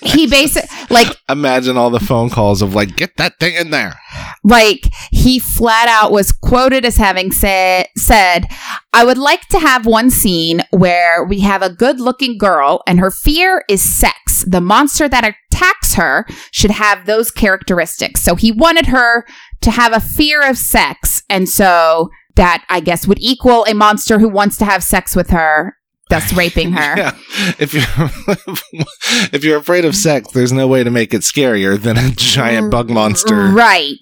he 0.02 0.26
basically 0.30 0.70
like 0.90 1.08
Imagine 1.28 1.76
all 1.76 1.90
the 1.90 2.00
phone 2.00 2.30
calls 2.30 2.62
of 2.62 2.74
like, 2.74 2.96
get 2.96 3.18
that 3.18 3.38
thing 3.40 3.56
in 3.56 3.72
there. 3.72 4.00
like 4.44 4.88
he 5.12 5.38
flat 5.40 5.90
out 5.90 6.12
was 6.12 6.32
quoted 6.32 6.86
as 6.86 6.96
having 6.96 7.32
said 7.32 7.88
said 7.98 8.46
i 8.94 9.04
would 9.04 9.18
like 9.18 9.48
to 9.50 9.60
have 9.60 9.86
one 9.86 10.10
scene 10.10 10.62
where 10.70 11.26
we 11.26 11.42
have 11.42 11.62
a 11.62 11.70
good 11.74 12.00
looking 12.00 12.38
girl 12.38 12.82
and 12.88 13.00
her 13.02 13.12
fear 13.12 13.66
is 13.68 13.82
sex 13.82 14.29
the 14.50 14.62
monster 14.62 15.08
that 15.08 15.36
attacks 15.52 15.96
her 15.96 16.26
should 16.52 16.72
have 16.72 17.06
those 17.06 17.32
characteristics 17.32 18.22
so 18.22 18.36
he 18.36 18.52
wanted 18.52 18.88
her 18.88 19.26
to 19.62 19.72
have 19.72 19.94
a 19.94 20.00
fear 20.00 20.48
of 20.48 20.58
sex 20.58 21.24
and 21.30 21.48
so 21.48 22.10
that 22.36 22.66
i 22.70 22.80
guess 22.80 23.08
would 23.08 23.20
equal 23.20 23.66
a 23.66 23.74
monster 23.74 24.20
who 24.20 24.30
wants 24.30 24.58
to 24.58 24.66
have 24.66 24.84
sex 24.84 25.16
with 25.16 25.30
her 25.30 25.76
thus 26.10 26.34
raping 26.38 26.72
her 26.72 26.96
Yeah. 26.98 27.16
If 27.60 27.74
you're 27.74 27.84
if 29.32 29.44
you're 29.44 29.58
afraid 29.58 29.86
of 29.86 29.96
sex, 29.96 30.32
there's 30.32 30.52
no 30.52 30.68
way 30.68 30.84
to 30.84 30.90
make 30.92 31.14
it 31.14 31.22
scarier 31.22 31.80
than 31.80 31.98
a 31.98 32.10
giant 32.12 32.72
bug 32.72 32.90
monster. 32.90 33.50
Right. 33.50 34.00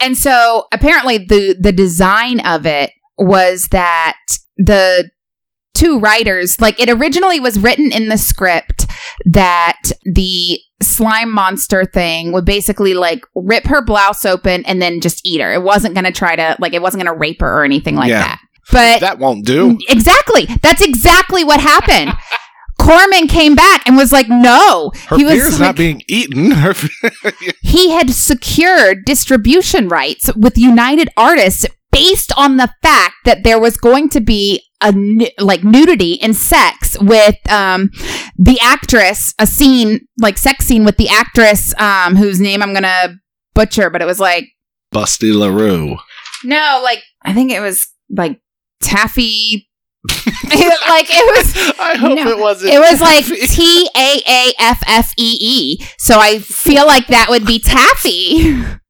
And 0.00 0.18
so 0.18 0.64
apparently 0.72 1.18
the 1.18 1.56
the 1.58 1.72
design 1.72 2.40
of 2.40 2.66
it 2.66 2.90
was 3.16 3.68
that 3.70 4.16
the 4.56 5.10
two 5.74 5.98
writers 5.98 6.60
like 6.60 6.78
it 6.80 6.88
originally 6.88 7.40
was 7.40 7.58
written 7.58 7.92
in 7.92 8.08
the 8.08 8.16
script 8.18 8.86
that 9.26 9.82
the 10.04 10.58
slime 10.82 11.32
monster 11.32 11.84
thing 11.84 12.32
would 12.32 12.44
basically 12.44 12.94
like 12.94 13.24
rip 13.34 13.64
her 13.66 13.82
blouse 13.82 14.24
open 14.24 14.64
and 14.66 14.80
then 14.80 15.00
just 15.00 15.24
eat 15.26 15.40
her. 15.40 15.52
It 15.52 15.62
wasn't 15.62 15.94
going 15.94 16.04
to 16.04 16.12
try 16.12 16.36
to 16.36 16.56
like 16.60 16.74
it 16.74 16.82
wasn't 16.82 17.02
going 17.04 17.12
to 17.14 17.18
rape 17.18 17.40
her 17.40 17.60
or 17.60 17.64
anything 17.64 17.96
like 17.96 18.08
Yeah. 18.10 18.20
that. 18.20 18.40
But 18.72 19.00
That 19.00 19.18
won't 19.18 19.44
do. 19.44 19.78
exactly, 19.88 20.46
that's 20.62 20.80
exactly 20.82 21.44
what 21.44 21.60
happened. 21.60 22.12
Corman 22.80 23.28
came 23.28 23.54
back 23.54 23.86
and 23.86 23.96
was 23.96 24.10
like, 24.10 24.28
"No." 24.28 24.90
Her 25.06 25.16
he 25.16 25.24
was 25.24 25.52
like, 25.52 25.60
not 25.60 25.76
being 25.76 26.02
eaten. 26.08 26.52
He 27.62 27.90
had 27.90 28.10
secured 28.10 29.04
distribution 29.04 29.88
rights 29.88 30.30
with 30.36 30.56
United 30.58 31.08
Artists 31.16 31.66
based 31.92 32.32
on 32.36 32.56
the 32.56 32.68
fact 32.82 33.14
that 33.24 33.44
there 33.44 33.58
was 33.60 33.76
going 33.76 34.08
to 34.10 34.20
be 34.20 34.62
a 34.84 34.92
like 35.38 35.64
nudity 35.64 36.20
and 36.22 36.36
sex 36.36 36.96
with 37.00 37.36
um 37.50 37.90
the 38.38 38.58
actress 38.62 39.34
a 39.38 39.46
scene 39.46 40.00
like 40.20 40.36
sex 40.38 40.66
scene 40.66 40.84
with 40.84 40.96
the 40.98 41.08
actress 41.08 41.74
um 41.80 42.14
whose 42.16 42.40
name 42.40 42.62
I'm 42.62 42.72
gonna 42.74 43.14
butcher 43.54 43.90
but 43.90 44.02
it 44.02 44.06
was 44.06 44.20
like 44.20 44.44
Busty 44.94 45.34
LaRue. 45.34 45.96
no 46.44 46.80
like 46.84 47.02
I 47.22 47.32
think 47.32 47.50
it 47.50 47.60
was 47.60 47.88
like 48.10 48.40
taffy 48.80 49.68
like 50.08 51.06
it 51.08 51.24
was 51.38 51.74
I 51.80 51.96
hope 51.96 52.16
No, 52.16 52.28
it 52.30 52.38
wasn't. 52.38 52.74
it 52.74 52.78
was 52.78 53.00
like 53.00 53.24
T 53.24 53.88
A 53.96 54.20
A 54.28 54.52
F 54.58 54.82
F 54.86 55.12
E 55.16 55.38
E. 55.40 55.86
So 55.98 56.18
I 56.18 56.40
feel 56.40 56.86
like 56.86 57.06
that 57.06 57.28
would 57.30 57.46
be 57.46 57.58
taffy. 57.58 58.54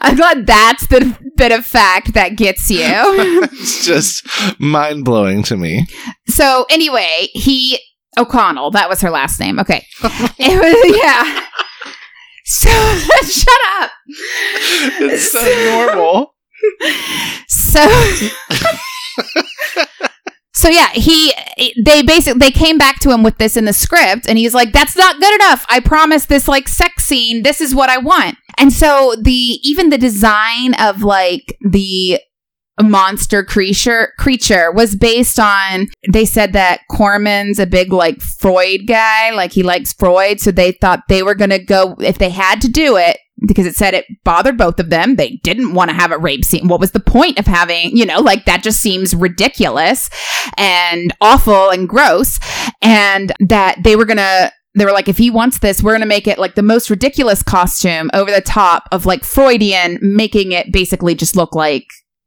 I'm 0.00 0.16
glad 0.16 0.46
that's 0.46 0.86
the 0.88 1.16
bit 1.36 1.52
of 1.52 1.64
fact 1.64 2.14
that 2.14 2.36
gets 2.36 2.70
you. 2.70 2.78
it's 2.82 3.84
just 3.84 4.26
mind 4.60 5.04
blowing 5.04 5.42
to 5.44 5.56
me. 5.56 5.86
so 6.26 6.66
anyway, 6.70 7.28
he 7.32 7.78
O'Connell, 8.18 8.70
that 8.72 8.88
was 8.88 9.00
her 9.00 9.10
last 9.10 9.38
name. 9.40 9.58
Okay. 9.58 9.86
It 10.40 10.56
was 10.60 10.96
yeah. 10.96 11.44
So 12.44 12.70
shut 13.24 13.60
up. 13.80 13.90
It's 15.00 15.32
so 15.32 15.44
normal. 15.70 16.34
So 17.48 17.84
So 20.68 20.74
yeah, 20.74 20.90
he 20.90 21.32
they 21.82 22.02
basically 22.02 22.40
they 22.40 22.50
came 22.50 22.76
back 22.76 23.00
to 23.00 23.10
him 23.10 23.22
with 23.22 23.38
this 23.38 23.56
in 23.56 23.64
the 23.64 23.72
script 23.72 24.28
and 24.28 24.36
he's 24.36 24.52
like 24.52 24.70
that's 24.70 24.98
not 24.98 25.18
good 25.18 25.34
enough. 25.36 25.64
I 25.70 25.80
promise 25.80 26.26
this 26.26 26.46
like 26.46 26.68
sex 26.68 27.06
scene. 27.06 27.42
This 27.42 27.62
is 27.62 27.74
what 27.74 27.88
I 27.88 27.96
want. 27.96 28.36
And 28.58 28.70
so 28.70 29.14
the 29.18 29.58
even 29.62 29.88
the 29.88 29.96
design 29.96 30.74
of 30.74 31.02
like 31.02 31.56
the 31.62 32.20
monster 32.82 33.42
creature 33.42 34.12
creature 34.18 34.70
was 34.70 34.94
based 34.94 35.40
on 35.40 35.88
they 36.12 36.26
said 36.26 36.52
that 36.52 36.82
Corman's 36.90 37.58
a 37.58 37.64
big 37.66 37.90
like 37.90 38.20
Freud 38.20 38.86
guy, 38.86 39.30
like 39.30 39.52
he 39.52 39.62
likes 39.62 39.94
Freud, 39.94 40.38
so 40.38 40.50
they 40.50 40.72
thought 40.72 41.00
they 41.08 41.22
were 41.22 41.34
going 41.34 41.48
to 41.48 41.64
go 41.64 41.96
if 42.00 42.18
they 42.18 42.28
had 42.28 42.60
to 42.60 42.68
do 42.68 42.96
it 42.96 43.16
because 43.46 43.66
it 43.66 43.76
said 43.76 43.94
it 43.94 44.04
bothered 44.24 44.58
both 44.58 44.80
of 44.80 44.90
them. 44.90 45.16
They 45.16 45.38
didn't 45.42 45.74
want 45.74 45.90
to 45.90 45.96
have 45.96 46.10
a 46.12 46.18
rape 46.18 46.44
scene. 46.44 46.68
What 46.68 46.80
was 46.80 46.90
the 46.92 47.00
point 47.00 47.38
of 47.38 47.46
having, 47.46 47.96
you 47.96 48.04
know, 48.06 48.20
like 48.20 48.44
that 48.46 48.62
just 48.62 48.80
seems 48.80 49.14
ridiculous 49.14 50.10
and 50.56 51.14
awful 51.20 51.70
and 51.70 51.88
gross 51.88 52.38
and 52.82 53.32
that 53.40 53.78
they 53.84 53.96
were 53.96 54.04
going 54.04 54.16
to 54.18 54.52
they 54.74 54.84
were 54.84 54.92
like, 54.92 55.08
if 55.08 55.18
he 55.18 55.30
wants 55.30 55.58
this, 55.58 55.82
we're 55.82 55.92
going 55.92 56.02
to 56.02 56.06
make 56.06 56.28
it 56.28 56.38
like 56.38 56.54
the 56.54 56.62
most 56.62 56.88
ridiculous 56.88 57.42
costume 57.42 58.10
over 58.14 58.30
the 58.30 58.40
top 58.40 58.84
of 58.92 59.06
like 59.06 59.24
Freudian, 59.24 59.98
making 60.00 60.52
it 60.52 60.72
basically 60.72 61.16
just 61.16 61.34
look 61.34 61.54
like 61.54 61.84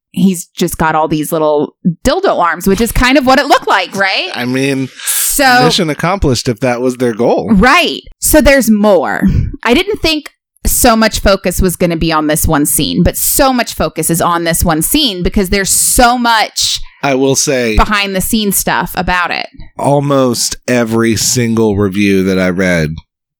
he's 0.09 0.47
just 0.47 0.77
got 0.77 0.93
all 0.93 1.07
these 1.07 1.31
little 1.31 1.77
dildo 2.03 2.39
arms, 2.39 2.67
which 2.67 2.81
is 2.81 2.91
kind 2.91 3.17
of 3.17 3.25
what 3.25 3.39
it 3.39 3.45
looked 3.45 3.67
like, 3.67 3.95
right? 3.95 4.29
I 4.33 4.43
mean, 4.43 4.87
So, 4.87 5.63
mission 5.63 5.89
accomplished 5.89 6.49
if 6.49 6.59
that 6.59 6.81
was 6.81 6.97
their 6.97 7.13
goal. 7.13 7.49
right. 7.53 8.01
So 8.19 8.41
there's 8.41 8.69
more. 8.69 9.21
I 9.63 9.73
didn't 9.73 9.99
think 9.99 10.31
so 10.65 10.95
much 10.95 11.19
focus 11.19 11.61
was 11.61 11.75
going 11.75 11.89
to 11.89 11.97
be 11.97 12.11
on 12.11 12.27
this 12.27 12.47
one 12.47 12.65
scene, 12.65 13.03
but 13.03 13.17
so 13.17 13.51
much 13.51 13.73
focus 13.73 14.09
is 14.09 14.21
on 14.21 14.43
this 14.43 14.63
one 14.63 14.81
scene 14.81 15.23
because 15.23 15.49
there's 15.49 15.69
so 15.69 16.17
much 16.17 16.79
I 17.03 17.15
will 17.15 17.35
say 17.35 17.75
behind 17.77 18.15
the 18.15 18.21
scenes 18.21 18.57
stuff 18.57 18.93
about 18.95 19.31
it. 19.31 19.47
almost 19.79 20.57
every 20.67 21.15
single 21.15 21.75
review 21.77 22.23
that 22.25 22.37
I 22.37 22.49
read 22.49 22.91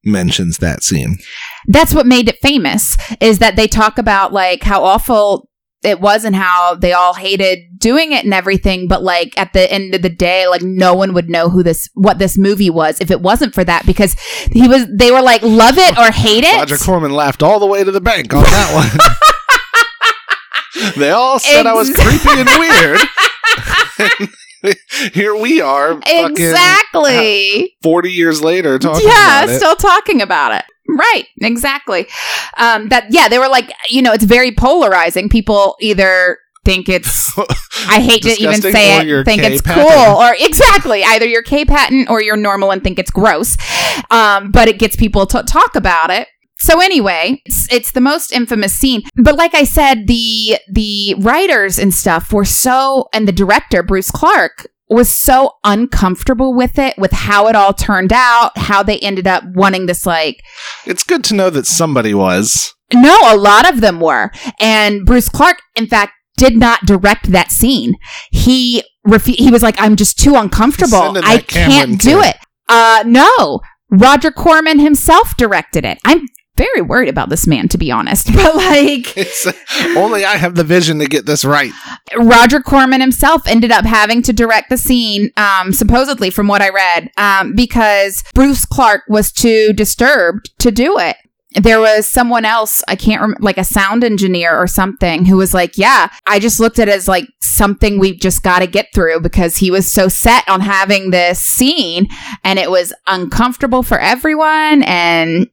mentions 0.04 0.58
that 0.58 0.82
scene. 0.82 1.20
that's 1.68 1.94
what 1.94 2.08
made 2.08 2.28
it 2.28 2.40
famous 2.42 2.98
is 3.20 3.38
that 3.38 3.56
they 3.56 3.68
talk 3.68 4.00
about 4.00 4.34
like 4.34 4.64
how 4.64 4.84
awful 4.84 5.48
it 5.84 6.00
was 6.00 6.24
and 6.24 6.36
how 6.36 6.76
they 6.76 6.94
all 6.94 7.14
hated 7.14 7.60
doing 7.78 8.12
it 8.12 8.24
and 8.24 8.34
everything 8.34 8.88
but 8.88 9.02
like 9.02 9.38
at 9.38 9.54
the 9.54 9.72
end 9.72 9.96
of 9.96 10.02
the 10.02 10.10
day 10.10 10.48
like 10.48 10.62
no 10.62 10.94
one 10.94 11.14
would 11.14 11.30
know 11.30 11.50
who 11.50 11.64
this 11.64 11.90
what 11.96 12.20
this 12.20 12.38
movie 12.38 12.70
was 12.70 13.02
if 13.02 13.10
it 13.10 13.22
wasn't 13.22 13.54
for 13.54 13.64
that 13.64 13.86
because 13.86 14.16
he 14.52 14.68
was 14.68 14.86
they 14.94 15.12
were 15.12 15.22
like 15.22 15.42
love 15.42 15.78
it 15.78 15.98
or 15.98 16.12
hate 16.12 16.44
it 16.44 16.56
Roger 16.56 16.78
Corman 16.78 17.12
laughed 17.12 17.42
all 17.42 17.60
the 17.60 17.66
way 17.66 17.84
to 17.84 17.92
the 17.92 18.02
bank 18.02 18.34
on 18.34 18.44
that 18.44 18.74
one. 18.74 18.90
they 20.98 21.12
all 21.12 21.40
said 21.40 21.66
I 21.66 21.74
was 21.74 21.90
creepy 21.94 22.40
and 22.40 22.50
weird. 22.60 23.00
Here 25.14 25.36
we 25.36 25.60
are, 25.60 26.00
exactly 26.06 27.76
40 27.82 28.12
years 28.12 28.44
later, 28.44 28.78
talking 28.78 29.08
yeah 29.08 29.44
about 29.44 29.50
it. 29.50 29.58
still 29.58 29.76
talking 29.76 30.22
about 30.22 30.54
it 30.54 30.66
right 30.98 31.26
exactly 31.42 32.08
um 32.58 32.90
that 32.90 33.06
yeah 33.10 33.28
they 33.28 33.40
were 33.40 33.48
like 33.48 33.72
you 33.90 34.02
know 34.02 34.12
it's 34.12 34.26
very 34.26 34.52
polarizing 34.52 35.30
people 35.30 35.76
either 35.80 36.38
think 36.64 36.90
it's 36.90 37.34
I 37.88 38.00
hate 38.02 38.24
to 38.24 38.30
even 38.42 38.62
say 38.62 39.00
it. 39.00 39.26
Think 39.26 39.42
K 39.42 39.54
it's 39.54 39.62
patent. 39.62 39.88
cool, 39.88 40.18
or 40.18 40.36
exactly 40.40 41.04
either 41.04 41.26
you're 41.26 41.44
K 41.44 41.66
patent 41.66 42.10
or 42.10 42.22
you're 42.22 42.38
normal 42.38 42.72
and 42.72 42.84
think 42.84 43.00
it's 43.00 43.12
gross. 43.12 43.58
Um, 44.12 44.52
but 44.52 44.68
it 44.68 44.80
gets 44.80 44.96
people 44.96 45.26
to 45.28 45.44
talk 45.44 45.76
about 45.76 46.10
it. 46.12 46.28
So 46.60 46.80
anyway, 46.80 47.42
it's, 47.46 47.72
it's 47.74 47.92
the 47.92 48.02
most 48.02 48.32
infamous 48.32 48.74
scene. 48.74 49.02
But 49.16 49.36
like 49.36 49.56
I 49.56 49.64
said, 49.64 50.06
the 50.06 50.60
the 50.70 51.16
writers 51.20 51.80
and 51.80 51.94
stuff 51.94 52.32
were 52.32 52.46
so, 52.46 53.08
and 53.14 53.28
the 53.28 53.32
director 53.32 53.82
Bruce 53.82 54.12
Clark 54.12 54.68
was 54.92 55.12
so 55.14 55.54
uncomfortable 55.64 56.54
with 56.54 56.78
it, 56.78 56.98
with 56.98 57.12
how 57.12 57.48
it 57.48 57.56
all 57.56 57.74
turned 57.74 58.12
out, 58.14 58.58
how 58.58 58.84
they 58.84 59.00
ended 59.00 59.26
up 59.26 59.44
wanting 59.56 59.86
this 59.86 60.06
like 60.06 60.44
It's 60.86 61.04
good 61.04 61.24
to 61.26 61.34
know 61.36 61.50
that 61.50 61.66
somebody 61.66 62.14
was. 62.14 62.74
no, 62.94 63.18
a 63.34 63.38
lot 63.38 63.72
of 63.72 63.82
them 63.82 64.00
were. 64.00 64.32
And 64.60 65.06
Bruce 65.06 65.30
Clark, 65.30 65.58
in 65.76 65.88
fact, 65.88 66.12
did 66.38 66.56
not 66.58 66.86
direct 66.86 67.32
that 67.32 67.52
scene. 67.52 67.96
He 68.32 68.84
refu- 69.08 69.40
he 69.40 69.50
was 69.52 69.64
like, 69.64 69.76
I'm 69.80 69.96
just 69.96 70.18
too 70.20 70.36
uncomfortable. 70.36 71.18
I 71.24 71.40
can't 71.40 72.00
do 72.00 72.22
kid." 72.22 72.30
it. 72.30 72.38
Uh 72.68 73.04
no. 73.06 73.62
Roger 73.90 74.32
Corman 74.32 74.80
himself 74.80 75.36
directed 75.38 75.84
it. 75.86 76.00
I'm 76.06 76.22
very 76.62 76.82
worried 76.82 77.10
about 77.10 77.30
this 77.30 77.48
man, 77.48 77.68
to 77.70 77.78
be 77.78 77.92
honest. 77.92 78.30
But 78.42 78.56
like 78.56 79.18
It's, 79.18 79.48
only 79.96 80.26
I 80.26 80.38
have 80.38 80.56
the 80.56 80.64
vision 80.64 81.00
to 81.00 81.06
get 81.06 81.26
this 81.26 81.46
right. 81.46 81.72
Roger 82.18 82.60
Corman 82.60 83.02
himself 83.02 83.48
ended 83.48 83.72
up 83.72 83.86
having 83.86 84.22
to 84.24 84.34
direct 84.34 84.70
the 84.70 84.78
scene, 84.78 85.32
um, 85.38 85.74
supposedly 85.74 86.30
from 86.30 86.48
what 86.48 86.62
I 86.62 86.70
read, 86.70 87.12
um, 87.18 87.54
because 87.56 88.24
Bruce 88.34 88.66
Clark 88.66 89.04
was 89.08 89.32
too 89.32 89.74
disturbed 89.74 90.58
to 90.60 90.72
do 90.72 90.98
it. 90.98 91.18
There 91.54 91.80
was 91.80 92.08
someone 92.08 92.46
else, 92.46 92.82
I 92.88 92.96
can't 92.96 93.22
remember, 93.22 93.44
like 93.44 93.58
a 93.58 93.64
sound 93.64 94.04
engineer 94.04 94.58
or 94.58 94.68
something, 94.68 95.26
who 95.26 95.38
was 95.38 95.54
like, 95.54 95.78
Yeah, 95.78 96.10
I 96.26 96.40
just 96.40 96.60
looked 96.60 96.80
at 96.80 96.88
it 96.88 96.96
as 96.96 97.08
like 97.08 97.28
something 97.42 98.00
we've 98.00 98.20
just 98.20 98.42
got 98.42 98.60
to 98.60 98.68
get 98.68 98.88
through 98.94 99.20
because 99.20 99.58
he 99.58 99.70
was 99.70 99.92
so 99.92 100.08
set 100.08 100.48
on 100.50 100.62
having 100.62 101.12
this 101.12 101.40
scene 101.40 102.08
and 102.44 102.58
it 102.58 102.72
was 102.72 102.94
uncomfortable 103.08 103.84
for 103.84 104.00
everyone. 104.00 104.84
And 104.84 105.48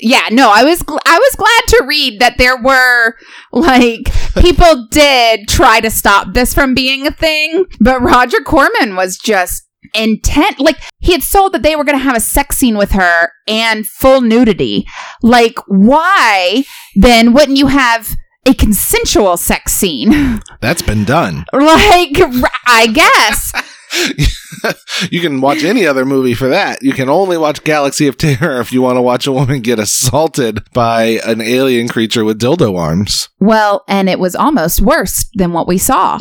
yeah, 0.00 0.28
no, 0.30 0.50
I 0.52 0.64
was, 0.64 0.82
gl- 0.82 0.98
I 1.06 1.18
was 1.18 1.34
glad 1.36 1.78
to 1.78 1.84
read 1.86 2.20
that 2.20 2.38
there 2.38 2.56
were 2.60 3.14
like 3.52 4.12
people 4.40 4.86
did 4.90 5.48
try 5.48 5.80
to 5.80 5.90
stop 5.90 6.34
this 6.34 6.52
from 6.54 6.74
being 6.74 7.06
a 7.06 7.10
thing, 7.10 7.64
but 7.80 8.00
Roger 8.02 8.40
Corman 8.40 8.96
was 8.96 9.16
just 9.16 9.62
intent. 9.94 10.58
Like 10.60 10.78
he 11.00 11.12
had 11.12 11.22
sold 11.22 11.52
that 11.52 11.62
they 11.62 11.76
were 11.76 11.84
going 11.84 11.98
to 11.98 12.04
have 12.04 12.16
a 12.16 12.20
sex 12.20 12.56
scene 12.56 12.76
with 12.76 12.92
her 12.92 13.30
and 13.46 13.86
full 13.86 14.20
nudity. 14.20 14.86
Like 15.22 15.58
why 15.66 16.64
then 16.96 17.32
wouldn't 17.32 17.58
you 17.58 17.68
have 17.68 18.08
a 18.46 18.54
consensual 18.54 19.36
sex 19.36 19.72
scene? 19.72 20.40
That's 20.60 20.82
been 20.82 21.04
done. 21.04 21.44
like 21.52 22.18
r- 22.18 22.50
I 22.66 22.86
guess. 22.88 23.52
you 25.10 25.20
can 25.20 25.40
watch 25.40 25.62
any 25.64 25.86
other 25.86 26.04
movie 26.04 26.34
for 26.34 26.48
that. 26.48 26.82
You 26.82 26.92
can 26.92 27.08
only 27.08 27.36
watch 27.36 27.64
Galaxy 27.64 28.06
of 28.06 28.16
Terror 28.16 28.60
if 28.60 28.72
you 28.72 28.82
want 28.82 28.96
to 28.96 29.02
watch 29.02 29.26
a 29.26 29.32
woman 29.32 29.60
get 29.60 29.78
assaulted 29.78 30.64
by 30.72 31.20
an 31.24 31.40
alien 31.40 31.88
creature 31.88 32.24
with 32.24 32.40
dildo 32.40 32.78
arms. 32.78 33.28
Well, 33.40 33.84
and 33.88 34.08
it 34.08 34.18
was 34.18 34.34
almost 34.34 34.80
worse 34.80 35.28
than 35.34 35.52
what 35.52 35.68
we 35.68 35.78
saw, 35.78 36.20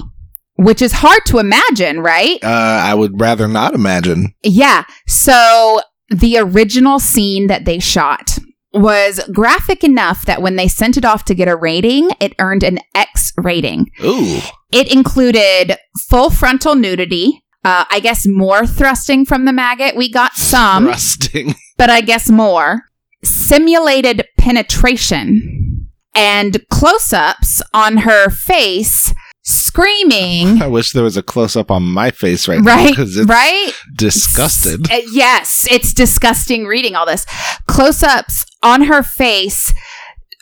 which 0.56 0.82
is 0.82 0.94
hard 0.94 1.26
to 1.28 1.40
imagine, 1.40 2.00
right? 2.00 2.44
Uh, 2.44 2.48
I 2.84 2.94
would 2.94 3.20
rather 3.20 3.48
not 3.48 3.74
imagine. 3.74 4.34
Yeah. 4.44 4.84
So 5.08 5.82
the 6.10 6.38
original 6.38 7.00
scene 7.00 7.48
that 7.48 7.66
they 7.66 7.80
shot 7.80 8.38
was 8.74 9.20
graphic 9.32 9.84
enough 9.84 10.26
that 10.26 10.41
when 10.41 10.56
they 10.56 10.68
sent 10.68 10.98
it 10.98 11.06
off 11.06 11.26
to 11.26 11.36
get 11.36 11.48
a 11.48 11.56
rating, 11.56 12.10
it 12.20 12.34
earned 12.40 12.64
an 12.64 12.80
X 12.95 13.32
rating. 13.38 13.91
Ooh. 14.04 14.40
It 14.72 14.91
included 14.91 15.78
full 16.10 16.30
frontal 16.30 16.76
nudity. 16.76 17.43
Uh, 17.64 17.85
I 17.90 17.99
guess 18.02 18.26
more 18.27 18.65
thrusting 18.68 19.26
from 19.26 19.45
the 19.45 19.53
maggot. 19.53 19.95
We 19.95 20.11
got 20.11 20.34
some, 20.35 20.85
Rusting. 20.85 21.56
but 21.77 21.90
I 21.90 22.02
guess 22.02 22.30
more. 22.30 22.81
Simulated 23.23 24.26
penetration 24.38 25.90
and 26.14 26.57
close 26.69 27.14
ups 27.14 27.61
on 27.73 27.98
her 27.98 28.30
face 28.30 29.14
screaming. 29.44 30.61
I 30.61 30.68
wish 30.68 30.91
there 30.91 31.03
was 31.03 31.18
a 31.18 31.23
close 31.23 31.56
up 31.56 31.72
on 31.72 31.84
my 31.84 32.11
face 32.11 32.48
right, 32.48 32.60
now 32.61 32.76
Right, 32.76 32.95
it's 32.98 33.18
right? 33.26 33.72
disgusted. 33.95 34.91
Uh, 34.91 35.02
yes, 35.11 35.68
it's 35.69 35.94
disgusting 35.94 36.65
reading 36.65 36.95
all 36.95 37.06
this. 37.06 37.26
Close 37.68 38.03
ups 38.03 38.45
on 38.61 38.84
her 38.84 39.03
face, 39.03 39.73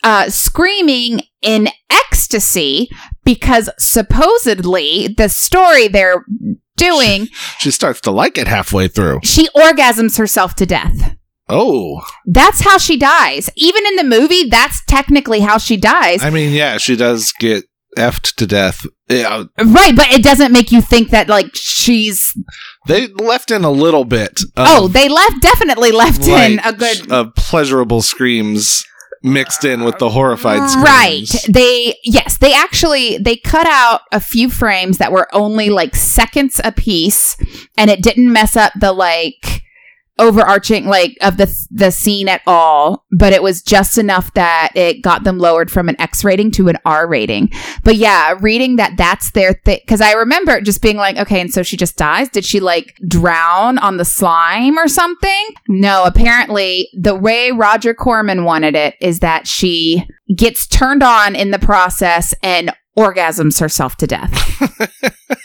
uh, 0.03 0.29
screaming 0.29 1.21
in 1.41 1.69
ecstasy 1.89 2.89
because 3.23 3.69
supposedly 3.79 5.07
the 5.07 5.29
story 5.29 5.87
they're 5.87 6.25
doing, 6.81 7.27
She 7.59 7.71
starts 7.71 8.01
to 8.01 8.11
like 8.11 8.37
it 8.37 8.47
halfway 8.47 8.87
through. 8.87 9.19
she 9.23 9.47
orgasms 9.55 10.17
herself 10.17 10.55
to 10.55 10.65
death. 10.65 11.15
Oh, 11.49 12.01
That's 12.25 12.61
how 12.61 12.77
she 12.77 12.97
dies. 12.97 13.49
Even 13.55 13.85
in 13.85 13.95
the 13.97 14.03
movie, 14.05 14.49
that's 14.49 14.81
technically 14.85 15.41
how 15.41 15.57
she 15.57 15.75
dies. 15.77 16.23
I 16.23 16.29
mean, 16.29 16.53
yeah, 16.53 16.77
she 16.77 16.95
does 16.95 17.33
get 17.39 17.65
effed 17.97 18.35
to 18.35 18.47
death. 18.47 18.85
Yeah, 19.09 19.43
right, 19.65 19.93
but 19.93 20.09
it 20.13 20.23
doesn't 20.23 20.53
make 20.53 20.71
you 20.71 20.79
think 20.81 21.09
that 21.09 21.27
like 21.27 21.49
she's 21.53 22.33
they 22.87 23.07
left 23.07 23.51
in 23.51 23.65
a 23.65 23.69
little 23.71 24.05
bit. 24.05 24.39
Of, 24.55 24.67
Oh, 24.69 24.87
they 24.87 25.09
left 25.09 25.41
definitely 25.41 25.91
left 25.91 26.25
in 26.25 26.59
a 26.59 26.71
good 26.71 27.11
of 27.11 27.35
pleasurable 27.35 28.01
screams 28.01 28.85
mixed 29.23 29.65
in 29.65 29.83
with 29.83 29.97
the 29.99 30.09
horrified 30.09 30.69
screams. 30.69 30.85
Right. 30.85 31.45
They 31.49 31.95
yes, 32.03 32.37
they 32.37 32.53
actually 32.53 33.17
they 33.17 33.37
cut 33.37 33.67
out 33.67 34.01
a 34.11 34.19
few 34.19 34.49
frames 34.49 34.97
that 34.97 35.11
were 35.11 35.33
only 35.33 35.69
like 35.69 35.95
seconds 35.95 36.59
a 36.63 36.71
piece 36.71 37.37
and 37.77 37.89
it 37.89 38.01
didn't 38.01 38.31
mess 38.31 38.55
up 38.55 38.73
the 38.79 38.93
like 38.93 39.60
overarching 40.21 40.85
like 40.85 41.17
of 41.21 41.37
the 41.37 41.53
the 41.71 41.91
scene 41.91 42.29
at 42.29 42.41
all, 42.47 43.05
but 43.17 43.33
it 43.33 43.43
was 43.43 43.61
just 43.61 43.97
enough 43.97 44.33
that 44.35 44.71
it 44.75 45.01
got 45.01 45.23
them 45.23 45.39
lowered 45.39 45.69
from 45.69 45.89
an 45.89 45.99
X 45.99 46.23
rating 46.23 46.51
to 46.51 46.69
an 46.69 46.77
R 46.85 47.07
rating. 47.07 47.51
But 47.83 47.95
yeah, 47.97 48.37
reading 48.39 48.77
that 48.77 48.95
that's 48.95 49.31
their 49.31 49.53
thing 49.65 49.79
cuz 49.87 49.99
I 49.99 50.13
remember 50.13 50.61
just 50.61 50.81
being 50.81 50.97
like, 50.97 51.17
okay, 51.17 51.41
and 51.41 51.51
so 51.51 51.63
she 51.63 51.75
just 51.75 51.97
dies? 51.97 52.29
Did 52.29 52.45
she 52.45 52.59
like 52.59 52.95
drown 53.07 53.77
on 53.79 53.97
the 53.97 54.05
slime 54.05 54.77
or 54.77 54.87
something? 54.87 55.47
No, 55.67 56.05
apparently 56.05 56.89
the 56.93 57.15
way 57.15 57.51
Roger 57.51 57.93
Corman 57.93 58.45
wanted 58.45 58.75
it 58.75 58.95
is 59.01 59.19
that 59.19 59.47
she 59.47 60.05
gets 60.35 60.67
turned 60.67 61.03
on 61.03 61.35
in 61.35 61.51
the 61.51 61.59
process 61.59 62.33
and 62.43 62.71
orgasms 62.97 63.59
herself 63.59 63.97
to 63.97 64.07
death. 64.07 64.31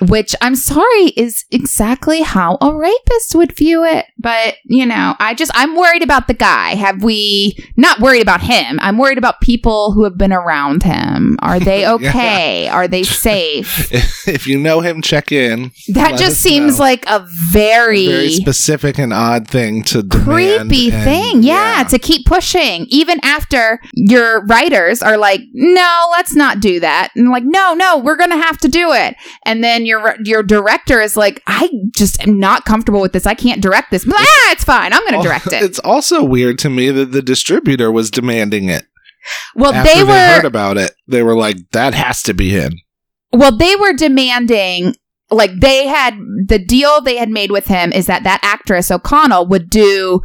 Which 0.00 0.34
I'm 0.40 0.56
sorry 0.56 1.08
is 1.16 1.44
exactly 1.50 2.22
how 2.22 2.58
a 2.60 2.74
rapist 2.74 3.34
would 3.34 3.56
view 3.56 3.84
it. 3.84 4.06
But, 4.24 4.56
you 4.64 4.86
know, 4.86 5.14
I 5.20 5.34
just, 5.34 5.52
I'm 5.54 5.76
worried 5.76 6.02
about 6.02 6.28
the 6.28 6.34
guy. 6.34 6.74
Have 6.74 7.04
we, 7.04 7.56
not 7.76 8.00
worried 8.00 8.22
about 8.22 8.40
him, 8.40 8.80
I'm 8.80 8.96
worried 8.96 9.18
about 9.18 9.42
people 9.42 9.92
who 9.92 10.04
have 10.04 10.16
been 10.16 10.32
around 10.32 10.82
him. 10.82 11.36
Are 11.42 11.60
they 11.60 11.86
okay? 11.96 12.66
Are 12.68 12.88
they 12.88 13.02
safe? 13.26 13.92
if 14.26 14.46
you 14.46 14.58
know 14.58 14.80
him, 14.80 15.02
check 15.02 15.30
in. 15.30 15.72
That 15.92 16.18
just 16.18 16.40
seems 16.40 16.78
know. 16.78 16.84
like 16.84 17.04
a 17.06 17.26
very, 17.50 18.06
very 18.06 18.30
specific 18.30 18.98
and 18.98 19.12
odd 19.12 19.46
thing 19.46 19.82
to 19.84 20.02
creepy 20.02 20.90
and- 20.90 21.04
thing. 21.04 21.42
Yeah, 21.42 21.84
to 21.90 21.98
keep 21.98 22.24
pushing, 22.26 22.86
even 22.88 23.20
after 23.22 23.78
your 23.92 24.44
writers 24.46 25.02
are 25.02 25.18
like, 25.18 25.42
"No, 25.52 26.06
let's 26.12 26.34
not 26.34 26.60
do 26.60 26.80
that," 26.80 27.10
and 27.14 27.28
like, 27.30 27.44
"No, 27.44 27.74
no, 27.74 27.98
we're 27.98 28.16
gonna 28.16 28.40
have 28.42 28.56
to 28.58 28.68
do 28.68 28.92
it." 28.92 29.16
And 29.44 29.62
then 29.62 29.84
your 29.84 30.16
your 30.24 30.42
director 30.42 31.02
is 31.02 31.14
like, 31.14 31.42
"I 31.46 31.68
just 31.94 32.26
am 32.26 32.40
not 32.40 32.64
comfortable 32.64 33.02
with 33.02 33.12
this. 33.12 33.26
I 33.26 33.34
can't 33.34 33.60
direct 33.60 33.90
this." 33.90 34.06
But, 34.18 34.26
ah, 34.28 34.52
it's 34.52 34.64
fine. 34.64 34.92
I'm 34.92 35.04
gonna 35.04 35.22
direct 35.22 35.46
it. 35.48 35.62
It's 35.62 35.78
also 35.80 36.22
weird 36.22 36.58
to 36.60 36.70
me 36.70 36.90
that 36.90 37.12
the 37.12 37.22
distributor 37.22 37.90
was 37.92 38.10
demanding 38.10 38.68
it. 38.68 38.86
Well, 39.54 39.72
After 39.72 39.92
they 39.92 40.04
they 40.04 40.06
heard 40.06 40.42
were 40.42 40.48
about 40.48 40.76
it, 40.76 40.92
they 41.06 41.22
were 41.22 41.34
like, 41.36 41.56
"That 41.72 41.94
has 41.94 42.22
to 42.24 42.34
be 42.34 42.50
him." 42.50 42.72
well, 43.32 43.56
they 43.56 43.74
were 43.76 43.92
demanding. 43.92 44.94
Like 45.30 45.50
they 45.58 45.86
had 45.86 46.16
the 46.46 46.58
deal 46.58 47.00
they 47.00 47.16
had 47.16 47.30
made 47.30 47.50
with 47.50 47.66
him 47.66 47.92
is 47.92 48.06
that 48.06 48.22
that 48.24 48.40
actress 48.42 48.90
O'Connell 48.90 49.46
would 49.48 49.70
do 49.70 50.20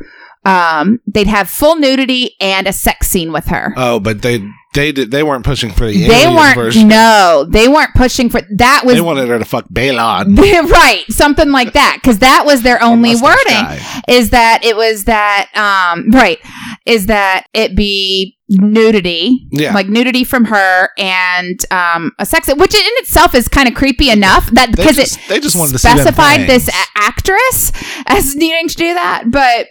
um 0.46 1.00
they'd 1.08 1.26
have 1.28 1.50
full 1.50 1.78
nudity 1.78 2.36
and 2.40 2.68
a 2.68 2.74
sex 2.74 3.08
scene 3.08 3.32
with 3.32 3.48
her. 3.48 3.74
Oh, 3.78 4.00
but 4.00 4.22
they 4.22 4.46
they 4.80 4.92
did 4.92 5.12
they 5.12 5.24
weren't 5.24 5.44
pushing 5.44 5.72
for 5.72 5.86
the 5.88 6.08
they 6.08 6.28
weren't 6.28 6.56
version. 6.56 6.88
no 6.88 7.46
they 7.50 7.68
weren't 7.68 7.94
pushing 7.96 8.30
for 8.30 8.42
that 8.58 8.84
was 8.86 8.96
they 8.96 9.02
wanted 9.02 9.28
her 9.28 9.38
to 9.38 9.46
fuck 9.46 9.68
Baelon. 9.70 10.38
right 10.72 11.04
something 11.10 11.52
like 11.52 11.74
that 11.74 11.98
because 12.02 12.20
that 12.20 12.44
was 12.46 12.62
their 12.62 12.82
only 12.82 13.16
wording 13.16 13.36
guy. 13.54 13.80
is 14.08 14.30
that 14.30 14.62
it 14.64 14.76
was 14.76 15.04
that 15.06 15.50
um 15.56 16.10
right 16.12 16.40
is 16.86 17.08
that 17.08 17.46
it 17.54 17.76
be 17.76 18.38
nudity 18.52 19.48
Yeah. 19.52 19.74
like 19.74 19.88
nudity 19.88 20.24
from 20.24 20.46
her 20.46 20.90
and 20.98 21.60
um 21.72 22.12
a 22.18 22.26
sex 22.26 22.48
which 22.48 22.74
in 22.74 22.82
itself 22.98 23.36
is 23.36 23.48
kind 23.48 23.68
of 23.68 23.76
creepy 23.76 24.10
enough 24.10 24.50
that 24.52 24.72
They 24.72 24.84
because 24.84 24.96
just, 24.96 25.18
it 25.20 25.28
they 25.30 25.40
just 25.40 25.56
wanted 25.56 25.74
to 25.74 25.80
specified 25.80 26.48
this 26.48 26.68
a- 26.68 26.72
actress 26.96 27.72
as 28.08 28.36
needing 28.36 28.68
to 28.70 28.76
do 28.76 28.94
that 28.94 29.26
but 29.28 29.68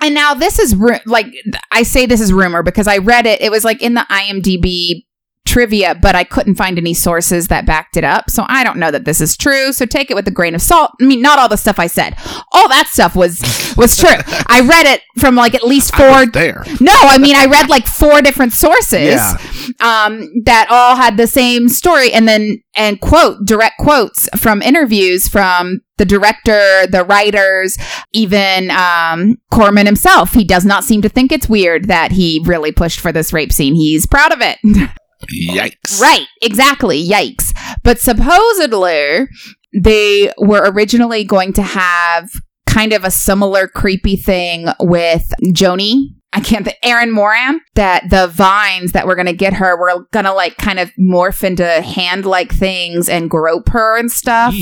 and 0.00 0.14
now 0.14 0.34
this 0.34 0.58
is 0.58 0.74
ru- 0.74 0.98
like 1.06 1.26
i 1.70 1.82
say 1.82 2.06
this 2.06 2.20
is 2.20 2.32
rumor 2.32 2.62
because 2.62 2.86
i 2.86 2.98
read 2.98 3.26
it. 3.26 3.40
It 3.40 3.50
was 3.50 3.64
like 3.64 3.82
in 3.82 3.94
the 3.94 4.06
imdb 4.10 5.04
trivia 5.46 5.94
but 5.94 6.14
i 6.14 6.24
couldn't 6.24 6.54
find 6.54 6.78
any 6.78 6.94
sources 6.94 7.48
that 7.48 7.66
backed 7.66 7.96
it 7.96 8.04
up. 8.04 8.30
So 8.30 8.44
i 8.48 8.64
don't 8.64 8.78
know 8.78 8.90
that 8.90 9.04
this 9.04 9.20
is 9.20 9.36
true. 9.36 9.72
So 9.72 9.84
take 9.86 10.10
it 10.10 10.14
with 10.14 10.26
a 10.26 10.30
grain 10.30 10.54
of 10.54 10.62
salt. 10.62 10.92
I 11.00 11.04
mean 11.04 11.20
not 11.20 11.38
all 11.38 11.48
the 11.48 11.56
stuff 11.56 11.78
i 11.78 11.86
said. 11.86 12.16
All 12.52 12.68
that 12.68 12.86
stuff 12.88 13.14
was 13.14 13.40
was 13.76 13.96
true. 13.96 14.08
I 14.46 14.60
read 14.60 14.86
it 14.86 15.02
from 15.20 15.34
like 15.34 15.54
at 15.54 15.62
least 15.64 15.94
four 15.94 16.26
there. 16.26 16.64
no 16.80 16.92
i 16.94 17.18
mean 17.18 17.36
i 17.36 17.46
read 17.46 17.68
like 17.68 17.86
four 17.86 18.22
different 18.22 18.52
sources 18.52 19.14
Yeah. 19.14 19.36
um, 19.80 20.30
that 20.44 20.66
all 20.70 20.96
had 20.96 21.16
the 21.16 21.26
same 21.26 21.68
story. 21.68 22.12
And 22.12 22.26
then 22.26 22.62
and 22.76 23.00
quote 23.00 23.44
direct 23.44 23.78
quotes 23.78 24.28
from 24.36 24.62
interviews 24.62 25.28
from 25.28 25.80
the 25.98 26.04
director 26.04 26.86
the 26.88 27.04
writers 27.04 27.76
even 28.12 28.70
um, 28.70 29.36
corman 29.52 29.86
himself. 29.86 30.32
He 30.32 30.42
does 30.44 30.64
not 30.64 30.82
seem 30.84 31.02
to 31.02 31.08
think 31.08 31.30
it's 31.30 31.48
weird 31.48 31.86
that 31.88 32.12
he 32.12 32.42
really 32.44 32.72
pushed 32.72 32.98
for 32.98 33.12
this 33.12 33.32
rape 33.32 33.52
scene. 33.52 33.74
He's 33.74 34.06
proud 34.06 34.32
of 34.32 34.40
it 34.40 34.58
Yikes. 35.30 36.00
right 36.00 36.26
exactly 36.42 37.06
yikes 37.06 37.52
but 37.82 38.00
supposedly 38.00 39.26
they 39.74 40.32
were 40.38 40.62
originally 40.70 41.24
going 41.24 41.52
to 41.54 41.62
have 41.62 42.30
kind 42.66 42.92
of 42.92 43.04
a 43.04 43.10
similar 43.10 43.68
creepy 43.68 44.16
thing 44.16 44.66
with 44.80 45.32
Joanie. 45.52 46.14
I 46.32 46.40
can't 46.40 46.64
think 46.64 46.78
Erin 46.82 47.12
Moran 47.12 47.60
that 47.76 48.10
the 48.10 48.26
vines 48.26 48.92
that 48.92 49.06
were 49.06 49.14
gonna 49.14 49.32
get 49.32 49.52
her 49.54 49.78
were 49.78 50.08
gonna 50.12 50.34
like 50.34 50.56
kind 50.56 50.80
of 50.80 50.90
morph 50.98 51.44
into 51.44 51.64
hand 51.64 52.26
like 52.26 52.52
things 52.52 53.08
and 53.08 53.30
grope 53.30 53.68
her 53.68 53.96
and 53.96 54.10
stuff. 54.10 54.54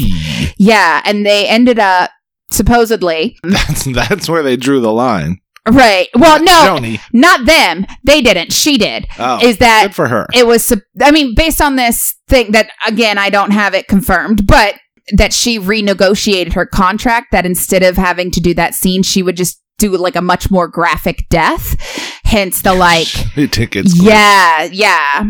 Yeah, 0.58 1.00
and 1.06 1.24
they 1.24 1.48
ended 1.48 1.78
up 1.78 2.10
supposedly 2.50 3.38
That's 3.44 3.84
that's 3.84 4.28
where 4.28 4.42
they 4.42 4.56
drew 4.56 4.80
the 4.80 4.92
line. 4.92 5.38
Right. 5.70 6.08
Well, 6.16 6.42
no, 6.42 6.64
Joanie. 6.64 7.00
not 7.12 7.46
them. 7.46 7.86
They 8.04 8.20
didn't. 8.20 8.52
She 8.52 8.78
did. 8.78 9.06
Oh, 9.18 9.38
Is 9.46 9.58
that 9.58 9.84
good 9.88 9.94
for 9.94 10.08
her? 10.08 10.26
it 10.34 10.46
was 10.46 10.72
i 11.00 11.10
mean 11.10 11.34
based 11.34 11.60
on 11.62 11.76
this 11.76 12.14
thing 12.28 12.52
that 12.52 12.70
again 12.86 13.16
i 13.18 13.30
don't 13.30 13.50
have 13.52 13.72
it 13.74 13.86
confirmed 13.88 14.46
but 14.46 14.74
that 15.12 15.32
she 15.32 15.58
renegotiated 15.58 16.52
her 16.54 16.66
contract 16.66 17.28
that 17.32 17.46
instead 17.46 17.82
of 17.82 17.96
having 17.96 18.30
to 18.30 18.40
do 18.40 18.52
that 18.54 18.74
scene 18.74 19.02
she 19.02 19.22
would 19.22 19.36
just 19.36 19.60
do 19.78 19.96
like 19.96 20.16
a 20.16 20.20
much 20.22 20.50
more 20.50 20.68
graphic 20.68 21.28
death 21.28 21.76
hence 22.24 22.62
the 22.62 22.74
like 22.74 23.06
tickets. 23.52 24.00
yeah 24.00 24.64
yeah 24.64 25.24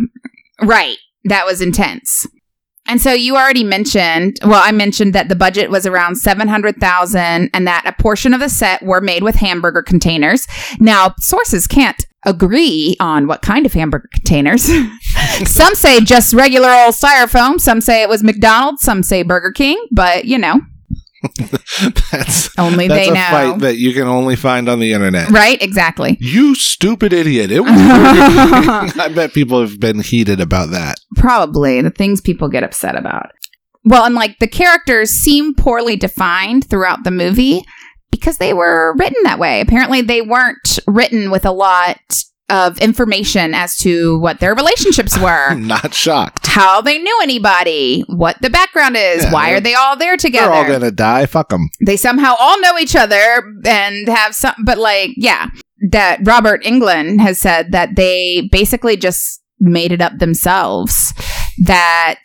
right 0.62 0.96
that 1.24 1.46
was 1.46 1.60
intense 1.60 2.26
and 2.92 3.00
so 3.00 3.12
you 3.12 3.36
already 3.36 3.64
mentioned 3.64 4.38
well 4.44 4.62
i 4.62 4.70
mentioned 4.70 5.14
that 5.14 5.28
the 5.28 5.36
budget 5.36 5.70
was 5.70 5.86
around 5.86 6.16
700000 6.16 7.50
and 7.52 7.66
that 7.66 7.82
a 7.86 8.02
portion 8.02 8.34
of 8.34 8.40
the 8.40 8.48
set 8.48 8.82
were 8.82 9.00
made 9.00 9.22
with 9.22 9.34
hamburger 9.36 9.82
containers. 9.82 10.46
Now 10.78 11.14
sources 11.18 11.66
can't 11.66 12.06
agree 12.24 12.96
on 13.00 13.26
what 13.26 13.42
kind 13.42 13.66
of 13.66 13.72
hamburger 13.72 14.08
containers. 14.12 14.62
Some 15.44 15.74
say 15.74 16.00
just 16.00 16.32
regular 16.32 16.68
old 16.68 16.94
styrofoam. 16.94 17.60
Some 17.60 17.80
say 17.80 18.02
it 18.02 18.08
was 18.08 18.22
mcdonald's. 18.22 18.82
Some 18.82 19.02
say 19.02 19.22
burger 19.22 19.52
king. 19.52 19.82
But 19.90 20.26
you 20.26 20.38
know 20.38 20.60
that's 22.10 22.58
only 22.58 22.88
that's 22.88 23.06
they 23.06 23.10
a 23.10 23.14
know 23.14 23.28
fight 23.30 23.58
that 23.60 23.76
you 23.78 23.92
can 23.92 24.06
only 24.06 24.36
find 24.36 24.68
on 24.68 24.80
the 24.80 24.92
internet. 24.92 25.28
right 25.30 25.60
exactly 25.62 26.16
You 26.20 26.54
stupid 26.54 27.12
idiot! 27.12 27.50
It 27.50 27.60
was. 27.64 27.70
I 28.98 29.10
bet 29.14 29.32
people 29.32 29.60
have 29.60 29.78
been 29.80 30.00
heated 30.00 30.40
about 30.40 30.70
that. 30.70 30.96
Probably 31.16 31.80
the 31.80 31.90
things 31.90 32.20
people 32.20 32.48
get 32.48 32.62
upset 32.64 32.96
about. 32.96 33.30
Well, 33.84 34.04
and 34.04 34.14
like 34.14 34.38
the 34.38 34.48
characters 34.48 35.10
seem 35.10 35.54
poorly 35.54 35.96
defined 35.96 36.68
throughout 36.68 37.04
the 37.04 37.10
movie. 37.10 37.64
because 38.10 38.38
they 38.38 38.52
were 38.52 38.94
written 38.98 39.22
that 39.24 39.38
way. 39.38 39.60
Apparently, 39.60 40.02
they 40.02 40.20
weren't 40.22 40.78
written 40.86 41.30
with 41.30 41.44
a 41.46 41.50
lot 41.52 41.98
of 42.48 42.76
information 42.78 43.54
as 43.54 43.76
to 43.78 44.18
what 44.18 44.40
their 44.40 44.54
relationships 44.54 45.18
were, 45.18 45.54
Not 45.56 45.94
shocked. 45.94 46.46
how 46.46 46.80
they 46.82 46.98
knew 46.98 47.18
anybody, 47.22 48.04
what 48.08 48.36
the 48.42 48.50
background 48.50 48.96
is, 48.96 49.22
Yeah, 49.24 49.32
why 49.32 49.50
are 49.52 49.60
they 49.60 49.74
all 49.74 49.96
there 49.96 50.16
together. 50.16 50.48
They're 50.50 50.54
all 50.54 50.70
gonna 50.80 50.90
die. 50.90 51.26
Fuck 51.26 51.48
them. 51.50 51.70
they 51.84 51.96
somehow 51.96 52.34
all 52.38 52.60
know 52.60 52.78
each 52.78 52.94
other 52.96 53.42
and 53.64 54.06
have 54.08 54.34
some, 54.34 54.54
but 54.64 54.76
like, 54.78 55.10
yeah, 55.16 55.46
that 55.90 56.20
Robert 56.24 56.62
Englund 56.64 57.20
has 57.20 57.38
said 57.38 57.72
that 57.72 57.96
they 57.96 58.48
basically 58.52 58.96
just 58.96 59.40
made 59.58 59.92
it 59.92 60.00
up 60.02 60.18
themselves. 60.18 61.14
That 61.62 62.16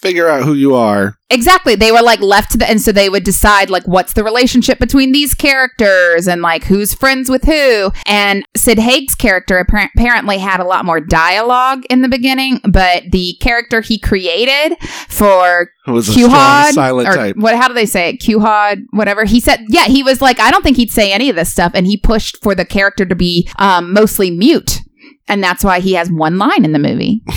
Figure 0.00 0.28
out 0.28 0.44
who 0.44 0.52
you 0.52 0.74
are. 0.74 1.16
Exactly. 1.30 1.74
They 1.74 1.90
were 1.90 2.02
like 2.02 2.20
left 2.20 2.52
to 2.52 2.58
the 2.58 2.68
and 2.68 2.78
so 2.78 2.92
they 2.92 3.08
would 3.08 3.24
decide 3.24 3.70
like 3.70 3.88
what's 3.88 4.12
the 4.12 4.22
relationship 4.22 4.78
between 4.78 5.12
these 5.12 5.34
characters 5.34 6.28
and 6.28 6.42
like 6.42 6.64
who's 6.64 6.92
friends 6.92 7.30
with 7.30 7.44
who. 7.44 7.90
And 8.04 8.44
Sid 8.54 8.78
Haig's 8.78 9.14
character 9.14 9.56
apparently 9.58 10.36
had 10.36 10.60
a 10.60 10.64
lot 10.64 10.84
more 10.84 11.00
dialogue 11.00 11.84
in 11.88 12.02
the 12.02 12.08
beginning, 12.08 12.60
but 12.68 13.04
the 13.10 13.34
character 13.40 13.80
he 13.80 13.98
created 13.98 14.76
for 15.08 15.70
Who 15.86 15.94
was 15.94 16.10
a 16.10 16.12
Quuhod 16.12 16.72
silent 16.72 17.08
or 17.08 17.14
type. 17.14 17.36
what 17.36 17.56
how 17.56 17.68
do 17.68 17.74
they 17.74 17.86
say 17.86 18.10
it? 18.10 18.20
Quuhod, 18.20 18.82
whatever. 18.90 19.24
He 19.24 19.40
said 19.40 19.60
yeah, 19.68 19.86
he 19.86 20.02
was 20.02 20.20
like 20.20 20.38
I 20.38 20.50
don't 20.50 20.62
think 20.62 20.76
he'd 20.76 20.90
say 20.92 21.12
any 21.12 21.30
of 21.30 21.36
this 21.36 21.50
stuff 21.50 21.72
and 21.74 21.86
he 21.86 21.96
pushed 21.96 22.42
for 22.42 22.54
the 22.54 22.66
character 22.66 23.06
to 23.06 23.14
be 23.14 23.48
um 23.56 23.94
mostly 23.94 24.30
mute. 24.30 24.80
And 25.28 25.42
that's 25.42 25.64
why 25.64 25.80
he 25.80 25.94
has 25.94 26.10
one 26.10 26.36
line 26.36 26.64
in 26.64 26.72
the 26.72 26.78
movie. 26.78 27.22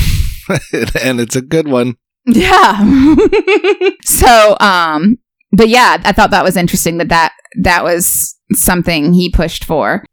and 1.01 1.19
it's 1.19 1.35
a 1.35 1.41
good 1.41 1.67
one. 1.67 1.95
Yeah. 2.25 2.77
so, 4.03 4.57
um, 4.59 5.17
but 5.51 5.69
yeah, 5.69 6.01
I 6.03 6.11
thought 6.11 6.31
that 6.31 6.43
was 6.43 6.57
interesting 6.57 6.97
that 6.97 7.09
that 7.09 7.33
that 7.61 7.83
was 7.83 8.35
something 8.53 9.13
he 9.13 9.29
pushed 9.29 9.63
for. 9.63 10.03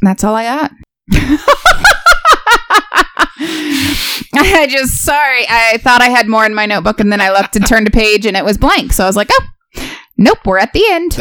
That's 0.00 0.24
all 0.24 0.34
I 0.34 0.44
got. 0.44 0.70
I 4.34 4.66
just 4.68 5.02
sorry. 5.02 5.46
I 5.48 5.78
thought 5.78 6.02
I 6.02 6.08
had 6.08 6.28
more 6.28 6.44
in 6.44 6.54
my 6.54 6.66
notebook, 6.66 7.00
and 7.00 7.12
then 7.12 7.20
I 7.20 7.30
left 7.30 7.56
and 7.56 7.66
turned 7.66 7.86
a 7.88 7.90
page, 7.90 8.26
and 8.26 8.36
it 8.36 8.44
was 8.44 8.58
blank. 8.58 8.92
So 8.92 9.04
I 9.04 9.06
was 9.06 9.16
like, 9.16 9.30
oh, 9.30 9.48
nope, 10.16 10.38
we're 10.44 10.58
at 10.58 10.72
the 10.72 10.84
end. 10.90 11.12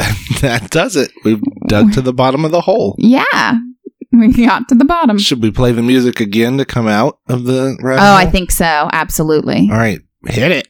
that 0.42 0.70
does 0.72 0.96
it. 0.96 1.12
We've 1.24 1.42
dug 1.68 1.94
to 1.94 2.02
the 2.02 2.14
bottom 2.14 2.46
of 2.46 2.52
the 2.52 2.62
hole. 2.62 2.96
Yeah, 2.98 3.60
we 4.12 4.46
got 4.46 4.68
to 4.70 4.76
the 4.76 4.86
bottom. 4.86 5.18
Should 5.18 5.42
we 5.42 5.52
play 5.52 5.72
the 5.72 5.82
music 5.82 6.20
again 6.20 6.58
to 6.58 6.66
come 6.66 6.88
out 6.88 7.20
of 7.28 7.46
the 7.46 7.78
rabbit 7.82 8.04
Oh, 8.04 8.16
I 8.16 8.26
think 8.26 8.52
so. 8.52 8.90
Absolutely. 8.92 9.70
All 9.72 9.78
right, 9.78 10.00
hit 10.26 10.52
it. 10.52 10.68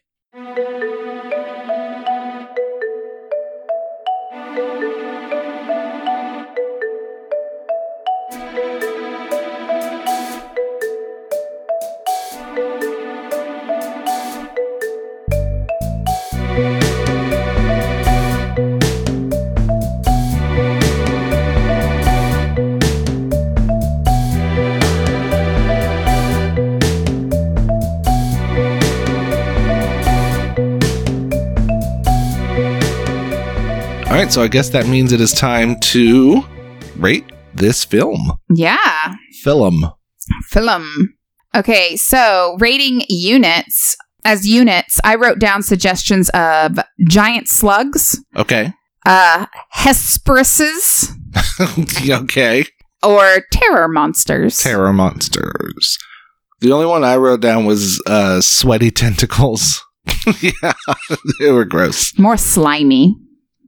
Right, 34.32 34.36
so 34.36 34.44
I 34.44 34.48
guess 34.48 34.70
that 34.70 34.88
means 34.88 35.12
it 35.12 35.20
is 35.22 35.34
time 35.34 35.80
to 35.92 36.42
rate 36.98 37.26
this 37.54 37.84
film. 37.84 38.32
Yeah. 38.54 39.16
Film. 39.44 39.86
film. 40.48 41.16
Okay, 41.54 41.98
so 41.98 42.56
rating 42.60 43.04
units. 43.10 43.98
As 44.24 44.48
units, 44.48 45.00
I 45.04 45.16
wrote 45.16 45.40
down 45.40 45.64
suggestions 45.64 46.30
of 46.30 46.78
giant 47.10 47.48
slugs, 47.50 48.24
Okay. 48.38 48.72
uh, 49.06 49.48
Hesperuses, 49.76 51.10
okay. 52.08 52.64
or 53.02 53.40
terror 53.52 53.88
monsters. 53.88 54.60
Terror 54.60 54.94
monsters. 54.94 55.98
The 56.60 56.72
only 56.72 56.86
one 56.86 57.04
I 57.04 57.18
wrote 57.18 57.42
down 57.42 57.66
was 57.66 58.00
uh, 58.06 58.42
sweaty 58.42 58.92
tentacles. 58.92 59.84
yeah, 60.42 60.74
they 61.40 61.50
were 61.50 61.66
gross. 61.66 62.18
More 62.20 62.38
slimy. 62.38 63.16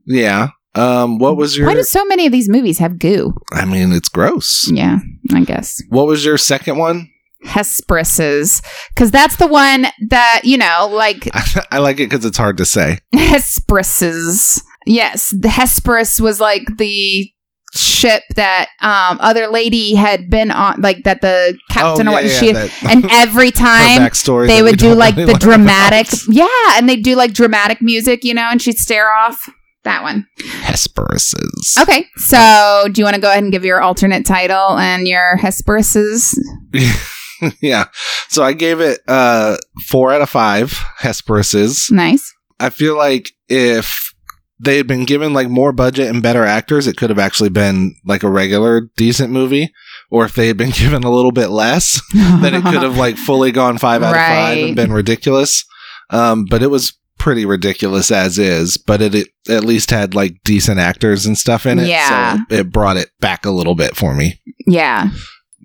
Yeah. 0.06 0.48
Um, 0.74 1.18
what 1.18 1.36
was 1.36 1.56
your? 1.56 1.66
Why 1.68 1.74
do 1.74 1.82
so 1.84 2.04
many 2.04 2.26
of 2.26 2.32
these 2.32 2.48
movies 2.48 2.78
have 2.78 2.98
goo? 2.98 3.34
I 3.52 3.64
mean, 3.64 3.92
it's 3.92 4.08
gross. 4.08 4.68
Yeah, 4.72 4.98
I 5.32 5.44
guess. 5.44 5.80
What 5.88 6.06
was 6.06 6.24
your 6.24 6.36
second 6.36 6.78
one? 6.78 7.08
Hesperuses. 7.46 8.62
Because 8.88 9.10
that's 9.10 9.36
the 9.36 9.46
one 9.46 9.86
that, 10.08 10.40
you 10.44 10.56
know, 10.56 10.88
like 10.90 11.28
I 11.70 11.78
like 11.78 12.00
it 12.00 12.08
because 12.10 12.24
it's 12.24 12.38
hard 12.38 12.56
to 12.56 12.64
say. 12.64 12.98
Hesperuses. 13.14 14.60
Yes, 14.86 15.32
the 15.38 15.48
Hesperus 15.48 16.20
was 16.20 16.40
like 16.40 16.62
the 16.78 17.30
ship 17.76 18.22
that 18.36 18.68
um 18.82 19.18
other 19.20 19.48
lady 19.48 19.94
had 19.96 20.30
been 20.30 20.52
on 20.52 20.80
like 20.80 21.02
that 21.02 21.20
the 21.22 21.58
captain 21.70 22.06
Oh, 22.06 22.12
or 22.12 22.14
what 22.14 22.24
yeah, 22.24 22.30
yeah, 22.30 22.38
she 22.38 22.52
that- 22.52 22.84
and 22.84 23.06
every 23.10 23.50
time 23.50 24.08
they 24.46 24.62
would 24.62 24.78
do 24.78 24.94
like 24.94 25.16
really 25.16 25.32
the 25.32 25.38
dramatic 25.40 26.06
yeah 26.28 26.46
and 26.76 26.88
they'd 26.88 27.02
do 27.02 27.16
like 27.16 27.32
dramatic 27.32 27.82
music 27.82 28.22
you 28.22 28.32
know 28.32 28.42
and 28.48 28.62
she'd 28.62 28.78
stare 28.78 29.12
off 29.12 29.48
that 29.84 30.02
one 30.02 30.26
Hesperuses. 30.38 31.80
okay 31.80 32.06
so 32.16 32.84
do 32.92 33.00
you 33.00 33.04
want 33.04 33.14
to 33.14 33.20
go 33.20 33.30
ahead 33.30 33.42
and 33.42 33.52
give 33.52 33.64
your 33.64 33.80
alternate 33.80 34.26
title 34.26 34.78
and 34.78 35.06
your 35.06 35.38
hesperuses 35.38 36.34
yeah. 37.60 37.86
So 38.28 38.42
I 38.42 38.52
gave 38.52 38.80
it 38.80 39.00
uh 39.08 39.56
four 39.88 40.12
out 40.12 40.22
of 40.22 40.30
five 40.30 40.70
Hesperuses. 41.00 41.90
nice 41.90 42.32
I 42.60 42.70
feel 42.70 42.96
like 42.96 43.30
if 43.48 44.12
they 44.60 44.76
had 44.76 44.86
been 44.86 45.04
given 45.04 45.32
like 45.34 45.48
more 45.48 45.72
budget 45.72 46.08
and 46.08 46.22
better 46.22 46.44
actors, 46.44 46.86
it 46.86 46.96
could 46.96 47.10
have 47.10 47.18
actually 47.18 47.48
been 47.50 47.96
like 48.04 48.22
a 48.22 48.30
regular 48.30 48.82
decent 48.96 49.32
movie. 49.32 49.72
Or 50.10 50.24
if 50.24 50.34
they 50.34 50.46
had 50.46 50.56
been 50.56 50.70
given 50.78 51.02
a 51.02 51.10
little 51.10 51.32
bit 51.32 51.48
less, 51.48 52.00
then 52.14 52.54
it 52.54 52.62
could 52.62 52.82
have 52.82 52.96
like 52.96 53.16
fully 53.16 53.52
gone 53.52 53.78
five 53.78 54.02
out 54.02 54.14
of 54.14 54.20
five 54.20 54.58
and 54.58 54.76
been 54.76 54.92
ridiculous. 54.92 55.64
Um, 56.10 56.44
but 56.48 56.62
it 56.62 56.70
was 56.70 56.96
pretty 57.24 57.46
ridiculous 57.46 58.10
as 58.10 58.38
is. 58.38 58.76
But 58.76 59.00
it, 59.00 59.14
it 59.14 59.28
at 59.48 59.64
least 59.64 59.88
had 59.90 60.14
like 60.14 60.36
decent 60.44 60.78
actors 60.78 61.24
and 61.24 61.38
stuff 61.38 61.64
in 61.64 61.78
it. 61.78 61.88
Yeah. 61.88 62.36
So 62.36 62.42
it 62.54 62.70
brought 62.70 62.98
it 62.98 63.08
back 63.18 63.46
a 63.46 63.50
little 63.50 63.74
bit 63.74 63.96
for 63.96 64.14
me. 64.14 64.38
yeah 64.66 65.08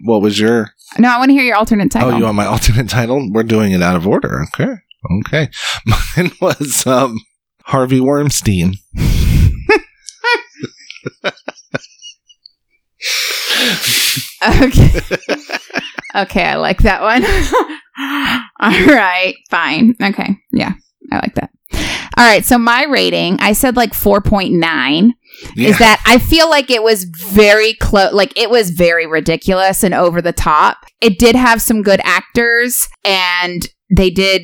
What 0.06 0.22
was 0.22 0.40
your? 0.40 0.72
no 0.98 1.10
i 1.10 1.18
want 1.20 1.30
to 1.30 1.34
hear 1.34 1.44
your 1.44 1.58
alternate 1.58 1.92
title 1.92 2.12
Oh, 2.12 2.18
you 2.18 2.24
want 2.24 2.36
my 2.38 2.46
alternate 2.56 2.88
title? 2.90 3.30
We're 3.32 3.44
doing 3.44 3.74
it 3.74 3.84
out 3.84 3.98
of 3.98 4.08
order. 4.08 4.46
Okay. 4.54 4.74
Okay. 5.28 5.50
Mine 5.86 6.32
was 6.42 6.88
um, 6.88 7.20
Harvey 7.66 8.00
Wormstein. 8.00 8.76
Okay. 14.42 14.90
okay, 16.16 16.44
I 16.46 16.56
like 16.56 16.80
that 16.84 17.02
one. 17.02 17.24
All 18.62 18.96
right, 18.96 19.36
fine. 19.50 19.96
Okay. 20.02 20.38
Yeah, 20.52 20.74
I 21.12 21.18
like 21.18 21.36
that. 21.36 21.50
All 22.18 22.26
right, 22.26 22.44
so 22.44 22.58
my 22.58 22.84
rating, 22.86 23.40
I 23.40 23.54
said 23.54 23.76
like 23.76 23.94
4.9 23.94 25.12
Yeah. 25.56 25.70
is 25.70 25.78
that 25.78 26.02
I 26.06 26.18
feel 26.20 26.50
like 26.50 26.70
it 26.70 26.84
was 26.84 27.06
very 27.06 27.74
close 27.76 28.12
like 28.14 28.38
it 28.38 28.50
was 28.50 28.72
very 28.72 29.06
ridiculous 29.06 29.84
and 29.84 29.94
over 29.94 30.22
the 30.22 30.34
top. 30.34 30.78
It 31.02 31.18
did 31.20 31.36
have 31.36 31.62
some 31.62 31.82
good 31.82 32.02
actors 32.04 32.88
and 33.06 33.62
they 33.96 34.10
did 34.10 34.42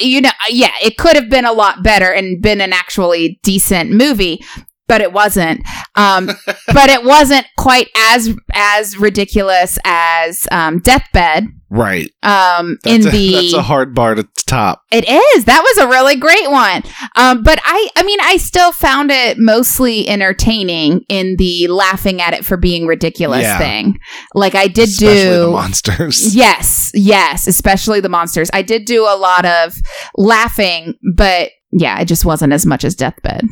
you 0.00 0.20
know, 0.20 0.30
yeah, 0.48 0.70
it 0.80 0.96
could 0.96 1.16
have 1.16 1.28
been 1.28 1.46
a 1.46 1.52
lot 1.52 1.82
better 1.82 2.12
and 2.12 2.40
been 2.40 2.60
an 2.60 2.72
actually 2.72 3.40
decent 3.42 3.90
movie, 3.90 4.40
but 4.88 5.00
it 5.00 5.12
wasn't. 5.12 5.60
Um, 5.94 6.26
but 6.46 6.90
it 6.90 7.04
wasn't 7.04 7.46
quite 7.56 7.88
as 7.96 8.34
as 8.52 8.96
ridiculous 8.98 9.78
as 9.84 10.46
um, 10.50 10.80
Deathbed. 10.80 11.46
right. 11.70 12.10
Um, 12.22 12.78
That's, 12.82 13.04
in 13.04 13.08
a, 13.08 13.10
the 13.10 13.32
that's 13.34 13.52
a 13.54 13.62
hard 13.62 13.94
bar 13.94 14.14
to 14.14 14.26
top. 14.46 14.82
it 14.90 15.06
is 15.08 15.44
that 15.44 15.60
was 15.62 15.84
a 15.84 15.88
really 15.88 16.16
great 16.16 16.50
one. 16.50 16.82
Um, 17.16 17.42
but 17.42 17.60
I 17.64 17.88
I 17.96 18.02
mean 18.02 18.18
I 18.22 18.38
still 18.38 18.72
found 18.72 19.10
it 19.10 19.38
mostly 19.38 20.08
entertaining 20.08 21.02
in 21.08 21.36
the 21.36 21.68
laughing 21.68 22.20
at 22.22 22.32
it 22.32 22.44
for 22.44 22.56
being 22.56 22.86
ridiculous 22.86 23.42
Yeah. 23.42 23.58
thing. 23.58 23.98
Like 24.34 24.54
I 24.54 24.66
did 24.68 24.88
Especially 24.88 25.24
do 25.24 25.40
the 25.42 25.50
monsters. 25.50 26.34
Yes, 26.38 26.90
yes, 26.94 27.46
especially 27.46 28.00
the 28.00 28.08
monsters. 28.08 28.48
I 28.52 28.62
did 28.62 28.84
do 28.86 29.02
a 29.04 29.16
lot 29.16 29.44
of 29.44 29.74
laughing, 30.16 30.94
but 31.14 31.50
yeah, 31.72 32.00
it 32.00 32.06
just 32.06 32.24
wasn't 32.24 32.52
as 32.54 32.64
much 32.64 32.84
as 32.84 32.94
Deathbed. 32.94 33.46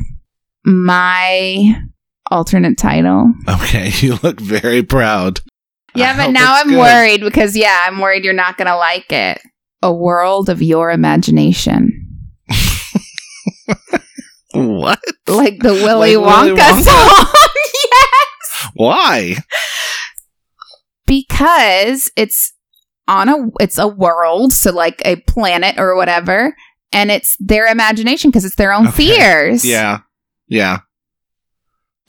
My 0.67 1.81
alternate 2.29 2.77
title. 2.77 3.33
Okay, 3.47 3.89
you 3.99 4.19
look 4.21 4.39
very 4.41 4.83
proud. 4.83 5.39
I 5.95 5.99
Yeah, 5.99 6.17
but 6.17 6.31
now 6.31 6.55
I'm 6.55 6.67
good. 6.67 6.77
worried 6.77 7.21
because 7.21 7.55
yeah, 7.55 7.85
I'm 7.87 7.99
worried 7.99 8.25
you're 8.25 8.33
not 8.33 8.57
going 8.57 8.67
to 8.67 8.75
like 8.75 9.11
it. 9.11 9.39
A 9.81 9.93
world 9.93 10.49
of 10.49 10.61
your 10.61 10.91
imagination. 10.91 12.03
What? 14.53 14.99
Like 15.27 15.59
the 15.59 15.73
Willy 15.73 16.15
Like 16.15 16.25
Willy 16.45 16.57
Wonka, 16.59 16.69
Wonka? 16.71 16.83
song. 16.83 17.39
Why? 18.75 19.35
because 21.05 22.11
it's 22.17 22.53
on 23.07 23.29
a 23.29 23.35
it's 23.59 23.77
a 23.77 23.87
world, 23.87 24.51
so 24.53 24.71
like 24.73 25.01
a 25.05 25.17
planet 25.27 25.75
or 25.77 25.95
whatever, 25.95 26.55
and 26.91 27.11
it's 27.11 27.37
their 27.39 27.65
imagination 27.67 28.29
because 28.31 28.45
it's 28.45 28.55
their 28.55 28.73
own 28.73 28.87
Okay. 28.87 29.07
fears. 29.17 29.63
Yeah. 29.63 29.99
Yeah. 30.47 30.79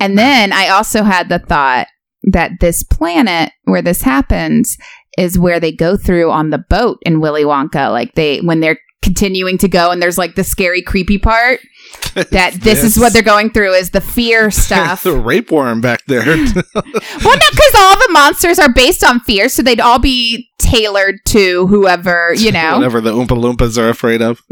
And 0.00 0.16
then 0.16 0.52
I 0.52 0.68
also 0.68 1.02
had 1.02 1.28
the 1.28 1.38
thought 1.40 1.88
that 2.32 2.52
this 2.60 2.82
planet 2.82 3.52
where 3.64 3.82
this 3.82 4.02
happens 4.02 4.76
is 5.16 5.38
where 5.38 5.58
they 5.58 5.72
go 5.72 5.96
through 5.96 6.30
on 6.30 6.50
the 6.50 6.58
boat 6.70 6.98
in 7.02 7.20
Willy 7.20 7.42
Wonka. 7.44 7.90
Like 7.90 8.14
they 8.14 8.38
when 8.38 8.60
they're 8.60 8.78
continuing 9.02 9.56
to 9.58 9.68
go 9.68 9.90
and 9.92 10.02
there's 10.02 10.18
like 10.18 10.34
the 10.34 10.42
scary 10.44 10.82
creepy 10.82 11.18
part 11.18 11.60
that 12.14 12.54
this, 12.60 12.82
is 12.82 12.98
what 12.98 13.12
they're 13.12 13.22
going 13.22 13.48
through 13.50 13.72
is 13.72 13.90
the 13.90 14.00
fear 14.00 14.50
stuff. 14.52 15.02
the 15.04 15.12
rape 15.16 15.50
worm 15.50 15.80
back 15.80 16.04
there. 16.06 16.24
well, 16.26 16.44
no, 16.44 16.54
because 16.74 17.74
all 17.76 17.96
the 17.96 18.08
monsters 18.12 18.58
are 18.58 18.72
based 18.72 19.02
on 19.04 19.20
fear, 19.20 19.48
so 19.48 19.62
they'd 19.62 19.80
all 19.80 19.98
be 20.00 20.48
tailored 20.58 21.16
to 21.26 21.66
whoever, 21.68 22.34
you 22.36 22.50
know, 22.52 22.74
Whatever 22.76 23.00
the 23.00 23.12
Oompa 23.12 23.28
Loompas 23.28 23.78
are 23.78 23.88
afraid 23.88 24.20
of. 24.20 24.42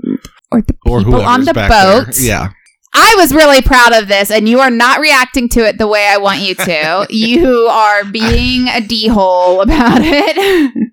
or 0.53 0.63
the 0.63 0.75
Or 0.87 0.99
people 1.01 1.23
on 1.23 1.45
the 1.45 1.53
back 1.53 1.71
there. 1.71 2.05
boat. 2.07 2.19
Yeah. 2.21 2.51
I 2.95 3.15
was 3.19 3.35
really 3.35 3.61
proud 3.63 3.93
of 3.93 4.09
this, 4.09 4.31
and 4.31 4.49
you 4.49 4.61
are 4.61 4.71
not 4.71 5.01
reacting 5.01 5.49
to 5.51 5.67
it 5.67 5.77
the 5.79 5.87
way 5.87 6.07
I 6.07 6.17
want 6.19 6.41
you 6.41 6.55
to. 6.55 7.07
you 7.11 7.47
are 7.71 8.05
being 8.05 8.69
a 8.69 8.81
d 8.81 9.09
hole 9.09 9.61
about 9.61 10.01
it. 10.03 10.91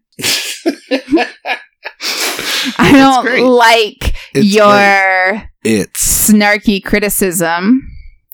I 2.77 2.91
don't 2.93 3.47
like 3.49 4.13
It's 4.33 4.53
your 4.53 5.43
It's 5.63 6.29
snarky 6.31 6.83
criticism. 6.83 7.87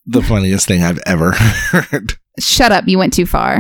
the 0.06 0.22
funniest 0.23 0.68
thing 0.68 0.81
I've 0.84 0.99
ever 1.06 1.31
heard. 1.72 2.14
Shut 2.40 2.72
up! 2.72 2.88
You 2.88 2.98
went 2.98 3.14
too 3.14 3.26
far. 3.26 3.60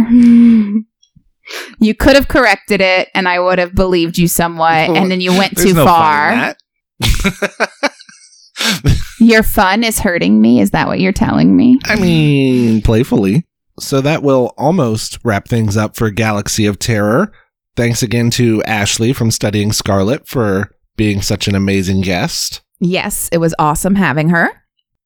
You 1.79 1.95
could 1.95 2.15
have 2.15 2.27
corrected 2.27 2.79
it, 2.81 3.09
and 3.13 3.27
I 3.27 3.39
would 3.39 3.59
have 3.59 3.73
believed 3.75 4.17
you 4.17 4.27
somewhat. 4.27 4.89
And 4.95 5.11
then 5.11 5.19
you 5.21 5.31
went 5.37 5.55
There's 5.55 5.69
too 5.69 5.73
no 5.75 5.85
far. 5.85 6.55
in 9.19 9.27
that. 9.27 9.33
Your 9.33 9.43
fun 9.43 9.83
is 9.83 9.99
hurting 9.99 10.41
me. 10.41 10.59
Is 10.61 10.71
that 10.71 10.87
what 10.87 10.99
you're 10.99 11.11
telling 11.11 11.55
me? 11.55 11.79
I 11.85 11.95
mean, 11.95 12.81
playfully. 12.81 13.45
So 13.79 14.01
that 14.01 14.23
will 14.23 14.53
almost 14.57 15.19
wrap 15.23 15.47
things 15.47 15.77
up 15.77 15.95
for 15.95 16.09
Galaxy 16.09 16.65
of 16.65 16.79
Terror. 16.79 17.31
Thanks 17.75 18.03
again 18.03 18.29
to 18.31 18.61
Ashley 18.63 19.13
from 19.13 19.31
Studying 19.31 19.71
Scarlet 19.71 20.27
for 20.27 20.71
being 20.97 21.21
such 21.21 21.47
an 21.47 21.55
amazing 21.55 22.01
guest. 22.01 22.61
Yes, 22.79 23.29
it 23.31 23.37
was 23.37 23.55
awesome 23.57 23.95
having 23.95 24.29
her. 24.29 24.49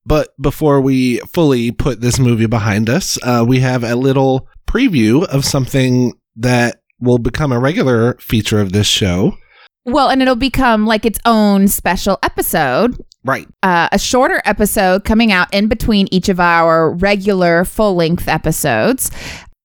But 0.06 0.30
before 0.42 0.82
we 0.82 1.20
fully 1.20 1.72
put 1.72 2.02
this 2.02 2.20
movie 2.20 2.48
behind 2.48 2.90
us, 2.90 3.18
uh, 3.24 3.46
we 3.48 3.60
have 3.60 3.84
a 3.84 3.96
little 3.96 4.50
preview 4.68 5.24
of 5.26 5.46
something 5.46 6.14
that 6.36 6.82
will 7.00 7.20
become 7.20 7.52
a 7.52 7.60
regular 7.60 8.16
feature 8.16 8.60
of 8.60 8.72
this 8.72 8.88
show. 8.88 9.38
Well, 9.86 10.10
and 10.10 10.22
it'll 10.22 10.36
become 10.36 10.86
like 10.86 11.06
its 11.06 11.20
own 11.26 11.68
special 11.68 12.18
episode, 12.24 12.98
Right. 13.26 13.48
uh, 13.64 13.88
a 13.92 14.00
shorter 14.00 14.42
episode 14.46 15.06
coming 15.06 15.32
out 15.32 15.54
in 15.54 15.68
between 15.68 16.08
each 16.12 16.28
of 16.30 16.40
our 16.40 16.92
regular 16.92 17.64
full 17.66 17.96
length 17.96 18.28
episodes. 18.28 19.10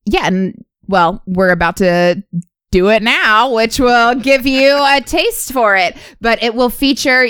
Yeah, 0.07 0.27
and 0.27 0.65
well, 0.87 1.23
we're 1.27 1.51
about 1.51 1.77
to 1.79 2.23
do 2.71 2.89
it 2.91 3.03
now, 3.03 3.53
which 3.53 3.81
will 3.81 4.15
give 4.15 4.47
you 4.47 4.77
a 4.81 5.01
taste 5.01 5.53
for 5.53 5.75
it, 5.77 5.97
but 6.21 6.43
it 6.43 6.55
will 6.55 6.71
feature 6.71 7.27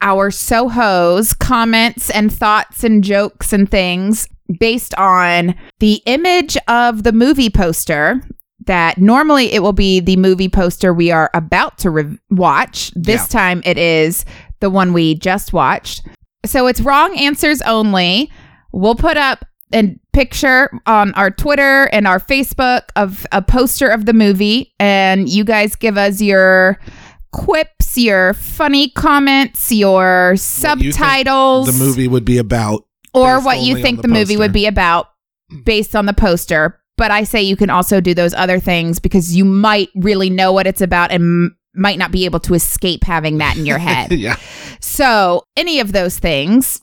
our 0.00 0.30
Soho's 0.30 1.32
comments 1.32 2.10
and 2.10 2.32
thoughts 2.32 2.84
and 2.84 3.02
jokes 3.02 3.52
and 3.52 3.70
things 3.70 4.28
based 4.60 4.94
on 4.96 5.54
the 5.80 6.02
image 6.06 6.56
of 6.68 7.02
the 7.02 7.12
movie 7.12 7.48
poster 7.50 8.20
that 8.66 8.98
normally 8.98 9.52
it 9.52 9.62
will 9.62 9.72
be 9.72 10.00
the 10.00 10.16
movie 10.16 10.48
poster 10.48 10.92
we 10.94 11.10
are 11.10 11.30
about 11.34 11.76
to 11.78 11.90
re- 11.90 12.18
watch. 12.30 12.90
This 12.94 13.22
Yeah. 13.22 13.38
time 13.40 13.62
it 13.64 13.76
is 13.78 14.24
the 14.64 14.70
one 14.70 14.94
we 14.94 15.14
just 15.14 15.52
watched. 15.52 16.00
So 16.46 16.66
it's 16.66 16.80
wrong 16.80 17.14
answers 17.18 17.60
only. 17.62 18.32
We'll 18.72 18.94
put 18.94 19.18
up 19.18 19.44
a 19.74 19.94
picture 20.14 20.70
on 20.86 21.12
our 21.14 21.30
Twitter 21.30 21.84
and 21.92 22.08
our 22.08 22.18
Facebook 22.18 22.84
of 22.96 23.26
a 23.30 23.42
poster 23.42 23.88
of 23.88 24.06
the 24.06 24.14
movie, 24.14 24.72
and 24.80 25.28
you 25.28 25.44
guys 25.44 25.76
give 25.76 25.98
us 25.98 26.22
your 26.22 26.78
quips, 27.32 27.98
your 27.98 28.32
funny 28.32 28.88
comments, 28.88 29.70
your 29.70 30.30
you 30.32 30.36
subtitles, 30.38 31.66
The 31.66 31.84
movie 31.84 32.08
would 32.08 32.24
be 32.24 32.38
about. 32.38 32.86
or 33.12 33.40
what 33.42 33.60
you 33.60 33.82
think 33.82 33.98
the, 34.00 34.08
the 34.08 34.14
movie 34.14 34.38
would 34.38 34.52
be 34.52 34.66
about 34.66 35.08
based 35.64 35.94
on 35.94 36.06
the 36.06 36.14
poster. 36.14 36.80
But 36.96 37.10
I 37.10 37.24
say 37.24 37.42
you 37.42 37.56
can 37.56 37.68
also 37.70 38.00
do 38.00 38.14
those 38.14 38.32
other 38.32 38.60
things 38.60 38.98
because 38.98 39.36
you 39.36 39.44
might 39.44 39.90
really 39.94 40.30
know 40.30 40.52
what 40.52 40.66
it's 40.66 40.80
about 40.80 41.10
and 41.10 41.50
might 41.74 41.98
not 41.98 42.12
be 42.12 42.24
able 42.24 42.40
to 42.40 42.54
escape 42.54 43.04
having 43.04 43.38
that 43.38 43.56
in 43.56 43.66
your 43.66 43.78
head. 43.78 44.12
yeah. 44.12 44.36
So, 44.80 45.44
any 45.56 45.80
of 45.80 45.92
those 45.92 46.18
things. 46.18 46.80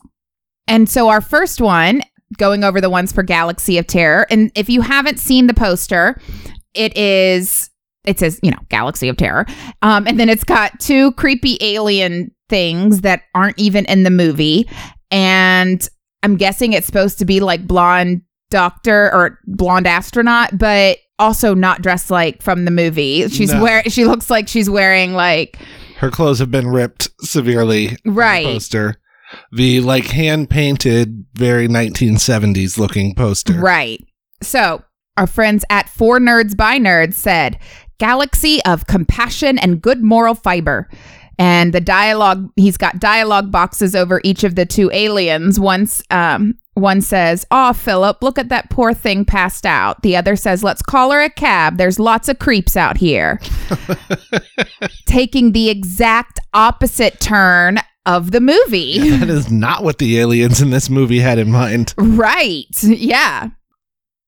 And 0.66 0.88
so, 0.88 1.08
our 1.08 1.20
first 1.20 1.60
one, 1.60 2.02
going 2.38 2.64
over 2.64 2.80
the 2.80 2.90
ones 2.90 3.12
for 3.12 3.22
Galaxy 3.22 3.78
of 3.78 3.86
Terror. 3.86 4.26
And 4.30 4.50
if 4.54 4.68
you 4.68 4.80
haven't 4.80 5.18
seen 5.18 5.46
the 5.46 5.54
poster, 5.54 6.20
it 6.74 6.96
is, 6.96 7.70
it 8.04 8.18
says, 8.18 8.40
you 8.42 8.50
know, 8.50 8.58
Galaxy 8.68 9.08
of 9.08 9.16
Terror. 9.16 9.46
Um, 9.82 10.06
and 10.06 10.18
then 10.18 10.28
it's 10.28 10.44
got 10.44 10.78
two 10.80 11.12
creepy 11.12 11.58
alien 11.60 12.34
things 12.48 13.02
that 13.02 13.22
aren't 13.34 13.58
even 13.58 13.84
in 13.86 14.02
the 14.02 14.10
movie. 14.10 14.68
And 15.10 15.86
I'm 16.22 16.36
guessing 16.36 16.72
it's 16.72 16.86
supposed 16.86 17.18
to 17.18 17.24
be 17.24 17.40
like 17.40 17.66
blonde 17.66 18.22
doctor 18.50 19.12
or 19.14 19.38
blonde 19.46 19.86
astronaut, 19.86 20.56
but 20.56 20.98
also 21.22 21.54
not 21.54 21.80
dressed 21.82 22.10
like 22.10 22.42
from 22.42 22.64
the 22.64 22.70
movie. 22.70 23.28
She's 23.28 23.52
No. 23.52 23.62
wearing, 23.62 23.84
she 23.88 24.04
looks 24.04 24.28
like 24.28 24.48
she's 24.48 24.68
wearing 24.68 25.14
like, 25.14 25.56
Her 25.98 26.10
clothes 26.10 26.40
have 26.40 26.50
been 26.50 26.68
ripped 26.68 27.08
severely. 27.20 27.90
on 27.90 27.96
the 28.04 28.10
Right. 28.10 28.44
poster. 28.44 28.96
The 29.52 29.80
like 29.80 30.06
hand 30.08 30.50
painted, 30.50 31.24
very 31.34 31.68
1970s 31.68 32.76
looking 32.78 33.14
poster. 33.14 33.54
Right. 33.54 34.04
So, 34.42 34.82
our 35.16 35.26
friends 35.26 35.64
at 35.70 35.88
Four 35.88 36.18
Nerds 36.18 36.56
by 36.56 36.78
Nerds 36.78 37.14
said, 37.14 37.58
Galaxy 37.98 38.62
of 38.64 38.86
compassion 38.86 39.58
and 39.58 39.80
good 39.80 40.02
moral 40.02 40.34
fiber. 40.34 40.88
And 41.38 41.72
the 41.72 41.80
dialogue, 41.80 42.48
he's 42.56 42.76
got 42.76 42.98
dialogue 42.98 43.50
boxes 43.50 43.94
over 43.94 44.20
each 44.24 44.42
of 44.44 44.54
the 44.54 44.66
two 44.66 44.90
aliens. 44.92 45.58
Once, 45.60 46.02
um, 46.10 46.54
one 46.74 47.00
says, 47.00 47.46
Oh, 47.50 47.72
Philip, 47.72 48.22
look 48.22 48.38
at 48.38 48.48
that 48.48 48.70
poor 48.70 48.94
thing 48.94 49.24
passed 49.24 49.66
out. 49.66 50.02
The 50.02 50.16
other 50.16 50.36
says, 50.36 50.64
Let's 50.64 50.82
call 50.82 51.10
her 51.12 51.20
a 51.20 51.30
cab. 51.30 51.76
There's 51.76 51.98
lots 51.98 52.28
of 52.28 52.38
creeps 52.38 52.76
out 52.76 52.96
here. 52.96 53.40
Taking 55.06 55.52
the 55.52 55.68
exact 55.68 56.40
opposite 56.54 57.20
turn 57.20 57.78
of 58.06 58.30
the 58.30 58.40
movie. 58.40 59.10
that 59.18 59.28
is 59.28 59.50
not 59.50 59.84
what 59.84 59.98
the 59.98 60.18
aliens 60.18 60.60
in 60.60 60.70
this 60.70 60.88
movie 60.90 61.20
had 61.20 61.38
in 61.38 61.50
mind. 61.50 61.94
Right. 61.96 62.82
Yeah. 62.82 63.50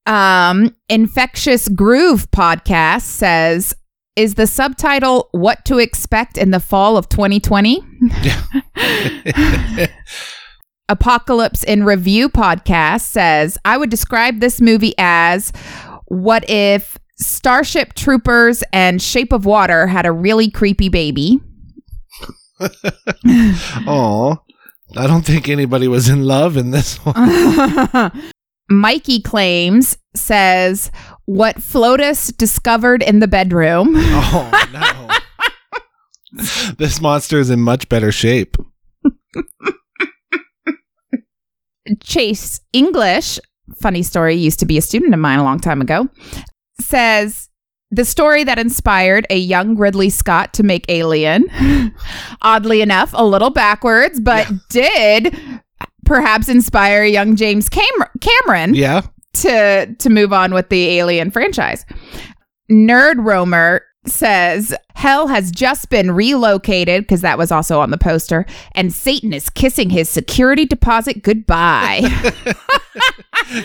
Um, 0.06 0.76
Infectious 0.88 1.68
Groove 1.68 2.30
podcast 2.30 3.02
says, 3.02 3.74
is 4.16 4.34
the 4.34 4.46
subtitle 4.46 5.28
What 5.32 5.64
to 5.64 5.78
Expect 5.78 6.38
in 6.38 6.52
the 6.52 6.60
Fall 6.60 6.96
of 6.96 7.08
2020? 7.08 7.82
Apocalypse 10.88 11.64
in 11.64 11.84
Review 11.84 12.28
podcast 12.28 13.02
says, 13.02 13.56
I 13.64 13.76
would 13.78 13.90
describe 13.90 14.40
this 14.40 14.60
movie 14.60 14.94
as 14.98 15.52
what 16.06 16.48
if 16.48 16.98
Starship 17.16 17.94
Troopers 17.94 18.62
and 18.72 19.00
Shape 19.00 19.32
of 19.32 19.46
Water 19.46 19.86
had 19.86 20.04
a 20.04 20.12
really 20.12 20.50
creepy 20.50 20.88
baby? 20.88 21.40
Oh, 23.86 24.38
I 24.96 25.06
don't 25.06 25.26
think 25.26 25.48
anybody 25.48 25.88
was 25.88 26.08
in 26.08 26.24
love 26.24 26.56
in 26.56 26.70
this 26.70 26.96
one. 26.98 28.12
Mikey 28.70 29.20
claims 29.20 29.98
says 30.14 30.90
what 31.26 31.56
Flotus 31.56 32.34
discovered 32.36 33.02
in 33.02 33.18
the 33.18 33.28
bedroom. 33.28 33.94
Oh 33.96 34.68
no. 34.72 36.42
this 36.78 37.00
monster 37.00 37.40
is 37.40 37.50
in 37.50 37.60
much 37.60 37.88
better 37.88 38.12
shape. 38.12 38.56
Chase 42.02 42.60
English, 42.72 43.38
funny 43.80 44.02
story, 44.02 44.34
used 44.34 44.58
to 44.60 44.66
be 44.66 44.78
a 44.78 44.82
student 44.82 45.14
of 45.14 45.20
mine 45.20 45.38
a 45.38 45.44
long 45.44 45.60
time 45.60 45.80
ago, 45.80 46.08
says 46.80 47.48
the 47.90 48.04
story 48.04 48.42
that 48.44 48.58
inspired 48.58 49.26
a 49.30 49.36
young 49.38 49.76
Ridley 49.76 50.10
Scott 50.10 50.52
to 50.54 50.62
make 50.62 50.84
Alien, 50.88 51.48
oddly 52.42 52.80
enough, 52.80 53.10
a 53.14 53.24
little 53.24 53.50
backwards, 53.50 54.18
but 54.20 54.50
did 54.70 55.36
perhaps 56.04 56.48
inspire 56.48 57.04
young 57.04 57.36
James 57.36 57.68
Cam- 57.68 57.84
Cameron 58.20 58.74
Yeah. 58.74 59.02
to 59.34 59.94
to 59.98 60.10
move 60.10 60.32
on 60.32 60.52
with 60.54 60.68
the 60.70 60.98
Alien 60.98 61.30
franchise. 61.30 61.84
Nerd 62.70 63.24
Roamer 63.24 63.82
says 64.06 64.74
hell 64.94 65.28
has 65.28 65.50
just 65.50 65.90
been 65.90 66.10
relocated 66.10 67.02
because 67.02 67.20
that 67.22 67.38
was 67.38 67.50
also 67.50 67.80
on 67.80 67.90
the 67.90 67.98
poster 67.98 68.44
and 68.74 68.92
satan 68.92 69.32
is 69.32 69.48
kissing 69.50 69.90
his 69.90 70.08
security 70.08 70.64
deposit 70.64 71.22
goodbye. 71.22 72.02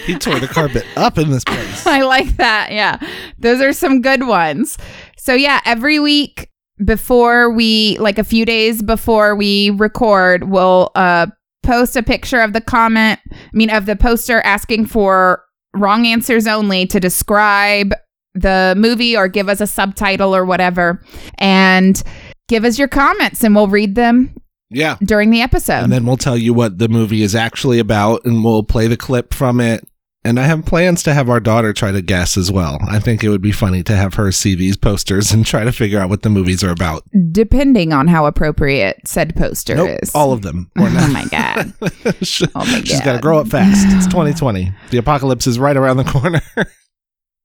He 0.06 0.18
tore 0.18 0.40
the 0.40 0.48
carpet 0.48 0.86
up 0.98 1.18
in 1.18 1.30
this 1.30 1.44
place. 1.44 1.86
i 1.88 2.02
like 2.02 2.38
that 2.38 2.72
yeah. 2.72 3.00
Those 3.38 3.62
are 3.62 3.72
some 3.74 4.02
good 4.02 4.28
ones. 4.28 4.78
So 5.18 5.34
yeah 5.34 5.62
every 5.66 6.00
week 6.00 6.50
before 6.84 7.52
we 7.52 7.98
like 8.00 8.18
a 8.18 8.24
few 8.24 8.46
days 8.46 8.82
before 8.82 9.36
we 9.36 9.70
record 9.72 10.46
we'll 10.50 10.92
uh 10.96 11.28
post 11.64 11.96
a 11.96 12.04
picture 12.04 12.40
of 12.40 12.54
the 12.54 12.62
comment 12.62 13.20
i 13.32 13.36
mean 13.52 13.70
of 13.70 13.86
the 13.86 13.98
poster 13.98 14.40
asking 14.42 14.86
for 14.86 15.44
wrong 15.76 16.08
answers 16.08 16.48
only 16.48 16.86
to 16.88 17.00
describe 17.00 17.94
the 18.36 18.74
movie 18.78 19.16
or 19.18 19.28
give 19.28 19.50
us 19.50 19.60
a 19.62 19.68
subtitle 19.68 20.36
or 20.36 20.46
whatever 20.46 21.02
and 21.38 22.02
give 22.48 22.64
us 22.66 22.78
your 22.80 22.88
comments 22.88 23.44
and 23.44 23.56
we'll 23.56 23.68
read 23.68 23.96
them 23.96 24.34
Yeah. 24.70 24.98
during 25.04 25.30
the 25.32 25.42
episode 25.42 25.84
And 25.84 25.92
then 25.92 26.06
we'll 26.06 26.18
tell 26.18 26.38
you 26.38 26.54
what 26.54 26.78
the 26.78 26.90
movie 26.90 27.22
is 27.24 27.36
actually 27.36 27.80
about 27.80 28.26
and 28.26 28.44
we'll 28.44 28.64
play 28.64 28.88
the 28.88 28.98
clip 28.98 29.34
from 29.34 29.60
it. 29.60 29.84
And 30.26 30.38
I 30.38 30.44
have 30.44 30.66
plans 30.66 31.02
to 31.04 31.14
have 31.14 31.30
our 31.30 31.40
daughter 31.40 31.72
try 31.72 31.94
to 31.94 32.02
guess 32.02 32.36
as 32.36 32.52
well. 32.52 32.78
I 32.90 33.00
think 33.00 33.24
it 33.24 33.30
would 33.30 33.42
be 33.42 33.54
funny 33.54 33.84
to 33.84 33.96
have 33.96 34.16
her 34.16 34.34
see 34.34 34.54
these 34.54 34.76
posters 34.76 35.32
and 35.34 35.46
try 35.46 35.64
to 35.64 35.72
figure 35.72 35.98
out 36.00 36.10
what 36.10 36.24
the 36.24 36.30
movies 36.30 36.62
are 36.64 36.72
about. 36.72 37.04
depending 37.32 37.94
on 37.94 38.08
how 38.10 38.26
appropriate 38.26 38.98
said 39.06 39.34
poster 39.36 39.76
Nope, 39.76 40.00
is 40.04 40.14
all 40.14 40.34
of 40.34 40.42
them. 40.42 40.70
Or 40.78 40.88
oh, 40.88 40.96
oh 41.00 41.08
my 41.14 41.26
god 41.32 41.74
She- 42.22 42.46
oh 42.54 42.60
my 42.66 42.82
She's 42.82 43.00
got 43.02 43.14
to 43.14 43.20
grow 43.20 43.40
up 43.40 43.48
fast. 43.48 43.86
It's 43.96 44.06
2020. 44.14 44.72
The 44.92 44.98
apocalypse 44.98 45.48
is 45.48 45.58
right 45.58 45.76
around 45.78 45.98
the 45.98 46.04
corner. 46.04 46.42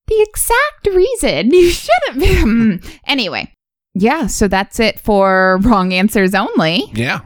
The 0.06 0.20
exact 0.28 0.86
reason 0.94 1.52
you 1.52 1.70
shouldn't 1.70 2.20
be. 2.20 2.34
Hmm. 2.40 2.76
anyway, 3.06 3.52
yeah, 3.94 4.26
so 4.26 4.48
that's 4.48 4.78
it 4.80 4.98
for 5.00 5.58
wrong 5.62 5.92
answers 5.92 6.34
only. 6.34 6.90
yeah. 6.94 7.20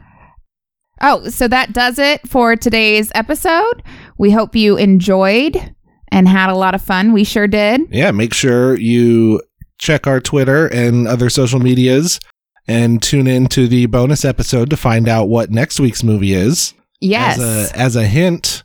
Oh, 1.01 1.29
so 1.29 1.47
that 1.47 1.73
does 1.73 1.99
it 2.01 2.29
for 2.29 2.57
today's 2.57 3.13
episode. 3.15 3.85
We 4.19 4.33
hope 4.33 4.57
you 4.57 4.77
enjoyed 4.77 5.75
and 6.11 6.27
had 6.29 6.51
a 6.51 6.57
lot 6.57 6.75
of 6.75 6.83
fun. 6.83 7.13
We 7.13 7.23
sure 7.23 7.47
did. 7.47 7.83
Yeah. 7.91 8.11
Make 8.11 8.35
sure 8.35 8.77
you 8.77 9.41
check 9.79 10.09
our 10.09 10.21
Twitter 10.21 10.67
and 10.67 11.07
other 11.07 11.31
social 11.31 11.61
medias 11.61 12.19
and 12.67 13.01
tune 13.01 13.29
in 13.29 13.47
to 13.51 13.69
the 13.69 13.87
bonus 13.87 14.25
episode 14.25 14.71
to 14.71 14.77
find 14.77 15.07
out 15.09 15.29
what 15.29 15.51
next 15.53 15.79
week's 15.79 16.03
movie 16.03 16.33
is. 16.35 16.75
Yes. 17.01 17.39
As 17.39 17.71
a, 17.73 17.79
as 17.79 17.95
a 17.97 18.05
hint, 18.07 18.65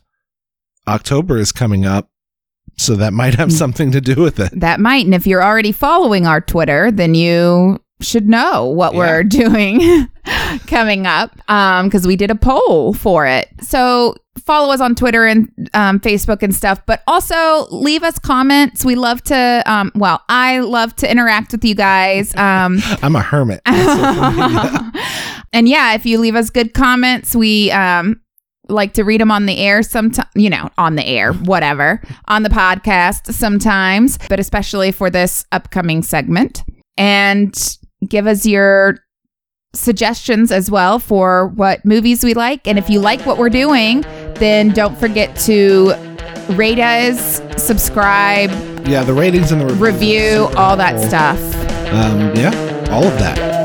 October 0.88 1.38
is 1.38 1.52
coming 1.52 1.86
up, 1.86 2.08
so 2.76 2.94
that 2.96 3.12
might 3.12 3.34
Mm. 3.34 3.38
have 3.38 3.52
something 3.52 3.90
to 3.92 4.00
do 4.00 4.14
with 4.16 4.38
it. 4.40 4.58
that 4.60 4.80
might. 4.80 5.04
And 5.04 5.14
if 5.14 5.26
you're 5.26 5.42
already 5.42 5.72
following 5.72 6.26
our 6.26 6.40
Twitter, 6.40 6.90
then 6.90 7.14
you 7.14 7.80
should 8.00 8.28
know 8.28 8.66
what 8.66 8.92
Yeah. 8.92 8.98
we're 8.98 9.24
doing 9.40 10.08
coming 10.66 11.06
up 11.06 11.34
because 11.84 12.06
we 12.06 12.16
did 12.16 12.30
a 12.30 12.34
poll 12.34 12.92
for 12.92 13.26
it. 13.26 13.48
So 13.62 14.14
follow 14.44 14.72
us 14.74 14.80
on 14.80 14.94
Twitter 14.94 15.24
and 15.26 15.48
um, 15.74 16.00
Facebook 16.00 16.42
and 16.42 16.54
stuff, 16.54 16.80
but 16.86 17.02
also 17.06 17.66
leave 17.70 18.02
us 18.02 18.18
comments. 18.18 18.84
We 18.84 18.94
love 18.96 19.22
to, 19.24 19.62
um, 19.66 19.92
well, 19.94 20.20
I 20.28 20.58
love 20.58 20.94
to 20.96 21.10
interact 21.10 21.52
with 21.52 21.64
you 21.64 21.74
guys. 21.74 22.34
Um, 22.36 22.78
I'm 23.02 23.16
a 23.16 23.22
hermit. 23.22 23.60
on 23.64 23.74
social 23.74 24.30
media. 24.48 24.92
and 25.52 25.68
yeah, 25.68 25.94
if 25.94 26.04
you 26.04 26.18
leave 26.18 26.34
us 26.34 26.50
good 26.50 26.74
comments, 26.74 27.34
we 27.36 27.70
um 27.70 28.20
like 28.68 28.94
to 28.94 29.04
read 29.04 29.20
them 29.20 29.30
on 29.30 29.46
the 29.46 29.58
air 29.58 29.82
sometimes, 29.82 30.28
you 30.34 30.50
know, 30.50 30.70
on 30.78 30.96
the 30.96 31.06
air, 31.06 31.32
whatever, 31.32 32.00
on 32.28 32.42
the 32.42 32.48
podcast 32.48 33.32
sometimes, 33.32 34.18
but 34.28 34.40
especially 34.40 34.92
for 34.92 35.10
this 35.10 35.44
upcoming 35.52 36.02
segment. 36.02 36.62
And 36.96 37.54
give 38.08 38.26
us 38.26 38.46
your 38.46 38.98
suggestions 39.74 40.52
as 40.52 40.70
well 40.70 40.98
for 40.98 41.48
what 41.48 41.84
movies 41.84 42.24
we 42.24 42.34
like. 42.34 42.66
And 42.66 42.78
if 42.78 42.88
you 42.88 43.00
like 43.00 43.26
what 43.26 43.38
we're 43.38 43.48
doing, 43.48 44.02
then 44.36 44.70
don't 44.70 44.96
forget 44.96 45.36
to 45.40 45.94
rate 46.50 46.78
us, 46.78 47.42
subscribe, 47.56 48.50
yeah, 48.86 49.02
the 49.02 49.14
ratings 49.14 49.50
and 49.50 49.60
the 49.62 49.66
reviews 49.66 49.80
review, 49.80 50.48
all 50.56 50.76
that 50.76 51.00
stuff. 51.00 51.38
Um, 51.92 52.34
yeah, 52.36 52.88
all 52.90 53.04
of 53.04 53.18
that. 53.18 53.63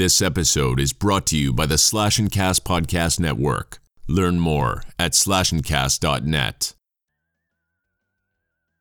This 0.00 0.22
episode 0.22 0.80
is 0.80 0.94
brought 0.94 1.26
to 1.26 1.36
you 1.36 1.52
by 1.52 1.66
the 1.66 1.76
Slash 1.76 2.18
and 2.18 2.32
Cast 2.32 2.64
Podcast 2.64 3.20
Network. 3.20 3.80
Learn 4.08 4.40
more 4.40 4.82
at 4.98 5.12
slashandcast.net. 5.12 6.74